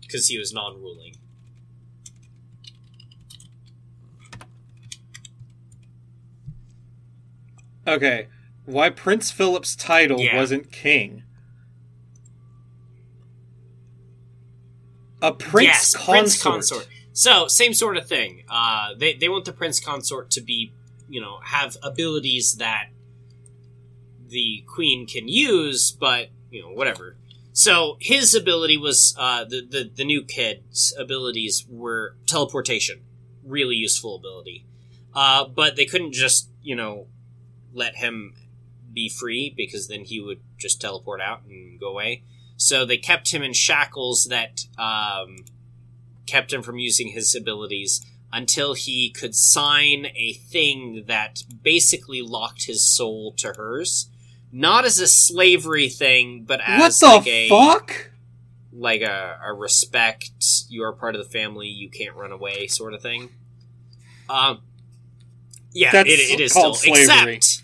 because 0.00 0.28
he 0.28 0.38
was 0.38 0.52
non-ruling. 0.52 1.16
Okay, 7.86 8.28
why 8.64 8.90
Prince 8.90 9.30
Philip's 9.30 9.76
title 9.76 10.20
yeah. 10.20 10.36
wasn't 10.36 10.72
king? 10.72 11.22
A 15.22 15.32
prince 15.32 15.66
yes, 15.66 15.96
consort. 15.96 16.18
prince 16.18 16.42
consort. 16.42 16.88
So 17.12 17.48
same 17.48 17.72
sort 17.72 17.96
of 17.96 18.06
thing. 18.06 18.44
Uh, 18.48 18.90
they 18.98 19.14
they 19.14 19.28
want 19.28 19.46
the 19.46 19.52
prince 19.52 19.80
consort 19.80 20.30
to 20.32 20.42
be, 20.42 20.72
you 21.08 21.20
know, 21.20 21.38
have 21.42 21.76
abilities 21.82 22.56
that 22.56 22.88
the 24.28 24.64
queen 24.66 25.06
can 25.06 25.28
use, 25.28 25.92
but 25.92 26.28
you 26.50 26.60
know, 26.60 26.70
whatever. 26.70 27.16
So 27.52 27.96
his 28.00 28.34
ability 28.34 28.76
was 28.76 29.14
uh, 29.18 29.44
the, 29.44 29.66
the 29.66 29.90
the 29.94 30.04
new 30.04 30.24
kid's 30.24 30.94
abilities 30.98 31.64
were 31.70 32.16
teleportation, 32.26 33.00
really 33.42 33.76
useful 33.76 34.16
ability. 34.16 34.66
Uh, 35.14 35.46
but 35.48 35.76
they 35.76 35.86
couldn't 35.86 36.12
just 36.12 36.50
you 36.62 36.76
know 36.76 37.06
let 37.76 37.96
him 37.96 38.34
be 38.92 39.08
free 39.08 39.52
because 39.54 39.88
then 39.88 40.04
he 40.04 40.20
would 40.20 40.40
just 40.58 40.80
teleport 40.80 41.20
out 41.20 41.42
and 41.48 41.78
go 41.78 41.88
away. 41.88 42.22
So 42.56 42.84
they 42.86 42.96
kept 42.96 43.32
him 43.32 43.42
in 43.42 43.52
shackles 43.52 44.24
that 44.30 44.64
um, 44.78 45.44
kept 46.26 46.52
him 46.52 46.62
from 46.62 46.78
using 46.78 47.08
his 47.08 47.34
abilities 47.34 48.04
until 48.32 48.72
he 48.74 49.10
could 49.10 49.34
sign 49.34 50.06
a 50.16 50.32
thing 50.32 51.04
that 51.06 51.42
basically 51.62 52.22
locked 52.22 52.64
his 52.64 52.84
soul 52.84 53.32
to 53.38 53.52
hers. 53.56 54.08
Not 54.50 54.84
as 54.86 54.98
a 54.98 55.06
slavery 55.06 55.88
thing, 55.88 56.44
but 56.44 56.60
as 56.66 56.80
What 56.80 57.00
the 57.00 57.06
like 57.18 57.26
a 57.26 57.48
fuck? 57.48 58.10
like 58.72 59.02
a, 59.02 59.38
a 59.44 59.52
respect. 59.52 60.30
You 60.70 60.82
are 60.84 60.92
part 60.92 61.14
of 61.14 61.22
the 61.22 61.28
family. 61.30 61.68
You 61.68 61.90
can't 61.90 62.14
run 62.16 62.32
away, 62.32 62.66
sort 62.66 62.94
of 62.94 63.02
thing. 63.02 63.28
Um, 64.30 64.62
yeah, 65.72 65.90
it, 65.94 66.06
it 66.08 66.40
is 66.40 66.52
called 66.52 66.76
still 66.78 66.94
slavery. 66.94 67.36
except 67.36 67.62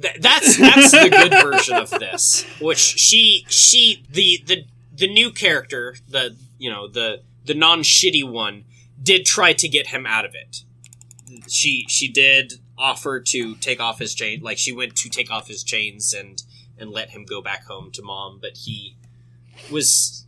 th- 0.00 0.16
that's 0.20 0.56
that's 0.56 0.90
the 0.90 1.10
good 1.10 1.32
version 1.32 1.76
of 1.76 1.90
this, 1.90 2.44
which 2.60 2.78
she 2.78 3.44
she 3.48 4.04
the 4.10 4.42
the 4.46 4.64
the 4.94 5.12
new 5.12 5.30
character, 5.30 5.96
the 6.08 6.36
you 6.58 6.70
know 6.70 6.88
the 6.88 7.22
the 7.44 7.54
non 7.54 7.80
shitty 7.82 8.28
one, 8.28 8.64
did 9.02 9.24
try 9.24 9.52
to 9.52 9.68
get 9.68 9.88
him 9.88 10.06
out 10.06 10.24
of 10.24 10.34
it. 10.34 10.62
She 11.48 11.86
she 11.88 12.08
did 12.08 12.54
offer 12.76 13.20
to 13.20 13.54
take 13.56 13.80
off 13.80 13.98
his 13.98 14.14
chain, 14.14 14.40
like 14.42 14.58
she 14.58 14.72
went 14.72 14.96
to 14.96 15.08
take 15.08 15.30
off 15.30 15.48
his 15.48 15.62
chains 15.62 16.12
and 16.12 16.42
and 16.78 16.90
let 16.90 17.10
him 17.10 17.24
go 17.24 17.40
back 17.40 17.64
home 17.66 17.90
to 17.92 18.02
mom, 18.02 18.38
but 18.40 18.56
he 18.56 18.96
was 19.70 20.26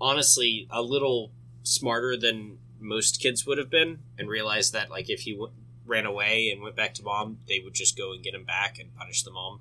honestly 0.00 0.66
a 0.70 0.82
little 0.82 1.30
smarter 1.62 2.16
than 2.16 2.58
most 2.80 3.20
kids 3.20 3.46
would 3.46 3.58
have 3.58 3.70
been 3.70 4.00
and 4.18 4.28
realized 4.28 4.72
that 4.72 4.90
like 4.90 5.08
if 5.08 5.20
he 5.20 5.32
w- 5.32 5.52
ran 5.86 6.06
away 6.06 6.50
and 6.50 6.62
went 6.62 6.76
back 6.76 6.94
to 6.94 7.02
mom 7.02 7.38
they 7.48 7.60
would 7.60 7.74
just 7.74 7.96
go 7.96 8.12
and 8.12 8.22
get 8.22 8.34
him 8.34 8.44
back 8.44 8.78
and 8.78 8.94
punish 8.96 9.22
the 9.22 9.30
mom 9.30 9.60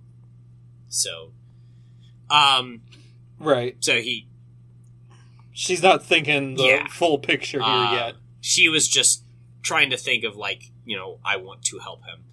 so 0.88 1.32
um 2.30 2.82
Right. 3.40 3.76
so 3.82 3.96
he 4.02 4.28
She's 5.56 5.84
not 5.84 6.04
thinking 6.04 6.56
the 6.56 6.64
Yeah. 6.64 6.88
full 6.88 7.20
picture 7.20 7.60
here 7.60 7.68
Uh, 7.68 7.94
yet. 7.94 8.16
she 8.42 8.70
was 8.70 8.88
just 8.88 9.24
trying 9.62 9.90
to 9.92 9.98
think 9.98 10.24
of 10.24 10.36
like 10.36 10.72
you 10.86 10.96
know 10.98 11.20
i 11.24 11.38
want 11.38 11.64
to 11.66 11.80
help 11.80 12.04
him 12.06 12.24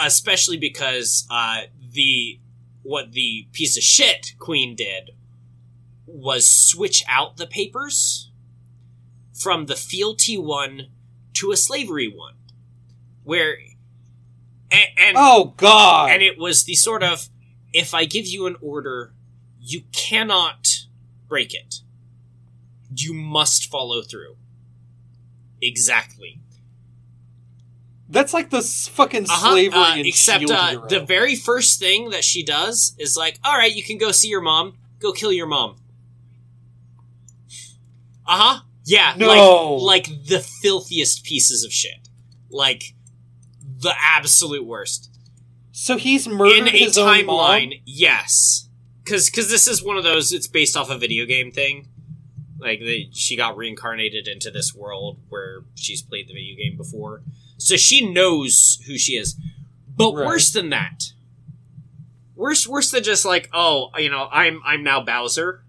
especially 0.00 0.56
because 0.56 1.26
uh 1.30 1.62
the 1.92 2.38
what 2.82 3.12
the 3.12 3.46
piece 3.52 3.76
of 3.76 3.82
shit 3.82 4.34
queen 4.38 4.74
did 4.76 5.10
was 6.06 6.48
switch 6.48 7.02
out 7.08 7.36
the 7.38 7.46
papers 7.46 8.30
from 9.32 9.66
the 9.66 9.74
fealty 9.76 10.36
one 10.38 10.88
to 11.32 11.50
a 11.50 11.56
slavery 11.56 12.06
one 12.08 12.33
where 13.24 13.56
and, 14.70 14.84
and 14.98 15.16
Oh 15.18 15.54
god. 15.56 16.10
and 16.10 16.22
it 16.22 16.38
was 16.38 16.64
the 16.64 16.74
sort 16.74 17.02
of 17.02 17.28
if 17.72 17.92
I 17.94 18.04
give 18.04 18.26
you 18.26 18.46
an 18.46 18.56
order, 18.62 19.12
you 19.60 19.82
cannot 19.92 20.66
break 21.28 21.52
it. 21.54 21.76
You 22.96 23.12
must 23.14 23.68
follow 23.70 24.02
through. 24.02 24.36
Exactly. 25.60 26.40
That's 28.08 28.32
like 28.34 28.50
the 28.50 28.60
fucking 28.62 29.24
Uh-huh, 29.24 29.50
slavery 29.52 29.78
uh, 29.80 29.96
in 29.96 30.06
except 30.06 30.48
uh, 30.50 30.86
the 30.88 31.00
very 31.00 31.34
first 31.34 31.80
thing 31.80 32.10
that 32.10 32.22
she 32.22 32.44
does 32.44 32.94
is 32.98 33.16
like, 33.16 33.40
"All 33.42 33.56
right, 33.56 33.74
you 33.74 33.82
can 33.82 33.98
go 33.98 34.12
see 34.12 34.28
your 34.28 34.42
mom. 34.42 34.76
Go 35.00 35.12
kill 35.12 35.32
your 35.32 35.46
mom." 35.46 35.76
Uh 38.26 38.38
huh. 38.38 38.60
Yeah. 38.84 39.14
No. 39.16 39.74
Like 39.76 40.08
like 40.08 40.26
the 40.26 40.40
filthiest 40.40 41.24
pieces 41.24 41.64
of 41.64 41.72
shit. 41.72 42.08
Like 42.50 42.94
the 43.84 43.94
absolute 43.98 44.66
worst. 44.66 45.10
so 45.70 45.96
he's 45.96 46.26
murdered 46.26 46.58
in 46.58 46.66
a 46.68 46.70
his 46.70 46.98
own 46.98 47.26
mom? 47.26 47.36
timeline, 47.38 47.80
yes, 47.84 48.68
because 49.04 49.30
this 49.32 49.68
is 49.68 49.82
one 49.84 49.96
of 49.96 50.02
those. 50.04 50.32
It's 50.32 50.48
based 50.48 50.76
off 50.76 50.90
a 50.90 50.98
video 50.98 51.24
game 51.26 51.52
thing. 51.52 51.88
Like 52.58 52.80
they, 52.80 53.08
she 53.12 53.36
got 53.36 53.56
reincarnated 53.56 54.26
into 54.26 54.50
this 54.50 54.74
world 54.74 55.18
where 55.28 55.60
she's 55.74 56.02
played 56.02 56.28
the 56.28 56.32
video 56.34 56.56
game 56.56 56.76
before, 56.76 57.22
so 57.58 57.76
she 57.76 58.10
knows 58.12 58.80
who 58.86 58.96
she 58.98 59.12
is. 59.12 59.36
But 59.96 60.12
Right. 60.14 60.26
worse 60.26 60.50
than 60.52 60.70
that, 60.70 61.12
worse 62.34 62.66
worse 62.66 62.90
than 62.90 63.02
just 63.04 63.24
like 63.24 63.48
oh 63.52 63.90
you 63.98 64.10
know 64.10 64.28
I'm 64.32 64.60
I'm 64.64 64.82
now 64.82 65.00
Bowser, 65.04 65.62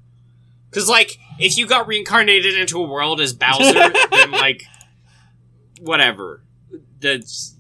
because 0.69 0.87
like 0.89 1.17
if 1.39 1.57
you 1.57 1.67
got 1.67 1.87
reincarnated 1.87 2.55
into 2.57 2.81
a 2.81 2.87
world 2.87 3.19
as 3.19 3.33
Bowser, 3.33 3.73
then 4.11 4.31
like 4.31 4.63
whatever. 5.81 6.41
That's 7.01 7.55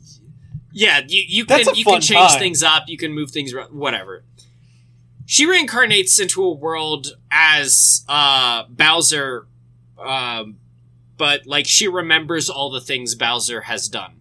yeah, 0.77 0.99
you, 1.07 1.23
you 1.25 1.45
can 1.45 1.63
you 1.73 1.85
can 1.85 2.01
change 2.01 2.31
time. 2.31 2.39
things 2.39 2.61
up, 2.61 2.83
you 2.87 2.97
can 2.97 3.13
move 3.13 3.31
things 3.31 3.53
around, 3.53 3.71
whatever. 3.71 4.25
She 5.25 5.47
reincarnates 5.47 6.19
into 6.19 6.43
a 6.43 6.51
world 6.51 7.15
as 7.31 8.03
uh, 8.09 8.65
Bowser, 8.67 9.47
um, 9.97 10.57
but 11.15 11.47
like 11.47 11.65
she 11.65 11.87
remembers 11.87 12.49
all 12.49 12.69
the 12.69 12.81
things 12.81 13.15
Bowser 13.15 13.61
has 13.61 13.87
done, 13.87 14.19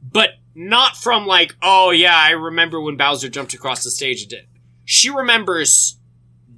but 0.00 0.34
not 0.54 0.96
from 0.96 1.26
like 1.26 1.56
oh 1.60 1.90
yeah 1.90 2.16
I 2.16 2.30
remember 2.30 2.80
when 2.80 2.96
Bowser 2.96 3.28
jumped 3.28 3.54
across 3.54 3.82
the 3.82 3.90
stage 3.90 4.20
and 4.22 4.30
did. 4.30 4.46
She 4.84 5.10
remembers 5.10 5.98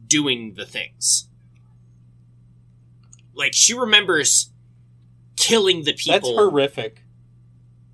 doing 0.07 0.53
the 0.55 0.67
things. 0.67 1.31
Like 3.33 3.55
she 3.55 3.73
remembers 3.73 4.51
killing 5.37 5.85
the 5.85 5.95
people 5.95 6.13
That's 6.13 6.29
horrific. 6.29 7.06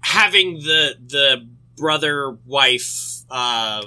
Having 0.02 0.54
the 0.60 0.96
the 1.00 1.48
brother 1.76 2.36
wife 2.44 3.22
uh 3.30 3.82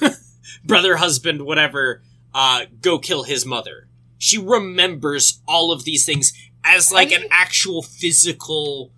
brother 0.64 0.96
husband 0.96 1.42
whatever 1.42 2.02
uh 2.34 2.66
go 2.80 2.98
kill 2.98 3.24
his 3.24 3.44
mother. 3.44 3.88
She 4.18 4.38
remembers 4.38 5.40
all 5.46 5.72
of 5.72 5.84
these 5.84 6.06
things 6.06 6.32
as 6.64 6.90
like 6.90 7.12
an 7.12 7.24
actual 7.30 7.82
physical 7.82 8.92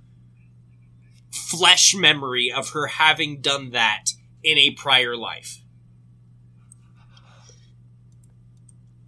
flesh 1.31 1.95
memory 1.95 2.53
of 2.55 2.70
her 2.70 2.86
having 2.86 3.40
done 3.40 3.70
that 3.70 4.11
in 4.43 4.59
a 4.59 4.70
prior 4.70 5.16
life. 5.16 5.62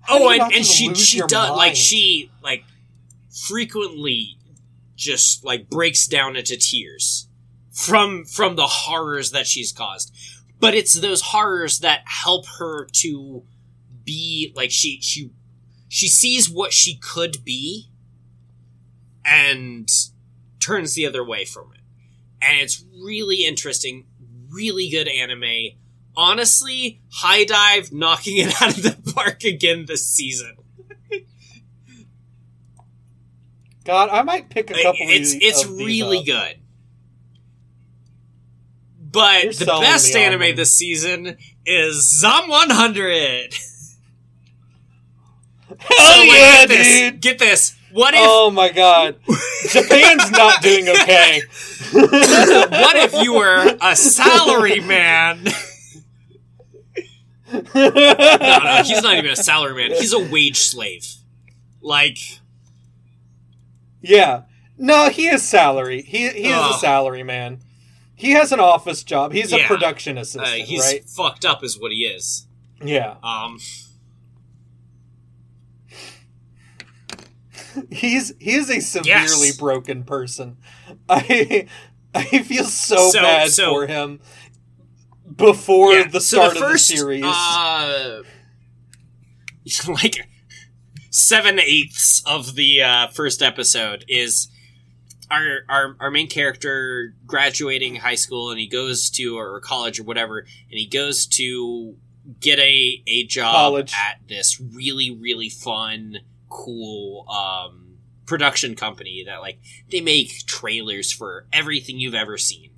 How 0.02 0.24
oh 0.24 0.30
and, 0.30 0.52
and 0.52 0.66
she 0.66 0.94
she 0.94 1.20
does 1.20 1.50
like 1.50 1.76
she 1.76 2.30
like 2.42 2.64
frequently 3.46 4.36
just 5.00 5.42
like 5.42 5.70
breaks 5.70 6.06
down 6.06 6.36
into 6.36 6.56
tears 6.56 7.26
from 7.72 8.24
from 8.26 8.54
the 8.54 8.66
horrors 8.66 9.30
that 9.32 9.46
she's 9.46 9.72
caused. 9.72 10.14
But 10.60 10.74
it's 10.74 10.92
those 10.92 11.22
horrors 11.22 11.78
that 11.78 12.02
help 12.04 12.46
her 12.58 12.84
to 12.84 13.42
be 14.04 14.52
like 14.54 14.70
she 14.70 15.00
she 15.00 15.30
she 15.88 16.06
sees 16.06 16.50
what 16.50 16.72
she 16.72 16.96
could 16.96 17.42
be 17.44 17.88
and 19.24 19.88
turns 20.60 20.94
the 20.94 21.06
other 21.06 21.24
way 21.24 21.46
from 21.46 21.72
it. 21.72 21.80
And 22.42 22.58
it's 22.60 22.84
really 23.02 23.46
interesting 23.46 24.06
really 24.50 24.90
good 24.90 25.08
anime. 25.08 25.78
Honestly 26.14 27.00
HIDIVE 27.22 27.90
knocking 27.90 28.36
it 28.36 28.54
out 28.62 28.76
of 28.76 28.82
the 28.82 29.12
park 29.14 29.44
again 29.44 29.86
this 29.86 30.06
season 30.06 30.56
God, 33.90 34.08
I 34.10 34.22
might 34.22 34.48
pick 34.48 34.70
a 34.70 34.74
couple. 34.74 34.98
it's 35.00 35.34
of, 35.34 35.40
it's 35.42 35.64
of 35.64 35.76
really 35.78 36.22
good. 36.22 36.58
But 39.02 39.42
You're 39.42 39.52
the 39.54 39.64
best 39.80 40.14
me 40.14 40.22
anime 40.22 40.54
this 40.54 40.72
season 40.72 41.36
is 41.66 42.20
Zom 42.20 42.48
100. 42.48 43.52
Hell 45.80 45.88
oh, 45.90 46.14
So, 46.14 46.22
yeah, 46.22 46.66
get 46.66 46.68
this, 46.68 46.86
dude! 46.86 47.20
Get 47.20 47.38
this. 47.40 47.76
What 47.90 48.14
if 48.14 48.20
Oh 48.22 48.52
my 48.52 48.68
god, 48.68 49.16
Japan's 49.68 50.30
not 50.30 50.62
doing 50.62 50.88
okay. 51.00 51.42
what 51.92 52.96
if 52.96 53.12
you 53.24 53.34
were 53.34 53.76
a 53.82 53.96
salary 53.96 54.78
man? 54.78 55.42
no, 57.52 57.90
no, 57.90 58.82
he's 58.84 59.02
not 59.02 59.16
even 59.16 59.32
a 59.32 59.36
salary 59.36 59.74
man. 59.74 59.96
He's 59.98 60.12
a 60.12 60.20
wage 60.20 60.58
slave. 60.58 61.04
Like 61.82 62.39
Yeah. 64.02 64.42
No, 64.78 65.08
he 65.10 65.26
is 65.28 65.42
salary. 65.46 66.02
He 66.02 66.28
he 66.30 66.48
is 66.48 66.56
Ugh. 66.58 66.74
a 66.74 66.78
salary 66.78 67.22
man. 67.22 67.60
He 68.14 68.32
has 68.32 68.52
an 68.52 68.60
office 68.60 69.02
job. 69.02 69.32
He's 69.32 69.52
a 69.52 69.58
Yeah. 69.58 69.66
production 69.66 70.18
uh, 70.18 70.22
assistant, 70.22 70.62
he's 70.68 70.80
right? 70.80 71.04
fucked 71.08 71.44
up, 71.44 71.62
is 71.64 71.78
what 71.78 71.90
he 71.92 72.04
is. 72.04 72.46
Yeah. 72.82 73.16
Um, 73.22 73.58
he's 77.90 78.32
he 78.38 78.52
is 78.54 78.70
a 78.70 78.80
severely 78.80 79.08
Yes. 79.48 79.56
broken 79.56 80.04
person. 80.04 80.56
I 81.08 81.66
I 82.14 82.24
feel 82.42 82.64
so, 82.64 83.10
So- 83.10 83.20
bad 83.22 83.50
so- 83.50 83.70
for 83.70 83.86
him 83.86 84.20
before 85.36 85.92
Yeah, 85.92 86.08
the 86.08 86.20
so 86.20 86.38
start 86.38 86.54
the 86.54 86.60
first, 86.60 86.90
of 86.90 86.96
the 86.96 87.00
series. 87.00 87.24
Uh, 87.24 88.22
like 89.88 90.28
seven 91.10 91.58
eighths 91.58 92.22
of 92.24 92.54
the 92.54 92.82
uh, 92.82 93.08
first 93.08 93.42
episode 93.42 94.04
is 94.08 94.48
our, 95.30 95.58
our 95.68 95.96
our 96.00 96.10
main 96.10 96.28
character 96.28 97.14
graduating 97.26 97.96
high 97.96 98.14
school 98.14 98.50
and 98.50 98.58
he 98.58 98.66
goes 98.66 99.10
to 99.10 99.36
or 99.38 99.60
college 99.60 100.00
or 100.00 100.04
whatever 100.04 100.38
and 100.38 100.78
he 100.78 100.86
goes 100.86 101.26
to 101.26 101.96
get 102.40 102.58
a 102.58 103.02
a 103.06 103.24
job 103.24 103.54
College. 103.54 103.94
at 103.94 104.20
this 104.28 104.60
really 104.60 105.10
really 105.10 105.48
fun 105.48 106.18
cool 106.48 107.28
um 107.28 107.96
production 108.26 108.74
company 108.74 109.24
that 109.26 109.40
like 109.40 109.58
they 109.90 110.00
make 110.00 110.46
trailers 110.46 111.12
for 111.12 111.46
everything 111.52 111.98
you've 111.98 112.14
ever 112.14 112.38
seen. 112.38 112.70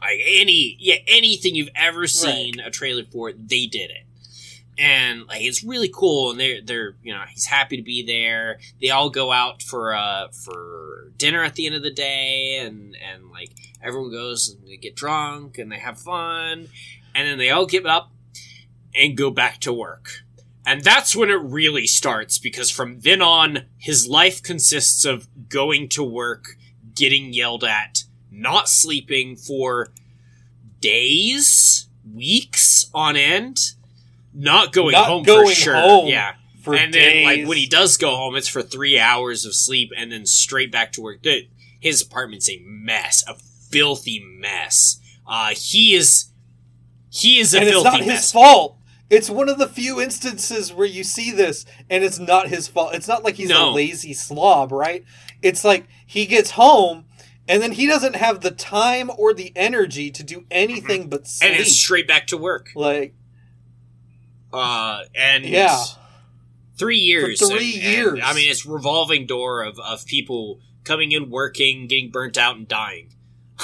Like 0.00 0.20
any 0.26 0.76
yeah 0.78 0.96
anything 1.06 1.54
you've 1.54 1.68
ever 1.74 2.06
seen 2.06 2.60
a 2.60 2.70
trailer 2.70 3.04
for 3.04 3.32
they 3.32 3.66
did 3.66 3.90
it 3.90 4.07
and 4.78 5.26
like 5.26 5.42
it's 5.42 5.64
really 5.64 5.90
cool 5.92 6.30
and 6.30 6.38
they're 6.38 6.62
they're 6.62 6.94
you 7.02 7.12
know 7.12 7.22
he's 7.28 7.46
happy 7.46 7.76
to 7.76 7.82
be 7.82 8.04
there. 8.06 8.58
They 8.80 8.90
all 8.90 9.10
go 9.10 9.32
out 9.32 9.62
for 9.62 9.94
uh 9.94 10.28
for 10.28 11.12
dinner 11.16 11.42
at 11.42 11.56
the 11.56 11.66
end 11.66 11.74
of 11.74 11.82
the 11.82 11.90
day 11.90 12.58
and 12.60 12.96
and 12.96 13.30
like 13.30 13.50
everyone 13.82 14.12
goes 14.12 14.48
and 14.48 14.68
they 14.68 14.76
get 14.76 14.94
drunk 14.94 15.58
and 15.58 15.70
they 15.70 15.78
have 15.78 15.98
fun 15.98 16.68
and 17.14 17.28
then 17.28 17.38
they 17.38 17.50
all 17.50 17.66
give 17.66 17.86
up 17.86 18.12
and 18.94 19.16
go 19.16 19.30
back 19.30 19.58
to 19.60 19.72
work. 19.72 20.22
And 20.64 20.84
that's 20.84 21.16
when 21.16 21.30
it 21.30 21.40
really 21.40 21.86
starts 21.86 22.38
because 22.38 22.70
from 22.70 23.00
then 23.00 23.22
on 23.22 23.64
his 23.78 24.06
life 24.06 24.42
consists 24.42 25.04
of 25.04 25.26
going 25.48 25.88
to 25.90 26.04
work 26.04 26.56
getting 26.94 27.32
yelled 27.32 27.64
at 27.64 28.04
not 28.30 28.68
sleeping 28.68 29.34
for 29.34 29.88
days 30.80 31.88
weeks 32.12 32.90
on 32.94 33.16
end 33.16 33.58
not 34.34 34.72
going 34.72 34.92
Not 34.92 35.06
home 35.06 35.22
going 35.24 35.48
for 35.48 35.54
sure 35.54 35.74
home 35.76 36.06
yeah 36.08 36.34
for 36.62 36.74
and 36.74 36.92
then 36.92 37.24
like 37.24 37.46
when 37.46 37.56
he 37.56 37.66
does 37.66 37.96
go 37.96 38.14
home 38.16 38.36
it's 38.36 38.48
for 38.48 38.62
three 38.62 38.98
hours 38.98 39.44
of 39.44 39.54
sleep 39.54 39.90
and 39.96 40.12
then 40.12 40.26
straight 40.26 40.70
back 40.70 40.92
to 40.92 41.00
work 41.00 41.22
Dude, 41.22 41.48
his 41.80 42.02
apartment's 42.02 42.48
a 42.50 42.60
mess 42.64 43.24
a 43.26 43.34
filthy 43.34 44.22
mess 44.24 45.00
uh 45.26 45.50
he 45.54 45.94
is 45.94 46.32
he 47.10 47.38
is 47.38 47.54
a 47.54 47.60
filthy 47.60 47.70
mess. 47.70 47.74
and 47.74 47.76
it's 47.76 47.82
filthy 47.82 48.06
not 48.06 48.14
his 48.16 48.32
fault. 48.32 48.74
It's 49.10 49.30
one 49.30 49.48
of 49.48 49.58
the 49.58 49.66
few 49.66 49.98
instances 50.00 50.70
where 50.72 50.86
you 50.86 51.02
see 51.02 51.30
this, 51.30 51.64
and 51.88 52.04
it's 52.04 52.18
not 52.18 52.48
his 52.48 52.68
fault. 52.68 52.94
It's 52.94 53.08
not 53.08 53.24
like 53.24 53.36
he's 53.36 53.48
No. 53.48 53.70
a 53.70 53.72
lazy 53.72 54.12
slob, 54.12 54.70
right? 54.70 55.02
It's 55.40 55.64
like 55.64 55.86
he 56.06 56.26
gets 56.26 56.50
home, 56.52 57.06
and 57.48 57.62
then 57.62 57.72
he 57.72 57.86
doesn't 57.86 58.16
have 58.16 58.42
the 58.42 58.50
time 58.50 59.10
or 59.16 59.32
the 59.32 59.50
energy 59.56 60.10
to 60.10 60.22
do 60.22 60.44
anything 60.50 61.08
but 61.08 61.26
sleep. 61.26 61.50
and 61.52 61.58
then 61.60 61.66
straight 61.66 62.06
back 62.06 62.26
to 62.26 62.36
work 62.36 62.68
like, 62.74 63.14
uh 64.52 65.02
and 65.14 65.44
yeah, 65.44 65.82
three 66.78 66.98
years 66.98 67.38
For 67.40 67.46
three 67.56 67.74
and- 67.76 67.84
and, 67.84 67.94
years. 67.94 68.20
i 68.24 68.32
mean 68.34 68.50
it's 68.50 68.64
revolving 68.64 69.26
door 69.26 69.62
of, 69.62 69.78
of 69.78 70.04
people 70.06 70.60
coming 70.84 71.12
in 71.12 71.28
working 71.30 71.86
getting 71.86 72.10
burnt 72.10 72.38
out 72.38 72.56
and 72.56 72.66
dying. 72.66 73.12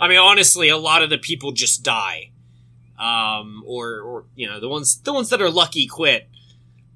I 0.00 0.08
mean 0.08 0.18
honestly 0.18 0.68
a 0.68 0.76
lot 0.76 1.02
of 1.02 1.10
the 1.10 1.18
people 1.18 1.52
just 1.52 1.82
die. 1.82 2.30
Um 2.98 3.62
or 3.66 4.00
or 4.00 4.24
you 4.36 4.46
know 4.48 4.60
the 4.60 4.68
ones 4.68 5.00
the 5.00 5.12
ones 5.12 5.30
that 5.30 5.42
are 5.42 5.50
lucky 5.50 5.86
quit. 5.86 6.28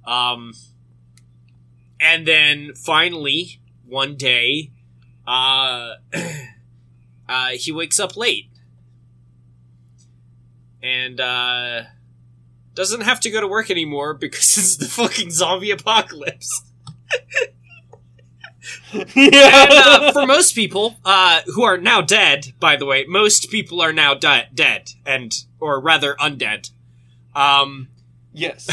Um 0.07 0.53
and 2.01 2.27
then 2.27 2.75
finally 2.75 3.61
one 3.87 4.17
day 4.17 4.71
uh 5.27 5.95
uh 7.29 7.49
he 7.55 7.73
wakes 7.73 7.99
up 7.99 8.17
late. 8.17 8.51
And 10.83 11.19
uh 11.21 11.83
doesn't 12.75 13.03
have 13.03 13.21
to 13.21 13.31
go 13.31 13.41
to 13.41 13.47
work 13.49 13.71
anymore 13.71 14.15
because 14.15 14.59
it's 14.59 14.77
the 14.77 14.87
fucking 14.87 15.31
zombie 15.31 15.71
apocalypse. 15.71 16.65
yeah. 18.93 19.05
And 19.15 19.73
uh, 19.73 20.13
for 20.13 20.27
most 20.27 20.55
people, 20.55 20.97
uh, 21.05 21.41
who 21.55 21.63
are 21.63 21.77
now 21.77 22.01
dead, 22.01 22.53
by 22.61 22.77
the 22.77 22.87
way, 22.87 23.05
most 23.07 23.51
people 23.51 23.81
are 23.81 23.93
now 23.93 24.15
di- 24.15 24.49
dead, 24.55 24.91
and 25.05 25.35
or 25.61 25.81
rather 25.81 26.15
undead. 26.15 26.71
Um, 27.35 27.89
Yes. 28.37 28.69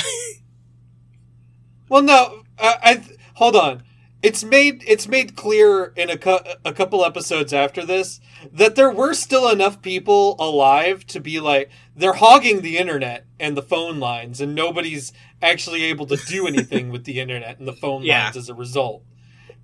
well, 1.89 2.01
no. 2.01 2.43
I, 2.57 2.75
I 2.83 3.03
hold 3.35 3.55
on. 3.55 3.83
It's 4.23 4.43
made 4.43 4.83
it's 4.87 5.07
made 5.07 5.35
clear 5.35 5.93
in 5.95 6.09
a 6.09 6.17
cou- 6.17 6.39
a 6.63 6.73
couple 6.73 7.03
episodes 7.05 7.53
after 7.53 7.83
this 7.85 8.19
that 8.51 8.75
there 8.75 8.89
were 8.91 9.13
still 9.13 9.49
enough 9.49 9.81
people 9.81 10.35
alive 10.39 11.05
to 11.07 11.19
be 11.19 11.39
like 11.39 11.69
they're 12.01 12.13
hogging 12.13 12.61
the 12.61 12.77
internet 12.77 13.25
and 13.39 13.55
the 13.55 13.61
phone 13.61 13.99
lines, 13.99 14.41
and 14.41 14.53
nobody's 14.55 15.13
actually 15.41 15.83
able 15.83 16.05
to 16.07 16.17
do 16.17 16.47
anything 16.53 16.89
with 16.89 17.05
the 17.05 17.19
internet 17.19 17.59
and 17.59 17.67
the 17.67 17.73
phone 17.73 18.03
Yeah. 18.03 18.25
lines 18.25 18.37
as 18.37 18.49
a 18.49 18.53
result. 18.53 19.03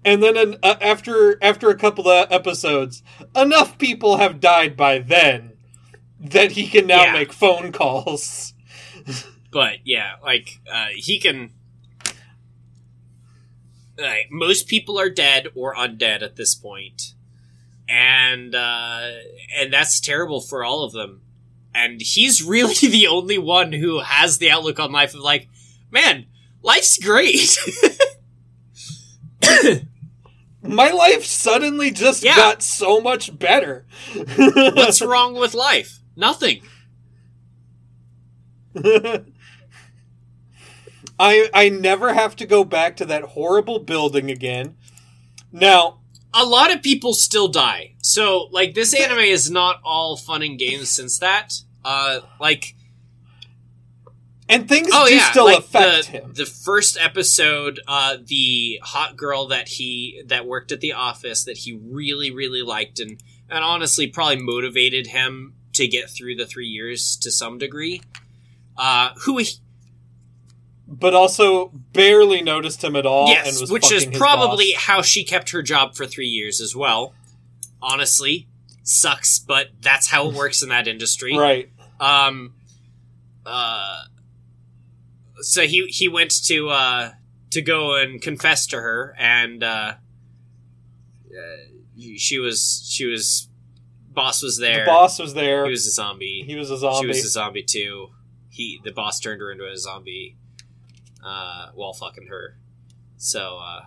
And 0.05 0.21
then 0.23 0.37
an, 0.37 0.57
uh, 0.63 0.75
after 0.79 1.37
after 1.43 1.69
a 1.69 1.75
couple 1.77 2.07
of 2.07 2.31
episodes, 2.31 3.03
enough 3.35 3.77
people 3.77 4.17
have 4.17 4.39
died 4.39 4.77
by 4.77 4.99
then 4.99 5.53
that 6.19 6.51
he 6.51 6.67
can 6.67 6.87
now 6.87 7.05
Yeah. 7.05 7.13
make 7.13 7.33
phone 7.33 7.71
calls. 7.71 8.53
but 9.51 9.79
yeah, 9.83 10.13
like 10.23 10.59
uh, 10.71 10.87
he 10.95 11.19
can. 11.19 11.51
Like, 13.99 14.27
most 14.29 14.67
people 14.67 14.99
are 14.99 15.09
dead 15.09 15.47
or 15.55 15.73
undead 15.73 16.21
at 16.21 16.35
this 16.35 16.53
point, 16.53 17.13
and 17.89 18.53
uh, 18.53 19.09
and 19.57 19.73
that's 19.73 19.99
terrible 19.99 20.39
for 20.39 20.63
all 20.63 20.83
of 20.83 20.93
them. 20.93 21.21
And 21.77 22.01
he's 22.01 22.41
really 22.43 22.73
the 22.89 23.07
only 23.07 23.37
one 23.37 23.71
who 23.71 23.99
has 23.99 24.39
the 24.39 24.49
outlook 24.49 24.79
on 24.79 24.91
life 24.91 25.13
of 25.13 25.19
like, 25.21 25.47
man, 25.91 26.25
life's 26.63 26.97
great. 26.97 27.55
My 30.63 30.89
life 30.89 31.23
suddenly 31.23 31.91
just 31.91 32.23
Yeah. 32.23 32.35
got 32.35 32.61
so 32.63 32.99
much 32.99 33.37
better. 33.37 33.85
What's 34.35 35.01
wrong 35.01 35.35
with 35.35 35.53
life? 35.53 35.99
Nothing. 36.15 36.61
I 41.19 41.49
I 41.53 41.69
never 41.69 42.13
have 42.13 42.35
to 42.37 42.45
go 42.45 42.63
back 42.63 42.95
to 42.97 43.05
that 43.05 43.23
horrible 43.23 43.79
building 43.79 44.29
again. 44.31 44.75
Now, 45.51 45.99
A 46.33 46.45
lot 46.45 46.71
of 46.75 46.83
people 46.83 47.13
still 47.13 47.47
die. 47.47 47.95
So, 48.01 48.49
like, 48.51 48.75
this 48.75 48.93
anime 48.93 49.19
is 49.19 49.49
not 49.49 49.79
all 49.83 50.17
fun 50.17 50.43
and 50.43 50.59
games 50.59 50.89
since 50.89 51.17
that. 51.19 51.53
Uh, 51.89 52.19
like, 52.41 52.75
and 54.49 54.67
things 54.67 54.89
oh 54.91 55.07
do 55.07 55.15
yeah, 55.15 55.31
still 55.31 55.45
like 55.45 55.59
affect 55.59 56.07
the, 56.07 56.11
him. 56.11 56.33
the 56.33 56.45
first 56.45 56.97
episode, 56.99 57.79
uh, 57.87 58.17
the 58.21 58.77
hot 58.83 59.15
girl 59.15 59.47
that 59.47 59.69
he 59.69 60.21
that 60.25 60.45
worked 60.45 60.73
at 60.73 60.81
the 60.81 60.91
office 60.91 61.45
that 61.45 61.59
he 61.59 61.79
really 61.81 62.29
really 62.29 62.61
liked 62.61 62.99
and 62.99 63.23
and 63.49 63.63
honestly 63.63 64.05
probably 64.05 64.35
motivated 64.35 65.07
him 65.07 65.53
to 65.73 65.87
get 65.87 66.09
through 66.09 66.35
the 66.35 66.45
three 66.45 66.67
years 66.67 67.15
to 67.15 67.31
some 67.31 67.57
degree. 67.57 68.01
Uh, 68.77 69.11
who 69.23 69.37
he, 69.37 69.47
But 70.89 71.13
also 71.13 71.69
barely 71.93 72.41
noticed 72.41 72.83
him 72.83 72.97
at 72.97 73.05
all 73.05 73.29
and 73.29 73.45
yes, 73.45 73.61
was 73.61 73.71
which 73.71 73.91
is 73.93 74.05
probably 74.07 74.73
boss. 74.73 74.83
how 74.83 75.01
she 75.01 75.23
kept 75.23 75.51
her 75.51 75.61
job 75.61 75.95
for 75.95 76.05
three 76.05 76.27
years 76.27 76.59
as 76.59 76.75
well. 76.75 77.13
Honestly, 77.81 78.49
sucks, 78.83 79.39
but 79.39 79.67
that's 79.81 80.09
how 80.09 80.27
it 80.29 80.35
works 80.35 80.61
in 80.61 80.69
that 80.69 80.87
industry. 80.87 81.35
right. 81.37 81.69
Um, 81.99 82.53
uh, 83.45 84.03
so 85.41 85.63
he 85.67 85.85
he 85.87 86.07
went 86.07 86.31
to 86.45 86.69
uh 86.69 87.11
to 87.51 87.61
go 87.61 87.95
and 87.95 88.21
confess 88.21 88.67
to 88.67 88.77
her, 88.77 89.15
and 89.17 89.63
uh, 89.63 89.93
uh, 91.31 91.57
she 92.17 92.39
was 92.39 92.87
she 92.89 93.05
was 93.05 93.49
boss 94.09 94.41
was 94.41 94.57
there. 94.57 94.85
The 94.85 94.91
boss 94.91 95.19
was 95.19 95.33
there. 95.33 95.65
He 95.65 95.71
was 95.71 95.85
a 95.87 95.91
zombie. 95.91 96.43
He 96.45 96.55
was 96.55 96.69
a 96.71 96.77
zombie. 96.77 96.99
She 97.01 97.07
was 97.07 97.23
a 97.25 97.29
zombie 97.29 97.63
too. 97.63 98.07
He 98.49 98.79
the 98.83 98.91
boss 98.91 99.19
turned 99.19 99.41
her 99.41 99.51
into 99.51 99.65
a 99.67 99.77
zombie 99.77 100.37
uh, 101.23 101.67
while 101.75 101.93
fucking 101.93 102.27
her. 102.27 102.57
So 103.17 103.57
uh, 103.61 103.81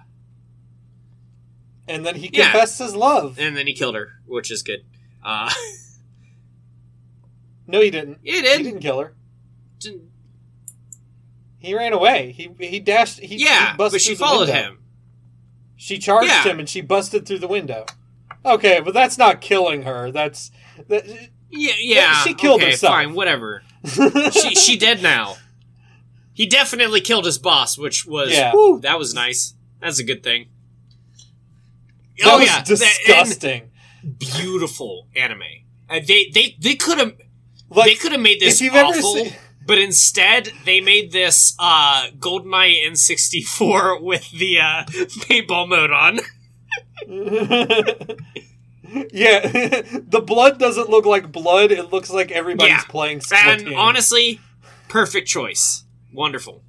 and 1.89 2.05
then 2.07 2.15
he 2.17 2.31
Yeah. 2.33 2.51
confessed 2.53 2.79
his 2.79 2.95
love. 2.95 3.39
and 3.39 3.57
then 3.57 3.67
he 3.67 3.73
killed 3.75 3.95
her, 3.97 4.13
which 4.27 4.51
is 4.51 4.63
good. 4.63 4.81
Uh, 5.25 5.53
no, 7.71 7.81
he 7.81 7.91
didn't. 7.91 8.19
he 8.23 8.33
He 8.33 8.43
did. 8.43 8.63
didn't 8.63 8.81
kill 8.81 9.01
her. 9.01 9.15
Didn't- 9.79 10.11
He 11.59 11.75
ran 11.75 11.93
away. 11.93 12.33
He 12.33 12.51
he 12.59 12.81
dashed. 12.81 13.21
He, 13.21 13.37
yeah, 13.37 13.73
he 13.73 13.77
but 13.77 14.01
she 14.01 14.15
followed 14.15 14.49
window. 14.49 14.63
him. 14.63 14.79
She 15.77 15.99
charged 15.99 16.29
Yeah. 16.29 16.43
him 16.45 16.59
and 16.59 16.69
she 16.69 16.81
busted 16.81 17.27
through 17.27 17.39
the 17.39 17.49
window. 17.49 17.87
Okay, 18.45 18.81
but 18.81 18.95
that's 18.95 19.17
not 19.19 19.41
killing 19.41 19.83
her. 19.83 20.11
That's 20.11 20.51
that. 20.89 21.07
Yeah, 21.51 21.73
yeah. 21.79 22.15
she 22.23 22.35
killed 22.35 22.61
okay, 22.63 22.71
herself. 22.73 22.95
Fine, 22.95 23.15
whatever. 23.15 23.63
she 24.33 24.55
she 24.55 24.77
dead 24.79 25.03
now. 25.03 25.37
He 26.33 26.47
definitely 26.47 27.01
killed 27.01 27.25
his 27.27 27.39
boss, 27.39 27.77
which 27.77 28.07
was 28.07 28.31
Yeah. 28.33 28.53
whew, 28.53 28.81
that 28.83 28.99
was 28.99 29.13
nice. 29.15 29.55
That's 29.81 29.99
a 29.99 30.05
good 30.05 30.23
thing. 30.23 30.49
That 32.19 32.27
oh 32.35 32.39
was 32.39 32.47
yeah, 32.49 32.63
disgusting. 32.65 33.71
and 34.03 34.19
beautiful 34.19 35.09
anime. 35.17 35.43
Uh, 35.89 36.01
they 36.07 36.31
they 36.33 36.57
they 36.59 36.75
could 36.77 36.99
have 36.99 37.15
Like 37.71 37.87
they 37.87 37.95
could 37.95 38.13
have 38.13 38.21
made 38.21 38.41
this 38.41 38.61
awful, 38.63 39.15
seen- 39.15 39.33
but 39.67 39.79
instead 39.79 40.53
they 40.65 40.81
made 40.81 41.13
this 41.13 41.55
uh, 41.59 42.09
GoldenEye 42.19 42.85
N64 42.87 44.03
with 44.03 44.31
the 44.33 44.59
uh, 44.59 44.85
paintball 44.87 45.69
mode 45.69 45.91
on. 45.93 46.19
yeah, 49.13 49.41
the 49.49 50.23
blood 50.25 50.59
doesn't 50.59 50.89
look 50.91 51.07
like 51.07 51.31
blood. 51.31 51.71
It 51.73 51.93
looks 51.93 52.11
like 52.11 52.31
everybody's 52.33 52.73
Yeah. 52.73 52.83
playing 52.89 53.21
And 53.33 53.73
honestly, 53.75 54.41
perfect 54.89 55.29
choice. 55.29 55.85
Wonderful. 56.13 56.63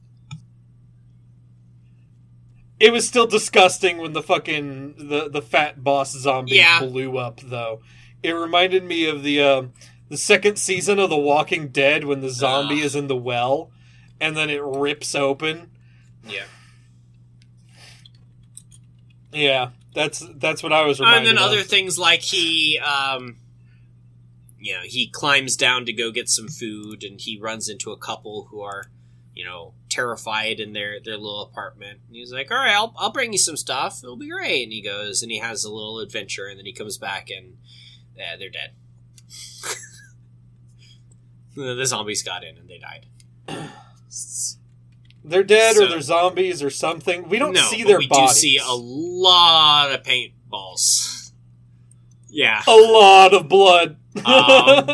it 2.79 2.91
was 2.91 3.07
still 3.07 3.27
disgusting 3.27 3.99
when 3.99 4.13
the 4.13 4.23
fucking 4.23 4.95
the 4.97 5.29
the 5.29 5.41
fat 5.41 5.83
boss 5.83 6.11
zombie 6.17 6.55
Yeah. 6.55 6.79
blew 6.79 7.17
up. 7.17 7.39
Though 7.43 7.81
it 8.23 8.31
reminded 8.31 8.83
me 8.83 9.05
of 9.05 9.23
the 9.23 9.41
um, 9.41 9.73
the 10.11 10.17
second 10.17 10.57
season 10.57 10.99
of 10.99 11.09
The 11.09 11.17
Walking 11.17 11.69
Dead 11.69 12.03
when 12.03 12.19
the 12.19 12.29
zombie 12.29 12.79
Ugh. 12.79 12.85
is 12.85 12.95
in 12.97 13.07
the 13.07 13.15
well, 13.15 13.71
and 14.19 14.35
then 14.35 14.49
it 14.49 14.61
rips 14.61 15.15
open. 15.15 15.71
Yeah. 16.27 16.43
Yeah, 19.31 19.69
that's 19.95 20.21
that's 20.35 20.61
what 20.61 20.73
I 20.73 20.85
was 20.85 20.99
and 20.99 21.07
reminded 21.07 21.29
then 21.29 21.37
of. 21.37 21.43
other 21.49 21.63
things 21.63 21.97
like 21.97 22.19
he, 22.19 22.77
um, 22.79 23.37
you 24.59 24.73
know, 24.73 24.81
he 24.83 25.07
climbs 25.07 25.55
down 25.55 25.85
to 25.85 25.93
go 25.93 26.11
get 26.11 26.27
some 26.27 26.49
food, 26.49 27.05
and 27.05 27.21
he 27.21 27.39
runs 27.39 27.69
into 27.69 27.93
a 27.93 27.97
couple 27.97 28.49
who 28.51 28.59
are, 28.59 28.87
you 29.33 29.45
know, 29.45 29.73
terrified 29.89 30.59
in 30.59 30.73
their 30.73 30.99
their 30.99 31.15
little 31.15 31.43
apartment. 31.43 32.01
And 32.07 32.17
he's 32.17 32.33
like, 32.33 32.51
"All 32.51 32.57
right, 32.57 32.75
I'll 32.75 32.93
I'll 32.97 33.13
bring 33.13 33.31
you 33.31 33.39
some 33.39 33.55
stuff. 33.55 34.01
It'll 34.03 34.17
be 34.17 34.29
great." 34.29 34.63
And 34.63 34.73
he 34.73 34.81
goes 34.81 35.23
and 35.23 35.31
he 35.31 35.37
has 35.37 35.63
a 35.63 35.71
little 35.71 35.99
adventure, 35.99 36.47
and 36.47 36.59
then 36.59 36.65
he 36.65 36.73
comes 36.73 36.97
back 36.97 37.29
and 37.29 37.55
yeah, 38.17 38.35
they're 38.35 38.49
dead. 38.49 38.71
the 41.55 41.85
zombies 41.85 42.23
got 42.23 42.43
in 42.43 42.57
and 42.57 42.69
they 42.69 42.79
died. 42.79 43.05
They're 45.23 45.43
dead 45.43 45.75
So- 45.75 45.85
or 45.85 45.87
they're 45.87 46.01
zombies 46.01 46.63
or 46.63 46.69
something. 46.69 47.29
We 47.29 47.37
don't 47.39 47.53
no, 47.53 47.61
see 47.61 47.83
their 47.83 47.99
we 47.99 48.07
bodies. 48.07 48.35
do 48.35 48.39
see 48.39 48.57
a 48.57 48.73
lot 48.73 49.91
of 49.91 50.03
paintballs. 50.03 51.31
Yeah. 52.29 52.61
a 52.67 52.71
lot 52.75 53.33
of 53.33 53.47
blood. 53.47 53.97
Um, 54.25 54.89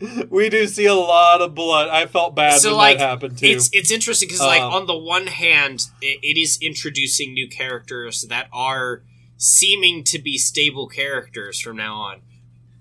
we 0.30 0.48
do 0.50 0.66
see 0.66 0.84
a 0.86 0.94
lot 0.94 1.40
of 1.40 1.54
blood. 1.54 1.88
I 1.88 2.06
felt 2.06 2.34
bad 2.34 2.60
So, 2.60 2.70
when 2.70 2.76
like, 2.76 2.98
that 2.98 3.08
happened 3.08 3.38
too. 3.38 3.46
It's 3.46 3.70
it's 3.72 3.90
interesting 3.90 4.28
because 4.28 4.40
like 4.40 4.60
Um, 4.60 4.72
on 4.74 4.86
the 4.86 4.96
one 4.98 5.26
hand, 5.28 5.86
it, 6.02 6.18
it 6.22 6.38
is 6.38 6.58
introducing 6.60 7.32
new 7.32 7.48
characters 7.48 8.26
that 8.28 8.48
are 8.52 9.02
seeming 9.36 10.04
to 10.04 10.18
be 10.18 10.36
stable 10.36 10.86
characters 10.88 11.60
from 11.60 11.76
now 11.76 11.94
on, 11.96 12.20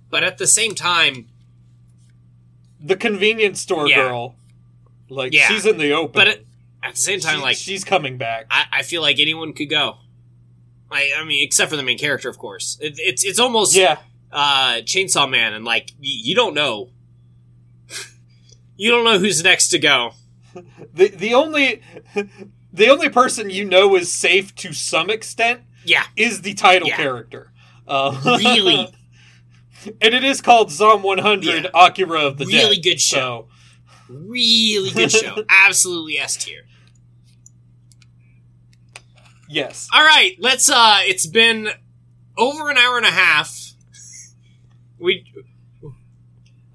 but 0.09 0.23
at 0.23 0.39
the 0.39 0.47
same 0.47 0.73
time, 0.75 1.27
the 2.88 2.95
convenience 2.95 3.61
store 3.61 3.88
Yeah. 3.88 3.95
girl, 4.07 4.35
like 5.09 5.34
Yeah. 5.34 5.47
she's 5.47 5.65
in 5.65 5.77
the 5.77 5.91
open. 5.93 6.11
but 6.14 6.27
at, 6.27 6.39
at 6.84 6.95
the 6.95 7.01
same 7.01 7.19
time, 7.19 7.38
She- 7.38 7.41
like 7.43 7.57
she's 7.57 7.84
coming 7.84 8.18
back. 8.18 8.45
I, 8.49 8.65
I 8.72 8.81
feel 8.84 9.01
like 9.01 9.19
anyone 9.19 9.53
could 9.53 9.69
go. 9.69 9.97
I, 10.89 11.11
I 11.18 11.23
mean, 11.26 11.43
except 11.43 11.69
for 11.69 11.76
the 11.76 11.84
main 11.84 11.97
character, 11.97 12.30
of 12.30 12.38
course. 12.38 12.77
It, 12.81 12.93
it's 12.97 13.23
it's 13.26 13.39
almost 13.39 13.76
yeah, 13.76 13.97
uh, 14.31 14.76
Chainsaw 14.84 15.30
Man, 15.30 15.53
and 15.53 15.65
like 15.65 15.91
y- 15.99 16.22
you 16.27 16.34
don't 16.34 16.53
know, 16.53 16.91
you 18.77 18.89
don't 18.91 19.03
know 19.03 19.19
who's 19.19 19.43
next 19.43 19.68
to 19.69 19.80
go. 19.80 20.11
the 20.93 21.09
the 21.09 21.34
only 21.34 21.81
the 22.73 22.89
only 22.89 23.09
person 23.09 23.49
you 23.49 23.65
know 23.65 23.95
is 23.95 24.11
safe 24.11 24.55
to 24.55 24.72
some 24.73 25.09
extent 25.09 25.61
Yeah, 25.84 26.03
is 26.15 26.41
the 26.41 26.53
title 26.53 26.88
Yeah. 26.88 26.95
character. 26.97 27.51
Uh, 27.88 28.19
Really? 28.39 28.93
And 30.01 30.14
it 30.14 30.23
is 30.23 30.41
called 30.41 30.72
Zom 30.72 31.03
100 31.03 31.64
Yeah. 31.64 31.69
Akira 31.73 32.22
of 32.26 32.38
the 32.38 32.45
Dead. 32.45 32.53
Really 32.53 32.80
good 32.80 32.99
show. 33.01 33.47
So, 34.09 34.14
really 34.14 34.91
good 34.91 35.11
show, 35.11 35.43
absolutely 35.49 36.18
S 36.18 36.38
tier. 36.38 36.64
yes. 39.49 39.88
All 39.93 40.03
right, 40.03 40.35
let's. 40.39 40.69
uh 40.69 40.99
It's 41.01 41.26
been 41.27 41.69
over 42.38 42.69
an 42.69 42.77
hour 42.77 42.97
and 42.97 43.05
a 43.05 43.11
half. 43.11 43.55
We, 44.99 45.26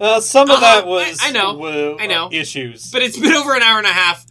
Uh, 0.00 0.20
some 0.20 0.50
of 0.50 0.56
Uh-huh, 0.56 0.60
that 0.80 0.86
was 0.86 1.20
I- 1.22 1.28
I 1.28 1.30
know. 1.32 1.54
wa- 1.54 1.96
I 2.00 2.06
know. 2.06 2.28
issues. 2.32 2.90
but 2.90 3.02
it's 3.02 3.16
been 3.18 3.32
over 3.40 3.54
an 3.54 3.62
hour 3.62 3.78
and 3.78 3.86
a 3.86 3.92
half. 3.92 4.24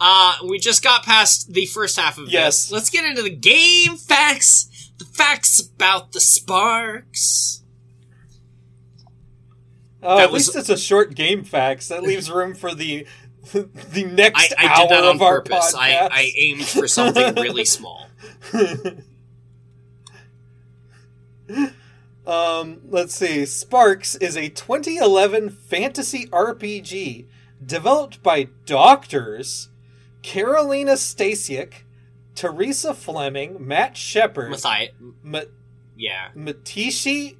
Uh 0.00 0.36
We 0.44 0.58
just 0.58 0.82
got 0.82 1.02
past 1.04 1.52
the 1.52 1.66
first 1.66 1.96
half 1.98 2.18
of 2.18 2.28
Yes. 2.30 2.64
this. 2.64 2.72
Let's 2.72 2.90
get 2.90 3.04
into 3.04 3.22
the 3.22 3.30
game 3.30 3.96
facts. 3.96 4.90
The 4.98 5.04
facts 5.04 5.60
about 5.60 6.12
the 6.12 6.18
SPARX. 6.20 7.60
Oh, 10.02 10.18
at 10.18 10.30
was- 10.30 10.46
least 10.48 10.56
it's 10.56 10.68
a 10.68 10.76
short 10.76 11.14
game 11.14 11.44
facts. 11.44 11.88
That 11.88 12.02
leaves 12.04 12.30
room 12.30 12.54
for 12.54 12.74
the 12.74 13.06
the 13.52 14.04
next 14.04 14.52
I, 14.58 14.66
I 14.66 14.68
hour 14.68 14.76
did 14.88 14.90
that 14.90 15.04
on 15.04 15.18
purpose. 15.18 15.74
I. 15.74 16.08
I 16.10 16.32
aimed 16.36 16.64
for 16.66 16.86
something 16.86 17.34
really 17.36 17.64
small. 17.64 18.06
um, 22.26 22.80
let's 22.88 23.14
see. 23.14 23.42
SPARX 23.42 24.20
is 24.20 24.36
a 24.36 24.48
2011 24.48 25.50
fantasy 25.50 26.26
RPG 26.26 27.26
developed 27.64 28.22
by 28.22 28.48
doctors 28.66 29.68
Karolina 30.22 30.92
Stasiak, 30.94 31.72
Theresa 32.34 32.92
Fleming, 32.92 33.56
Matt 33.66 33.96
Shepherd, 33.96 34.50
Matthias. 34.50 34.90
Ma- 35.22 35.40
Yeah. 35.96 36.28
Matishi 36.36 37.36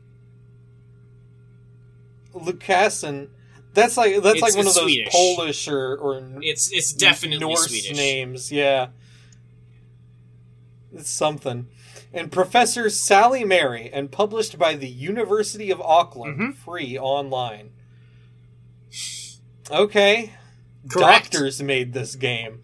Lucassen. 2.34 3.28
That's 3.74 3.96
like 3.96 4.14
that's 4.22 4.36
It's- 4.36 4.42
like 4.42 4.56
one 4.56 4.66
of 4.66 4.74
those 4.74 4.82
Swedish. 4.84 5.12
Polish 5.12 5.68
or 5.68 5.96
or 5.96 6.22
It's 6.42 6.70
it's 6.72 6.92
definitely 6.92 7.38
Norse 7.40 7.68
Swedish. 7.68 7.96
names. 7.96 8.50
Yeah, 8.52 8.88
it's 10.92 11.10
something. 11.10 11.68
And 12.12 12.32
Professor 12.32 12.88
Sally 12.88 13.44
Merry, 13.44 13.90
and 13.92 14.10
published 14.10 14.58
by 14.58 14.74
the 14.74 14.88
University 14.88 15.70
of 15.70 15.80
Auckland, 15.82 16.38
Mhm. 16.40 16.56
free 16.56 16.98
online. 16.98 17.70
Okay, 19.70 20.32
Correct. 20.88 21.30
doctors 21.32 21.62
made 21.62 21.92
this 21.92 22.14
game. 22.16 22.62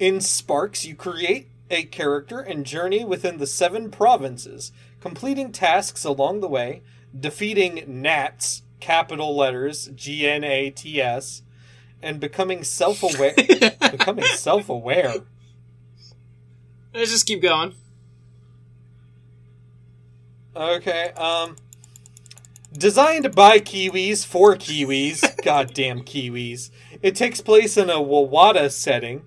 In 0.00 0.16
SPARX, 0.18 0.84
you 0.84 0.96
create 0.96 1.48
a 1.70 1.84
character 1.84 2.40
and 2.40 2.66
journey 2.66 3.04
within 3.04 3.38
the 3.38 3.46
seven 3.46 3.90
provinces, 3.90 4.72
completing 5.00 5.52
tasks 5.52 6.04
along 6.04 6.40
the 6.40 6.48
way, 6.48 6.82
defeating 7.18 7.84
gnats, 7.86 8.62
capital 8.80 9.36
letters 9.36 9.90
G 9.94 10.28
N 10.28 10.44
A 10.44 10.70
T 10.70 11.00
S, 11.00 11.42
and 12.02 12.20
becoming 12.20 12.64
self-aware. 12.64 13.34
becoming 13.90 14.24
self-aware. 14.24 15.14
Let's 16.94 17.10
just 17.10 17.26
keep 17.26 17.42
going. 17.42 17.74
Okay. 20.54 21.10
Um. 21.12 21.56
Designed 22.72 23.34
by 23.34 23.58
Kiwis 23.58 24.24
for 24.24 24.54
Kiwis, 24.54 25.24
goddamn 25.44 26.02
Kiwis. 26.02 26.70
It 27.02 27.16
takes 27.16 27.40
place 27.40 27.76
in 27.76 27.90
a 27.90 27.94
Wawata 27.94 28.70
setting, 28.70 29.24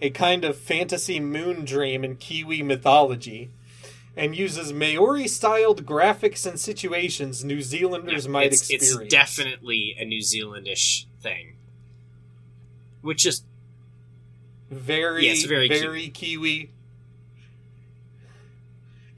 a 0.00 0.10
kind 0.10 0.44
of 0.44 0.56
fantasy 0.56 1.20
moon 1.20 1.64
dream 1.64 2.02
in 2.02 2.16
Kiwi 2.16 2.64
mythology, 2.64 3.50
and 4.16 4.36
uses 4.36 4.72
Maori-styled 4.72 5.86
graphics 5.86 6.46
and 6.46 6.58
situations 6.58 7.44
New 7.44 7.62
Zealanders 7.62 8.26
Yeah, 8.26 8.32
might 8.32 8.52
it's, 8.52 8.68
experience. 8.70 9.00
it's 9.02 9.14
definitely 9.14 9.96
a 9.98 10.04
New 10.04 10.20
Zealandish 10.20 11.06
thing. 11.22 11.54
Which 13.02 13.24
is 13.24 13.42
very, 14.70 15.26
Yes, 15.26 15.44
very 15.44 15.68
very, 15.68 16.08
Kiwi. 16.08 16.70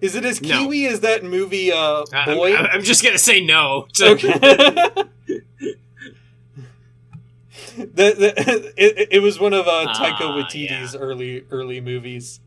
Is 0.01 0.14
it 0.14 0.24
as 0.24 0.40
No. 0.43 0.48
Kiwi 0.48 0.86
as 0.86 1.01
that 1.01 1.24
movie, 1.24 1.73
uh, 1.73 2.05
Boy? 2.27 2.55
I'm, 2.56 2.66
I'm 2.66 2.82
just 2.82 3.02
gonna 3.05 3.19
say 3.19 3.40
no. 3.40 3.86
to- 3.94 4.06
Okay. 4.10 4.32
the, 7.77 7.85
the, 7.94 8.73
it, 8.77 9.09
it 9.12 9.23
was 9.23 9.39
one 9.40 9.52
of 9.55 9.66
uh, 9.66 9.93
Taika 9.94 10.20
Ah, 10.20 10.36
Waititi's 10.36 10.94
early 10.97 11.44
early 11.51 11.81
movies. 11.81 12.40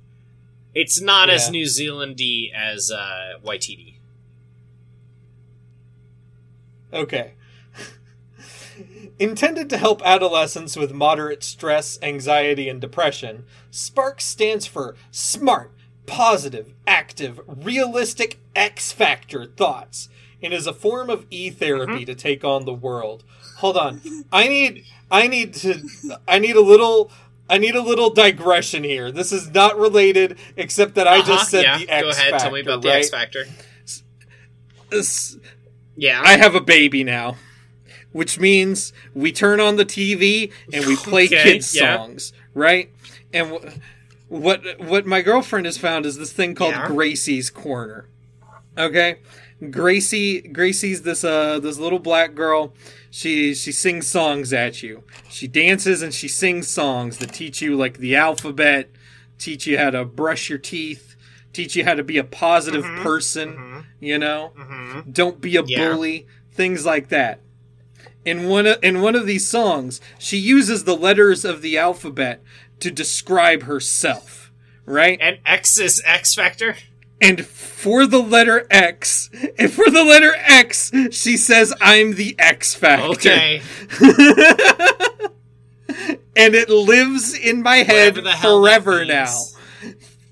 It's 0.75 0.99
not 1.01 1.29
as 1.29 1.45
Yeah. 1.45 1.51
New 1.51 1.65
Zealandy 1.65 2.53
as 2.53 2.91
uh, 2.91 3.39
Waititi. 3.43 3.95
Okay. 6.93 7.33
Intended 9.19 9.69
to 9.69 9.77
help 9.77 10.01
adolescents 10.05 10.75
with 10.75 10.93
moderate 10.93 11.43
stress, 11.43 11.97
anxiety, 12.01 12.67
and 12.69 12.81
depression, 12.81 13.45
SPARX 13.71 14.21
stands 14.21 14.65
for 14.65 14.95
smart, 15.11 15.71
positive, 16.05 16.73
active, 16.85 17.39
realistic 17.47 18.39
X 18.55 18.91
Factor 18.91 19.45
thoughts 19.45 20.09
and 20.43 20.53
is 20.53 20.67
a 20.67 20.73
form 20.73 21.09
of 21.09 21.25
e 21.29 21.49
therapy 21.49 22.05
to 22.05 22.13
take 22.13 22.43
on 22.43 22.65
the 22.65 22.73
world. 22.73 23.23
Hold 23.57 23.77
on. 23.77 24.01
I 24.31 24.47
need 24.47 24.83
I 25.09 25.27
need 25.27 25.53
to 25.55 25.81
I 26.27 26.39
need 26.39 26.55
a 26.55 26.61
little 26.61 27.09
I 27.49 27.57
need 27.59 27.75
a 27.75 27.81
little 27.81 28.09
digression 28.09 28.83
here. 28.83 29.11
This 29.11 29.31
is 29.31 29.49
not 29.51 29.77
related, 29.77 30.37
except 30.57 30.95
that 30.95 31.07
I 31.07 31.19
Uh-huh, 31.19 31.27
just 31.35 31.51
said 31.51 31.63
yeah. 31.63 31.77
the 31.77 31.89
X 31.89 32.03
Go 32.03 32.09
ahead, 32.09 32.31
factor. 32.31 32.43
tell 32.45 32.51
me 32.53 32.61
about 32.61 32.81
the 32.81 32.89
right? 32.89 32.97
X 32.97 33.09
Factor. 33.09 33.45
This- 34.89 35.37
Yeah. 35.95 36.21
I 36.23 36.37
have 36.37 36.55
a 36.55 36.61
baby 36.61 37.03
now, 37.03 37.37
which 38.11 38.39
means 38.39 38.93
we 39.13 39.31
turn 39.31 39.59
on 39.59 39.75
the 39.77 39.85
TV 39.85 40.51
and 40.73 40.85
we 40.85 40.95
play 40.95 41.25
Okay, 41.25 41.43
kids 41.43 41.75
yeah. 41.75 41.97
songs, 41.97 42.33
right? 42.53 42.89
And 43.33 43.49
wh- 43.51 44.31
what 44.31 44.61
what 44.79 45.05
my 45.05 45.21
girlfriend 45.21 45.65
has 45.65 45.77
found 45.77 46.05
is 46.05 46.17
this 46.17 46.31
thing 46.33 46.55
called 46.55 46.73
Yeah. 46.73 46.87
Gracie's 46.87 47.49
Corner. 47.49 48.07
Okay, 48.77 49.17
Gracie 49.69 50.41
Gracie's 50.41 51.03
this 51.03 51.23
uh 51.23 51.59
this 51.59 51.77
little 51.77 51.99
black 51.99 52.35
girl. 52.35 52.73
She 53.15 53.55
she 53.55 53.71
sings 53.71 54.07
songs 54.07 54.51
at 54.51 54.83
you. 54.83 55.05
She 55.29 55.47
dances 55.47 56.01
and 56.01 56.13
she 56.13 56.27
sings 56.27 56.67
songs 56.67 57.17
that 57.19 57.31
teach 57.31 57.61
you 57.61 57.77
like 57.77 57.99
the 57.99 58.13
alphabet, 58.13 58.89
teach 59.39 59.65
you 59.65 59.77
how 59.77 59.91
to 59.91 60.03
brush 60.03 60.49
your 60.49 60.59
teeth, 60.59 61.15
teach 61.53 61.77
you 61.77 61.85
how 61.85 61.93
to 61.93 62.03
be 62.03 62.17
a 62.17 62.25
positive 62.25 62.83
Mhm, 62.83 63.03
person. 63.03 63.53
mhm, 63.53 63.85
You 64.01 64.19
know, 64.19 64.51
mhm. 64.59 65.13
don't 65.13 65.39
be 65.39 65.55
a 65.55 65.63
Yeah. 65.63 65.93
bully, 65.93 66.27
things 66.51 66.85
like 66.85 67.07
that. 67.07 67.39
In 68.25 68.49
one 68.49 68.67
of, 68.67 68.83
in 68.83 68.99
one 68.99 69.15
of 69.15 69.25
these 69.25 69.47
songs, 69.49 70.01
she 70.19 70.35
uses 70.35 70.83
the 70.83 70.97
letters 70.97 71.45
of 71.45 71.61
the 71.61 71.77
alphabet 71.77 72.43
to 72.81 72.91
describe 72.91 73.63
herself, 73.63 74.51
right? 74.85 75.17
And 75.21 75.39
X 75.45 75.79
is 75.79 76.01
X 76.05 76.35
Factor? 76.35 76.75
And 77.21 77.45
for 77.45 78.05
the 78.05 78.19
letter 78.19 78.67
X, 78.69 79.29
and 79.57 79.71
for 79.71 79.89
the 79.89 80.03
letter 80.03 80.33
X, 80.37 80.91
she 81.11 81.37
says, 81.37 81.73
"I'm 81.79 82.15
the 82.15 82.35
X 82.37 82.73
Factor." 82.75 83.07
Okay. 83.07 83.61
and 86.35 86.53
it 86.55 86.69
lives 86.69 87.33
in 87.33 87.63
my 87.63 87.77
head 87.77 88.17
Whatever 88.17 88.21
the 88.21 88.31
hell 88.31 88.61
that 88.63 88.83
forever 88.83 89.05
now. 89.05 89.33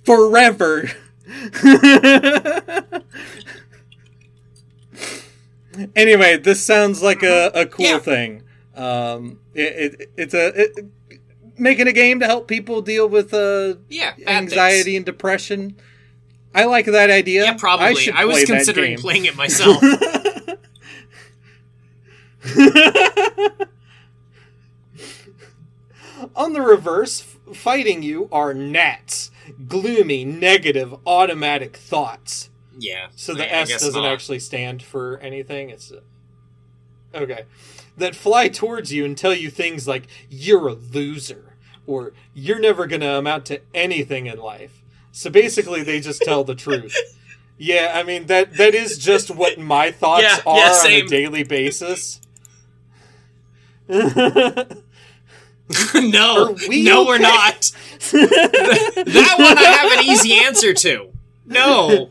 Forever. 0.03 0.91
anyway, 5.95 6.38
this 6.38 6.61
sounds 6.64 7.01
like 7.01 7.23
a, 7.23 7.51
a 7.55 7.65
cool 7.65 7.85
Yeah. 7.85 7.99
thing. 7.99 8.43
Um, 8.76 9.39
it, 9.53 9.93
it, 10.01 10.11
it's 10.18 10.34
a 10.34 10.47
it, 10.64 10.85
making 11.57 11.88
a 11.88 11.91
game 11.93 12.19
to 12.19 12.26
help 12.26 12.47
people 12.47 12.81
deal 12.81 13.07
with 13.07 13.34
uh, 13.34 13.76
Yeah. 13.89 14.14
anxiety 14.27 14.84
things. 14.84 14.97
and 14.97 15.05
depression. 15.05 15.76
I 16.53 16.65
like 16.65 16.85
that 16.85 17.09
idea. 17.09 17.43
Yeah, 17.45 17.53
probably. 17.57 18.11
I, 18.11 18.21
I, 18.21 18.25
was 18.25 18.35
play 18.35 18.45
considering 18.45 18.97
playing 18.97 19.25
it 19.25 19.35
myself. 19.35 19.81
On 26.35 26.53
the 26.53 26.61
reverse, 26.61 27.21
f- 27.21 27.55
fighting 27.55 28.01
you 28.03 28.30
are 28.31 28.53
gnats, 28.53 29.30
gloomy, 29.67 30.23
negative, 30.25 30.95
automatic 31.05 31.75
thoughts. 31.75 32.49
yeah. 32.77 33.07
So 33.15 33.34
the 33.34 33.43
I- 33.51 33.59
I 33.59 33.61
S 33.61 33.69
guess 33.69 33.81
doesn't 33.84 34.01
not. 34.01 34.11
actually 34.11 34.39
stand 34.39 34.81
for 34.84 35.17
anything. 35.19 35.69
It's 35.69 35.91
okay. 37.13 37.43
That 37.97 38.15
fly 38.15 38.47
towards 38.47 38.91
you 38.93 39.05
and 39.05 39.17
tell 39.17 39.34
you 39.34 39.49
things 39.49 39.88
like 39.88 40.07
"you're 40.30 40.67
a 40.69 40.73
loser" 40.73 41.55
or 41.85 42.13
"you're 42.34 42.59
never 42.59 42.88
going 42.88 43.01
to 43.01 43.15
amount 43.17 43.45
to 43.47 43.61
anything 43.73 44.25
in 44.27 44.39
life." 44.39 44.82
So 45.14 45.30
basically, 45.30 45.84
they 45.84 45.99
just 45.99 46.23
tell 46.23 46.44
the 46.44 46.56
truth. 46.56 46.95
Yeah, 47.57 47.91
I 47.95 48.03
mean 48.03 48.26
that 48.26 48.57
that 48.57 48.73
is 48.73 48.98
just 48.98 49.30
what 49.30 49.60
my 49.60 49.91
thoughts 49.91 50.23
Yeah, 50.23 50.40
are 50.45 50.57
yeah, 50.57 50.73
on 50.73 50.91
a 50.91 51.07
daily 51.07 51.44
basis. 51.44 52.19
no, 53.88 54.65
we 56.68 56.84
no, 56.84 57.06
we're 57.06 57.19
not. 57.19 57.72
that 58.11 59.35
one 59.38 59.57
I 59.57 59.64
have 59.64 59.99
an 59.99 60.06
easy 60.06 60.34
answer 60.34 60.73
to. 60.73 61.10
No. 61.45 62.10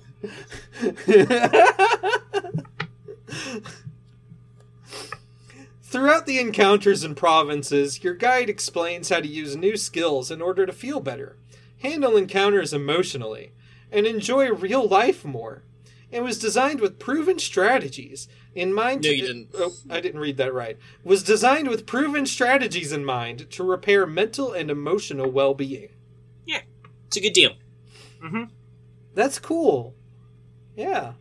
Throughout 5.83 6.27
the 6.27 6.39
encounters 6.39 7.03
and 7.03 7.17
provinces, 7.17 8.03
your 8.03 8.15
guide 8.15 8.49
explains 8.49 9.09
how 9.09 9.21
to 9.21 9.29
use 9.29 9.57
new 9.57 9.77
skills 9.77 10.31
in 10.31 10.41
order 10.41 10.65
to 10.67 10.73
feel 10.73 11.01
better, 11.01 11.37
handle 11.83 12.17
encounters 12.17 12.73
emotionally, 12.73 13.53
and 13.91 14.07
enjoy 14.07 14.51
real 14.51 14.87
life 14.87 15.25
more. 15.25 15.63
It 16.11 16.23
was 16.23 16.39
designed 16.39 16.81
with 16.81 16.99
proven 16.99 17.39
strategies 17.39 18.29
in 18.55 18.75
mind. 18.75 19.03
No, 19.03 19.11
to 19.11 19.17
you 19.17 19.27
didn't. 19.27 19.49
Oh, 19.55 19.73
I 19.89 20.01
didn't 20.01 20.21
read 20.21 20.37
that 20.37 20.53
right. 20.53 20.79
Was 21.05 21.23
designed 21.23 21.69
with 21.69 21.87
proven 21.87 22.27
strategies 22.27 22.93
in 22.93 23.05
mind 23.05 23.51
to 23.51 23.65
repair 23.65 24.07
mental 24.07 24.53
and 24.53 24.71
emotional 24.71 25.31
well-being. 25.31 25.89
Yeah, 26.45 26.61
it's 27.07 27.17
a 27.17 27.21
good 27.21 27.33
deal. 27.33 27.53
Mm-hmm. 28.23 28.45
That's 29.15 29.39
cool. 29.39 29.95
Yeah. 30.77 31.13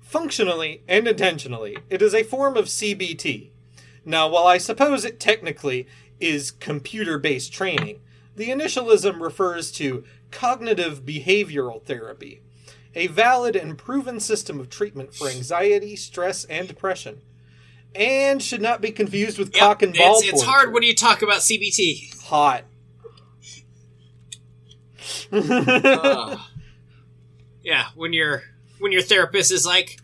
Functionally 0.00 0.82
and 0.88 1.06
intentionally, 1.06 1.76
it 1.90 2.00
is 2.00 2.14
a 2.14 2.22
form 2.22 2.56
of 2.56 2.66
CBT. 2.66 3.50
Now, 4.04 4.28
while 4.28 4.46
I 4.46 4.56
suppose 4.56 5.04
it 5.04 5.20
technically 5.20 5.86
is 6.18 6.50
computer 6.50 7.18
based 7.18 7.52
training, 7.52 8.00
the 8.38 8.48
initialism 8.48 9.20
refers 9.20 9.70
to 9.72 10.04
cognitive 10.30 11.04
behavioral 11.04 11.82
therapy, 11.82 12.40
a 12.94 13.08
valid 13.08 13.56
and 13.56 13.76
proven 13.76 14.20
system 14.20 14.60
of 14.60 14.70
treatment 14.70 15.14
for 15.14 15.28
anxiety, 15.28 15.96
stress, 15.96 16.44
and 16.44 16.68
depression. 16.68 17.20
And 17.94 18.42
should 18.42 18.62
not 18.62 18.80
be 18.80 18.92
confused 18.92 19.38
with 19.38 19.52
Yep, 19.54 19.60
cock 19.60 19.82
and 19.82 19.94
ball 19.94 20.18
it's, 20.20 20.28
it's 20.28 20.42
hard 20.42 20.72
when 20.72 20.82
you 20.82 20.94
talk 20.94 21.22
about 21.22 21.38
CBT. 21.38 22.22
hot. 22.22 22.64
Uh, 25.32 25.36
Ugh. 25.36 26.38
yeah, 27.62 27.86
when 27.96 28.12
your 28.12 28.42
when 28.78 28.92
your 28.92 29.02
therapist 29.02 29.50
is 29.50 29.66
like, 29.66 29.98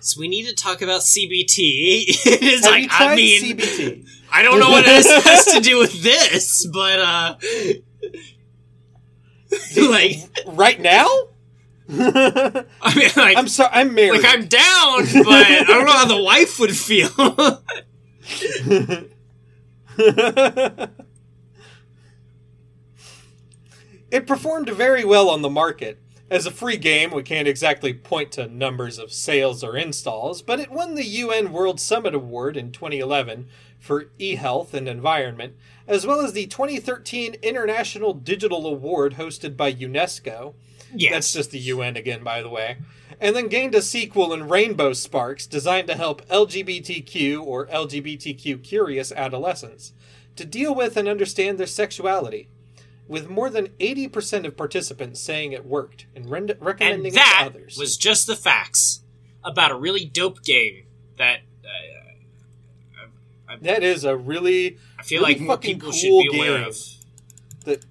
"So 0.00 0.20
we 0.20 0.28
need 0.28 0.46
to 0.46 0.54
talk 0.54 0.82
about 0.82 1.02
CBT." 1.02 1.48
it's 2.24 2.64
have 2.64 2.72
like, 2.72 2.82
you 2.84 2.88
tried 2.88 3.12
I 3.12 3.16
mean, 3.16 3.56
CBT? 3.58 4.08
I 4.34 4.42
don't 4.42 4.58
know 4.58 4.70
what 4.70 4.84
this 4.84 5.06
has 5.24 5.44
to 5.54 5.60
do 5.60 5.78
with 5.78 6.02
this, 6.02 6.66
but 6.66 6.98
uh, 6.98 7.36
like, 9.76 10.16
right 10.48 10.80
now? 10.80 11.06
I 11.88 12.64
mean, 12.96 13.10
like, 13.16 13.36
I'm 13.36 13.46
sorry, 13.46 13.70
I'm 13.72 13.94
married. 13.94 14.22
like 14.22 14.34
I'm 14.34 14.46
down, 14.46 15.04
but 15.24 15.46
I 15.46 15.62
don't 15.64 15.86
know 15.86 15.92
how 15.92 16.06
the 16.06 16.20
wife 16.20 16.58
would 16.58 16.76
feel. 16.76 17.10
it 24.10 24.26
performed 24.26 24.68
very 24.70 25.04
well 25.04 25.30
on 25.30 25.42
the 25.42 25.50
market. 25.50 26.00
As 26.28 26.44
a 26.46 26.50
free 26.50 26.78
game, 26.78 27.12
we 27.12 27.22
can't 27.22 27.46
exactly 27.46 27.94
point 27.94 28.32
to 28.32 28.48
numbers 28.48 28.98
of 28.98 29.12
sales 29.12 29.62
or 29.62 29.76
installs, 29.76 30.42
but 30.42 30.58
it 30.58 30.72
won 30.72 30.94
the 30.94 31.04
UN 31.04 31.52
World 31.52 31.78
Summit 31.78 32.14
Award 32.14 32.56
in 32.56 32.72
2011 32.72 33.46
for 33.84 34.06
e-health 34.18 34.72
and 34.72 34.88
environment, 34.88 35.54
as 35.86 36.06
well 36.06 36.22
as 36.22 36.32
the 36.32 36.46
2013 36.46 37.34
International 37.42 38.14
Digital 38.14 38.66
Award 38.66 39.16
hosted 39.16 39.58
by 39.58 39.74
UNESCO. 39.74 40.54
That's 41.10 41.34
just 41.34 41.50
the 41.50 41.58
UN 41.58 41.94
again, 41.94 42.24
by 42.24 42.40
the 42.40 42.48
way. 42.48 42.78
And 43.20 43.36
then 43.36 43.48
gained 43.48 43.74
a 43.74 43.82
sequel 43.82 44.32
in 44.32 44.48
Rainbow 44.48 44.92
SPARX 44.92 45.46
designed 45.46 45.88
to 45.88 45.96
help 45.96 46.26
LGBTQ 46.28 47.42
or 47.42 47.66
LGBTQ 47.66 48.62
curious 48.64 49.12
adolescents 49.12 49.92
to 50.36 50.46
deal 50.46 50.74
with 50.74 50.96
and 50.96 51.06
understand 51.06 51.58
their 51.58 51.66
sexuality. 51.66 52.48
With 53.06 53.28
more 53.28 53.50
than 53.50 53.68
80% 53.80 54.46
of 54.46 54.56
participants 54.56 55.20
saying 55.20 55.52
it 55.52 55.66
worked 55.66 56.06
and 56.16 56.30
rend- 56.30 56.56
recommending 56.58 57.00
and 57.00 57.06
it 57.06 57.10
to 57.10 57.16
that 57.16 57.42
others. 57.44 57.76
was 57.78 57.98
just 57.98 58.26
the 58.26 58.34
facts 58.34 59.02
about 59.44 59.72
a 59.72 59.76
really 59.76 60.06
dope 60.06 60.42
game 60.42 60.86
that 61.18 61.40
uh, 61.62 62.03
that 63.62 63.82
is 63.82 64.04
a 64.04 64.16
really 64.16 64.78
I 64.98 65.02
feel 65.02 65.22
Really 65.22 65.34
like 65.38 65.46
fucking 65.46 65.74
people 65.76 65.90
cool 65.90 65.98
should 65.98 66.32
be 66.32 66.38
aware 66.38 66.64
game. 66.64 66.72
that 67.64 67.84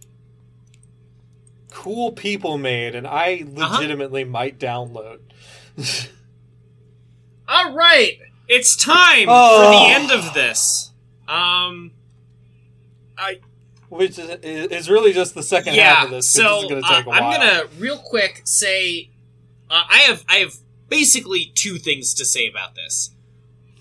cool 1.72 2.12
people 2.12 2.58
made, 2.58 2.96
and 2.96 3.08
I 3.08 3.44
Uh-huh. 3.58 3.76
legitimately 3.78 4.24
might 4.24 4.60
download. 4.60 5.20
All 7.48 7.74
right, 7.74 8.20
it's 8.48 8.76
time 8.76 9.26
Oh. 9.30 9.58
for 9.64 9.72
the 9.72 9.94
end 9.94 10.12
of 10.12 10.34
this. 10.34 10.92
Um, 11.28 11.92
I 13.18 13.40
Which 13.90 14.18
is, 14.18 14.30
is 14.42 14.90
really 14.90 15.14
just 15.14 15.36
the 15.36 15.44
second 15.44 15.76
yeah. 15.76 15.94
half 15.96 16.06
of 16.06 16.12
this. 16.12 16.30
so 16.32 16.62
this 16.68 16.70
to 16.70 16.76
uh, 16.94 17.00
a 17.00 17.04
while. 17.04 17.24
I'm 17.24 17.32
gonna 17.40 17.64
real 17.80 17.98
quick 17.98 18.42
say 18.46 19.10
uh, 19.70 19.84
I 19.90 20.00
have 20.00 20.24
I 20.28 20.38
have 20.38 20.56
basically 20.90 21.52
two 21.56 21.78
things 21.78 22.14
to 22.16 22.26
say 22.26 22.48
about 22.48 22.76
this. 22.76 23.12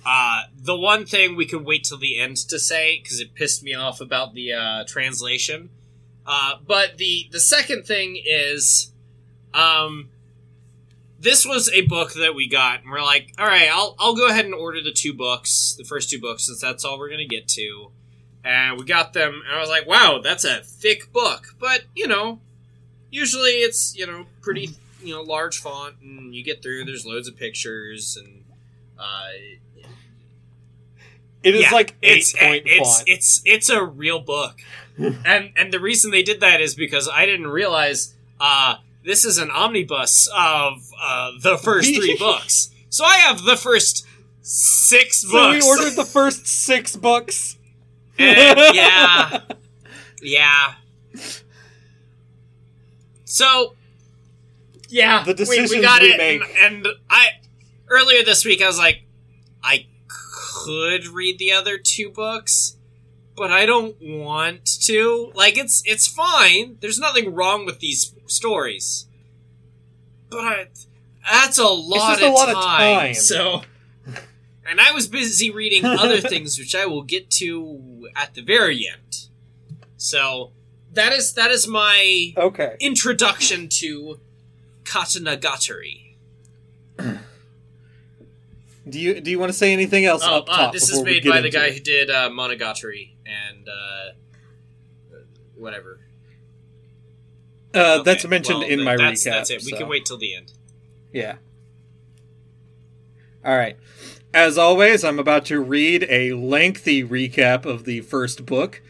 Uh, 0.04 0.42
the 0.56 0.76
one 0.76 1.06
thing 1.06 1.36
we 1.36 1.46
can 1.46 1.64
wait 1.64 1.84
till 1.84 1.98
the 1.98 2.18
end 2.18 2.36
to 2.36 2.58
say 2.58 3.00
because 3.00 3.20
it 3.20 3.34
pissed 3.34 3.62
me 3.62 3.74
off 3.74 4.00
about 4.00 4.34
the 4.34 4.52
uh, 4.52 4.84
translation. 4.86 5.70
Uh, 6.26 6.54
but 6.66 6.98
the 6.98 7.28
the 7.30 7.40
second 7.40 7.84
thing 7.84 8.20
is, 8.24 8.92
um, 9.54 10.08
this 11.18 11.46
was 11.46 11.68
a 11.70 11.82
book 11.82 12.14
that 12.14 12.34
we 12.34 12.48
got, 12.48 12.82
and 12.82 12.90
we're 12.90 13.02
like, 13.02 13.32
all 13.38 13.46
right, 13.46 13.68
I'll 13.72 13.94
I'll 13.98 14.14
go 14.16 14.28
ahead 14.28 14.44
and 14.44 14.54
order 14.54 14.80
the 14.82 14.92
two 14.92 15.12
books, 15.14 15.74
the 15.78 15.84
first 15.84 16.10
two 16.10 16.20
books, 16.20 16.46
since 16.46 16.60
that's 16.60 16.84
all 16.84 16.98
we're 16.98 17.10
gonna 17.10 17.26
get 17.26 17.46
to. 17.48 17.90
and 18.44 18.76
we 18.78 18.84
got 18.84 19.12
them, 19.12 19.42
and 19.46 19.56
I 19.56 19.60
was 19.60 19.68
like, 19.68 19.86
"Wow, 19.86 20.20
that's 20.22 20.44
a 20.44 20.60
thick 20.62 21.12
book." 21.12 21.54
But 21.60 21.84
you 21.94 22.08
know, 22.08 22.40
usually 23.10 23.50
it's 23.50 23.94
you 23.96 24.06
know 24.06 24.26
pretty 24.40 24.70
you 25.02 25.14
know 25.14 25.22
large 25.22 25.58
font, 25.58 25.96
and 26.02 26.34
you 26.34 26.42
get 26.44 26.62
through. 26.62 26.84
There's 26.84 27.06
loads 27.06 27.28
of 27.28 27.36
pictures, 27.36 28.16
and 28.20 28.44
uh, 28.98 29.28
It 31.42 31.54
is 31.54 31.62
yeah, 31.62 31.70
like 31.70 31.94
eight 32.02 32.18
it's 32.18 32.32
point 32.38 32.62
it's 32.66 33.02
it's 33.06 33.42
it's 33.44 33.68
a 33.68 33.82
real 33.84 34.20
book, 34.20 34.60
and 34.98 35.52
and 35.56 35.72
the 35.72 35.80
reason 35.80 36.10
they 36.10 36.22
did 36.22 36.40
that 36.40 36.60
is 36.60 36.74
because 36.74 37.08
I 37.08 37.26
didn't 37.26 37.48
realize 37.48 38.14
uh, 38.40 38.76
this 39.04 39.24
is 39.24 39.38
an 39.38 39.50
omnibus 39.50 40.28
of 40.34 40.74
uh, 41.00 41.32
the 41.40 41.58
first 41.58 41.94
three 41.94 42.16
books. 42.16 42.70
So 42.90 43.04
I 43.04 43.16
have 43.18 43.42
the 43.42 43.56
first 43.56 44.06
six 44.42 45.24
books. 45.24 45.32
so 45.32 45.50
we 45.50 45.60
ordered 45.78 45.96
the 45.96 46.04
first 46.04 46.46
six 46.46 46.94
books. 46.96 47.56
And, 48.18 48.58
yeah, 48.74 49.40
yeah. 50.22 50.74
So, 53.24 53.74
yeah, 54.88 55.24
The 55.24 55.30
we- 55.30 55.34
decisions 55.34 55.70
we, 55.70 55.80
got 55.80 56.02
we 56.02 56.08
it, 56.12 56.18
make. 56.18 56.42
And, 56.60 56.86
and 56.86 56.96
I 57.08 57.28
earlier 57.88 58.22
this 58.24 58.44
week 58.44 58.62
I 58.62 58.66
was 58.66 58.78
like, 58.78 59.02
I 59.62 59.86
could 60.64 61.06
read 61.06 61.38
the 61.38 61.52
other 61.52 61.78
two 61.78 62.10
books, 62.10 62.76
but 63.36 63.50
I 63.50 63.66
don't 63.66 63.96
want 64.00 64.64
to. 64.82 65.32
Like, 65.34 65.56
it's 65.56 65.82
it's 65.86 66.06
fine. 66.06 66.76
There's 66.80 66.98
nothing 66.98 67.34
wrong 67.34 67.64
with 67.66 67.80
these 67.80 68.14
stories, 68.26 69.06
but 70.30 70.40
I, 70.40 70.66
that's 71.30 71.58
a 71.58 71.64
lot, 71.66 72.18
just 72.18 72.22
a 72.22 72.26
of, 72.28 72.34
lot 72.34 72.48
of 72.48 72.54
time. 72.54 72.96
time. 72.96 73.14
So. 73.14 73.62
And 74.64 74.80
I 74.80 74.92
was 74.92 75.08
busy 75.08 75.50
reading 75.50 75.84
other 75.84 76.20
things, 76.20 76.56
which 76.56 76.74
I 76.74 76.86
will 76.86 77.02
get 77.02 77.30
to 77.32 78.08
at 78.14 78.34
the 78.34 78.42
very 78.42 78.88
end. 78.90 79.26
So 79.96 80.52
that 80.94 81.12
is 81.12 81.32
that 81.34 81.50
is 81.50 81.66
my 81.66 82.32
Okay. 82.36 82.76
introduction 82.80 83.68
to 83.80 84.20
Katanagatari. 84.84 86.11
Do 88.88 88.98
you 88.98 89.20
do 89.20 89.30
you 89.30 89.38
want 89.38 89.50
to 89.50 89.56
say 89.58 89.72
anything 89.72 90.04
else 90.04 90.22
Oh, 90.24 90.38
up 90.38 90.46
uh, 90.48 90.70
this 90.72 90.90
is 90.90 91.02
made 91.02 91.24
by 91.24 91.40
the 91.40 91.50
guy 91.50 91.66
it? 91.66 91.74
who 91.74 91.80
did 91.80 92.10
uh, 92.10 92.28
Monogatari 92.30 93.12
and 93.24 93.68
uh, 93.68 95.18
whatever. 95.54 96.00
Uh, 97.74 97.78
Okay, 97.78 98.02
that's 98.04 98.26
mentioned 98.26 98.58
well, 98.60 98.68
in 98.68 98.78
th- 98.80 98.84
my 98.84 98.96
that's, 98.96 99.22
recap. 99.24 99.30
That's 99.32 99.50
it. 99.50 99.62
We 99.64 99.70
so- 99.70 99.76
can 99.78 99.88
wait 99.88 100.04
till 100.04 100.18
the 100.18 100.34
end. 100.34 100.52
Yeah. 101.12 101.36
All 103.44 103.56
right. 103.56 103.76
As 104.34 104.56
always, 104.56 105.04
I'm 105.04 105.18
about 105.18 105.44
to 105.46 105.60
read 105.60 106.06
a 106.08 106.32
lengthy 106.32 107.04
recap 107.04 107.66
of 107.66 107.84
the 107.84 108.00
first 108.00 108.46
book, 108.46 108.80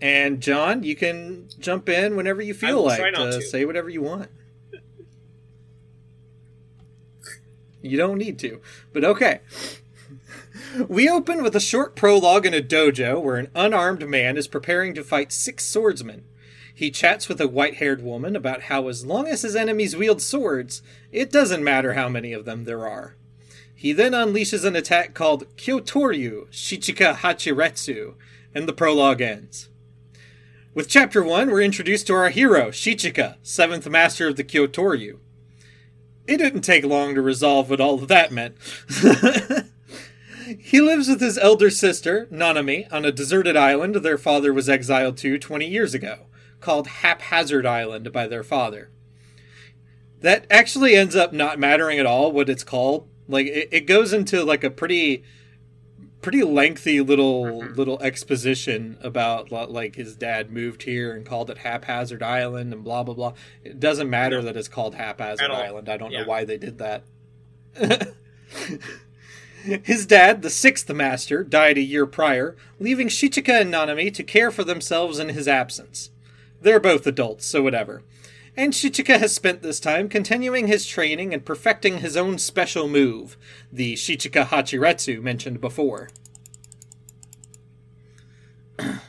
and 0.00 0.40
Jon, 0.40 0.82
you 0.84 0.94
can 0.94 1.48
jump 1.58 1.88
in 1.88 2.14
whenever 2.16 2.40
you 2.40 2.54
feel 2.54 2.82
like 2.84 3.00
try 3.00 3.10
not 3.10 3.32
to 3.32 3.40
to. 3.40 3.42
say 3.42 3.64
whatever 3.64 3.88
you 3.90 4.00
want. 4.02 4.28
You 7.82 7.96
don't 7.96 8.18
need 8.18 8.38
to, 8.40 8.60
but 8.92 9.04
okay. 9.04 9.40
We 10.88 11.08
open 11.08 11.42
with 11.42 11.54
a 11.56 11.60
short 11.60 11.96
prologue 11.96 12.46
in 12.46 12.54
a 12.54 12.62
dojo 12.62 13.20
where 13.20 13.36
an 13.36 13.50
unarmed 13.54 14.08
man 14.08 14.36
is 14.36 14.48
preparing 14.48 14.94
to 14.94 15.04
fight 15.04 15.32
six 15.32 15.64
swordsmen. 15.66 16.24
He 16.74 16.90
chats 16.90 17.28
with 17.28 17.40
a 17.40 17.48
white 17.48 17.74
haired 17.74 18.02
woman 18.02 18.34
about 18.34 18.62
how, 18.62 18.88
as 18.88 19.04
long 19.04 19.26
as 19.26 19.42
his 19.42 19.54
enemies 19.54 19.96
wield 19.96 20.22
swords, 20.22 20.82
it 21.10 21.30
doesn't 21.30 21.62
matter 21.62 21.92
how 21.92 22.08
many 22.08 22.32
of 22.32 22.44
them 22.44 22.64
there 22.64 22.86
are. 22.86 23.16
He 23.74 23.92
then 23.92 24.12
unleashes 24.12 24.64
an 24.64 24.76
attack 24.76 25.12
called 25.12 25.46
Kyotoryu 25.56 26.48
Shichika 26.50 27.16
Hachiretsu, 27.16 28.14
and 28.54 28.68
the 28.68 28.72
prologue 28.72 29.20
ends. 29.20 29.68
With 30.74 30.88
chapter 30.88 31.22
1, 31.22 31.50
we're 31.50 31.60
introduced 31.60 32.06
to 32.06 32.14
our 32.14 32.30
hero, 32.30 32.70
Shichika, 32.70 33.36
seventh 33.42 33.88
master 33.88 34.28
of 34.28 34.36
the 34.36 34.44
Kyotoryu. 34.44 35.18
It 36.26 36.36
didn't 36.38 36.62
take 36.62 36.84
long 36.84 37.14
to 37.14 37.22
resolve 37.22 37.68
what 37.68 37.80
all 37.80 37.94
of 37.94 38.08
that 38.08 38.32
meant. 38.32 38.56
he 40.58 40.80
lives 40.80 41.08
with 41.08 41.20
his 41.20 41.38
elder 41.38 41.70
sister, 41.70 42.26
Nanami, 42.30 42.90
on 42.92 43.04
a 43.04 43.12
deserted 43.12 43.56
island 43.56 43.96
their 43.96 44.18
father 44.18 44.52
was 44.52 44.68
exiled 44.68 45.16
to 45.18 45.38
20 45.38 45.66
years 45.66 45.94
ago, 45.94 46.26
called 46.60 46.86
Haphazard 46.86 47.66
Island 47.66 48.12
by 48.12 48.26
their 48.26 48.44
father. 48.44 48.90
That 50.20 50.46
actually 50.48 50.94
ends 50.94 51.16
up 51.16 51.32
not 51.32 51.58
mattering 51.58 51.98
at 51.98 52.06
all 52.06 52.30
what 52.30 52.48
it's 52.48 52.64
called. 52.64 53.08
Like 53.26 53.46
it, 53.46 53.68
it 53.72 53.86
goes 53.86 54.12
into 54.12 54.44
like 54.44 54.62
a 54.62 54.70
pretty 54.70 55.24
pretty 56.22 56.42
lengthy 56.42 57.00
little 57.00 57.44
Mhm. 57.62 57.76
little 57.76 58.00
exposition 58.02 58.96
about 59.02 59.50
like 59.50 59.96
his 59.96 60.16
dad 60.16 60.50
moved 60.50 60.84
here 60.84 61.12
and 61.12 61.26
called 61.26 61.50
it 61.50 61.58
Haphazard 61.58 62.22
Island 62.22 62.72
and 62.72 62.82
blah 62.84 63.02
blah 63.02 63.14
blah. 63.14 63.34
It 63.64 63.78
doesn't 63.80 64.08
matter 64.08 64.40
that 64.42 64.56
it's 64.56 64.68
called 64.68 64.94
Haphazard 64.94 65.50
Island. 65.50 65.88
I 65.88 65.96
don't 65.96 66.12
Yeah. 66.12 66.20
know 66.22 66.28
why 66.28 66.44
they 66.44 66.56
did 66.58 66.78
that. 66.78 67.02
His 69.84 70.06
dad, 70.06 70.42
the 70.42 70.50
sixth 70.50 70.90
master, 70.92 71.44
died 71.44 71.78
a 71.78 71.82
year 71.82 72.04
prior, 72.04 72.56
leaving 72.80 73.08
Shichika 73.08 73.60
and 73.60 73.72
Nanami 73.72 74.12
to 74.14 74.24
care 74.24 74.50
for 74.50 74.64
themselves 74.64 75.18
in 75.20 75.28
his 75.30 75.46
absence. 75.46 76.10
They're 76.60 76.80
both 76.80 77.06
adults, 77.06 77.46
so 77.46 77.62
whatever. 77.62 78.02
And 78.54 78.74
Shichika 78.74 79.18
has 79.18 79.34
spent 79.34 79.62
this 79.62 79.80
time 79.80 80.10
continuing 80.10 80.66
his 80.66 80.86
training 80.86 81.32
and 81.32 81.44
perfecting 81.44 81.98
his 81.98 82.18
own 82.18 82.36
special 82.36 82.86
move, 82.86 83.38
the 83.72 83.94
Shichika 83.94 84.46
Hachiretsu 84.46 85.22
mentioned 85.22 85.58
before. 85.60 86.10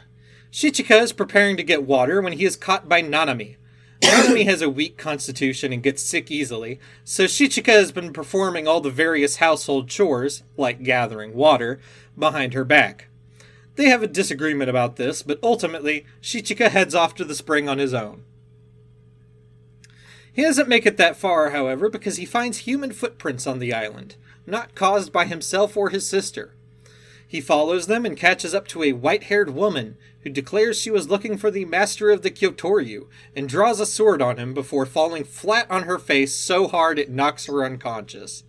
Shichika 0.51 1.01
is 1.01 1.11
preparing 1.11 1.57
to 1.57 1.63
get 1.63 1.83
water 1.83 2.21
when 2.21 2.33
he 2.33 2.45
is 2.45 2.55
caught 2.55 2.87
by 2.87 3.01
Nanami. 3.01 3.57
Nanami 4.01 4.45
has 4.45 4.61
a 4.61 4.69
weak 4.69 4.97
constitution 4.97 5.73
and 5.73 5.83
gets 5.83 6.01
sick 6.01 6.31
easily, 6.31 6.79
so 7.03 7.25
Shichika 7.25 7.73
has 7.73 7.91
been 7.91 8.13
performing 8.13 8.65
all 8.65 8.79
the 8.79 8.89
various 8.89 9.37
household 9.37 9.89
chores, 9.89 10.43
like 10.55 10.83
gathering 10.83 11.33
water, 11.33 11.81
behind 12.17 12.53
her 12.53 12.63
back. 12.63 13.09
They 13.75 13.89
have 13.89 14.03
a 14.03 14.07
disagreement 14.07 14.69
about 14.69 14.95
this, 14.95 15.21
but 15.21 15.39
ultimately, 15.43 16.05
Shichika 16.21 16.69
heads 16.69 16.95
off 16.95 17.13
to 17.15 17.25
the 17.25 17.35
spring 17.35 17.67
on 17.67 17.79
his 17.79 17.93
own. 17.93 18.23
He 20.33 20.41
doesn't 20.41 20.67
make 20.67 20.85
it 20.85 20.97
that 20.97 21.15
far, 21.15 21.51
however, 21.51 21.89
because 21.89 22.17
he 22.17 22.25
finds 22.25 22.59
human 22.59 22.91
footprints 22.91 23.45
on 23.45 23.59
the 23.59 23.73
island, 23.73 24.15
not 24.47 24.75
caused 24.75 25.13
by 25.13 25.25
himself 25.25 25.77
or 25.77 25.89
his 25.89 26.07
sister. 26.07 26.55
He 27.27 27.39
follows 27.39 27.87
them 27.87 28.05
and 28.05 28.17
catches 28.17 28.53
up 28.53 28.67
to 28.69 28.83
a 28.83 28.93
white 28.93 29.23
haired 29.23 29.51
woman 29.51 29.97
who 30.21 30.29
declares 30.29 30.79
she 30.79 30.91
was 30.91 31.09
looking 31.09 31.37
for 31.37 31.49
the 31.51 31.65
master 31.65 32.09
of 32.09 32.21
the 32.21 32.31
Kyotoryu 32.31 33.07
and 33.35 33.49
draws 33.49 33.79
a 33.79 33.85
sword 33.85 34.21
on 34.21 34.37
him 34.37 34.53
before 34.53 34.85
falling 34.85 35.23
flat 35.23 35.69
on 35.69 35.83
her 35.83 35.99
face 35.99 36.35
so 36.35 36.67
hard 36.67 36.97
it 36.99 37.09
knocks 37.09 37.45
her 37.47 37.63
unconscious. 37.63 38.43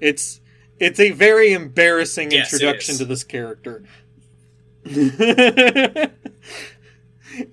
It's 0.00 0.40
it's 0.78 1.00
a 1.00 1.10
very 1.12 1.52
embarrassing 1.52 2.30
Yes, 2.30 2.52
introduction 2.52 2.96
to 2.96 3.04
this 3.04 3.24
character. 3.24 3.84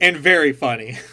and 0.02 0.18
very 0.18 0.53
funny. 0.53 0.98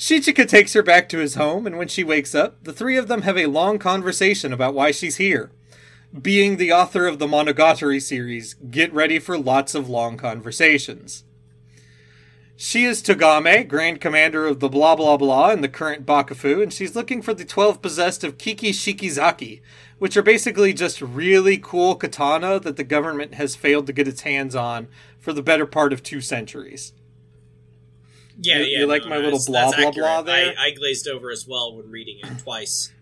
Shichika 0.00 0.48
takes 0.48 0.72
her 0.72 0.82
back 0.82 1.10
to 1.10 1.18
his 1.18 1.34
home, 1.34 1.66
and 1.66 1.76
when 1.76 1.86
she 1.86 2.02
wakes 2.02 2.34
up, 2.34 2.64
the 2.64 2.72
three 2.72 2.96
of 2.96 3.06
them 3.06 3.20
have 3.20 3.36
a 3.36 3.44
long 3.44 3.78
conversation 3.78 4.50
about 4.50 4.72
why 4.72 4.92
she's 4.92 5.16
here. 5.16 5.52
Being 6.18 6.56
the 6.56 6.72
author 6.72 7.06
of 7.06 7.18
the 7.18 7.26
Monogatari 7.26 8.00
series, 8.00 8.54
get 8.54 8.90
ready 8.94 9.18
for 9.18 9.36
lots 9.36 9.74
of 9.74 9.90
long 9.90 10.16
conversations. 10.16 11.24
She 12.56 12.84
is 12.84 13.02
Togame, 13.02 13.68
Grand 13.68 14.00
Commander 14.00 14.46
of 14.46 14.60
the 14.60 14.70
blah 14.70 14.96
blah 14.96 15.18
blah 15.18 15.50
in 15.50 15.60
the 15.60 15.68
current 15.68 16.06
Bakufu, 16.06 16.62
and 16.62 16.72
she's 16.72 16.96
looking 16.96 17.20
for 17.20 17.34
the 17.34 17.44
12 17.44 17.82
possessed 17.82 18.24
of 18.24 18.38
Kiki 18.38 18.72
Shikizaki, 18.72 19.60
which 19.98 20.16
are 20.16 20.22
basically 20.22 20.72
just 20.72 21.02
really 21.02 21.58
cool 21.58 21.94
katana 21.94 22.58
that 22.58 22.78
the 22.78 22.84
government 22.84 23.34
has 23.34 23.54
failed 23.54 23.86
to 23.86 23.92
get 23.92 24.08
its 24.08 24.22
hands 24.22 24.54
on 24.54 24.88
for 25.18 25.34
the 25.34 25.42
better 25.42 25.66
part 25.66 25.92
of 25.92 26.02
two 26.02 26.22
centuries. 26.22 26.94
Yeah, 28.42 28.58
You- 28.58 28.64
yeah. 28.64 28.78
you 28.80 28.86
like 28.86 29.02
no, 29.04 29.10
my 29.10 29.16
no, 29.18 29.22
little 29.24 29.40
blah, 29.46 29.66
blah, 29.70 29.74
accurate. 29.74 29.94
blah 29.94 30.22
there? 30.22 30.54
I, 30.58 30.66
I 30.66 30.70
glazed 30.72 31.06
over 31.08 31.30
as 31.30 31.46
well 31.46 31.76
when 31.76 31.90
reading 31.90 32.18
it 32.22 32.38
twice. 32.38 32.92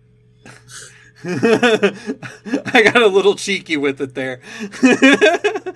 I 1.25 2.83
got 2.83 3.03
a 3.03 3.07
little 3.09 3.35
cheeky 3.35 3.77
with 3.77 4.01
it 4.01 4.15
there. 4.15 4.41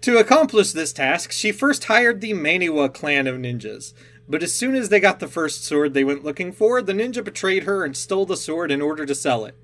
to 0.00 0.16
accomplish 0.18 0.72
this 0.72 0.92
task, 0.92 1.32
she 1.32 1.52
first 1.52 1.84
hired 1.84 2.20
the 2.20 2.32
Maniwa 2.32 2.92
clan 2.92 3.26
of 3.26 3.36
ninjas. 3.36 3.92
But 4.28 4.42
as 4.42 4.54
soon 4.54 4.74
as 4.74 4.88
they 4.88 5.00
got 5.00 5.20
the 5.20 5.28
first 5.28 5.64
sword 5.64 5.92
they 5.94 6.04
went 6.04 6.24
looking 6.24 6.52
for, 6.52 6.80
the 6.80 6.92
ninja 6.92 7.22
betrayed 7.22 7.64
her 7.64 7.84
and 7.84 7.96
stole 7.96 8.24
the 8.26 8.36
sword 8.36 8.70
in 8.70 8.80
order 8.80 9.04
to 9.04 9.14
sell 9.14 9.44
it. 9.44 9.54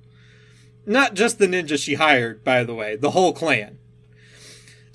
Not 0.85 1.15
just 1.15 1.39
the 1.39 1.47
ninja 1.47 1.79
she 1.79 1.95
hired, 1.95 2.43
by 2.45 2.65
the 2.65 2.75
way, 2.75 2.97
the 2.97 3.11
whole 3.12 3.33
clan. 3.33 3.79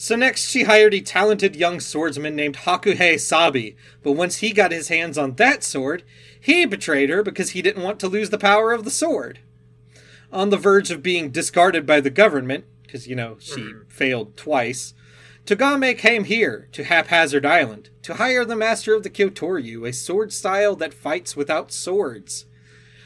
So 0.04 0.18
next, 0.18 0.50
she 0.50 0.64
hired 0.64 0.94
a 0.94 1.00
talented 1.00 1.56
young 1.56 1.80
swordsman 1.80 2.36
named 2.36 2.58
Hakuhei 2.58 3.18
Sabi, 3.18 3.78
but 4.02 4.12
once 4.12 4.40
he 4.40 4.52
got 4.52 4.74
his 4.74 4.90
hands 4.90 5.18
on 5.18 5.36
that 5.36 5.64
sword, 5.64 6.04
he 6.38 6.66
betrayed 6.66 7.10
her 7.10 7.24
because 7.24 7.52
he 7.52 7.62
didn't 7.62 7.84
want 7.84 8.02
to 8.02 8.10
lose 8.10 8.30
the 8.30 8.38
power 8.38 8.74
of 8.74 8.84
the 8.84 8.92
sword. 8.92 9.40
On 10.30 10.50
the 10.50 10.58
verge 10.58 10.92
of 10.92 11.02
being 11.02 11.30
discarded 11.30 11.86
by 11.86 12.02
the 12.02 12.10
government, 12.10 12.66
because, 12.82 13.08
you 13.08 13.16
know, 13.16 13.38
she 13.40 13.62
mm. 13.62 13.90
failed 13.90 14.36
twice. 14.36 14.94
Togame 15.46 15.98
came 15.98 16.26
here, 16.26 16.68
to 16.74 16.84
Haphazard 16.84 17.46
Island, 17.46 17.90
to 18.02 18.16
hire 18.16 18.44
the 18.44 18.58
master 18.58 18.94
of 18.94 19.04
the 19.04 19.10
Kyotoryu, 19.10 19.88
a 19.88 19.94
sword 19.94 20.34
style 20.34 20.76
that 20.76 20.94
fights 20.94 21.38
without 21.38 21.72
swords. 21.72 22.46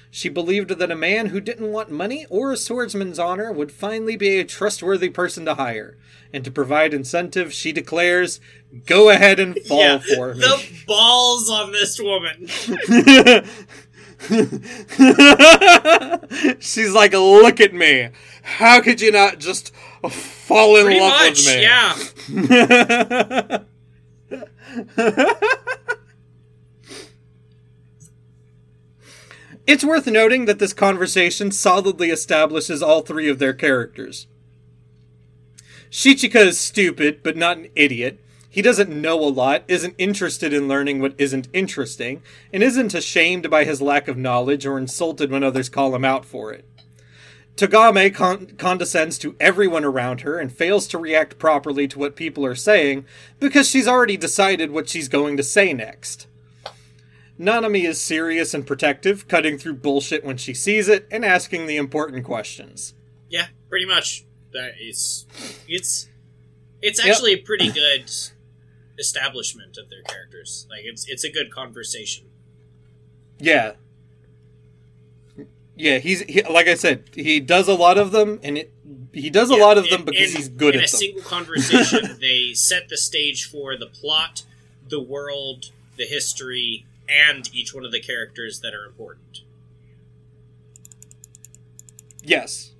She 0.09 0.29
believed 0.29 0.71
that 0.71 0.89
a 0.89 0.95
man 0.95 1.27
who 1.27 1.41
didn't 1.41 1.71
want 1.71 1.91
money 1.91 2.25
or 2.27 2.51
a 2.51 2.57
swordsman's 2.57 3.19
honor 3.19 3.51
would 3.51 3.71
finally 3.71 4.15
be 4.15 4.39
a 4.39 4.43
trustworthy 4.45 5.09
person 5.09 5.45
to 5.45 5.53
hire. 5.53 5.95
And 6.33 6.43
to 6.43 6.51
provide 6.51 6.93
incentive, 6.93 7.53
she 7.53 7.71
declares, 7.71 8.41
Go 8.85 9.09
ahead 9.09 9.39
and 9.39 9.57
fall 9.65 9.79
yeah, 9.79 9.99
for 9.99 10.33
me. 10.33 10.41
The 10.41 10.61
balls 10.85 11.49
on 11.49 11.71
this 11.71 11.97
woman. 11.99 12.47
She's 16.59 16.93
like, 16.93 17.13
Look 17.13 17.61
at 17.61 17.73
me. 17.73 18.09
How 18.43 18.81
could 18.81 19.01
you 19.01 19.11
not 19.11 19.39
just 19.39 19.73
fall 20.09 20.77
in 20.77 20.85
Pretty 20.85 20.99
love 20.99 21.19
much, 21.19 21.45
with 21.45 21.55
me. 21.55 21.61
Yeah. 21.61 21.95
it's 29.67 29.83
worth 29.83 30.07
noting 30.07 30.45
that 30.45 30.59
this 30.59 30.71
conversation 30.73 31.51
solidly 31.51 32.09
establishes 32.09 32.81
all 32.81 33.01
three 33.01 33.29
of 33.29 33.39
their 33.39 33.53
characters. 33.53 34.27
Shichika 35.91 36.47
is 36.47 36.59
stupid, 36.59 37.21
but 37.23 37.37
not 37.37 37.57
an 37.57 37.69
idiot. 37.75 38.19
He 38.49 38.61
doesn't 38.61 38.89
know 38.89 39.19
a 39.19 39.29
lot, 39.29 39.63
isn't 39.67 39.95
interested 39.97 40.51
in 40.51 40.67
learning 40.67 40.99
what 40.99 41.13
isn't 41.17 41.47
interesting, 41.53 42.21
and 42.51 42.63
isn't 42.63 42.93
ashamed 42.93 43.49
by 43.49 43.63
his 43.63 43.81
lack 43.81 44.07
of 44.07 44.17
knowledge 44.17 44.65
or 44.65 44.77
insulted 44.77 45.31
when 45.31 45.43
others 45.43 45.69
call 45.69 45.93
him 45.93 46.03
out 46.03 46.25
for 46.25 46.51
it. 46.51 46.65
Togame 47.57 48.13
con- 48.13 48.53
condescends 48.57 49.17
to 49.17 49.35
everyone 49.39 49.83
around 49.83 50.21
her 50.21 50.37
and 50.37 50.51
fails 50.51 50.87
to 50.87 50.97
react 50.97 51.39
properly 51.39 51.87
to 51.87 51.97
what 51.97 52.15
people 52.15 52.45
are 52.45 52.55
saying 52.55 53.03
because 53.39 53.67
she's 53.67 53.87
already 53.87 54.15
decided 54.15 54.69
what 54.69 54.87
she's 54.87 55.07
going 55.07 55.37
to 55.37 55.43
say 55.43 55.73
next. 55.73 56.27
Nanami 57.39 57.83
is 57.83 57.99
serious 57.99 58.53
and 58.53 58.65
protective, 58.65 59.27
cutting 59.27 59.57
through 59.57 59.75
bullshit 59.75 60.23
when 60.23 60.37
she 60.37 60.53
sees 60.53 60.87
it 60.87 61.07
and 61.09 61.25
asking 61.25 61.65
the 61.65 61.77
important 61.77 62.25
questions. 62.25 62.93
Yeah, 63.27 63.47
pretty 63.69 63.85
much. 63.85 64.26
That 64.53 64.73
is 64.79 65.25
it's 65.67 66.07
it's 66.81 66.99
actually 66.99 67.31
yep. 67.31 67.41
a 67.41 67.43
pretty 67.43 67.71
good 67.71 68.11
establishment 68.97 69.77
of 69.77 69.89
their 69.89 70.01
characters. 70.03 70.67
Like 70.69 70.81
it's 70.83 71.07
it's 71.07 71.23
a 71.23 71.31
good 71.31 71.51
conversation. 71.51 72.25
Yeah, 73.39 73.73
yeah, 75.77 75.99
he's 75.99 76.21
he, 76.21 76.41
like 76.41 76.67
I 76.67 76.73
said, 76.73 77.03
he 77.13 77.39
does 77.39 77.67
a 77.67 77.75
lot 77.75 77.99
of 77.99 78.11
them, 78.11 78.39
and 78.41 78.57
it, 78.57 78.73
he 79.13 79.29
does 79.29 79.51
a 79.51 79.55
yeah, 79.55 79.63
lot 79.63 79.77
of 79.77 79.87
them 79.89 80.05
because 80.05 80.31
in, 80.31 80.37
he's 80.37 80.49
good 80.49 80.73
in 80.73 80.81
at 80.81 80.89
them. 80.89 80.99
In 81.01 81.05
a 81.09 81.13
single 81.13 81.21
conversation, 81.21 82.17
they 82.21 82.53
set 82.53 82.89
the 82.89 82.97
stage 82.97 83.47
for 83.47 83.77
the 83.77 83.85
plot, 83.85 84.43
the 84.89 84.99
world, 84.99 85.71
the 85.95 86.05
history, 86.05 86.87
and 87.07 87.53
each 87.53 87.75
one 87.75 87.85
of 87.85 87.91
the 87.91 87.99
characters 87.99 88.61
that 88.61 88.73
are 88.73 88.85
important. 88.85 89.41
Yes, 92.23 92.71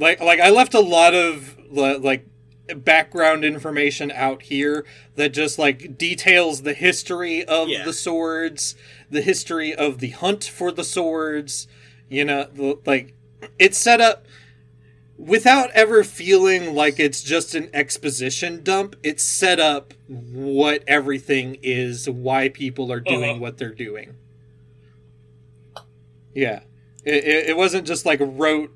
like 0.00 0.20
like 0.20 0.40
I 0.40 0.50
left 0.50 0.74
a 0.74 0.80
lot 0.80 1.14
of 1.14 1.56
like 1.70 2.26
background 2.74 3.44
information 3.44 4.10
out 4.12 4.42
here 4.42 4.84
that 5.16 5.30
just 5.30 5.58
like 5.58 5.98
details 5.98 6.62
the 6.62 6.74
history 6.74 7.44
of 7.44 7.68
yeah. 7.68 7.84
the 7.84 7.92
swords, 7.92 8.74
the 9.10 9.22
history 9.22 9.74
of 9.74 9.98
the 9.98 10.10
hunt 10.10 10.44
for 10.44 10.72
the 10.72 10.84
swords 10.84 11.66
you 12.10 12.24
know, 12.24 12.80
like 12.84 13.14
it's 13.58 13.78
set 13.78 14.00
up 14.00 14.26
without 15.16 15.70
ever 15.70 16.02
feeling 16.04 16.74
like 16.74 16.98
it's 16.98 17.22
just 17.22 17.54
an 17.54 17.70
exposition 17.72 18.62
dump. 18.62 18.96
It's 19.02 19.22
set 19.22 19.60
up 19.60 19.94
what 20.08 20.82
everything 20.86 21.56
is, 21.62 22.10
why 22.10 22.48
people 22.48 22.92
are 22.92 23.00
doing 23.00 23.30
uh-huh. 23.30 23.40
what 23.40 23.58
they're 23.58 23.72
doing. 23.72 24.16
Yeah, 26.34 26.60
it, 27.04 27.24
it, 27.24 27.48
it 27.50 27.56
wasn't 27.56 27.86
just 27.86 28.04
like 28.04 28.18
rote 28.20 28.74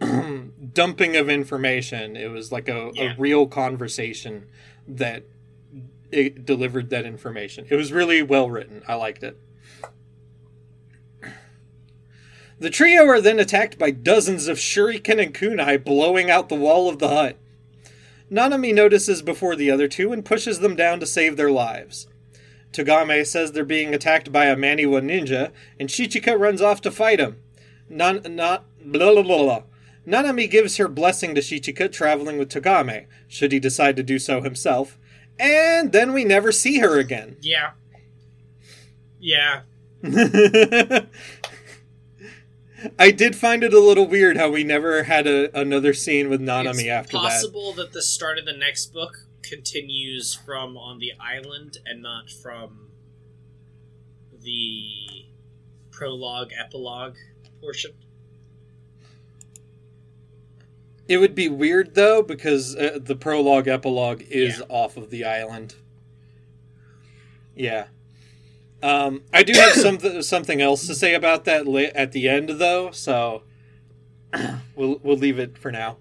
dumping 0.72 1.16
of 1.16 1.28
information. 1.28 2.16
It 2.16 2.30
was 2.30 2.50
like 2.50 2.68
a, 2.68 2.90
yeah. 2.94 3.12
a 3.12 3.16
real 3.18 3.46
conversation 3.46 4.46
that 4.86 5.24
it 6.10 6.44
delivered 6.44 6.90
that 6.90 7.06
information. 7.06 7.66
It 7.68 7.76
was 7.76 7.92
really 7.92 8.22
well 8.22 8.50
written. 8.50 8.82
I 8.88 8.94
liked 8.94 9.22
it. 9.22 9.38
The 12.58 12.70
trio 12.70 13.06
are 13.06 13.22
then 13.22 13.38
attacked 13.38 13.78
by 13.78 13.90
dozens 13.90 14.46
of 14.46 14.58
shuriken 14.58 15.22
and 15.22 15.32
kunai 15.32 15.82
blowing 15.82 16.30
out 16.30 16.50
the 16.50 16.54
wall 16.54 16.90
of 16.90 16.98
the 16.98 17.08
hut. 17.08 17.38
Nanami 18.30 18.74
notices 18.74 19.22
before 19.22 19.56
the 19.56 19.70
other 19.70 19.88
two 19.88 20.12
and 20.12 20.24
pushes 20.24 20.60
them 20.60 20.76
down 20.76 21.00
to 21.00 21.06
save 21.06 21.36
their 21.36 21.50
lives. 21.50 22.06
Togame 22.72 23.26
says 23.26 23.52
they're 23.52 23.64
being 23.64 23.94
attacked 23.94 24.30
by 24.30 24.44
a 24.44 24.54
Maniwa 24.54 25.02
ninja, 25.02 25.50
and 25.78 25.88
Shichika 25.88 26.38
runs 26.38 26.60
off 26.60 26.80
to 26.82 26.90
fight 26.90 27.18
him. 27.18 27.38
Nan, 27.88 28.20
not, 28.28 28.64
blah, 28.84 29.14
blah, 29.14 29.22
blah, 29.22 29.42
blah. 29.42 29.62
Nanami 30.06 30.50
gives 30.50 30.76
her 30.76 30.88
blessing 30.88 31.34
to 31.34 31.40
Shichika 31.40 31.90
traveling 31.90 32.38
with 32.38 32.48
Togame, 32.48 33.06
should 33.28 33.52
he 33.52 33.60
decide 33.60 33.96
to 33.96 34.02
do 34.02 34.18
so 34.18 34.40
himself, 34.40 34.98
and 35.38 35.92
then 35.92 36.12
we 36.12 36.24
never 36.24 36.52
see 36.52 36.78
her 36.78 36.98
again. 36.98 37.36
Yeah. 37.40 37.72
Yeah. 39.18 39.62
I 42.98 43.10
did 43.10 43.36
find 43.36 43.62
it 43.62 43.74
a 43.74 43.80
little 43.80 44.06
weird 44.06 44.38
how 44.38 44.50
we 44.50 44.64
never 44.64 45.02
had 45.02 45.26
a, 45.26 45.58
another 45.58 45.92
scene 45.92 46.30
with 46.30 46.40
Nanami 46.40 46.80
it's 46.80 46.88
after 46.88 47.12
that. 47.18 47.22
possible 47.24 47.74
that 47.74 47.92
the 47.92 48.02
start 48.02 48.38
of 48.38 48.46
the 48.46 48.56
next 48.56 48.92
book 48.94 49.26
continues 49.42 50.34
from 50.34 50.76
on 50.76 50.98
the 50.98 51.12
island 51.20 51.78
and 51.84 52.02
not 52.02 52.30
from 52.30 52.88
the 54.42 55.26
prologue 55.90 56.50
epilogue 56.58 57.16
portion. 57.60 57.92
It 61.10 61.18
would 61.18 61.34
be 61.34 61.48
weird 61.48 61.96
though 61.96 62.22
because 62.22 62.76
uh, 62.76 63.00
the 63.02 63.16
prologue 63.16 63.66
epilogue 63.66 64.22
is 64.30 64.60
yeah. 64.60 64.64
off 64.68 64.96
of 64.96 65.10
the 65.10 65.24
island. 65.24 65.74
Yeah. 67.56 67.86
Um, 68.80 69.22
I 69.34 69.42
do 69.42 69.52
have 69.58 69.72
some 69.72 70.22
something 70.22 70.62
else 70.62 70.86
to 70.86 70.94
say 70.94 71.14
about 71.14 71.46
that 71.46 71.66
at 71.96 72.12
the 72.12 72.28
end, 72.28 72.48
though. 72.50 72.92
So 72.92 73.42
we'll 74.76 75.00
we'll 75.02 75.16
leave 75.16 75.40
it 75.40 75.58
for 75.58 75.72
now. 75.72 75.96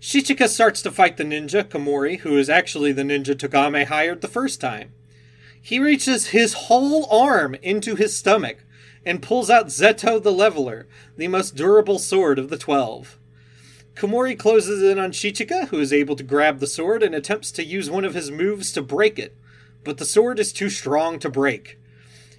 Shichika 0.00 0.46
starts 0.48 0.80
to 0.82 0.92
fight 0.92 1.16
the 1.16 1.24
ninja 1.24 1.64
Komori, 1.64 2.20
who 2.20 2.36
is 2.36 2.48
actually 2.48 2.92
the 2.92 3.02
ninja 3.02 3.34
Togame 3.34 3.86
hired 3.86 4.20
the 4.20 4.28
first 4.28 4.60
time. 4.60 4.92
He 5.60 5.80
reaches 5.80 6.28
his 6.28 6.52
whole 6.52 7.10
arm 7.10 7.56
into 7.56 7.96
his 7.96 8.16
stomach 8.16 8.58
and 9.08 9.22
pulls 9.22 9.50
out 9.50 9.66
Zeto 9.66 10.22
the 10.22 10.32
Leveler, 10.32 10.86
the 11.16 11.28
most 11.28 11.56
durable 11.56 11.98
sword 11.98 12.38
of 12.38 12.50
the 12.50 12.58
twelve. 12.58 13.18
Komori 13.96 14.38
closes 14.38 14.82
in 14.82 14.98
on 14.98 15.10
Shichika, 15.10 15.68
who 15.68 15.80
is 15.80 15.92
able 15.92 16.14
to 16.14 16.22
grab 16.22 16.60
the 16.60 16.66
sword 16.68 17.02
and 17.02 17.14
attempts 17.14 17.50
to 17.52 17.64
use 17.64 17.90
one 17.90 18.04
of 18.04 18.14
his 18.14 18.30
moves 18.30 18.70
to 18.72 18.82
break 18.82 19.18
it 19.18 19.36
but 19.88 19.96
the 19.96 20.04
sword 20.04 20.38
is 20.38 20.52
too 20.52 20.68
strong 20.68 21.18
to 21.18 21.30
break. 21.30 21.78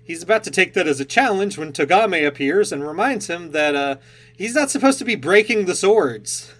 He's 0.03 0.23
about 0.23 0.43
to 0.43 0.51
take 0.51 0.73
that 0.73 0.87
as 0.87 0.99
a 0.99 1.05
challenge 1.05 1.57
when 1.57 1.73
Togame 1.73 2.27
appears 2.27 2.71
and 2.71 2.87
reminds 2.87 3.27
him 3.27 3.51
that 3.51 3.75
uh, 3.75 3.95
he's 4.37 4.55
not 4.55 4.69
supposed 4.71 4.99
to 4.99 5.05
be 5.05 5.15
breaking 5.15 5.65
the 5.65 5.75
swords. 5.75 6.53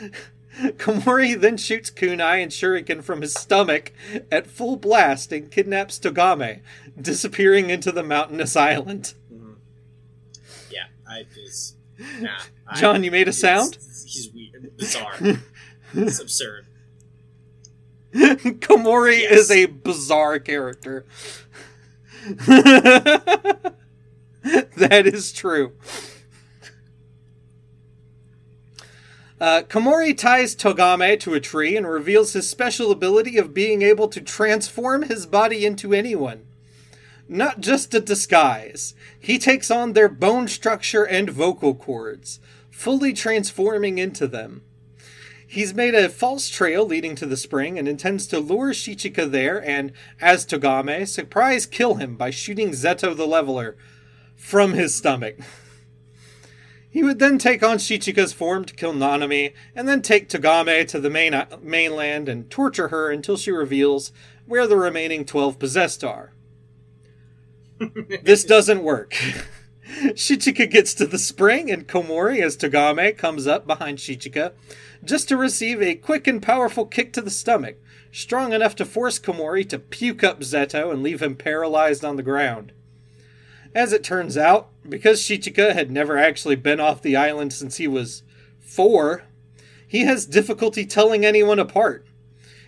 Komori 0.58 1.38
then 1.38 1.56
shoots 1.56 1.90
Kunai 1.90 2.42
and 2.42 2.50
Shuriken 2.50 3.02
from 3.02 3.22
his 3.22 3.32
stomach 3.32 3.92
at 4.30 4.46
full 4.46 4.76
blast 4.76 5.32
and 5.32 5.50
kidnaps 5.50 5.98
Togame, 5.98 6.60
disappearing 7.00 7.70
into 7.70 7.90
the 7.90 8.02
mountainous 8.02 8.56
island. 8.56 9.14
I 11.08 11.24
just. 11.34 11.76
Nah, 12.20 12.38
Jon, 12.76 12.96
I, 12.96 12.98
you 13.04 13.10
made 13.10 13.28
a 13.28 13.32
sound? 13.32 13.78
He's 14.06 14.30
weird, 14.32 14.76
bizarre. 14.76 15.14
it's 15.94 16.20
absurd. 16.20 16.66
Komori 18.14 19.20
yes. 19.20 19.32
is 19.32 19.50
a 19.50 19.66
bizarre 19.66 20.38
character. 20.38 21.04
that 22.36 23.74
is 25.06 25.32
true. 25.32 25.72
Uh, 29.40 29.62
Komori 29.62 30.16
ties 30.16 30.56
Togame 30.56 31.18
to 31.20 31.34
a 31.34 31.40
tree 31.40 31.76
and 31.76 31.88
reveals 31.88 32.32
his 32.32 32.48
special 32.48 32.90
ability 32.90 33.38
of 33.38 33.54
being 33.54 33.82
able 33.82 34.08
to 34.08 34.20
transform 34.20 35.02
his 35.02 35.26
body 35.26 35.64
into 35.64 35.94
anyone. 35.94 36.47
Not 37.30 37.60
just 37.60 37.92
a 37.94 38.00
disguise, 38.00 38.94
he 39.20 39.38
takes 39.38 39.70
on 39.70 39.92
their 39.92 40.08
bone 40.08 40.48
structure 40.48 41.04
and 41.04 41.28
vocal 41.28 41.74
cords, 41.74 42.40
fully 42.70 43.12
transforming 43.12 43.98
into 43.98 44.26
them. 44.26 44.62
He's 45.46 45.74
made 45.74 45.94
a 45.94 46.08
false 46.08 46.48
trail 46.48 46.86
leading 46.86 47.14
to 47.16 47.26
the 47.26 47.36
spring 47.36 47.78
and 47.78 47.86
intends 47.86 48.26
to 48.28 48.40
lure 48.40 48.72
Shichika 48.72 49.30
there 49.30 49.62
and, 49.62 49.92
as 50.20 50.46
Togame, 50.46 51.06
surprise 51.06 51.66
kill 51.66 51.96
him 51.96 52.16
by 52.16 52.30
shooting 52.30 52.70
Zeto 52.70 53.14
the 53.14 53.26
Leveler 53.26 53.76
from 54.34 54.72
his 54.72 54.94
stomach. 54.94 55.36
He 56.90 57.04
would 57.04 57.18
then 57.18 57.36
take 57.36 57.62
on 57.62 57.76
Shichika's 57.76 58.32
form 58.32 58.64
to 58.64 58.74
kill 58.74 58.94
Nanami, 58.94 59.52
and 59.76 59.86
then 59.86 60.00
take 60.00 60.28
Togame 60.28 60.88
to 60.88 60.98
the 60.98 61.10
main, 61.10 61.38
mainland 61.62 62.30
and 62.30 62.50
torture 62.50 62.88
her 62.88 63.10
until 63.10 63.36
she 63.36 63.50
reveals 63.50 64.10
where 64.46 64.66
the 64.66 64.78
remaining 64.78 65.26
12 65.26 65.58
possessed 65.58 66.02
are. 66.02 66.32
This 68.22 68.44
doesn't 68.44 68.82
work. 68.82 69.14
Shichika 69.88 70.70
gets 70.70 70.94
to 70.94 71.06
the 71.06 71.18
spring, 71.18 71.70
and 71.70 71.88
Komori, 71.88 72.42
as 72.42 72.56
Togame 72.56 73.16
comes 73.16 73.46
up 73.46 73.66
behind 73.66 73.98
Shichika, 73.98 74.52
just 75.02 75.28
to 75.28 75.36
receive 75.36 75.80
a 75.80 75.94
quick 75.94 76.26
and 76.26 76.42
powerful 76.42 76.84
kick 76.84 77.12
to 77.14 77.22
the 77.22 77.30
stomach, 77.30 77.76
strong 78.12 78.52
enough 78.52 78.76
to 78.76 78.84
force 78.84 79.18
Komori 79.18 79.68
to 79.68 79.78
puke 79.78 80.22
up 80.22 80.40
Zeto 80.40 80.92
and 80.92 81.02
leave 81.02 81.22
him 81.22 81.36
paralyzed 81.36 82.04
on 82.04 82.16
the 82.16 82.22
ground. 82.22 82.72
As 83.74 83.92
it 83.92 84.04
turns 84.04 84.36
out, 84.36 84.68
because 84.88 85.22
Shichika 85.22 85.72
had 85.72 85.90
never 85.90 86.18
actually 86.18 86.56
been 86.56 86.80
off 86.80 87.02
the 87.02 87.16
island 87.16 87.52
since 87.52 87.76
he 87.76 87.88
was 87.88 88.22
four, 88.58 89.24
he 89.86 90.00
has 90.00 90.26
difficulty 90.26 90.84
telling 90.84 91.24
anyone 91.24 91.58
apart. 91.58 92.06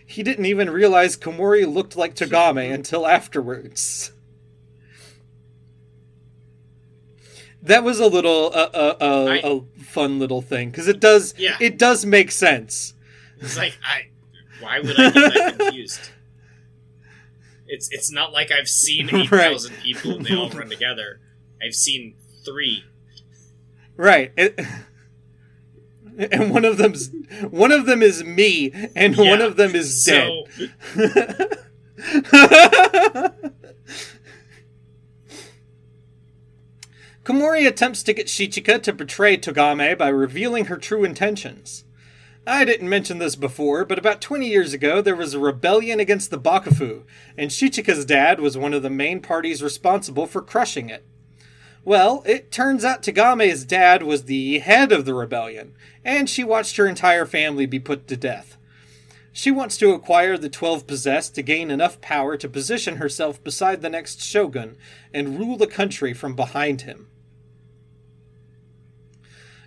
He 0.04 0.22
didn't 0.22 0.46
even 0.46 0.70
realize 0.70 1.16
Komori 1.16 1.72
looked 1.72 1.96
like 1.96 2.14
Togame 2.14 2.72
until 2.72 3.06
afterwards. 3.06 4.12
That 7.62 7.84
was 7.84 8.00
a 8.00 8.06
little 8.06 8.46
uh, 8.54 8.70
uh, 8.72 8.96
uh, 9.00 9.24
I- 9.28 9.40
a 9.44 9.60
fun 9.82 10.18
little 10.18 10.40
thing 10.42 10.70
because 10.70 10.88
it 10.88 10.98
does 11.00 11.34
Yeah. 11.36 11.56
it 11.60 11.78
does 11.78 12.06
make 12.06 12.30
sense. 12.30 12.94
It's 13.40 13.56
like 13.56 13.76
I. 13.84 14.06
Why 14.60 14.80
would 14.80 14.98
I 15.00 15.10
get 15.10 15.34
that 15.34 15.58
confused? 15.58 16.10
It's 17.66 17.88
it's 17.92 18.10
not 18.10 18.32
like 18.32 18.50
I've 18.50 18.68
seen 18.68 19.06
Right. 19.12 19.22
eight 19.22 19.28
thousand 19.30 19.74
people 19.82 20.16
and 20.16 20.26
they 20.26 20.34
all 20.34 20.50
run 20.50 20.68
together. 20.68 21.20
I've 21.62 21.74
seen 21.74 22.14
three. 22.44 22.84
Right. 23.96 24.32
It, 24.36 24.58
and 26.32 26.50
one 26.50 26.64
of 26.64 26.78
them's 26.78 27.10
one 27.50 27.72
of 27.72 27.86
them 27.86 28.02
is 28.02 28.24
me, 28.24 28.72
and 28.96 29.16
one 29.16 29.40
of 29.40 29.56
them 29.56 29.74
is 29.74 30.04
dead. 30.04 30.30
So 30.94 31.48
Komori 37.31 37.65
attempts 37.65 38.02
to 38.02 38.12
get 38.12 38.27
Shichika 38.27 38.82
to 38.82 38.93
betray 38.93 39.36
Togame 39.36 39.97
by 39.97 40.09
revealing 40.09 40.65
her 40.65 40.77
true 40.77 41.05
intentions. 41.05 41.85
I 42.44 42.65
didn't 42.65 42.89
mention 42.89 43.19
this 43.19 43.36
before, 43.36 43.85
but 43.85 44.01
about 44.01 44.20
20 44.20 44.48
years 44.48 44.73
ago 44.73 45.01
there 45.01 45.15
was 45.15 45.32
a 45.32 45.39
rebellion 45.39 46.01
against 46.01 46.32
the 46.32 46.40
Bakufu, 46.40 47.05
and 47.39 47.52
Shichika's 47.52 48.05
dad 48.05 48.40
was 48.40 48.59
one 48.59 48.74
of 48.74 48.82
the 48.82 48.90
main 48.90 49.20
parties 49.20 49.62
responsible 49.62 50.27
for 50.27 50.43
crushing 50.43 50.90
it. 50.90 51.05
Well, 51.85 52.24
it 52.27 52.51
turns 52.51 52.85
out 52.85 53.05
Togame's 53.05 53.65
dad 53.65 54.02
was 54.02 54.24
the 54.24 54.59
head 54.59 54.90
of 54.90 55.05
the 55.05 55.15
rebellion, 55.15 55.77
and 56.05 56.28
she 56.28 56.43
watched 56.43 56.78
her 56.78 56.89
entire 56.89 57.27
family 57.27 57.65
be 57.65 57.78
put 57.78 58.09
to 58.09 58.16
death. 58.16 58.57
She 59.31 59.52
wants 59.52 59.77
to 59.77 59.93
acquire 59.93 60.36
the 60.36 60.51
12 60.51 60.85
possessed 60.89 61.36
to 61.36 61.43
gain 61.43 61.70
enough 61.70 62.01
power 62.01 62.36
to 62.36 62.48
position 62.48 62.97
herself 62.97 63.40
beside 63.44 63.82
the 63.82 63.89
next 63.89 64.20
shogun 64.20 64.77
and 65.15 65.39
rule 65.39 65.57
the 65.57 65.69
country 65.69 66.12
from 66.12 66.35
behind 66.35 66.81
him. 66.81 67.07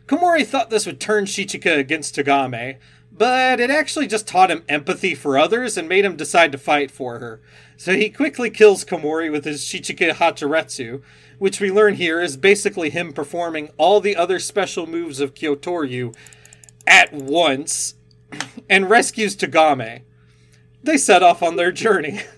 Komori 0.08 0.46
thought 0.46 0.70
this 0.70 0.86
would 0.86 1.00
turn 1.00 1.26
Shichika 1.26 1.78
against 1.78 2.16
Togame, 2.16 2.78
but 3.12 3.60
it 3.60 3.70
actually 3.70 4.08
just 4.08 4.28
taught 4.28 4.52
him 4.52 4.64
empathy 4.68 5.16
for 5.16 5.38
others 5.38 5.78
and 5.78 5.88
made 5.88 6.04
him 6.04 6.18
decide 6.18 6.52
to 6.52 6.58
fight 6.58 6.92
for 6.92 7.20
her. 7.20 7.42
So 7.78 7.96
he 7.96 8.10
quickly 8.10 8.50
kills 8.50 8.84
Komori 8.84 9.32
with 9.32 9.46
his 9.46 9.64
Shichika 9.64 10.14
Hachiretsu, 10.14 11.02
which 11.40 11.62
we 11.62 11.72
learn 11.72 11.96
here 11.96 12.20
is 12.22 12.38
basically 12.38 12.90
him 12.90 13.14
performing 13.14 13.70
all 13.78 14.02
the 14.02 14.16
other 14.16 14.40
special 14.40 14.88
moves 14.88 15.20
of 15.20 15.34
Kyotoryu 15.34 16.16
at 16.86 17.14
once 17.14 17.96
and 18.70 18.90
rescues 18.90 19.36
Togame. 19.36 20.02
They 20.84 20.98
set 20.98 21.24
off 21.24 21.42
on 21.42 21.56
their 21.56 21.72
journey. 21.72 22.22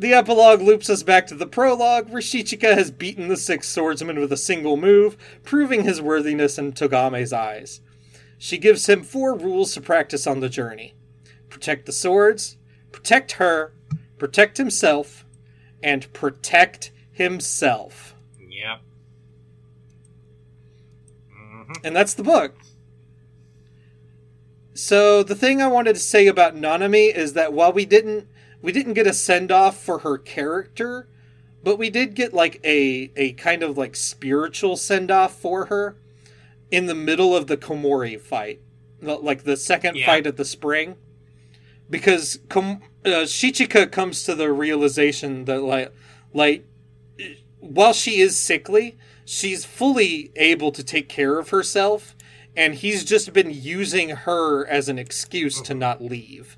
The 0.00 0.14
epilogue 0.14 0.62
loops 0.62 0.88
us 0.88 1.02
back 1.02 1.26
to 1.26 1.34
the 1.34 1.46
prologue, 1.46 2.08
where 2.08 2.22
Shichika 2.22 2.72
has 2.74 2.90
beaten 2.90 3.28
the 3.28 3.36
six 3.36 3.68
swordsmen 3.68 4.18
with 4.18 4.32
a 4.32 4.36
single 4.38 4.78
move, 4.78 5.18
proving 5.44 5.84
his 5.84 6.00
worthiness 6.00 6.56
in 6.56 6.72
Togame's 6.72 7.34
eyes. 7.34 7.82
She 8.38 8.56
gives 8.56 8.88
him 8.88 9.02
four 9.02 9.36
rules 9.36 9.74
to 9.74 9.82
practice 9.82 10.26
on 10.26 10.40
the 10.40 10.48
journey 10.48 10.94
protect 11.50 11.84
the 11.84 11.92
swords, 11.92 12.56
protect 12.92 13.32
her, 13.32 13.74
protect 14.16 14.56
himself, 14.56 15.26
and 15.82 16.10
protect 16.14 16.92
himself. 17.12 18.14
yeah. 18.48 18.78
Mhm. 21.30 21.76
And 21.84 21.94
that's 21.94 22.14
the 22.14 22.22
book. 22.22 22.54
So 24.72 25.22
the 25.22 25.34
thing 25.34 25.60
I 25.60 25.66
wanted 25.66 25.92
to 25.92 26.00
say 26.00 26.26
about 26.26 26.56
Nanami 26.56 27.14
is 27.14 27.34
that 27.34 27.52
while 27.52 27.72
we 27.72 27.84
didn't 27.84 28.28
we 28.62 28.72
didn't 28.72 28.94
get 28.94 29.06
a 29.06 29.12
send 29.12 29.50
off 29.50 29.82
for 29.82 29.98
her 30.00 30.18
character, 30.18 31.08
but 31.62 31.76
we 31.78 31.90
did 31.90 32.14
get 32.14 32.32
like 32.32 32.60
a 32.64 33.10
a 33.16 33.32
kind 33.32 33.62
of 33.62 33.76
like 33.78 33.96
spiritual 33.96 34.76
send 34.76 35.10
off 35.10 35.34
for 35.38 35.66
her 35.66 35.96
in 36.70 36.86
the 36.86 36.94
middle 36.94 37.34
of 37.34 37.46
the 37.48 37.56
Komori 37.56 38.20
fight, 38.20 38.60
The- 39.00 39.16
like 39.16 39.44
the 39.44 39.56
second 39.56 39.96
Yeah. 39.96 40.06
fight 40.06 40.26
at 40.26 40.36
the 40.36 40.44
spring, 40.44 40.96
because 41.88 42.38
Kom- 42.48 42.82
uh, 43.04 43.24
Shichika 43.26 43.90
comes 43.90 44.22
to 44.24 44.34
the 44.34 44.52
realization 44.52 45.44
that 45.46 45.62
like 45.62 45.92
like 46.32 46.64
while 47.58 47.92
she 47.92 48.20
is 48.20 48.36
sickly, 48.36 48.96
she's 49.24 49.64
fully 49.64 50.30
able 50.36 50.72
to 50.72 50.82
take 50.82 51.08
care 51.08 51.38
of 51.38 51.50
herself, 51.50 52.14
and 52.56 52.74
he's 52.76 53.04
just 53.04 53.32
been 53.32 53.50
using 53.50 54.10
her 54.10 54.66
as 54.66 54.88
an 54.88 54.98
excuse 54.98 55.60
to 55.62 55.74
not 55.74 56.02
leave. 56.02 56.56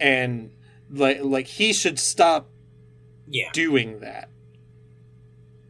And 0.00 0.50
like 0.94 1.20
like 1.22 1.46
he 1.46 1.72
should 1.72 1.98
stop 1.98 2.50
Yeah. 3.28 3.50
doing 3.52 4.00
that. 4.00 4.28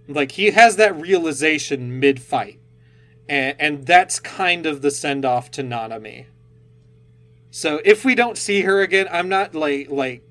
Like 0.09 0.33
he 0.33 0.51
has 0.51 0.77
that 0.77 0.95
realization 1.01 1.99
mid 1.99 2.21
fight. 2.21 2.61
And 3.29 3.57
and 3.59 3.87
that's 3.87 4.21
kind 4.21 4.67
of 4.67 4.83
the 4.83 4.91
send 4.91 5.25
off 5.25 5.51
to 5.53 5.63
Nanami. 5.63 6.27
So 7.51 7.81
if 7.85 8.05
we 8.05 8.15
don't 8.15 8.37
see 8.37 8.63
her 8.63 8.81
again, 8.83 9.07
I'm 9.11 9.29
not 9.29 9.55
like 9.55 9.89
like 9.91 10.23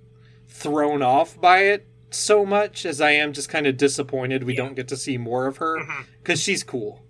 thrown 0.48 1.02
off 1.02 1.40
by 1.40 1.60
it 1.64 1.88
so 2.12 2.46
much 2.46 2.86
as 2.86 3.02
I 3.02 3.12
am 3.12 3.34
just 3.34 3.50
kind 3.50 3.66
of 3.66 3.76
disappointed 3.78 4.44
we 4.44 4.54
Yeah. 4.54 4.58
don't 4.58 4.76
get 4.76 4.88
to 4.90 4.98
see 4.98 5.18
more 5.18 5.48
of 5.48 5.58
her 5.58 5.80
Mhm. 5.80 6.06
cuz 6.24 6.40
she's 6.42 6.64
cool. 6.64 7.04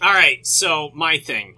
All 0.00 0.14
right, 0.14 0.44
so 0.46 0.90
my 0.94 1.18
thing. 1.18 1.56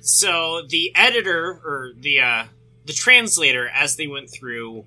So 0.00 0.62
the 0.66 0.90
editor 0.96 1.60
or 1.64 1.92
the 1.96 2.20
uh, 2.20 2.44
the 2.84 2.92
translator, 2.92 3.68
as 3.68 3.96
they 3.96 4.06
went 4.06 4.30
through, 4.30 4.84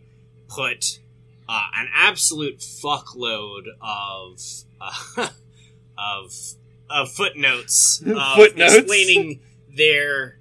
put 0.48 1.00
uh, 1.50 1.68
an 1.76 1.88
absolute 1.96 2.60
fuckload 2.60 3.64
of 3.82 4.40
uh, 4.82 5.30
of 5.98 6.34
of 6.90 7.12
footnotes, 7.12 8.02
of 8.06 8.36
Footnotes? 8.36 8.76
explaining 8.76 9.42
their 9.76 10.38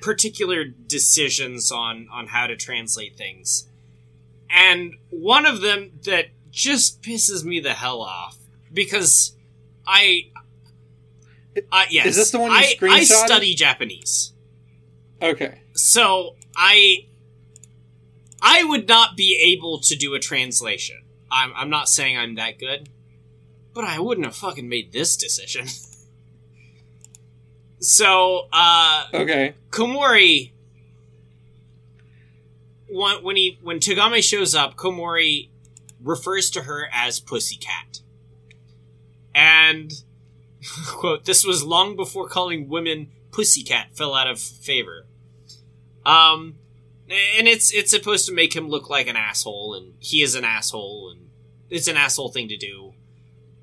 particular 0.00 0.64
decisions 0.64 1.70
on 1.70 2.08
on 2.12 2.28
how 2.28 2.46
to 2.46 2.56
translate 2.56 3.16
things. 3.16 3.68
And 4.50 4.94
one 5.10 5.46
of 5.46 5.60
them 5.60 5.92
that 6.04 6.26
just 6.50 7.02
pisses 7.02 7.44
me 7.44 7.58
the 7.60 7.72
hell 7.72 8.00
off 8.00 8.36
because 8.72 9.36
I 9.86 10.30
uh, 11.70 11.84
yes. 11.90 12.06
Is 12.06 12.16
this 12.16 12.30
the 12.30 12.38
one 12.38 12.50
you 12.50 12.56
I, 12.56 12.76
I 12.82 13.04
study 13.04 13.54
Japanese. 13.54 14.32
Okay. 15.22 15.60
So 15.74 16.36
I 16.56 17.06
I 18.40 18.64
would 18.64 18.88
not 18.88 19.16
be 19.16 19.38
able 19.54 19.80
to 19.80 19.96
do 19.96 20.14
a 20.14 20.20
translation. 20.20 21.02
I'm 21.30 21.52
I'm 21.54 21.70
not 21.70 21.88
saying 21.88 22.18
I'm 22.18 22.34
that 22.36 22.58
good, 22.58 22.88
but 23.72 23.84
I 23.84 23.98
wouldn't 23.98 24.26
have 24.26 24.36
fucking 24.36 24.68
made 24.68 24.92
this 24.92 25.16
decision. 25.16 25.66
so 27.78 28.48
uh 28.52 29.04
Okay. 29.12 29.54
Komori 29.70 30.52
when, 32.88 33.24
when 33.24 33.36
he 33.36 33.58
when 33.62 33.78
Togame 33.78 34.22
shows 34.22 34.54
up, 34.54 34.76
Komori 34.76 35.48
refers 36.02 36.50
to 36.50 36.62
her 36.62 36.88
as 36.92 37.18
Pussycat. 37.18 38.00
And 39.34 39.92
quote, 40.86 41.24
this 41.24 41.44
was 41.44 41.64
long 41.64 41.96
before 41.96 42.28
calling 42.28 42.68
women 42.68 43.10
pussycat 43.30 43.96
fell 43.96 44.14
out 44.14 44.28
of 44.28 44.40
favor. 44.40 45.06
Um 46.06 46.56
and 47.08 47.46
it's 47.46 47.72
it's 47.72 47.90
supposed 47.90 48.26
to 48.26 48.34
make 48.34 48.54
him 48.54 48.68
look 48.68 48.88
like 48.88 49.06
an 49.06 49.16
asshole 49.16 49.74
and 49.74 49.94
he 49.98 50.22
is 50.22 50.34
an 50.34 50.44
asshole 50.44 51.10
and 51.10 51.28
it's 51.70 51.88
an 51.88 51.96
asshole 51.96 52.30
thing 52.30 52.48
to 52.48 52.56
do. 52.56 52.94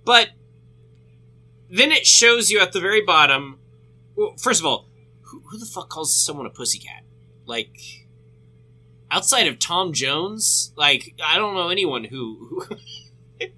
But 0.06 0.30
then 1.70 1.92
it 1.92 2.06
shows 2.06 2.52
you 2.52 2.60
at 2.60 2.74
the 2.74 2.80
very 2.80 3.02
bottom 3.02 3.60
well, 4.16 4.36
first 4.38 4.60
of 4.60 4.66
all, 4.66 4.88
who, 5.22 5.42
who 5.50 5.58
the 5.58 5.66
fuck 5.66 5.90
calls 5.90 6.24
someone 6.24 6.46
a 6.46 6.50
pussycat? 6.50 7.04
Like, 7.46 7.76
outside 9.10 9.48
of 9.48 9.60
Tom 9.60 9.94
Jones, 9.94 10.74
like 10.76 11.16
I 11.24 11.38
don't 11.38 11.56
know 11.56 11.70
anyone 11.70 12.04
who. 12.04 12.66
who 12.70 12.76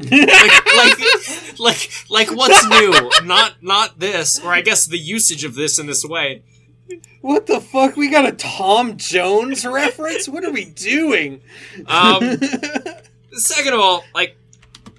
like, 0.00 0.66
like, 0.76 1.58
like, 1.58 1.90
like, 2.08 2.36
what's 2.36 2.66
new? 2.68 3.10
Not, 3.24 3.62
not 3.62 4.00
this, 4.00 4.40
or 4.40 4.52
I 4.52 4.60
guess 4.60 4.86
the 4.86 4.98
usage 4.98 5.44
of 5.44 5.54
this 5.54 5.78
in 5.78 5.86
this 5.86 6.04
way. 6.04 6.42
What 7.20 7.46
the 7.46 7.60
fuck? 7.60 7.96
We 7.96 8.10
got 8.10 8.26
a 8.26 8.32
Tom 8.32 8.96
Jones 8.96 9.64
reference? 9.66 10.28
What 10.28 10.44
are 10.44 10.50
we 10.52 10.64
doing? 10.64 11.40
Um, 11.86 12.38
second 13.32 13.74
of 13.74 13.80
all, 13.80 14.04
like, 14.14 14.36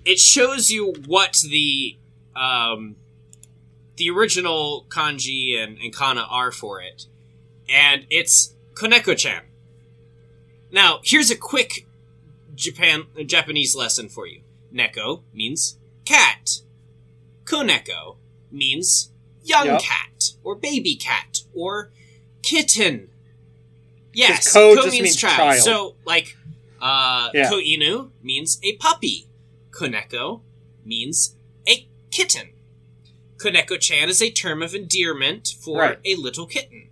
it 0.06 0.20
shows 0.20 0.70
you 0.70 0.94
what 1.08 1.38
the, 1.50 1.98
um, 2.36 2.96
the 3.98 4.10
original 4.10 4.86
kanji 4.90 5.58
and, 5.62 5.78
and 5.78 5.96
kana 5.96 6.22
are 6.30 6.52
for 6.52 6.82
it. 6.82 7.06
And 7.70 8.06
it's 8.10 8.54
Koneko-chan. 8.74 9.44
Now, 10.72 11.00
here's 11.04 11.32
a 11.32 11.36
quick 11.36 11.88
Japan 12.56 13.06
Japanese 13.26 13.76
lesson 13.76 14.10
for 14.10 14.28
you. 14.28 14.42
Neko 14.74 15.24
means 15.34 15.78
cat. 16.06 16.62
Koneko 17.46 18.18
means 18.52 19.12
young 19.44 19.66
Yep. 19.66 19.82
cat 19.82 20.19
or 20.44 20.56
baby 20.56 20.96
cat 20.96 21.42
or 21.54 21.92
kitten. 22.42 23.10
Yes, 24.14 24.52
ko 24.54 24.76
ko 24.76 24.82
means, 24.84 25.02
means 25.02 25.16
child. 25.16 25.36
child. 25.38 25.64
So, 25.64 25.96
like, 26.06 26.36
uh, 26.82 27.30
Yeah. 27.34 27.50
ko 27.50 27.58
inu 27.60 28.12
means 28.24 28.60
a 28.64 28.76
puppy. 28.78 29.28
Koneko 29.72 30.42
means 30.84 31.36
a 31.68 31.88
kitten. 32.12 32.50
Koneko-chan 33.38 34.10
is 34.10 34.22
a 34.22 34.30
term 34.32 34.62
of 34.62 34.76
endearment 34.76 35.56
for 35.62 35.80
Right. 35.80 35.98
a 36.04 36.16
little 36.16 36.46
kitten. 36.46 36.90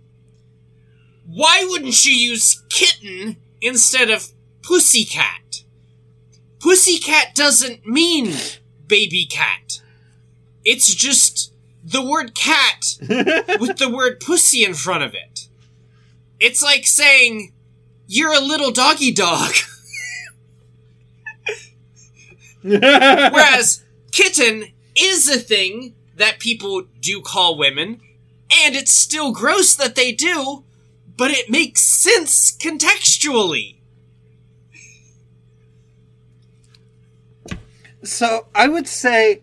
Why 1.26 1.64
wouldn't 1.68 2.04
you 2.06 2.12
use 2.14 2.62
kitten 2.70 3.36
instead 3.60 4.10
of 4.10 4.32
pussycat? 4.62 5.64
Pussycat 6.58 7.34
doesn't 7.34 7.86
mean 7.86 8.34
baby 8.86 9.26
cat. 9.26 9.82
It's 10.64 10.94
just 10.94 11.52
the 11.90 12.04
word 12.04 12.34
cat 12.34 12.96
with 13.60 13.78
the 13.78 13.90
word 13.92 14.20
pussy 14.20 14.64
in 14.64 14.74
front 14.74 15.02
of 15.02 15.14
it. 15.14 15.48
It's 16.38 16.62
like 16.62 16.86
saying, 16.86 17.52
you're 18.06 18.34
a 18.34 18.40
little 18.40 18.70
doggy 18.70 19.12
dog. 19.12 19.52
Whereas 22.62 23.84
kitten 24.12 24.66
is 24.94 25.28
a 25.28 25.38
thing 25.38 25.94
that 26.16 26.38
people 26.38 26.84
do 27.00 27.20
call 27.22 27.56
women, 27.56 28.00
and 28.64 28.76
it's 28.76 28.92
still 28.92 29.32
gross 29.32 29.74
that 29.74 29.94
they 29.94 30.12
do, 30.12 30.64
but 31.16 31.30
it 31.30 31.50
makes 31.50 31.82
sense 31.82 32.56
contextually. 32.56 33.76
So 38.02 38.46
I 38.54 38.68
would 38.68 38.88
say 38.88 39.42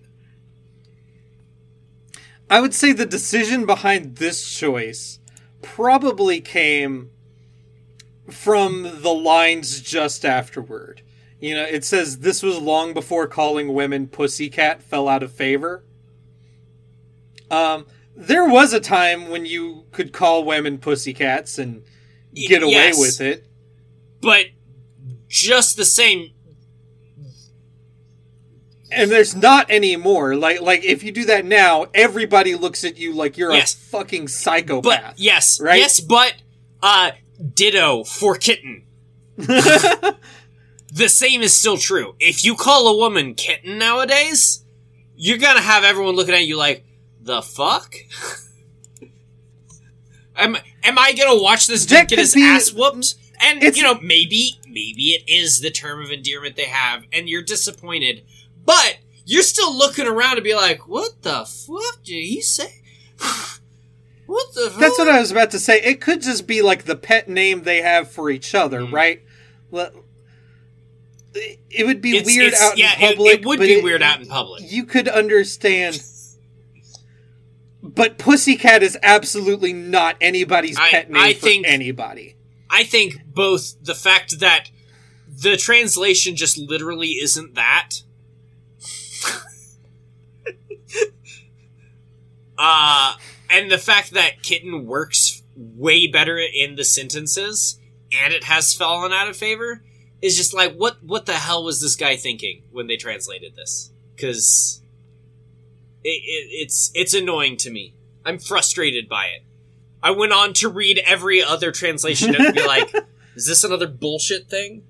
I 2.49 2.61
would 2.61 2.73
say 2.73 2.91
the 2.91 3.05
decision 3.05 3.65
behind 3.65 4.17
this 4.17 4.47
choice 4.49 5.19
probably 5.61 6.41
came 6.41 7.09
from 8.29 9.01
the 9.01 9.13
lines 9.13 9.81
just 9.81 10.25
afterward. 10.25 11.01
You 11.39 11.55
know, 11.55 11.63
it 11.63 11.83
says 11.83 12.19
this 12.19 12.41
was 12.41 12.57
long 12.59 12.93
before 12.93 13.27
calling 13.27 13.73
women 13.73 14.07
pussycat 14.07 14.81
fell 14.81 15.07
out 15.07 15.23
of 15.23 15.31
favor. 15.31 15.83
Um 17.49 17.85
there 18.15 18.47
was 18.47 18.73
a 18.73 18.79
time 18.79 19.29
when 19.29 19.45
you 19.45 19.85
could 19.91 20.13
call 20.13 20.45
women 20.45 20.77
pussycats 20.77 21.59
and 21.59 21.83
get 22.33 22.63
away 22.63 22.71
Yes, 22.71 22.99
with 22.99 23.19
it. 23.21 23.45
But 24.21 24.45
just 25.27 25.75
the 25.75 25.85
same, 25.85 26.31
And 28.91 29.09
there's 29.11 29.35
not 29.35 29.69
anymore. 29.71 30.35
Like 30.35 30.61
like 30.61 30.83
if 30.83 31.03
you 31.03 31.11
do 31.11 31.25
that 31.25 31.45
now, 31.45 31.87
everybody 31.93 32.55
looks 32.55 32.83
at 32.83 32.97
you 32.97 33.13
like 33.13 33.37
you're 33.37 33.51
Yes. 33.51 33.73
a 33.73 33.77
fucking 33.77 34.23
but 34.25 34.29
psychopath. 34.31 35.13
yes, 35.17 35.59
Right? 35.59 35.79
yes, 35.79 35.99
but 35.99 36.35
uh, 36.83 37.11
ditto 37.53 38.03
for 38.03 38.35
kitten. 38.35 38.83
the 39.37 40.15
same 41.07 41.41
is 41.41 41.53
still 41.53 41.77
true. 41.77 42.15
If 42.19 42.45
you 42.45 42.55
call 42.55 42.87
a 42.87 42.97
woman 42.97 43.33
kitten 43.33 43.77
nowadays, 43.77 44.63
you're 45.15 45.37
gonna 45.39 45.61
have 45.61 45.83
everyone 45.83 46.15
looking 46.15 46.35
at 46.35 46.45
you 46.45 46.55
like, 46.57 46.85
the 47.21 47.41
fuck? 47.41 47.95
am, 50.35 50.55
am 50.83 50.99
I 50.99 51.13
gonna 51.13 51.41
watch 51.41 51.67
this 51.67 51.85
dude 51.85 51.97
That 51.97 52.09
get 52.09 52.19
his 52.19 52.35
be- 52.35 52.43
ass 52.43 52.71
whooped? 52.73 53.15
And, 53.41 53.61
you 53.75 53.83
know, 53.83 53.95
maybe, 54.01 54.59
maybe 54.65 55.09
it 55.11 55.23
is 55.27 55.59
the 55.59 55.69
term 55.69 56.01
of 56.01 56.09
endearment 56.09 56.55
they 56.55 56.65
have, 56.65 57.03
and 57.11 57.27
you're 57.27 57.41
disappointed, 57.43 58.23
but 58.65 58.97
you're 59.25 59.43
still 59.43 59.75
looking 59.75 60.07
around 60.07 60.35
to 60.37 60.41
be 60.41 60.55
like, 60.55 60.87
what 60.87 61.21
the 61.21 61.45
fuck 61.45 62.03
did 62.03 62.23
he 62.23 62.41
say? 62.41 62.81
what 64.25 64.53
the 64.53 64.69
fuck? 64.71 64.79
That's 64.79 64.97
what 64.99 65.07
I 65.09 65.19
was 65.19 65.31
about 65.31 65.51
to 65.51 65.59
say. 65.59 65.79
It 65.81 66.01
could 66.01 66.21
just 66.21 66.45
be 66.47 66.61
like 66.61 66.83
the 66.85 66.95
pet 66.95 67.27
name 67.29 67.63
they 67.63 67.81
have 67.81 68.09
for 68.11 68.29
each 68.29 68.53
other, 68.55 68.81
Mm. 68.81 68.91
right? 68.91 69.21
Well, 69.71 69.91
It 71.69 71.85
would 71.85 72.01
be 72.01 72.11
It's- 72.17 72.25
weird 72.25 72.53
it's- 72.53 72.61
out 72.61 72.77
yeah, 72.77 72.93
in 72.97 73.09
public. 73.15 73.33
It, 73.33 73.39
it 73.41 73.45
would 73.45 73.59
be 73.59 73.81
weird 73.81 74.01
out 74.01 74.21
in 74.21 74.27
public. 74.27 74.63
You 74.71 74.85
could 74.85 75.09
understand. 75.09 76.01
But 77.83 78.17
Pussycat 78.17 78.81
is 78.81 78.97
absolutely 79.03 79.73
not 79.73 80.15
anybody's 80.21 80.77
I- 80.77 80.89
pet 80.89 81.11
name 81.11 81.21
I 81.21 81.33
for 81.33 81.39
think- 81.41 81.67
anybody. 81.67 82.35
I 82.69 82.83
think 82.83 83.17
both 83.27 83.75
the 83.81 83.93
fact 83.95 84.39
that 84.39 84.69
the 85.27 85.55
translation 85.57 86.35
just 86.35 86.57
literally 86.57 87.11
isn't 87.21 87.53
that. 87.55 88.01
Uh, 92.57 93.15
and 93.49 93.71
the 93.71 93.77
fact 93.77 94.11
that 94.11 94.43
kitten 94.43 94.85
works 94.85 95.43
way 95.55 96.07
better 96.07 96.37
in 96.37 96.75
the 96.75 96.83
sentences 96.83 97.79
and 98.11 98.33
it 98.33 98.43
has 98.43 98.73
fallen 98.73 99.13
out 99.13 99.29
of 99.29 99.37
favor 99.37 99.83
is 100.21 100.35
just 100.35 100.53
like 100.53 100.75
what 100.75 101.03
what 101.03 101.25
the 101.25 101.33
hell 101.33 101.63
was 101.63 101.81
this 101.81 101.95
guy 101.95 102.15
thinking 102.15 102.63
when 102.71 102.87
they 102.87 102.97
translated 102.97 103.55
this? 103.55 103.91
Cuz 104.17 104.81
it, 106.03 106.09
it, 106.09 106.47
it's 106.51 106.91
it's 106.93 107.13
annoying 107.13 107.57
to 107.57 107.71
me. 107.71 107.93
I'm 108.25 108.39
frustrated 108.39 109.07
by 109.07 109.27
it. 109.27 109.43
I 110.01 110.11
went 110.11 110.33
on 110.33 110.53
to 110.53 110.69
read 110.69 111.01
every 111.05 111.43
other 111.43 111.71
translation 111.71 112.35
and 112.35 112.53
be 112.53 112.65
like, 112.65 112.93
is 113.35 113.45
this 113.45 113.63
another 113.63 113.87
bullshit 113.87 114.49
thing? 114.49 114.83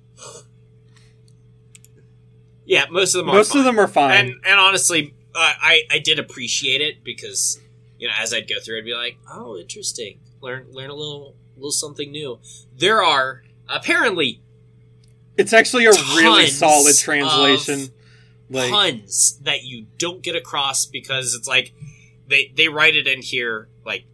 yeah, 2.66 2.86
most 2.90 3.16
of 3.16 3.20
them 3.20 3.30
are. 3.30 3.36
Most 3.36 3.54
fine. 3.54 3.60
of 3.60 3.66
them 3.66 3.80
are 3.80 3.88
fine. 3.88 4.12
and 4.12 4.36
and 4.46 4.60
honestly, 4.60 5.15
uh, 5.36 5.53
I 5.62 5.82
I 5.91 5.99
did 5.99 6.18
appreciate 6.20 6.82
it 6.82 7.03
because 7.03 7.60
you 7.99 8.07
know 8.07 8.14
as 8.18 8.34
I'd 8.34 8.48
go 8.48 8.60
through, 8.60 8.80
I'd 8.80 8.86
be 8.86 8.94
like, 8.95 9.18
oh, 9.32 9.57
interesting. 9.57 10.20
Learn 10.41 10.68
learn 10.72 10.90
a 10.90 10.95
little 10.95 11.36
little 11.56 11.72
something 11.72 12.12
new. 12.12 12.40
There 12.78 13.03
are 13.03 13.44
apparently 13.68 14.41
it's 15.38 15.53
actually 15.53 15.86
a 15.86 15.91
really 15.91 16.48
solid 16.48 16.95
translation. 16.98 17.90
Like, 18.49 18.70
puns 18.70 19.40
that 19.41 19.64
you 19.64 19.88
don't 19.98 20.22
get 20.22 20.36
across 20.36 20.86
because 20.86 21.34
it's 21.34 21.48
like 21.48 21.74
they 22.28 22.52
they 22.56 22.68
write 22.70 22.95
it 22.95 23.07
in 23.07 23.22
here 23.24 23.68
like 23.86 24.06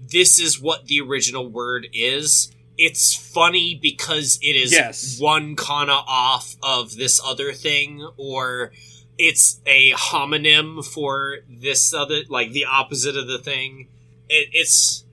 this 0.00 0.38
is 0.38 0.60
what 0.60 0.86
the 0.86 1.00
original 1.00 1.48
word 1.48 1.86
is. 1.92 2.50
It's 2.76 3.14
funny 3.14 3.78
because 3.80 4.38
it 4.42 4.56
is 4.56 4.72
Yes. 4.72 5.18
one 5.20 5.54
kana 5.54 5.92
off 5.92 6.56
of 6.62 6.96
this 6.96 7.20
other 7.24 7.52
thing, 7.52 8.08
or 8.16 8.72
it's 9.18 9.60
a 9.66 9.92
homonym 9.92 10.84
for 10.84 11.38
this 11.48 11.92
other, 11.94 12.20
like 12.28 12.52
the 12.52 12.64
opposite 12.64 13.16
of 13.16 13.26
the 13.28 13.38
thing. 13.38 13.88
It, 14.28 14.48
it's 14.52 15.04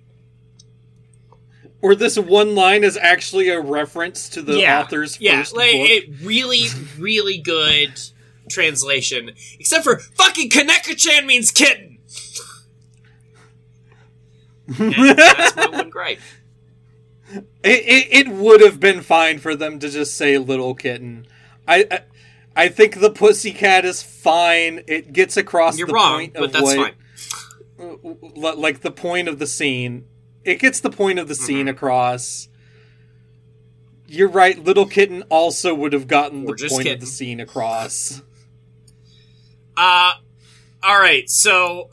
or 1.82 1.96
this 1.96 2.18
one 2.18 2.54
line 2.56 2.84
is 2.84 2.96
actually 2.98 3.50
a 3.50 3.60
reference 3.60 4.30
to 4.30 4.42
the 4.42 4.60
Yeah, 4.60 4.82
author's 4.82 5.20
yeah, 5.20 5.40
first 5.40 5.56
like 5.56 5.72
book. 5.72 5.90
it 5.90 6.10
really, 6.22 6.66
really 6.98 7.40
good 7.40 8.00
translation. 8.50 9.32
Except 9.60 9.84
for 9.84 9.98
fucking 10.00 10.50
Koneko-chan 10.50 11.26
means 11.26 11.52
kitten. 11.52 11.98
And 14.80 14.94
that's 15.18 15.56
my 15.56 15.68
one 15.72 15.90
gripe. 15.90 16.20
It, 17.34 17.44
it, 17.64 18.28
it 18.28 18.30
would 18.30 18.62
have 18.62 18.80
been 18.80 19.02
fine 19.02 19.40
for 19.40 19.56
them 19.56 19.80
to 19.80 19.90
just 19.90 20.16
say 20.16 20.38
little 20.38 20.76
kitten. 20.76 21.26
I, 21.68 21.88
I 21.90 22.00
I 22.56 22.68
think 22.68 23.00
the 23.00 23.10
pussycat 23.12 23.86
is 23.86 24.04
fine. 24.04 24.84
It 24.88 25.14
gets 25.14 25.38
across 25.38 25.78
You're 25.78 25.88
the 25.88 25.94
wrong, 25.94 26.18
point 26.20 26.34
but 26.34 26.44
of 26.44 26.52
that's 26.52 26.64
what, 26.64 26.94
fine. 27.78 28.08
li- 28.36 28.56
like 28.58 28.82
the 28.82 28.92
point 28.92 29.28
of 29.28 29.40
the 29.40 29.48
scene. 29.48 30.06
It 30.44 30.60
gets 30.60 30.80
the 30.80 30.90
point 30.90 31.20
of 31.20 31.28
the 31.28 31.36
scene 31.36 31.68
Mhm. 31.68 31.72
across. 31.72 32.50
You're 34.08 34.28
right. 34.28 34.62
Little 34.62 34.86
kitten 34.86 35.22
also 35.30 35.74
would 35.74 35.94
have 35.94 36.08
gotten 36.08 36.46
Or 36.48 36.56
the 36.56 36.68
point 36.68 36.84
kitten. 36.84 36.96
of 36.96 37.00
the 37.00 37.06
scene 37.06 37.40
across. 37.40 38.22
Uh, 39.78 40.14
all 40.84 41.00
right. 41.00 41.30
So 41.30 41.90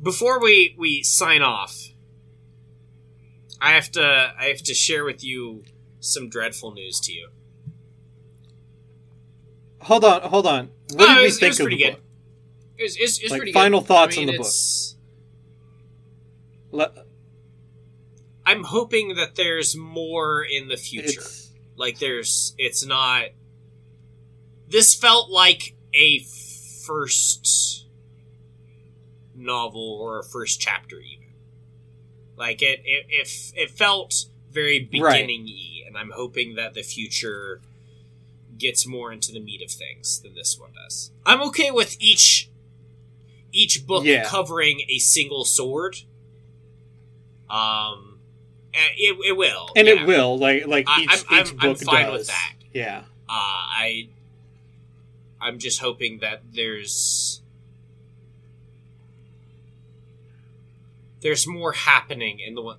before 0.00 0.40
we 0.40 0.74
we 0.78 1.02
sign 1.02 1.42
off, 1.42 1.88
I 3.60 3.72
have 3.72 3.90
to 3.92 4.32
I 4.38 4.44
have 4.46 4.62
to 4.62 4.74
share 4.74 5.04
with 5.04 5.24
you 5.24 5.64
some 6.00 6.28
dreadful 6.28 6.72
news 6.72 7.00
to 7.00 7.12
you. 7.12 7.30
Hold 9.80 10.04
on, 10.04 10.22
hold 10.22 10.46
on. 10.46 10.70
What 10.92 10.98
No, 10.98 11.06
did 11.14 11.16
we 11.18 11.24
was- 11.24 11.38
think 11.38 11.52
of 11.54 11.58
pretty 11.60 11.76
the 11.76 11.82
good. 11.84 11.92
book? 11.94 12.02
It 12.78 12.82
was, 12.84 12.96
it's, 12.96 13.18
it's 13.18 13.30
Like, 13.30 13.38
pretty 13.40 13.52
final 13.52 13.80
good. 13.80 13.86
thoughts 13.88 14.16
I 14.16 14.20
mean, 14.20 14.28
on 14.28 14.32
the 14.34 14.38
book. 14.38 14.46
it's- 14.46 14.94
Le- 16.70 17.04
I'm 18.46 18.64
hoping 18.64 19.14
that 19.16 19.34
there's 19.34 19.76
more 19.76 20.42
in 20.42 20.68
the 20.68 20.76
future. 20.76 21.20
It's 21.20 21.50
Like 21.76 21.98
there's 21.98 22.54
it's 22.58 22.84
not 22.84 23.26
this 24.68 24.94
felt 24.94 25.30
like 25.30 25.74
a 25.94 26.20
first 26.84 27.86
novel 29.34 29.98
or 30.00 30.18
a 30.20 30.24
first 30.24 30.60
chapter 30.60 30.96
even. 31.00 31.28
Like 32.36 32.62
it 32.62 32.80
it 32.84 33.06
it, 33.08 33.28
it 33.54 33.70
felt 33.70 34.26
very 34.50 34.80
Right. 34.98 35.12
beginning 35.26 35.44
y 35.46 35.84
and 35.86 35.96
I'm 35.96 36.10
hoping 36.10 36.54
that 36.56 36.74
the 36.74 36.82
future 36.82 37.60
gets 38.58 38.86
more 38.86 39.12
into 39.12 39.32
the 39.32 39.40
meat 39.40 39.62
of 39.62 39.70
things 39.70 40.20
than 40.20 40.34
this 40.34 40.58
one 40.58 40.70
does. 40.72 41.10
I'm 41.24 41.42
okay 41.48 41.70
with 41.70 41.96
each 42.00 42.50
each 43.52 43.86
book 43.86 44.04
Yeah. 44.04 44.24
covering 44.24 44.82
a 44.90 44.98
single 44.98 45.44
sword. 45.44 45.96
Um 47.48 48.18
and 48.74 48.90
it, 48.96 49.16
it 49.26 49.36
will. 49.36 49.70
and 49.74 49.86
yeah. 49.88 49.94
it 50.02 50.06
will 50.06 50.36
like 50.38 50.66
like 50.66 50.86
each, 50.98 51.08
I'm- 51.10 51.24
I'm- 51.30 51.46
each 51.46 51.52
I'm 51.52 51.56
book 51.56 51.78
fine 51.78 52.06
does. 52.06 52.18
with 52.18 52.26
that. 52.28 52.52
Yeah. 52.74 52.98
uh, 53.28 53.32
I 53.32 54.08
I'm 55.40 55.58
just 55.58 55.80
hoping 55.80 56.18
that 56.18 56.42
there's 56.52 57.40
there's 61.20 61.46
more 61.46 61.72
happening 61.72 62.38
in 62.40 62.54
the 62.54 62.62
one. 62.62 62.76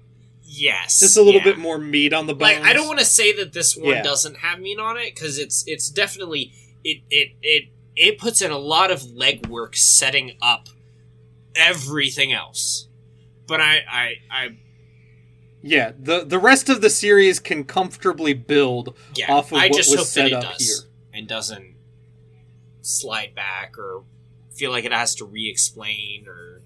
Yes, 0.51 0.99
Just 0.99 1.15
a 1.15 1.21
little 1.21 1.41
yeah. 1.41 1.45
bit 1.45 1.57
more 1.59 1.77
meat 1.77 2.11
on 2.11 2.25
the 2.25 2.33
bones. 2.33 2.41
Like 2.57 2.63
I 2.65 2.73
don't 2.73 2.87
want 2.87 2.97
to 2.99 3.05
say 3.05 3.33
that 3.33 3.53
this 3.53 3.77
one 3.77 3.93
Yeah. 3.97 4.01
doesn't 4.01 4.37
have 4.37 4.59
meat 4.59 4.79
on 4.79 4.97
it 4.97 5.13
because 5.13 5.37
it's 5.37 5.63
it's 5.67 5.89
definitely 5.89 6.51
it 6.83 7.03
it 7.11 7.33
it 7.43 7.63
it 7.95 8.17
puts 8.17 8.41
in 8.41 8.49
a 8.49 8.57
lot 8.57 8.89
of 8.89 9.01
legwork 9.01 9.75
setting 9.75 10.37
up 10.41 10.67
everything 11.55 12.33
else. 12.33 12.87
But 13.47 13.61
I 13.61 13.81
I 13.89 14.13
I 14.31 14.57
Yeah, 15.61 15.91
the 15.99 16.25
the 16.25 16.39
rest 16.39 16.67
of 16.67 16.81
the 16.81 16.89
series 16.89 17.39
can 17.39 17.63
comfortably 17.63 18.33
build 18.33 18.95
yeah 19.15 19.31
off 19.31 19.51
of 19.51 19.59
I 19.59 19.67
what 19.67 19.77
just 19.77 19.91
was 19.91 19.99
hope 19.99 20.07
set 20.07 20.23
that 20.23 20.31
it 20.31 20.33
up 20.45 20.57
does 20.57 20.67
here. 20.67 20.89
and 21.13 21.27
doesn't 21.27 21.75
slide 22.81 23.35
back 23.35 23.77
or 23.77 24.03
feel 24.55 24.71
like 24.71 24.83
it 24.85 24.93
has 24.93 25.13
to 25.15 25.25
re-explain 25.25 26.25
or. 26.27 26.61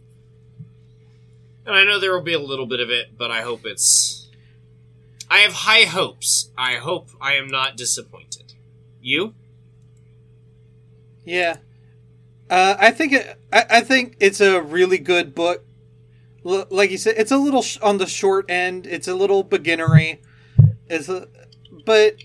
And 1.65 1.75
I 1.75 1.83
know 1.85 1.99
there 1.99 2.13
will 2.13 2.21
be 2.21 2.33
a 2.33 2.39
little 2.39 2.65
bit 2.65 2.79
of 2.79 2.89
it, 2.89 3.17
but 3.17 3.31
I 3.31 3.41
hope 3.41 3.65
it's. 3.65 4.27
I 5.29 5.39
have 5.39 5.53
high 5.53 5.85
hopes. 5.85 6.49
I 6.57 6.75
hope 6.75 7.09
I 7.21 7.33
am 7.33 7.47
not 7.47 7.77
disappointed. 7.77 8.53
You? 9.01 9.33
Yeah, 11.25 11.57
uh, 12.49 12.75
I 12.77 12.91
think 12.91 13.13
it, 13.13 13.37
I, 13.51 13.65
I 13.69 13.81
think 13.81 14.17
it's 14.19 14.41
a 14.41 14.61
really 14.61 14.97
good 14.97 15.33
book. 15.33 15.63
L- 16.45 16.67
like 16.69 16.91
you 16.91 16.97
said, 16.97 17.15
it's 17.17 17.31
a 17.31 17.37
little 17.37 17.61
sh- 17.61 17.79
on 17.81 17.97
the 17.97 18.05
short 18.05 18.49
end. 18.49 18.85
It's 18.85 19.07
a 19.07 19.15
little 19.15 19.43
beginnery. 19.43 20.21
It's 20.87 21.07
a, 21.09 21.27
but 21.85 22.17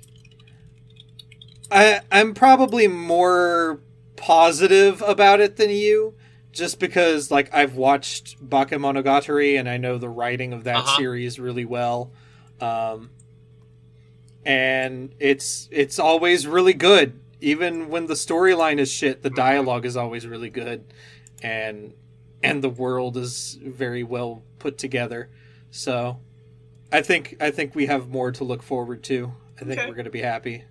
I 1.70 2.01
I'm 2.10 2.35
probably 2.35 2.89
more 2.89 3.81
positive 4.16 5.01
about 5.02 5.40
it 5.40 5.56
than 5.56 5.70
you, 5.70 6.15
just 6.59 6.78
because 6.80 7.30
like 7.30 7.55
I've 7.55 7.76
watched 7.76 8.36
Bakemonogatari 8.47 9.59
and 9.59 9.68
I 9.68 9.76
know 9.78 9.97
the 9.98 10.09
writing 10.09 10.52
of 10.52 10.64
that 10.64 10.76
Uh-huh. 10.78 10.97
series 10.97 11.39
really 11.39 11.64
well. 11.64 12.10
Um, 12.60 13.10
and 14.44 15.14
it's 15.18 15.68
it's 15.70 15.98
always 15.98 16.47
really 16.47 16.72
good 16.72 17.18
even 17.40 17.89
when 17.89 18.06
the 18.06 18.14
storyline 18.14 18.78
is 18.78 18.90
shit 18.90 19.22
the 19.22 19.30
dialogue 19.30 19.85
is 19.85 19.97
always 19.97 20.26
really 20.26 20.48
good 20.51 20.85
and 21.43 21.93
and 22.43 22.62
the 22.62 22.68
world 22.68 23.16
is 23.16 23.59
very 23.62 24.02
well 24.02 24.43
put 24.59 24.78
together 24.78 25.28
so 25.70 26.18
i 26.93 27.02
think 27.02 27.36
i 27.40 27.51
think 27.51 27.74
we 27.74 27.86
have 27.86 28.09
more 28.09 28.30
to 28.32 28.44
look 28.44 28.62
forward 28.62 29.02
to 29.02 29.32
i 29.60 29.64
think 29.64 29.80
Okay. 29.80 29.89
we're 29.89 29.94
going 29.94 30.05
to 30.05 30.10
be 30.10 30.22
happy 30.22 30.64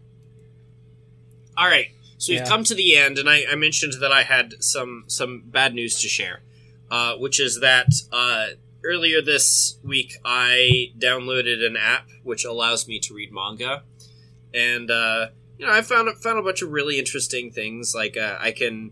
All 1.57 1.67
right. 1.67 1.87
So 2.17 2.33
we've 2.33 2.41
Yeah. 2.41 2.47
come 2.47 2.63
to 2.65 2.73
the 2.75 2.95
end, 2.95 3.17
and 3.19 3.29
I, 3.29 3.45
I 3.49 3.55
mentioned 3.55 3.93
that 4.01 4.11
I 4.11 4.23
had 4.23 4.63
some 4.63 5.03
some 5.07 5.43
bad 5.45 5.73
news 5.73 5.99
to 6.01 6.07
share, 6.07 6.41
uh, 6.89 7.15
which 7.15 7.39
is 7.39 7.59
that 7.59 7.87
uh, 8.11 8.47
earlier 8.83 9.21
this 9.21 9.77
week 9.83 10.17
I 10.25 10.93
downloaded 10.97 11.65
an 11.65 11.77
app 11.77 12.07
which 12.23 12.43
allows 12.43 12.87
me 12.87 12.99
to 13.01 13.13
read 13.13 13.31
manga, 13.31 13.83
and 14.53 14.89
uh, 14.89 15.27
you 15.59 15.65
know 15.65 15.71
I 15.71 15.81
found 15.81 16.09
found 16.17 16.39
a 16.39 16.41
bunch 16.41 16.61
of 16.61 16.71
really 16.71 16.97
interesting 16.97 17.51
things. 17.51 17.93
Like 17.95 18.17
uh, 18.17 18.37
I 18.39 18.51
can 18.51 18.91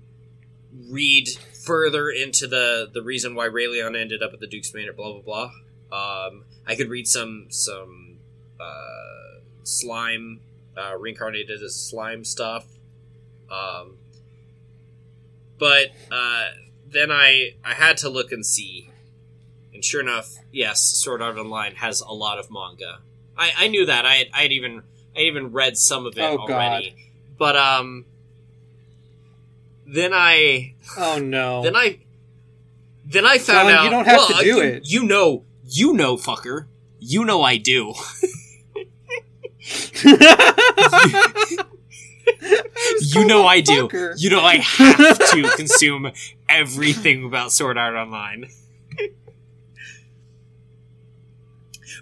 read 0.90 1.30
further 1.66 2.10
into 2.10 2.46
the 2.48 2.90
the 2.94 3.02
reason 3.02 3.34
why 3.34 3.48
Rayleon 3.48 4.00
ended 4.00 4.22
up 4.22 4.34
at 4.34 4.40
the 4.40 4.48
Duke's 4.48 4.72
Manor. 4.74 4.94
Blah 4.94 5.20
blah 5.20 5.22
blah. 5.22 5.52
Um, 6.28 6.44
I 6.68 6.76
could 6.76 6.90
read 6.90 7.08
some 7.08 7.48
some 7.50 8.18
uh, 8.60 9.40
slime 9.64 10.42
uh, 10.78 10.96
reincarnated 11.00 11.64
as 11.64 11.76
slime 11.76 12.24
stuff. 12.24 12.68
Um, 13.50 13.98
but 15.58 15.88
uh, 16.12 16.46
then 16.88 17.12
I 17.12 17.56
I 17.64 17.74
had 17.74 17.98
to 17.98 18.10
look 18.10 18.32
and 18.32 18.46
see, 18.46 18.90
and 19.74 19.84
sure 19.84 20.02
enough, 20.02 20.36
yes, 20.52 20.82
Sword 20.82 21.22
Art 21.22 21.38
Online 21.38 21.76
has 21.76 22.02
a 22.02 22.12
lot 22.12 22.40
of 22.40 22.50
manga. 22.52 23.00
I, 23.38 23.52
I 23.58 23.68
knew 23.68 23.86
that. 23.86 24.06
I 24.06 24.16
had, 24.16 24.28
I 24.34 24.42
had 24.44 24.52
even 24.52 24.84
I 25.16 25.20
had 25.20 25.28
even 25.28 25.52
read 25.52 25.78
some 25.78 26.06
of 26.06 26.18
it 26.18 26.22
Oh, 26.22 26.38
already. 26.38 26.96
But 27.38 27.56
um, 27.56 28.06
then 29.86 30.12
I 30.14 30.74
oh 30.98 31.20
no 31.20 31.62
then 31.64 31.76
I 31.76 32.00
then 33.06 33.26
I 33.26 33.38
found 33.38 33.70
John, 33.70 33.78
out 33.78 33.84
you 33.84 33.90
don't 33.90 34.06
have 34.06 34.18
well, 34.18 34.28
to 34.28 34.44
do 34.44 34.48
you, 34.48 34.62
it. 34.62 34.90
You 34.90 35.04
know, 35.04 35.44
you 35.66 35.94
know, 35.94 36.18
fucker. 36.18 36.66
You 37.00 37.24
know 37.24 37.44
I 37.44 37.58
do. 37.58 37.94
You 43.02 43.26
know 43.26 43.46
I 43.46 43.62
do. 43.62 43.90
You 44.18 44.30
know 44.30 44.42
I 44.42 44.58
have 44.58 45.20
to 45.32 45.52
consume 45.56 46.12
everything 46.50 47.24
about 47.26 47.52
Sword 47.52 47.78
Art 47.78 47.96
Online. 47.96 48.50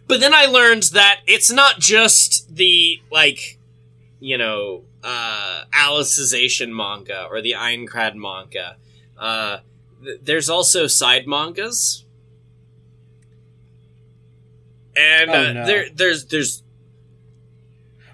but 0.08 0.20
then 0.20 0.34
I 0.34 0.46
learned 0.46 0.84
that 0.94 1.22
it's 1.28 1.52
not 1.52 1.80
just 1.80 2.56
the 2.56 3.02
like, 3.12 3.58
you 4.20 4.38
know, 4.38 4.84
uh, 5.04 5.64
Alicization 5.74 6.70
manga 6.76 7.26
or 7.30 7.42
the 7.42 7.54
Aincrad 7.54 8.16
manga. 8.16 8.78
Uh, 9.18 9.60
th- 10.04 10.20
there's 10.24 10.50
also 10.50 10.88
side 10.88 11.28
mangas, 11.28 12.04
and 14.96 15.30
Oh, 15.30 15.34
uh, 15.34 15.54
no. 15.54 15.66
there 15.66 15.86
there's 15.94 16.26
there's 16.26 16.63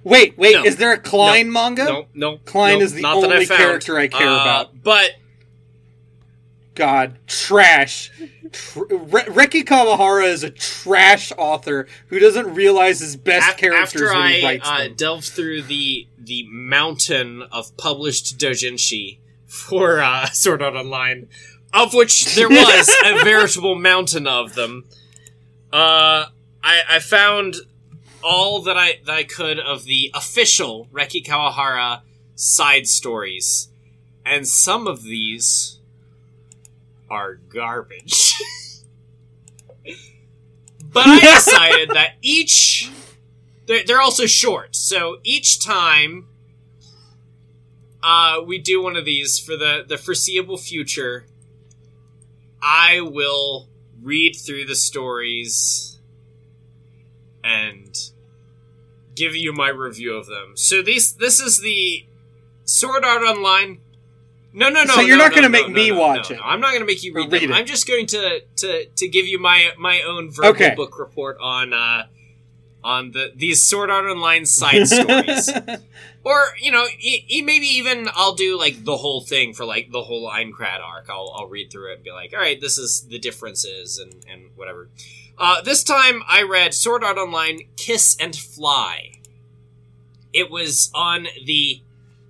wait 0.04 0.38
wait 0.38 0.54
No. 0.56 0.64
is 0.64 0.78
there 0.78 0.92
a 0.94 0.98
klein 0.98 1.52
manga 1.52 1.84
no 1.86 2.06
no 2.14 2.38
Klein 2.46 2.80
no, 2.80 2.86
is 2.86 2.94
the 2.94 3.02
not 3.02 3.18
I 3.18 3.34
only 3.34 3.46
character 3.46 3.98
I 3.98 4.08
care 4.08 4.28
Uh, 4.28 4.42
about. 4.42 4.84
but 4.84 5.12
God, 6.76 7.18
trash. 7.28 8.10
Tr- 8.54 8.84
Re- 8.90 9.24
Reki 9.26 9.66
Kawahara 9.66 10.26
is 10.28 10.44
a 10.44 10.50
trash 10.50 11.34
author 11.38 11.88
who 12.08 12.20
doesn't 12.20 12.54
realize 12.56 13.02
his 13.02 13.18
best 13.18 13.50
Af- 13.50 13.58
characters 13.58 14.02
after 14.02 14.18
when 14.18 14.32
he 14.32 14.42
I 14.42 14.48
writes 14.48 14.70
uh, 14.70 14.78
them. 14.78 14.94
delved 14.96 15.26
through 15.28 15.64
the 15.64 16.08
the 16.18 16.46
mountain 16.50 17.44
of 17.52 17.76
published 17.76 18.38
doujinshi 18.38 19.18
for 19.46 20.00
uh, 20.00 20.26
Sword 20.32 20.62
Art 20.62 20.76
Online, 20.76 21.28
of 21.74 21.94
which 21.94 22.34
there 22.36 22.48
was 22.48 22.88
a 23.06 23.24
veritable 23.26 23.76
mountain 23.76 24.26
of 24.26 24.56
them, 24.56 24.86
uh, 25.74 26.28
I, 26.64 26.82
I 26.88 27.00
found 27.00 27.58
all 28.24 28.62
that 28.64 28.78
I 28.78 29.00
that 29.06 29.14
I 29.14 29.24
could 29.24 29.60
of 29.60 29.86
the 29.86 30.12
official 30.14 30.88
Reki 30.92 31.26
Kawahara 31.26 32.02
side 32.36 32.88
stories, 32.88 33.70
and 34.26 34.48
some 34.48 34.88
of 34.88 35.04
these 35.04 35.80
are 37.10 37.36
garbage. 37.36 38.34
but 40.82 41.08
I 41.08 41.20
decided 41.36 41.90
that 41.92 42.14
each 42.22 42.92
they're, 43.66 43.84
they're 43.86 44.02
also 44.02 44.26
short, 44.26 44.76
so 44.76 45.18
each 45.24 45.64
time 45.64 46.28
uh, 48.02 48.42
we 48.46 48.58
do 48.58 48.82
one 48.82 48.96
of 48.96 49.06
these 49.06 49.40
for 49.40 49.56
the 49.56 49.86
the 49.88 49.98
foreseeable 49.98 50.58
future, 50.58 51.26
I 52.62 53.02
will 53.02 53.70
read 54.02 54.34
through 54.34 54.66
the 54.66 54.76
stories 54.76 55.99
and 57.50 58.12
give 59.16 59.36
you 59.36 59.52
my 59.54 59.70
review 59.70 60.16
of 60.16 60.28
them. 60.28 60.54
So 60.56 60.82
these 60.82 61.14
this 61.14 61.40
is 61.40 61.60
the 61.60 62.06
Sword 62.64 63.04
Art 63.04 63.24
Online. 63.24 63.80
No, 64.52 64.70
no, 64.70 64.84
no. 64.84 64.94
So 64.96 65.02
you're 65.02 65.18
no, 65.18 65.26
not 65.26 65.32
no, 65.32 65.36
gonna 65.36 65.50
no, 65.50 65.60
make 65.60 65.70
me 65.70 65.92
watch 65.92 66.30
no, 66.30 66.36
it. 66.38 66.42
I'm 66.44 66.60
not 66.60 66.70
going 66.70 66.82
to 66.82 66.86
make 66.88 67.04
you 67.04 67.14
read, 67.14 67.32
read 67.32 67.44
them. 67.44 67.52
it. 67.52 67.56
I'm 67.56 67.66
just 67.66 67.88
going 67.88 68.06
to 68.08 68.42
to 68.58 68.86
to 68.86 69.08
give 69.08 69.28
you 69.28 69.40
my 69.40 69.72
my 69.78 70.02
own 70.02 70.32
verbal 70.32 70.50
Okay. 70.50 70.74
book 70.76 70.98
report 70.98 71.38
on 71.40 71.74
uh, 71.74 72.08
on 72.84 73.12
the 73.12 73.32
these 73.36 73.62
Sword 73.64 73.90
Art 73.90 74.06
Online 74.06 74.46
side 74.46 74.88
stories. 74.88 75.52
Or 76.26 76.48
you 76.62 76.70
know, 76.70 76.86
e- 77.00 77.24
e- 77.30 77.42
maybe 77.42 77.66
even 77.66 78.10
I'll 78.14 78.36
do 78.36 78.58
like 78.60 78.84
the 78.84 78.98
whole 78.98 79.22
thing 79.22 79.54
for 79.54 79.64
like 79.66 79.90
the 79.90 80.04
whole 80.04 80.30
Aincrad 80.30 80.82
arc. 80.84 81.10
I'll 81.10 81.34
I'll 81.34 81.48
read 81.48 81.72
through 81.72 81.92
it 81.92 81.96
and 81.96 82.04
be 82.04 82.12
like, 82.12 82.34
all 82.34 82.40
right, 82.42 82.60
this 82.60 82.78
is 82.78 83.08
the 83.08 83.18
differences 83.18 83.98
and 83.98 84.14
and 84.30 84.50
whatever. 84.58 84.90
Uh, 85.38 85.62
this 85.62 85.82
time 85.82 86.22
I 86.28 86.44
read 86.44 86.74
Sword 86.74 87.06
Art 87.06 87.18
Online 87.18 87.62
Kiss 87.78 88.18
and 88.20 88.36
Fly. 88.36 89.14
It 90.34 90.52
was 90.52 90.92
on 90.94 91.28
the. 91.46 91.82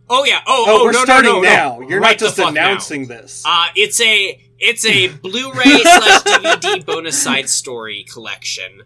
Oh 0.07 0.23
yeah. 0.23 0.41
Oh, 0.45 0.65
Oh, 0.67 0.81
oh, 0.81 0.85
we're 0.85 0.91
no, 0.91 1.03
starting 1.03 1.31
no, 1.31 1.41
no, 1.41 1.49
now. 1.49 1.79
no. 1.79 1.89
You're 1.89 1.99
Right 1.99 2.11
not 2.11 2.19
just 2.19 2.37
fuck 2.37 2.53
now. 2.53 2.67
announcing 2.67 3.07
this. 3.07 3.43
Uh, 3.45 3.67
it's 3.75 3.99
a 3.99 4.39
it's 4.59 4.85
a 4.85 5.07
Blu-ray 5.23 5.63
slash 5.81 6.21
DVD 6.23 6.85
bonus 6.85 7.21
side 7.21 7.49
story 7.49 8.05
collection, 8.07 8.83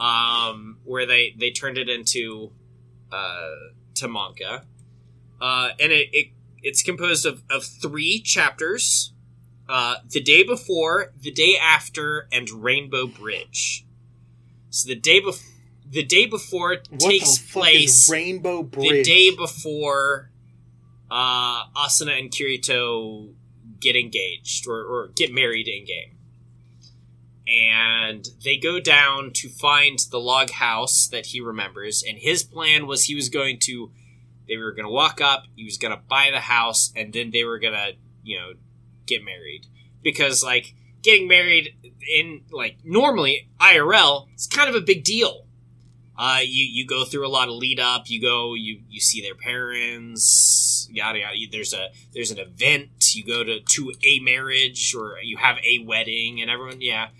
um, 0.00 0.78
where 0.84 1.06
they 1.06 1.34
they 1.38 1.50
turned 1.50 1.78
it 1.78 1.88
into 1.88 2.52
uh, 3.12 3.54
to 3.94 4.08
manga, 4.08 4.64
uh, 5.40 5.70
and 5.80 5.92
it, 5.92 6.08
it 6.12 6.28
it's 6.62 6.82
composed 6.82 7.26
of 7.26 7.42
of 7.50 7.64
three 7.64 8.20
chapters: 8.20 9.12
uh, 9.68 9.96
the 10.08 10.20
day 10.20 10.42
before, 10.42 11.12
the 11.20 11.30
day 11.32 11.56
after, 11.60 12.28
and 12.32 12.48
Rainbow 12.50 13.06
Bridge. 13.06 13.84
So 14.70 14.88
the 14.88 14.96
day 14.96 15.20
before. 15.20 15.54
The 15.90 16.04
day 16.04 16.26
before 16.26 16.76
what 16.90 17.00
takes 17.00 17.38
place 17.50 18.10
Rainbow 18.10 18.62
Bridge? 18.62 18.90
the 18.90 19.02
day 19.04 19.34
before 19.34 20.30
uh, 21.10 21.64
Asuna 21.74 22.18
and 22.18 22.30
Kirito 22.30 23.32
get 23.80 23.96
engaged 23.96 24.66
or, 24.68 24.84
or 24.84 25.08
get 25.16 25.32
married 25.32 25.66
in 25.66 25.86
game. 25.86 26.17
And 27.48 28.28
they 28.44 28.58
go 28.58 28.78
down 28.78 29.30
to 29.34 29.48
find 29.48 29.98
the 30.10 30.18
log 30.18 30.50
house 30.50 31.08
that 31.08 31.26
he 31.26 31.40
remembers. 31.40 32.04
And 32.06 32.18
his 32.18 32.42
plan 32.42 32.86
was 32.86 33.04
he 33.04 33.14
was 33.14 33.30
going 33.30 33.58
to, 33.60 33.90
they 34.46 34.58
were 34.58 34.72
going 34.72 34.84
to 34.84 34.92
walk 34.92 35.20
up, 35.20 35.44
he 35.56 35.64
was 35.64 35.78
going 35.78 35.94
to 35.94 36.02
buy 36.08 36.28
the 36.30 36.40
house, 36.40 36.92
and 36.94 37.12
then 37.12 37.30
they 37.30 37.44
were 37.44 37.58
going 37.58 37.72
to, 37.72 37.92
you 38.22 38.38
know, 38.38 38.52
get 39.06 39.24
married. 39.24 39.66
Because, 40.02 40.44
like, 40.44 40.74
getting 41.02 41.26
married 41.26 41.74
in, 42.14 42.42
like, 42.52 42.78
normally, 42.84 43.48
IRL, 43.58 44.28
it's 44.34 44.46
kind 44.46 44.68
of 44.68 44.74
a 44.74 44.82
big 44.82 45.02
deal. 45.02 45.46
Uh, 46.18 46.40
you 46.42 46.64
you 46.64 46.84
go 46.84 47.04
through 47.04 47.24
a 47.24 47.30
lot 47.30 47.46
of 47.46 47.54
lead 47.54 47.78
up. 47.78 48.10
You 48.10 48.20
go 48.20 48.54
you 48.54 48.80
you 48.88 48.98
see 48.98 49.22
their 49.22 49.36
parents. 49.36 50.88
Yada 50.90 51.20
yada. 51.20 51.36
There's 51.52 51.72
a 51.72 51.90
there's 52.12 52.32
an 52.32 52.40
event. 52.40 53.14
You 53.14 53.24
go 53.24 53.44
to 53.44 53.60
to 53.60 53.92
a 54.02 54.18
marriage 54.18 54.96
or 54.98 55.18
you 55.22 55.36
have 55.36 55.58
a 55.58 55.84
wedding, 55.86 56.40
and 56.40 56.50
everyone 56.50 56.80
yeah. 56.80 57.10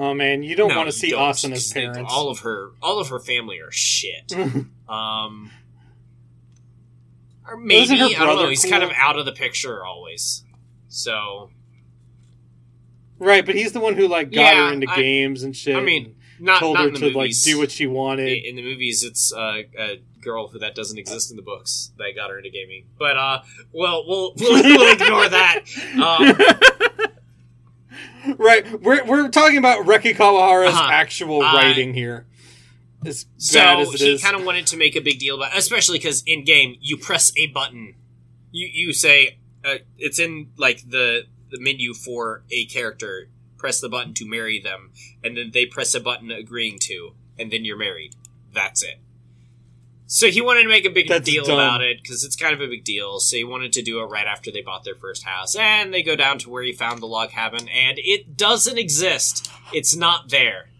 Oh 0.00 0.14
man, 0.14 0.42
you 0.44 0.54
don't 0.54 0.68
No, 0.68 0.76
want 0.76 0.88
to 0.88 0.96
see 0.96 1.12
Austin 1.12 1.52
as 1.52 1.58
Asuna's 1.58 1.64
'cause 1.64 1.74
they- 1.74 1.80
parents. 1.86 2.12
all 2.14 2.28
of 2.30 2.38
her 2.40 2.70
all 2.80 3.00
of 3.00 3.08
her 3.08 3.18
family 3.18 3.58
are 3.60 3.72
shit. 3.72 4.32
Um, 4.88 5.50
or 7.46 7.58
maybe 7.58 7.92
I 8.00 8.08
don't 8.24 8.36
know. 8.36 8.48
He's 8.48 8.62
cool? 8.62 8.70
kind 8.70 8.82
of 8.82 8.90
out 8.96 9.18
of 9.18 9.26
the 9.26 9.32
picture 9.32 9.84
always. 9.84 10.44
So 10.88 11.50
right, 13.18 13.44
but 13.44 13.54
he's 13.54 13.72
the 13.72 13.80
one 13.80 13.94
who 13.96 14.08
like 14.08 14.30
got 14.32 14.40
Yeah, 14.40 14.66
her 14.68 14.72
into 14.72 14.90
I- 14.90 14.96
games 14.96 15.42
and 15.42 15.54
shit. 15.54 15.76
I 15.76 15.80
mean, 15.82 16.14
not 16.40 16.60
told 16.60 16.76
not 16.76 16.84
her 16.84 16.90
to 16.92 17.10
like 17.10 17.32
do 17.42 17.58
what 17.58 17.70
she 17.70 17.86
wanted. 17.86 18.44
in 18.44 18.56
the 18.56 18.62
movies 18.62 19.02
it's 19.02 19.30
uh, 19.32 19.62
a 19.78 20.00
girl 20.22 20.48
who 20.48 20.58
that 20.60 20.74
doesn't 20.74 20.98
exist 20.98 21.30
in 21.30 21.36
the 21.36 21.42
books 21.42 21.90
that 21.98 22.12
got 22.16 22.30
her 22.30 22.38
into 22.38 22.50
gaming 22.50 22.84
but 22.98 23.16
uh 23.16 23.40
well 23.72 24.04
we'll 24.06 24.32
we'll, 24.36 24.62
we'll 24.62 24.92
ignore 25.00 25.28
that 25.28 25.60
um, 26.02 27.08
right, 28.38 28.80
we're 28.80 29.04
we're 29.04 29.28
talking 29.28 29.58
about 29.58 29.86
Reki 29.86 30.14
Kawahara's 30.14 30.74
Uh-huh. 30.74 30.88
actual 30.90 31.42
Uh, 31.42 31.54
writing 31.54 31.94
here. 31.94 32.26
As 33.06 33.24
bad 33.24 33.36
so 33.86 33.92
as 33.94 34.02
it 34.02 34.06
he 34.06 34.18
kind 34.18 34.34
of 34.36 34.44
wanted 34.44 34.66
to 34.68 34.76
make 34.76 34.96
a 34.96 35.00
big 35.00 35.18
deal 35.20 35.36
about 35.36 35.56
especially 35.56 35.98
because 35.98 36.22
in 36.26 36.44
game 36.44 36.76
you 36.80 36.96
press 36.96 37.32
a 37.36 37.46
button. 37.46 37.94
You 38.50 38.68
you 38.72 38.92
say 38.92 39.38
uh, 39.64 39.76
it's 39.96 40.18
in 40.18 40.48
like 40.56 40.82
the 40.88 41.26
the 41.50 41.60
menu 41.60 41.94
for 41.94 42.42
a 42.50 42.66
character. 42.66 43.28
Press 43.56 43.80
the 43.80 43.88
button 43.88 44.14
to 44.14 44.24
marry 44.28 44.60
them 44.60 44.92
and 45.24 45.36
then 45.36 45.50
they 45.52 45.66
press 45.66 45.94
a 45.94 46.00
button 46.00 46.30
agreeing 46.30 46.78
to 46.82 47.14
and 47.38 47.50
then 47.52 47.64
you're 47.64 47.76
married. 47.78 48.14
That's 48.52 48.82
it 48.82 49.00
so 50.10 50.26
he 50.28 50.40
wanted 50.40 50.62
to 50.62 50.68
make 50.68 50.84
a 50.84 50.90
big 50.90 51.06
That's 51.06 51.28
deal 51.28 51.44
dumb. 51.44 51.54
about 51.54 51.82
it 51.82 52.02
because 52.02 52.24
it's 52.24 52.34
kind 52.34 52.52
of 52.54 52.60
a 52.60 52.66
big 52.66 52.82
deal 52.82 53.20
so 53.20 53.36
he 53.36 53.44
wanted 53.44 53.72
to 53.74 53.82
do 53.82 54.00
it 54.00 54.06
right 54.06 54.26
after 54.26 54.50
they 54.50 54.62
bought 54.62 54.82
their 54.82 54.96
first 54.96 55.22
house 55.22 55.54
and 55.54 55.94
they 55.94 56.02
go 56.02 56.16
down 56.16 56.38
to 56.40 56.50
where 56.50 56.62
he 56.62 56.72
found 56.72 57.00
the 57.00 57.06
log 57.06 57.30
cabin 57.30 57.68
and 57.68 57.98
it 57.98 58.36
doesn't 58.36 58.78
exist 58.78 59.48
it's 59.72 59.94
not 59.94 60.30
there 60.30 60.70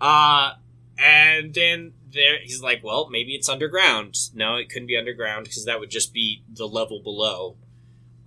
uh 0.00 0.52
and 0.98 1.52
then 1.52 1.92
there, 2.16 2.38
he's 2.42 2.62
like, 2.62 2.82
"Well, 2.82 3.08
maybe 3.10 3.34
it's 3.34 3.48
underground." 3.48 4.16
No, 4.34 4.56
it 4.56 4.68
couldn't 4.68 4.88
be 4.88 4.96
underground 4.96 5.44
because 5.44 5.64
that 5.66 5.78
would 5.78 5.90
just 5.90 6.12
be 6.12 6.42
the 6.52 6.66
level 6.66 7.00
below. 7.00 7.56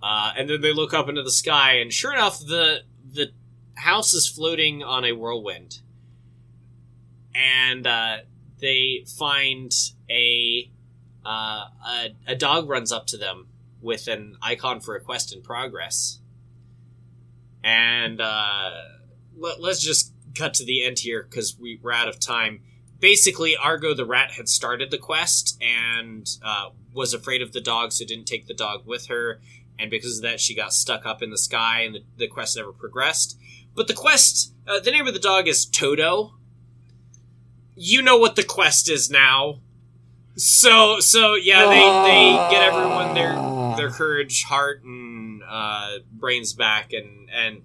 Uh, 0.02 0.32
and 0.36 0.48
then 0.48 0.60
they 0.62 0.72
look 0.72 0.94
up 0.94 1.08
into 1.08 1.22
the 1.22 1.30
sky, 1.30 1.74
and 1.74 1.92
sure 1.92 2.12
enough, 2.12 2.38
the 2.38 2.82
the 3.12 3.32
house 3.74 4.14
is 4.14 4.26
floating 4.28 4.82
on 4.82 5.04
a 5.04 5.12
whirlwind. 5.12 5.80
And 7.34 7.86
uh, 7.86 8.18
they 8.60 9.04
find 9.18 9.72
a, 10.08 10.70
uh, 11.24 11.64
a 11.86 12.16
a 12.26 12.34
dog 12.34 12.68
runs 12.68 12.92
up 12.92 13.06
to 13.08 13.16
them 13.16 13.48
with 13.80 14.08
an 14.08 14.36
icon 14.42 14.80
for 14.80 14.94
a 14.94 15.00
quest 15.00 15.34
in 15.34 15.42
progress. 15.42 16.18
And 17.62 18.20
uh, 18.20 18.70
let, 19.36 19.60
let's 19.60 19.82
just 19.82 20.12
cut 20.34 20.54
to 20.54 20.64
the 20.64 20.84
end 20.84 21.00
here 21.00 21.22
because 21.22 21.58
we, 21.58 21.78
we're 21.82 21.92
out 21.92 22.08
of 22.08 22.20
time 22.20 22.62
basically 23.00 23.56
Argo 23.56 23.94
the 23.94 24.04
rat 24.04 24.32
had 24.32 24.48
started 24.48 24.90
the 24.90 24.98
quest 24.98 25.60
and 25.60 26.28
uh, 26.42 26.70
was 26.92 27.12
afraid 27.14 27.42
of 27.42 27.52
the 27.52 27.60
dog, 27.60 27.92
so 27.92 28.04
didn't 28.04 28.26
take 28.26 28.46
the 28.46 28.54
dog 28.54 28.86
with 28.86 29.06
her. 29.08 29.40
And 29.78 29.90
because 29.90 30.18
of 30.18 30.22
that, 30.22 30.40
she 30.40 30.54
got 30.54 30.74
stuck 30.74 31.06
up 31.06 31.22
in 31.22 31.30
the 31.30 31.38
sky, 31.38 31.80
and 31.80 31.94
the, 31.94 32.04
the 32.16 32.28
quest 32.28 32.56
never 32.56 32.72
progressed. 32.72 33.38
But 33.74 33.88
the 33.88 33.94
quest, 33.94 34.52
uh, 34.68 34.80
the 34.80 34.90
name 34.90 35.06
of 35.06 35.14
the 35.14 35.20
dog 35.20 35.48
is 35.48 35.64
Toto. 35.64 36.34
You 37.82 38.02
know 38.02 38.18
what 38.18 38.36
the 38.36 38.42
quest 38.42 38.90
is 38.90 39.08
now. 39.08 39.60
So, 40.36 41.00
so 41.00 41.34
yeah, 41.34 41.66
they, 41.66 41.98
they 42.04 42.44
get 42.50 42.62
everyone 42.62 43.14
their 43.14 43.38
their 43.74 43.88
courage, 43.88 44.44
heart, 44.44 44.82
and 44.84 45.42
uh, 45.48 46.00
brains 46.12 46.52
back, 46.52 46.92
and 46.92 47.30
and 47.30 47.62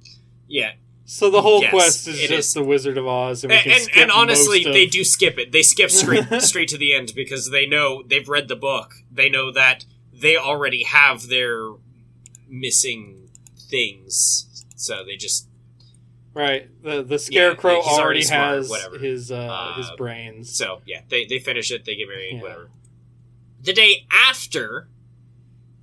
yeah, 0.47 0.71
so 1.03 1.29
the 1.29 1.41
whole 1.41 1.61
Yes, 1.61 1.71
quest 1.71 2.07
is 2.07 2.19
just 2.21 2.31
is. 2.31 2.53
the 2.53 2.63
Wizard 2.63 2.97
of 2.97 3.05
Oz, 3.05 3.43
and 3.43 3.51
we 3.51 3.57
and, 3.57 3.89
and, 3.93 4.11
honestly, 4.11 4.65
of- 4.65 4.73
they 4.73 4.85
do 4.85 5.03
skip 5.03 5.37
it. 5.37 5.51
They 5.51 5.63
skip 5.63 5.91
straight 5.91 6.25
straight 6.41 6.69
to 6.69 6.77
the 6.77 6.93
end 6.93 7.11
because 7.13 7.51
they 7.51 7.65
know 7.65 8.01
they've 8.01 8.27
read 8.27 8.47
the 8.47 8.55
book. 8.55 8.93
They 9.11 9.29
know 9.29 9.51
that 9.51 9.85
they 10.13 10.37
already 10.37 10.83
have 10.83 11.27
their 11.27 11.71
missing 12.47 13.29
things, 13.69 14.65
so 14.77 15.03
they 15.03 15.17
just 15.17 15.47
right. 16.35 16.69
The 16.83 17.01
the 17.03 17.17
Scarecrow 17.17 17.77
he's 17.81 17.85
already 17.87 18.01
already 18.03 18.21
smart, 18.23 18.55
has 18.57 18.69
whatever. 18.69 18.97
his 18.99 19.31
uh, 19.31 19.35
Uh, 19.37 19.77
his 19.77 19.89
brains. 19.97 20.55
so 20.55 20.81
yeah 20.85 21.01
they 21.09 21.25
they 21.25 21.39
finish 21.39 21.71
it. 21.71 21.85
They 21.85 21.95
get 21.95 22.07
married, 22.07 22.35
Yeah. 22.35 22.41
whatever. 22.41 22.69
The 23.63 23.73
day 23.73 24.05
after 24.11 24.87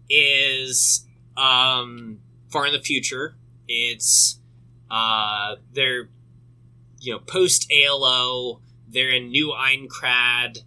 is 0.09 1.07
um 1.37 2.19
far 2.51 2.67
in 2.67 2.73
the 2.73 2.81
future. 2.81 3.37
It's 3.69 4.39
uh 4.91 5.57
they're 5.73 6.09
you 7.01 7.13
know 7.13 7.19
post 7.19 7.71
ALO. 7.73 8.61
They're 8.89 9.11
in 9.11 9.31
New 9.31 9.55
Aincrad, 9.57 10.59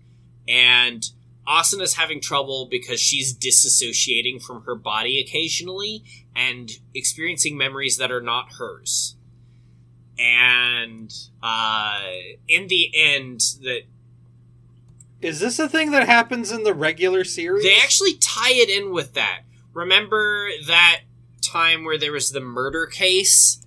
and 0.47 1.07
Asuna's 1.47 1.93
having 1.93 2.19
trouble 2.19 2.67
because 2.71 2.99
she's 2.99 3.37
disassociating 3.37 4.41
from 4.41 4.63
her 4.63 4.73
body 4.73 5.19
occasionally 5.19 6.03
and 6.35 6.71
experiencing 6.95 7.55
memories 7.55 7.97
that 7.97 8.11
are 8.11 8.21
not 8.21 8.53
hers. 8.57 9.15
And 10.17 11.13
uh, 11.43 12.03
in 12.47 12.67
the 12.67 12.91
end, 12.95 13.41
that 13.63 13.81
Is 15.21 15.39
this 15.39 15.59
a 15.59 15.67
thing 15.67 15.91
that 15.91 16.07
happens 16.07 16.51
in 16.51 16.63
the 16.63 16.73
regular 16.73 17.23
series? 17.23 17.63
they 17.63 17.77
actually 17.77 18.13
tie 18.15 18.53
it 18.53 18.69
in 18.69 18.91
with 18.91 19.13
that. 19.13 19.41
Remember 19.73 20.49
that 20.67 21.01
time 21.41 21.83
where 21.83 21.97
there 21.97 22.13
was 22.13 22.29
the 22.31 22.39
murder 22.39 22.85
case, 22.85 23.61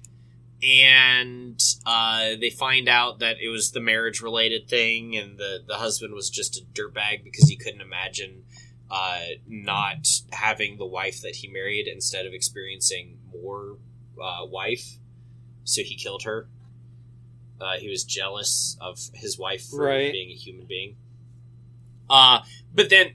and 0.62 1.60
uh, 1.84 2.30
they 2.40 2.50
find 2.50 2.88
out 2.88 3.18
that 3.18 3.36
it 3.40 3.48
was 3.48 3.72
the 3.72 3.80
marriage 3.80 4.20
related 4.22 4.68
thing, 4.68 5.16
and 5.16 5.38
the 5.38 5.62
the 5.66 5.74
husband 5.76 6.14
was 6.14 6.30
just 6.30 6.56
a 6.56 6.64
dirtbag 6.72 7.24
because 7.24 7.48
he 7.48 7.56
couldn't 7.56 7.82
imagine 7.82 8.44
uh, 8.90 9.20
not 9.46 10.08
having 10.32 10.78
the 10.78 10.86
wife 10.86 11.20
that 11.20 11.36
he 11.36 11.48
married 11.48 11.86
instead 11.86 12.24
of 12.24 12.32
experiencing 12.32 13.18
more 13.30 13.76
uh, 14.20 14.44
wife, 14.46 14.98
so 15.68 15.82
he 15.82 15.94
killed 15.94 16.22
her. 16.24 16.48
Uh, 17.60 17.76
he 17.78 17.88
was 17.88 18.04
jealous 18.04 18.76
of 18.80 18.98
his 19.14 19.38
wife 19.38 19.66
for 19.68 19.84
Right. 19.86 20.12
being 20.12 20.30
a 20.30 20.34
human 20.34 20.66
being. 20.66 20.96
Uh, 22.08 22.40
but 22.74 22.88
then, 22.88 23.12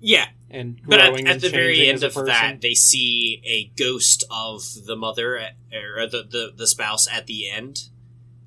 yeah, 0.00 0.26
and 0.50 0.80
but 0.86 1.00
at, 1.00 1.12
at 1.14 1.26
and 1.26 1.40
the 1.40 1.48
very 1.48 1.88
end 1.88 2.02
of 2.02 2.12
person. 2.12 2.26
that, 2.26 2.60
they 2.60 2.74
see 2.74 3.40
a 3.46 3.72
ghost 3.78 4.24
of 4.30 4.62
the 4.86 4.96
mother 4.96 5.38
at, 5.38 5.54
or 5.72 6.06
the, 6.06 6.22
the 6.28 6.52
the 6.56 6.66
spouse 6.66 7.08
at 7.10 7.26
the 7.26 7.48
end, 7.48 7.88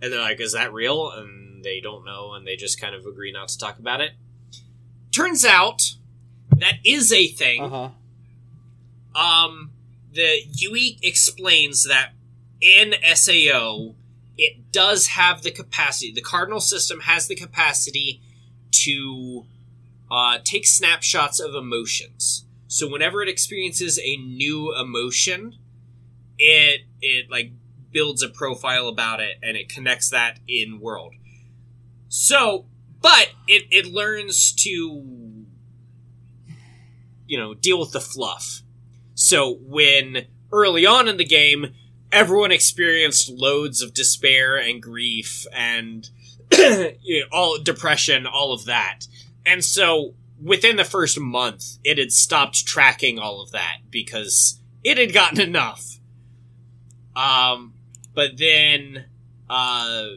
and 0.01 0.11
they're 0.13 0.19
like, 0.21 0.39
"Is 0.39 0.53
that 0.53 0.71
real?" 0.73 1.09
And 1.09 1.63
they 1.63 1.79
don't 1.79 2.05
know 2.05 2.33
and 2.33 2.45
they 2.45 2.55
just 2.55 2.79
kind 2.79 2.93
of 2.93 3.07
agree 3.07 3.31
not 3.31 3.47
to 3.47 3.57
talk 3.57 3.79
about 3.79 3.99
it. 4.01 4.11
Turns 5.11 5.43
out 5.43 5.81
that 6.55 6.75
is 6.85 7.11
a 7.11 7.25
thing. 7.27 7.63
Uh 7.63 7.89
huh. 9.15 9.19
Um, 9.19 9.71
the 10.13 10.41
Yui 10.51 10.99
explains 11.01 11.85
that 11.85 12.11
in 12.61 12.95
SAO, 13.13 13.95
it 14.37 14.71
does 14.71 15.07
have 15.07 15.43
the 15.43 15.51
capacity. 15.51 16.11
The 16.11 16.21
Cardinal 16.21 16.59
system 16.59 17.01
has 17.01 17.27
the 17.27 17.35
capacity 17.35 18.21
to 18.71 19.45
uh, 20.11 20.39
take 20.43 20.67
snapshots 20.67 21.39
of 21.39 21.55
emotions. 21.55 22.45
So 22.67 22.89
whenever 22.89 23.21
it 23.21 23.29
experiences 23.29 23.99
a 23.99 24.17
new 24.17 24.75
emotion, 24.75 25.55
it 26.37 26.81
it 27.01 27.29
like 27.29 27.51
builds 27.91 28.21
a 28.21 28.27
profile 28.27 28.87
about 28.87 29.21
it 29.21 29.37
and 29.41 29.55
it 29.55 29.69
connects 29.69 30.09
that 30.09 30.39
in 30.47 30.81
world. 30.81 31.13
So, 32.09 32.65
but 33.01 33.29
it 33.47 33.63
it 33.71 33.85
learns 33.85 34.51
to 34.63 34.69
you 37.27 37.37
know 37.37 37.53
deal 37.53 37.79
with 37.79 37.91
the 37.91 38.01
fluff. 38.01 38.61
So 39.13 39.53
when 39.61 40.25
early 40.51 40.85
on 40.85 41.07
in 41.07 41.17
the 41.17 41.25
game, 41.25 41.73
everyone 42.11 42.51
experienced 42.51 43.29
loads 43.29 43.81
of 43.81 43.93
despair 43.93 44.57
and 44.57 44.81
grief 44.81 45.45
and 45.53 46.09
you 46.51 47.21
know, 47.21 47.25
all 47.31 47.57
depression, 47.61 48.25
all 48.25 48.53
of 48.53 48.65
that. 48.65 49.01
And 49.45 49.63
so 49.63 50.13
within 50.41 50.75
the 50.75 50.83
first 50.83 51.19
month, 51.19 51.77
it 51.83 51.97
had 51.97 52.11
stopped 52.11 52.65
tracking 52.65 53.19
all 53.19 53.41
of 53.41 53.51
that 53.51 53.77
because 53.89 54.59
it 54.83 54.97
had 54.97 55.13
gotten 55.13 55.41
enough. 55.49 55.99
Um, 57.15 57.73
but 58.13 58.37
then, 58.37 59.05
uh, 59.49 60.07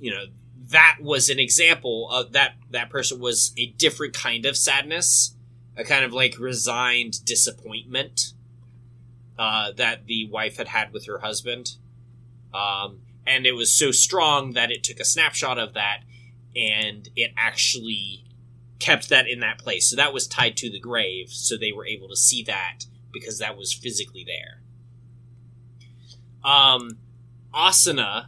you 0.00 0.10
know, 0.10 0.24
that 0.70 0.98
was 1.00 1.30
an 1.30 1.38
example 1.38 2.10
of 2.10 2.32
that. 2.32 2.54
That 2.70 2.90
person 2.90 3.18
was 3.18 3.52
a 3.56 3.66
different 3.66 4.12
kind 4.12 4.44
of 4.44 4.56
sadness, 4.56 5.34
a 5.76 5.84
kind 5.84 6.04
of 6.04 6.12
like 6.12 6.38
resigned 6.38 7.24
disappointment 7.24 8.34
uh, 9.38 9.72
that 9.72 10.06
the 10.06 10.28
wife 10.30 10.56
had 10.56 10.68
had 10.68 10.92
with 10.92 11.06
her 11.06 11.18
husband. 11.18 11.76
Um, 12.52 13.00
and 13.26 13.46
it 13.46 13.52
was 13.52 13.72
so 13.72 13.90
strong 13.90 14.52
that 14.52 14.70
it 14.70 14.82
took 14.82 15.00
a 15.00 15.04
snapshot 15.04 15.58
of 15.58 15.74
that 15.74 16.00
and 16.56 17.08
it 17.14 17.32
actually 17.36 18.24
kept 18.78 19.08
that 19.08 19.28
in 19.28 19.40
that 19.40 19.58
place. 19.58 19.90
So 19.90 19.96
that 19.96 20.12
was 20.12 20.26
tied 20.26 20.56
to 20.58 20.70
the 20.70 20.80
grave, 20.80 21.30
so 21.30 21.56
they 21.56 21.72
were 21.72 21.86
able 21.86 22.08
to 22.08 22.16
see 22.16 22.42
that 22.44 22.84
because 23.12 23.38
that 23.38 23.56
was 23.56 23.72
physically 23.72 24.24
there. 24.26 24.62
Um, 26.44 26.98
Asuna 27.52 28.26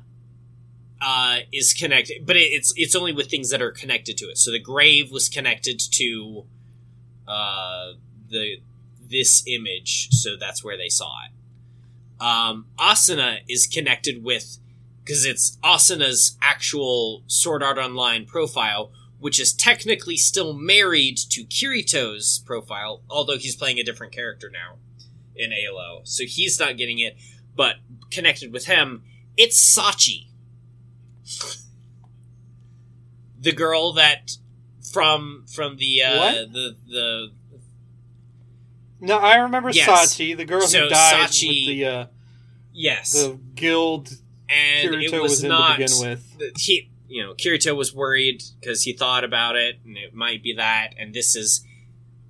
uh, 1.00 1.38
is 1.52 1.72
connected, 1.72 2.26
but 2.26 2.36
it, 2.36 2.48
it's 2.52 2.72
it's 2.76 2.94
only 2.94 3.12
with 3.12 3.30
things 3.30 3.50
that 3.50 3.62
are 3.62 3.70
connected 3.70 4.16
to 4.18 4.26
it. 4.26 4.38
So 4.38 4.50
the 4.50 4.58
grave 4.60 5.10
was 5.10 5.28
connected 5.28 5.80
to 5.92 6.44
uh, 7.26 7.92
the 8.28 8.56
this 9.10 9.42
image, 9.46 10.08
so 10.10 10.36
that's 10.38 10.62
where 10.64 10.76
they 10.76 10.88
saw 10.88 11.12
it. 11.24 12.22
Um, 12.22 12.66
Asuna 12.78 13.38
is 13.48 13.66
connected 13.66 14.22
with 14.22 14.58
because 15.02 15.24
it's 15.24 15.58
Asuna's 15.64 16.36
actual 16.42 17.22
Sword 17.26 17.62
Art 17.62 17.78
Online 17.78 18.26
profile, 18.26 18.92
which 19.18 19.40
is 19.40 19.52
technically 19.52 20.16
still 20.16 20.52
married 20.52 21.16
to 21.30 21.44
Kirito's 21.44 22.38
profile, 22.44 23.02
although 23.10 23.38
he's 23.38 23.56
playing 23.56 23.78
a 23.78 23.82
different 23.82 24.12
character 24.12 24.50
now 24.50 24.76
in 25.34 25.52
ALO, 25.52 26.02
so 26.04 26.24
he's 26.26 26.60
not 26.60 26.76
getting 26.76 26.98
it. 26.98 27.16
But 27.56 27.76
connected 28.10 28.52
with 28.52 28.66
him, 28.66 29.02
it's 29.36 29.58
Sachi, 29.76 30.28
the 33.38 33.52
girl 33.52 33.92
that 33.94 34.36
from 34.92 35.44
from 35.52 35.76
the 35.76 36.02
uh, 36.02 36.32
the 36.52 36.76
the 36.88 37.32
No, 39.00 39.18
I 39.18 39.36
remember 39.36 39.70
Yes. 39.70 39.88
Sachi, 39.88 40.36
the 40.36 40.44
girl 40.44 40.60
So 40.62 40.82
who 40.84 40.88
died 40.88 41.28
Sachi- 41.30 41.48
with 41.48 41.66
the 41.68 41.84
uh, 41.86 42.06
yes, 42.72 43.12
the 43.12 43.38
guild 43.54 44.10
and 44.48 44.88
Kirito 44.94 45.12
it 45.14 45.22
was, 45.22 45.30
was, 45.32 45.42
in 45.44 45.48
not 45.48 45.76
to 45.78 45.82
begin 45.84 46.10
with. 46.10 46.56
he 46.58 46.90
you 47.08 47.22
know 47.22 47.34
Kirito 47.34 47.74
was 47.76 47.94
worried 47.94 48.42
because 48.60 48.82
he 48.82 48.92
thought 48.92 49.24
about 49.24 49.56
it 49.56 49.76
and 49.84 49.96
it 49.96 50.12
might 50.14 50.42
be 50.42 50.54
that 50.54 50.94
and 50.98 51.14
this 51.14 51.34
is 51.36 51.64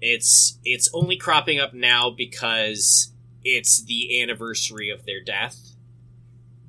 it's 0.00 0.58
it's 0.64 0.88
only 0.94 1.16
cropping 1.16 1.58
up 1.58 1.72
now 1.74 2.10
because 2.10 3.12
it's 3.42 3.82
the 3.84 4.22
anniversary 4.22 4.90
of 4.90 5.04
their 5.06 5.22
death 5.22 5.58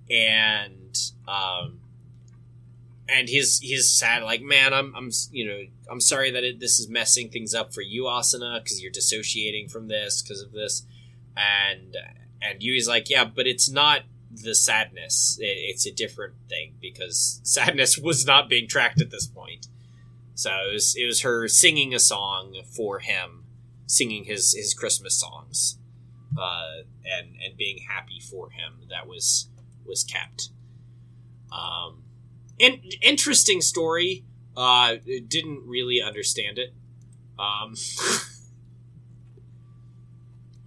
and 0.09 0.97
um 1.27 1.80
and 3.11 3.29
he's 3.29 3.59
he's 3.59 3.91
sad 3.91 4.23
like 4.23 4.41
man 4.41 4.73
I'm 4.73 4.93
I'm 4.95 5.11
you 5.31 5.45
know 5.45 5.59
I'm 5.89 5.99
sorry 5.99 6.31
that 6.31 6.43
it, 6.43 6.59
this 6.59 6.79
is 6.79 6.89
messing 6.89 7.29
things 7.29 7.53
up 7.53 7.73
for 7.73 7.81
you 7.81 8.03
Asuna 8.03 8.63
because 8.63 8.81
you're 8.81 8.91
dissociating 8.91 9.67
from 9.67 9.87
this 9.87 10.21
because 10.21 10.41
of 10.41 10.51
this 10.51 10.83
and 11.35 11.97
and 12.41 12.61
Yui's 12.61 12.87
like 12.87 13.09
yeah 13.09 13.25
but 13.25 13.47
it's 13.47 13.69
not 13.69 14.01
the 14.33 14.55
sadness. 14.55 15.37
It, 15.39 15.45
it's 15.45 15.85
a 15.85 15.91
different 15.91 16.35
thing 16.49 16.75
because 16.81 17.41
sadness 17.43 17.97
was 17.97 18.25
not 18.25 18.49
being 18.49 18.67
tracked 18.67 19.01
at 19.01 19.11
this 19.11 19.27
point. 19.27 19.67
So 20.33 20.51
it 20.69 20.73
was, 20.73 20.95
it 20.95 21.05
was 21.05 21.21
her 21.21 21.47
singing 21.47 21.93
a 21.93 21.99
song 21.99 22.55
for 22.75 22.99
him, 22.99 23.43
singing 23.85 24.23
his, 24.23 24.53
his 24.53 24.73
Christmas 24.73 25.19
songs, 25.19 25.77
uh, 26.37 26.83
and 27.05 27.35
and 27.43 27.57
being 27.57 27.79
happy 27.89 28.19
for 28.19 28.49
him. 28.49 28.87
That 28.89 29.07
was 29.07 29.49
was 29.85 30.03
kept. 30.03 30.49
Um, 31.51 32.03
in, 32.61 32.81
interesting 33.01 33.61
story. 33.61 34.23
Uh, 34.55 34.95
didn't 35.27 35.63
really 35.65 36.01
understand 36.01 36.57
it. 36.57 36.73
Um, 37.39 37.73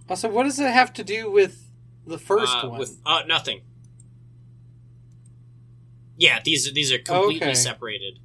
Also, 0.07 0.29
what 0.29 0.43
does 0.43 0.59
it 0.59 0.69
have 0.71 0.93
to 0.93 1.03
do 1.03 1.31
with 1.31 1.71
the 2.05 2.19
first 2.19 2.57
uh, 2.63 2.67
one? 2.67 2.79
with 2.79 2.99
uh, 3.07 3.23
nothing. 3.25 3.61
Yeah, 6.17 6.39
these 6.45 6.67
are 6.67 6.71
these 6.71 6.91
are 6.93 6.99
completely 6.99 7.47
Okay. 7.47 7.53
separated. 7.55 8.19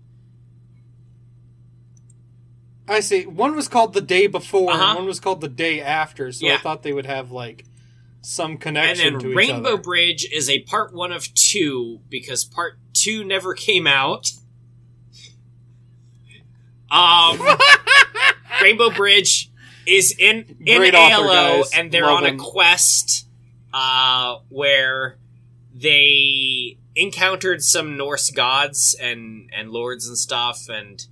I 2.86 3.00
see. 3.00 3.24
One 3.24 3.57
was 3.57 3.68
called 3.68 3.94
the 3.94 4.00
day 4.00 4.26
before, 4.26 4.73
Uh-huh. 4.73 4.84
and 4.89 4.94
one 4.97 5.07
was 5.07 5.20
called 5.20 5.40
the 5.40 5.49
day 5.49 5.81
after. 5.81 6.31
So 6.32 6.49
I 6.49 6.58
thought 6.58 6.82
they 6.82 6.92
would 6.92 7.07
have 7.07 7.31
like 7.31 7.65
some 8.23 8.58
connection. 8.58 9.15
And 9.15 9.20
then 9.23 9.34
Rainbow. 9.34 9.76
Bridge 9.76 10.28
is 10.31 10.49
a 10.50 10.60
part 10.62 10.92
one 10.92 11.12
of 11.12 11.32
two 11.34 12.00
because 12.08 12.44
part 12.44 12.78
two 12.92 13.24
never 13.24 13.55
came 13.55 13.86
out. 13.86 14.31
Um, 16.90 17.40
Rainbow 18.62 18.90
Bridge 18.90 19.50
is 19.86 20.15
in 20.18 20.57
in 20.65 20.78
Great 20.78 20.94
ALO, 20.94 21.58
guys. 21.62 21.70
and 21.74 21.90
they're 21.92 22.05
Love 22.05 22.23
on 22.23 22.26
him. 22.26 22.40
a 22.40 22.42
quest 22.42 23.26
uh, 23.73 24.39
where 24.49 25.16
they 25.74 26.76
encountered 26.97 27.62
some 27.62 27.97
Norse 27.97 28.31
gods 28.31 28.97
and 29.00 29.50
and 29.57 29.70
lords 29.70 30.07
and 30.07 30.18
stuff, 30.18 30.68
and 30.68 31.07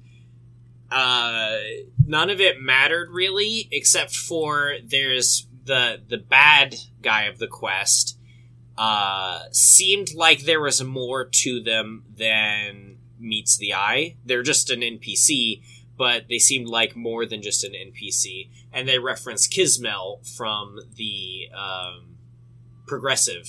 uh, 0.91 1.57
none 2.05 2.31
of 2.31 2.41
it 2.41 2.61
mattered 2.61 3.11
really, 3.11 3.69
except 3.71 4.15
for 4.15 4.75
there's 4.85 5.47
the 5.69 6.03
the 6.09 6.19
bad 6.19 6.75
guy 7.01 7.25
of 7.25 7.39
the 7.39 7.47
quest. 7.47 8.19
Uh, 8.77 9.41
seemed 9.51 10.15
like 10.15 10.43
there 10.43 10.61
was 10.61 10.83
more 10.83 11.25
to 11.25 11.61
them 11.61 12.05
than 12.17 12.97
meets 13.19 13.57
the 13.57 13.75
eye. 13.75 14.17
They're 14.25 14.45
just 14.45 14.71
an 14.71 14.81
NPC, 14.81 15.63
but 15.97 16.29
they 16.29 16.39
seemed 16.39 16.69
like 16.69 16.95
more 16.95 17.27
than 17.27 17.43
just 17.43 17.65
an 17.65 17.73
NPC. 17.73 18.51
And 18.73 18.89
they 18.89 19.01
reference 19.01 19.49
Kizmel 19.49 20.25
from 20.37 20.79
the 20.95 21.49
um, 21.53 22.19
progressive 22.87 23.49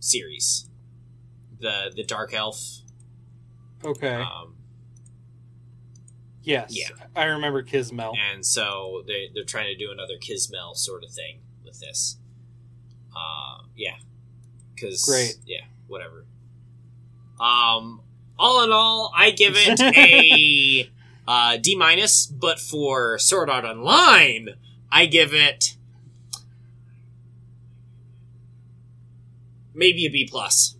series, 0.00 0.68
the 1.60 1.92
the 1.94 2.04
Dark 2.04 2.34
Elf. 2.34 2.60
Okay. 3.84 4.14
Um, 4.14 4.56
yes. 6.42 6.66
yeah. 6.70 6.88
I 7.14 7.24
remember 7.24 7.62
Kizmel. 7.62 8.14
and 8.32 8.44
so 8.44 9.02
they 9.06 9.30
they're 9.34 9.44
trying 9.44 9.66
to 9.66 9.76
do 9.76 9.90
another 9.90 10.14
Kizmel 10.20 10.74
sort 10.74 11.04
of 11.04 11.10
thing 11.10 11.40
with 11.64 11.80
this. 11.80 12.18
Uh, 13.14 13.62
yeah, 13.76 13.96
because 14.74 15.04
Great. 15.04 15.36
Yeah, 15.46 15.64
whatever. 15.88 16.24
Um, 17.40 18.02
all 18.38 18.64
in 18.64 18.72
all, 18.72 19.12
I 19.16 19.30
give 19.30 19.54
it 19.56 19.80
a 19.96 20.90
uh, 21.26 21.56
D 21.58 21.76
minus, 21.76 22.26
but 22.26 22.58
for 22.58 23.18
Sword 23.18 23.50
Art 23.50 23.64
Online, 23.64 24.50
I 24.90 25.06
give 25.06 25.32
it 25.32 25.76
maybe 29.74 30.06
a 30.06 30.10
B 30.10 30.28
plus. 30.30 30.76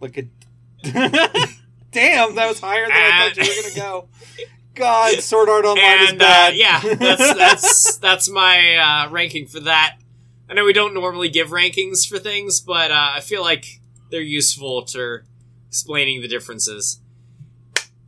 Like 0.00 0.18
a. 0.18 1.48
Damn, 1.94 2.34
that 2.34 2.48
was 2.48 2.60
higher 2.60 2.86
than 2.86 2.92
I 2.92 3.30
thought 3.30 3.36
you 3.36 3.54
were 3.56 3.62
gonna 3.62 3.74
go. 3.76 4.08
God, 4.74 5.20
Sword 5.20 5.48
Art 5.48 5.64
Online 5.64 6.02
is 6.02 6.10
and 6.10 6.22
uh, 6.22 6.50
yeah, 6.52 6.80
that's 6.98 7.34
that's 7.34 7.96
that's 7.98 8.30
my 8.30 8.76
uh, 8.76 9.10
ranking 9.10 9.46
for 9.46 9.60
that. 9.60 9.98
I 10.50 10.54
know 10.54 10.64
we 10.64 10.72
don't 10.72 10.92
normally 10.92 11.28
give 11.28 11.48
rankings 11.48 12.06
for 12.06 12.18
things, 12.18 12.60
but 12.60 12.90
uh, 12.90 13.12
I 13.14 13.20
feel 13.20 13.42
like 13.42 13.80
they're 14.10 14.20
useful 14.20 14.82
to 14.86 15.20
explaining 15.68 16.20
the 16.20 16.28
differences. 16.28 17.00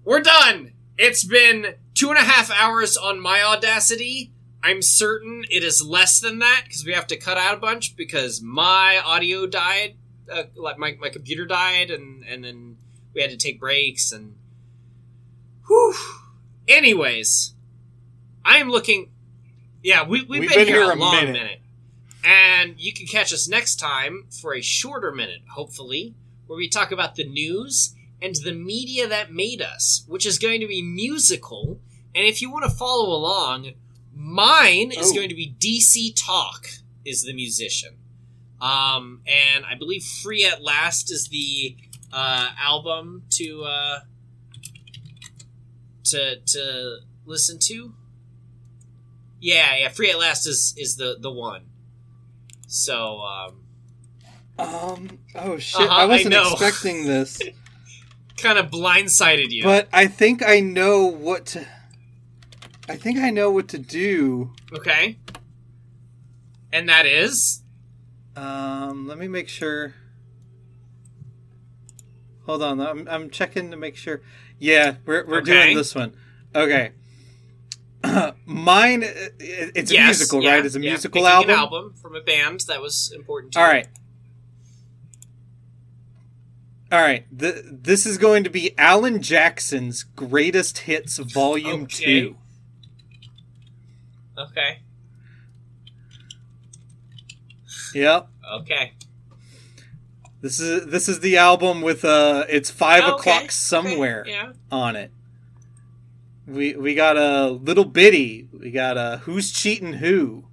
We're 0.04 0.20
done. 0.20 0.72
It's 0.98 1.24
been 1.24 1.74
two 1.94 2.10
and 2.10 2.18
a 2.18 2.22
half 2.22 2.50
hours 2.50 2.96
on 2.96 3.20
my 3.20 3.42
Audacity. 3.42 4.32
I'm 4.62 4.82
certain 4.82 5.44
it 5.48 5.62
is 5.62 5.80
less 5.80 6.18
than 6.18 6.40
that 6.40 6.62
because 6.64 6.84
we 6.84 6.92
have 6.92 7.06
to 7.08 7.16
cut 7.16 7.38
out 7.38 7.54
a 7.54 7.60
bunch 7.60 7.96
because 7.96 8.42
my 8.42 9.00
audio 9.04 9.46
died, 9.46 9.94
uh, 10.30 10.44
like 10.56 10.76
my, 10.76 10.96
my 11.00 11.08
computer 11.08 11.46
died, 11.46 11.92
and 11.92 12.24
and 12.24 12.42
then 12.42 12.65
we 13.16 13.22
had 13.22 13.30
to 13.32 13.36
take 13.36 13.58
breaks 13.58 14.12
and. 14.12 14.36
Whew. 15.66 15.94
Anyways, 16.68 17.54
I 18.44 18.58
am 18.58 18.68
looking. 18.70 19.10
Yeah, 19.82 20.04
we, 20.04 20.20
we've, 20.22 20.28
We've 20.40 20.48
been, 20.48 20.58
been 20.58 20.66
here, 20.66 20.82
here 20.82 20.90
a 20.90 20.94
a 20.94 20.96
long 20.96 21.14
minute. 21.16 21.32
minute. 21.32 21.60
And 22.24 22.74
you 22.78 22.92
can 22.92 23.06
catch 23.06 23.32
us 23.32 23.48
next 23.48 23.76
time 23.76 24.26
for 24.30 24.54
a 24.54 24.60
shorter 24.60 25.12
minute, 25.12 25.42
hopefully, 25.52 26.14
where 26.46 26.56
we 26.56 26.68
talk 26.68 26.90
about 26.92 27.14
the 27.14 27.24
news 27.24 27.94
and 28.20 28.34
the 28.34 28.52
media 28.52 29.06
that 29.08 29.32
made 29.32 29.62
us, 29.62 30.04
which 30.08 30.26
is 30.26 30.38
going 30.38 30.60
to 30.60 30.66
be 30.66 30.82
musical. 30.82 31.80
And 32.14 32.24
if 32.26 32.42
you 32.42 32.50
want 32.50 32.64
to 32.64 32.70
follow 32.70 33.14
along, 33.14 33.72
mine 34.12 34.90
is 34.90 35.12
Oh. 35.12 35.14
going 35.14 35.28
to 35.28 35.34
be 35.36 35.54
DC 35.58 36.14
Talk, 36.16 36.68
is 37.04 37.22
the 37.22 37.32
musician. 37.34 37.94
Um, 38.60 39.20
and 39.26 39.64
I 39.64 39.74
believe 39.76 40.02
Free 40.02 40.44
at 40.44 40.62
Last 40.62 41.12
is 41.12 41.28
the 41.28 41.76
uh, 42.16 42.48
album 42.58 43.24
to 43.30 43.62
uh, 43.64 43.98
to 46.04 46.36
to 46.40 46.96
listen 47.26 47.58
to. 47.60 47.92
Yeah, 49.40 49.76
yeah, 49.76 49.88
Free 49.90 50.10
at 50.10 50.18
Last 50.18 50.46
is 50.46 50.74
is 50.78 50.96
the 50.96 51.16
the 51.20 51.30
one. 51.30 51.66
So 52.66 53.20
um, 53.20 53.62
Um. 54.58 55.18
Oh 55.34 55.58
shit! 55.58 55.82
Uh-huh, 55.82 55.94
I 55.94 56.02
I 56.02 56.06
wasn't 56.06 56.30
know. 56.30 56.50
expecting 56.52 57.04
this, 57.06 57.40
kind 58.38 58.58
of 58.58 58.70
blindsided 58.70 59.50
you. 59.50 59.62
but 59.62 59.88
I 59.92 60.06
think 60.06 60.42
I 60.42 60.60
know 60.60 61.04
what 61.04 61.46
to. 61.46 61.66
I 62.88 62.96
think 62.96 63.18
I 63.18 63.30
know 63.30 63.50
what 63.50 63.68
to 63.68 63.78
do. 63.78 64.52
okay. 64.72 65.18
And 66.72 66.88
that 66.88 67.04
is 67.06 67.62
Um. 68.36 69.06
Let 69.06 69.18
me 69.18 69.28
make 69.28 69.48
sure. 69.48 69.94
Hold 72.46 72.62
on. 72.62 72.80
I'm 72.80 73.06
I'm 73.08 73.30
checking 73.30 73.70
to 73.72 73.76
make 73.76 73.96
sure. 73.96 74.22
Yeah, 74.58 74.96
we're 75.04 75.26
we're 75.26 75.38
Okay. 75.38 75.64
doing 75.64 75.76
this 75.76 75.94
one. 75.94 76.14
Okay. 76.54 76.92
Mine. 78.46 79.02
it- 79.02 79.34
It's 79.74 79.90
a 79.92 79.94
musical, 80.02 80.42
yeah, 80.42 80.54
right? 80.54 80.64
It's 80.66 80.76
a 80.76 80.80
yeah, 80.80 80.90
musical 80.92 81.22
picking 81.22 81.26
album. 81.26 81.50
Album 81.50 81.94
from 82.00 82.14
a 82.14 82.20
band 82.20 82.60
that 82.68 82.80
was 82.80 83.12
important 83.14 83.52
to 83.54 83.60
All 83.60 83.66
right. 83.66 83.88
All 86.92 87.00
right. 87.00 87.26
The, 87.36 87.64
this 87.68 88.06
is 88.06 88.16
going 88.16 88.44
to 88.44 88.50
be 88.50 88.72
Alan 88.78 89.20
Jackson's 89.20 90.04
Greatest 90.04 90.78
Hits 90.78 91.18
Volume 91.18 91.82
Okay. 91.82 92.20
2. 92.20 92.36
Okay. 94.38 94.78
Yep. 97.92 98.28
Okay. 98.60 98.92
This 100.46 100.60
is 100.60 100.86
this 100.86 101.08
is 101.08 101.18
the 101.18 101.38
album 101.38 101.82
with 101.82 102.04
uh 102.04 102.44
it's 102.48 102.70
5 102.70 103.02
Okay, 103.02 103.10
o'clock 103.10 103.38
okay, 103.42 103.48
somewhere 103.48 104.24
Yeah. 104.28 104.52
on 104.70 104.94
it. 104.94 105.10
We 106.46 106.76
we 106.76 106.94
got 106.94 107.16
a 107.16 107.48
little 107.50 107.84
bitty. 107.84 108.46
We 108.52 108.70
got 108.70 108.96
a 108.96 109.22
who's 109.24 109.50
cheating 109.50 109.94
who. 109.94 110.44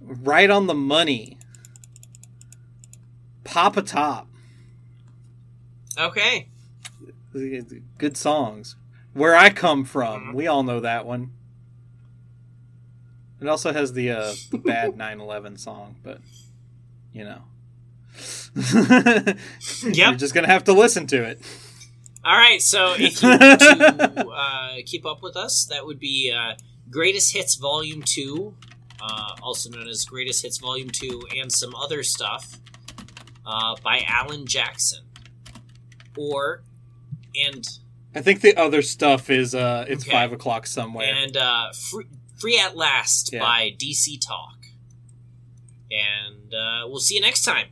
Right 0.00 0.48
on 0.48 0.68
the 0.68 0.74
money. 0.74 1.38
Pop 3.42 3.76
a 3.76 3.82
Top. 3.82 4.28
Okay. 5.98 6.46
Good 7.98 8.16
songs. 8.16 8.76
Where 9.12 9.34
I 9.34 9.50
come 9.50 9.84
from, 9.84 10.26
Mhm. 10.28 10.34
we 10.34 10.46
all 10.46 10.62
know 10.62 10.78
that 10.78 11.04
one. 11.04 11.32
It 13.40 13.48
also 13.48 13.72
has 13.72 13.92
the 13.94 14.12
uh, 14.12 14.34
the 14.52 14.58
bad 14.58 14.92
9/11 14.96 15.58
song, 15.58 15.96
but 16.04 16.20
you 17.12 17.24
know, 17.24 17.42
you're 19.82 20.14
just 20.14 20.34
gonna 20.34 20.46
have 20.46 20.64
to 20.64 20.72
listen 20.72 21.06
to 21.08 21.22
it. 21.24 21.40
All 22.24 22.36
right. 22.36 22.62
So 22.62 22.94
if 22.98 23.22
you 23.22 23.28
want 23.30 23.60
to 23.60 24.28
uh, 24.28 24.68
keep 24.86 25.04
up 25.04 25.22
with 25.22 25.36
us, 25.36 25.66
that 25.70 25.84
would 25.86 25.98
be 25.98 26.32
uh, 26.34 26.54
Greatest 26.90 27.34
Hits 27.34 27.56
Volume 27.56 28.02
Two, 28.04 28.54
uh, 29.00 29.32
also 29.42 29.70
known 29.70 29.88
as 29.88 30.04
Greatest 30.04 30.42
Hits 30.42 30.58
Volume 30.58 30.90
Two, 30.90 31.22
and 31.36 31.50
some 31.52 31.74
other 31.74 32.02
stuff 32.02 32.60
uh, 33.44 33.74
by 33.82 34.02
Alan 34.08 34.46
Jackson, 34.46 35.04
or 36.16 36.62
and 37.34 37.66
I 38.14 38.22
think 38.22 38.40
the 38.40 38.56
other 38.56 38.80
stuff 38.82 39.28
is 39.28 39.54
uh, 39.54 39.84
it's 39.88 40.04
Okay. 40.04 40.12
five 40.12 40.32
o'clock 40.32 40.66
somewhere. 40.68 41.12
and 41.12 41.36
uh, 41.36 41.72
Free, 41.90 42.06
Free 42.38 42.58
at 42.60 42.76
Last 42.76 43.30
Yeah. 43.32 43.40
by 43.40 43.74
DC 43.76 44.20
Talk. 44.24 44.50
And 45.90 46.52
uh, 46.54 46.86
we'll 46.88 46.98
see 47.00 47.14
you 47.16 47.20
next 47.20 47.42
time. 47.42 47.66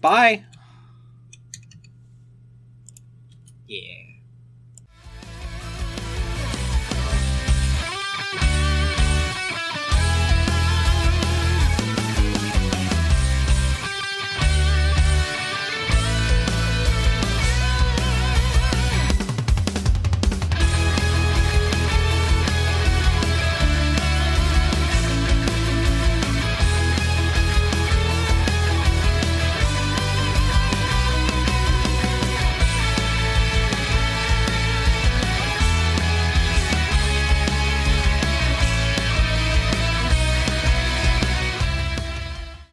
Bye. 0.00 0.44
Yeah. 3.66 4.07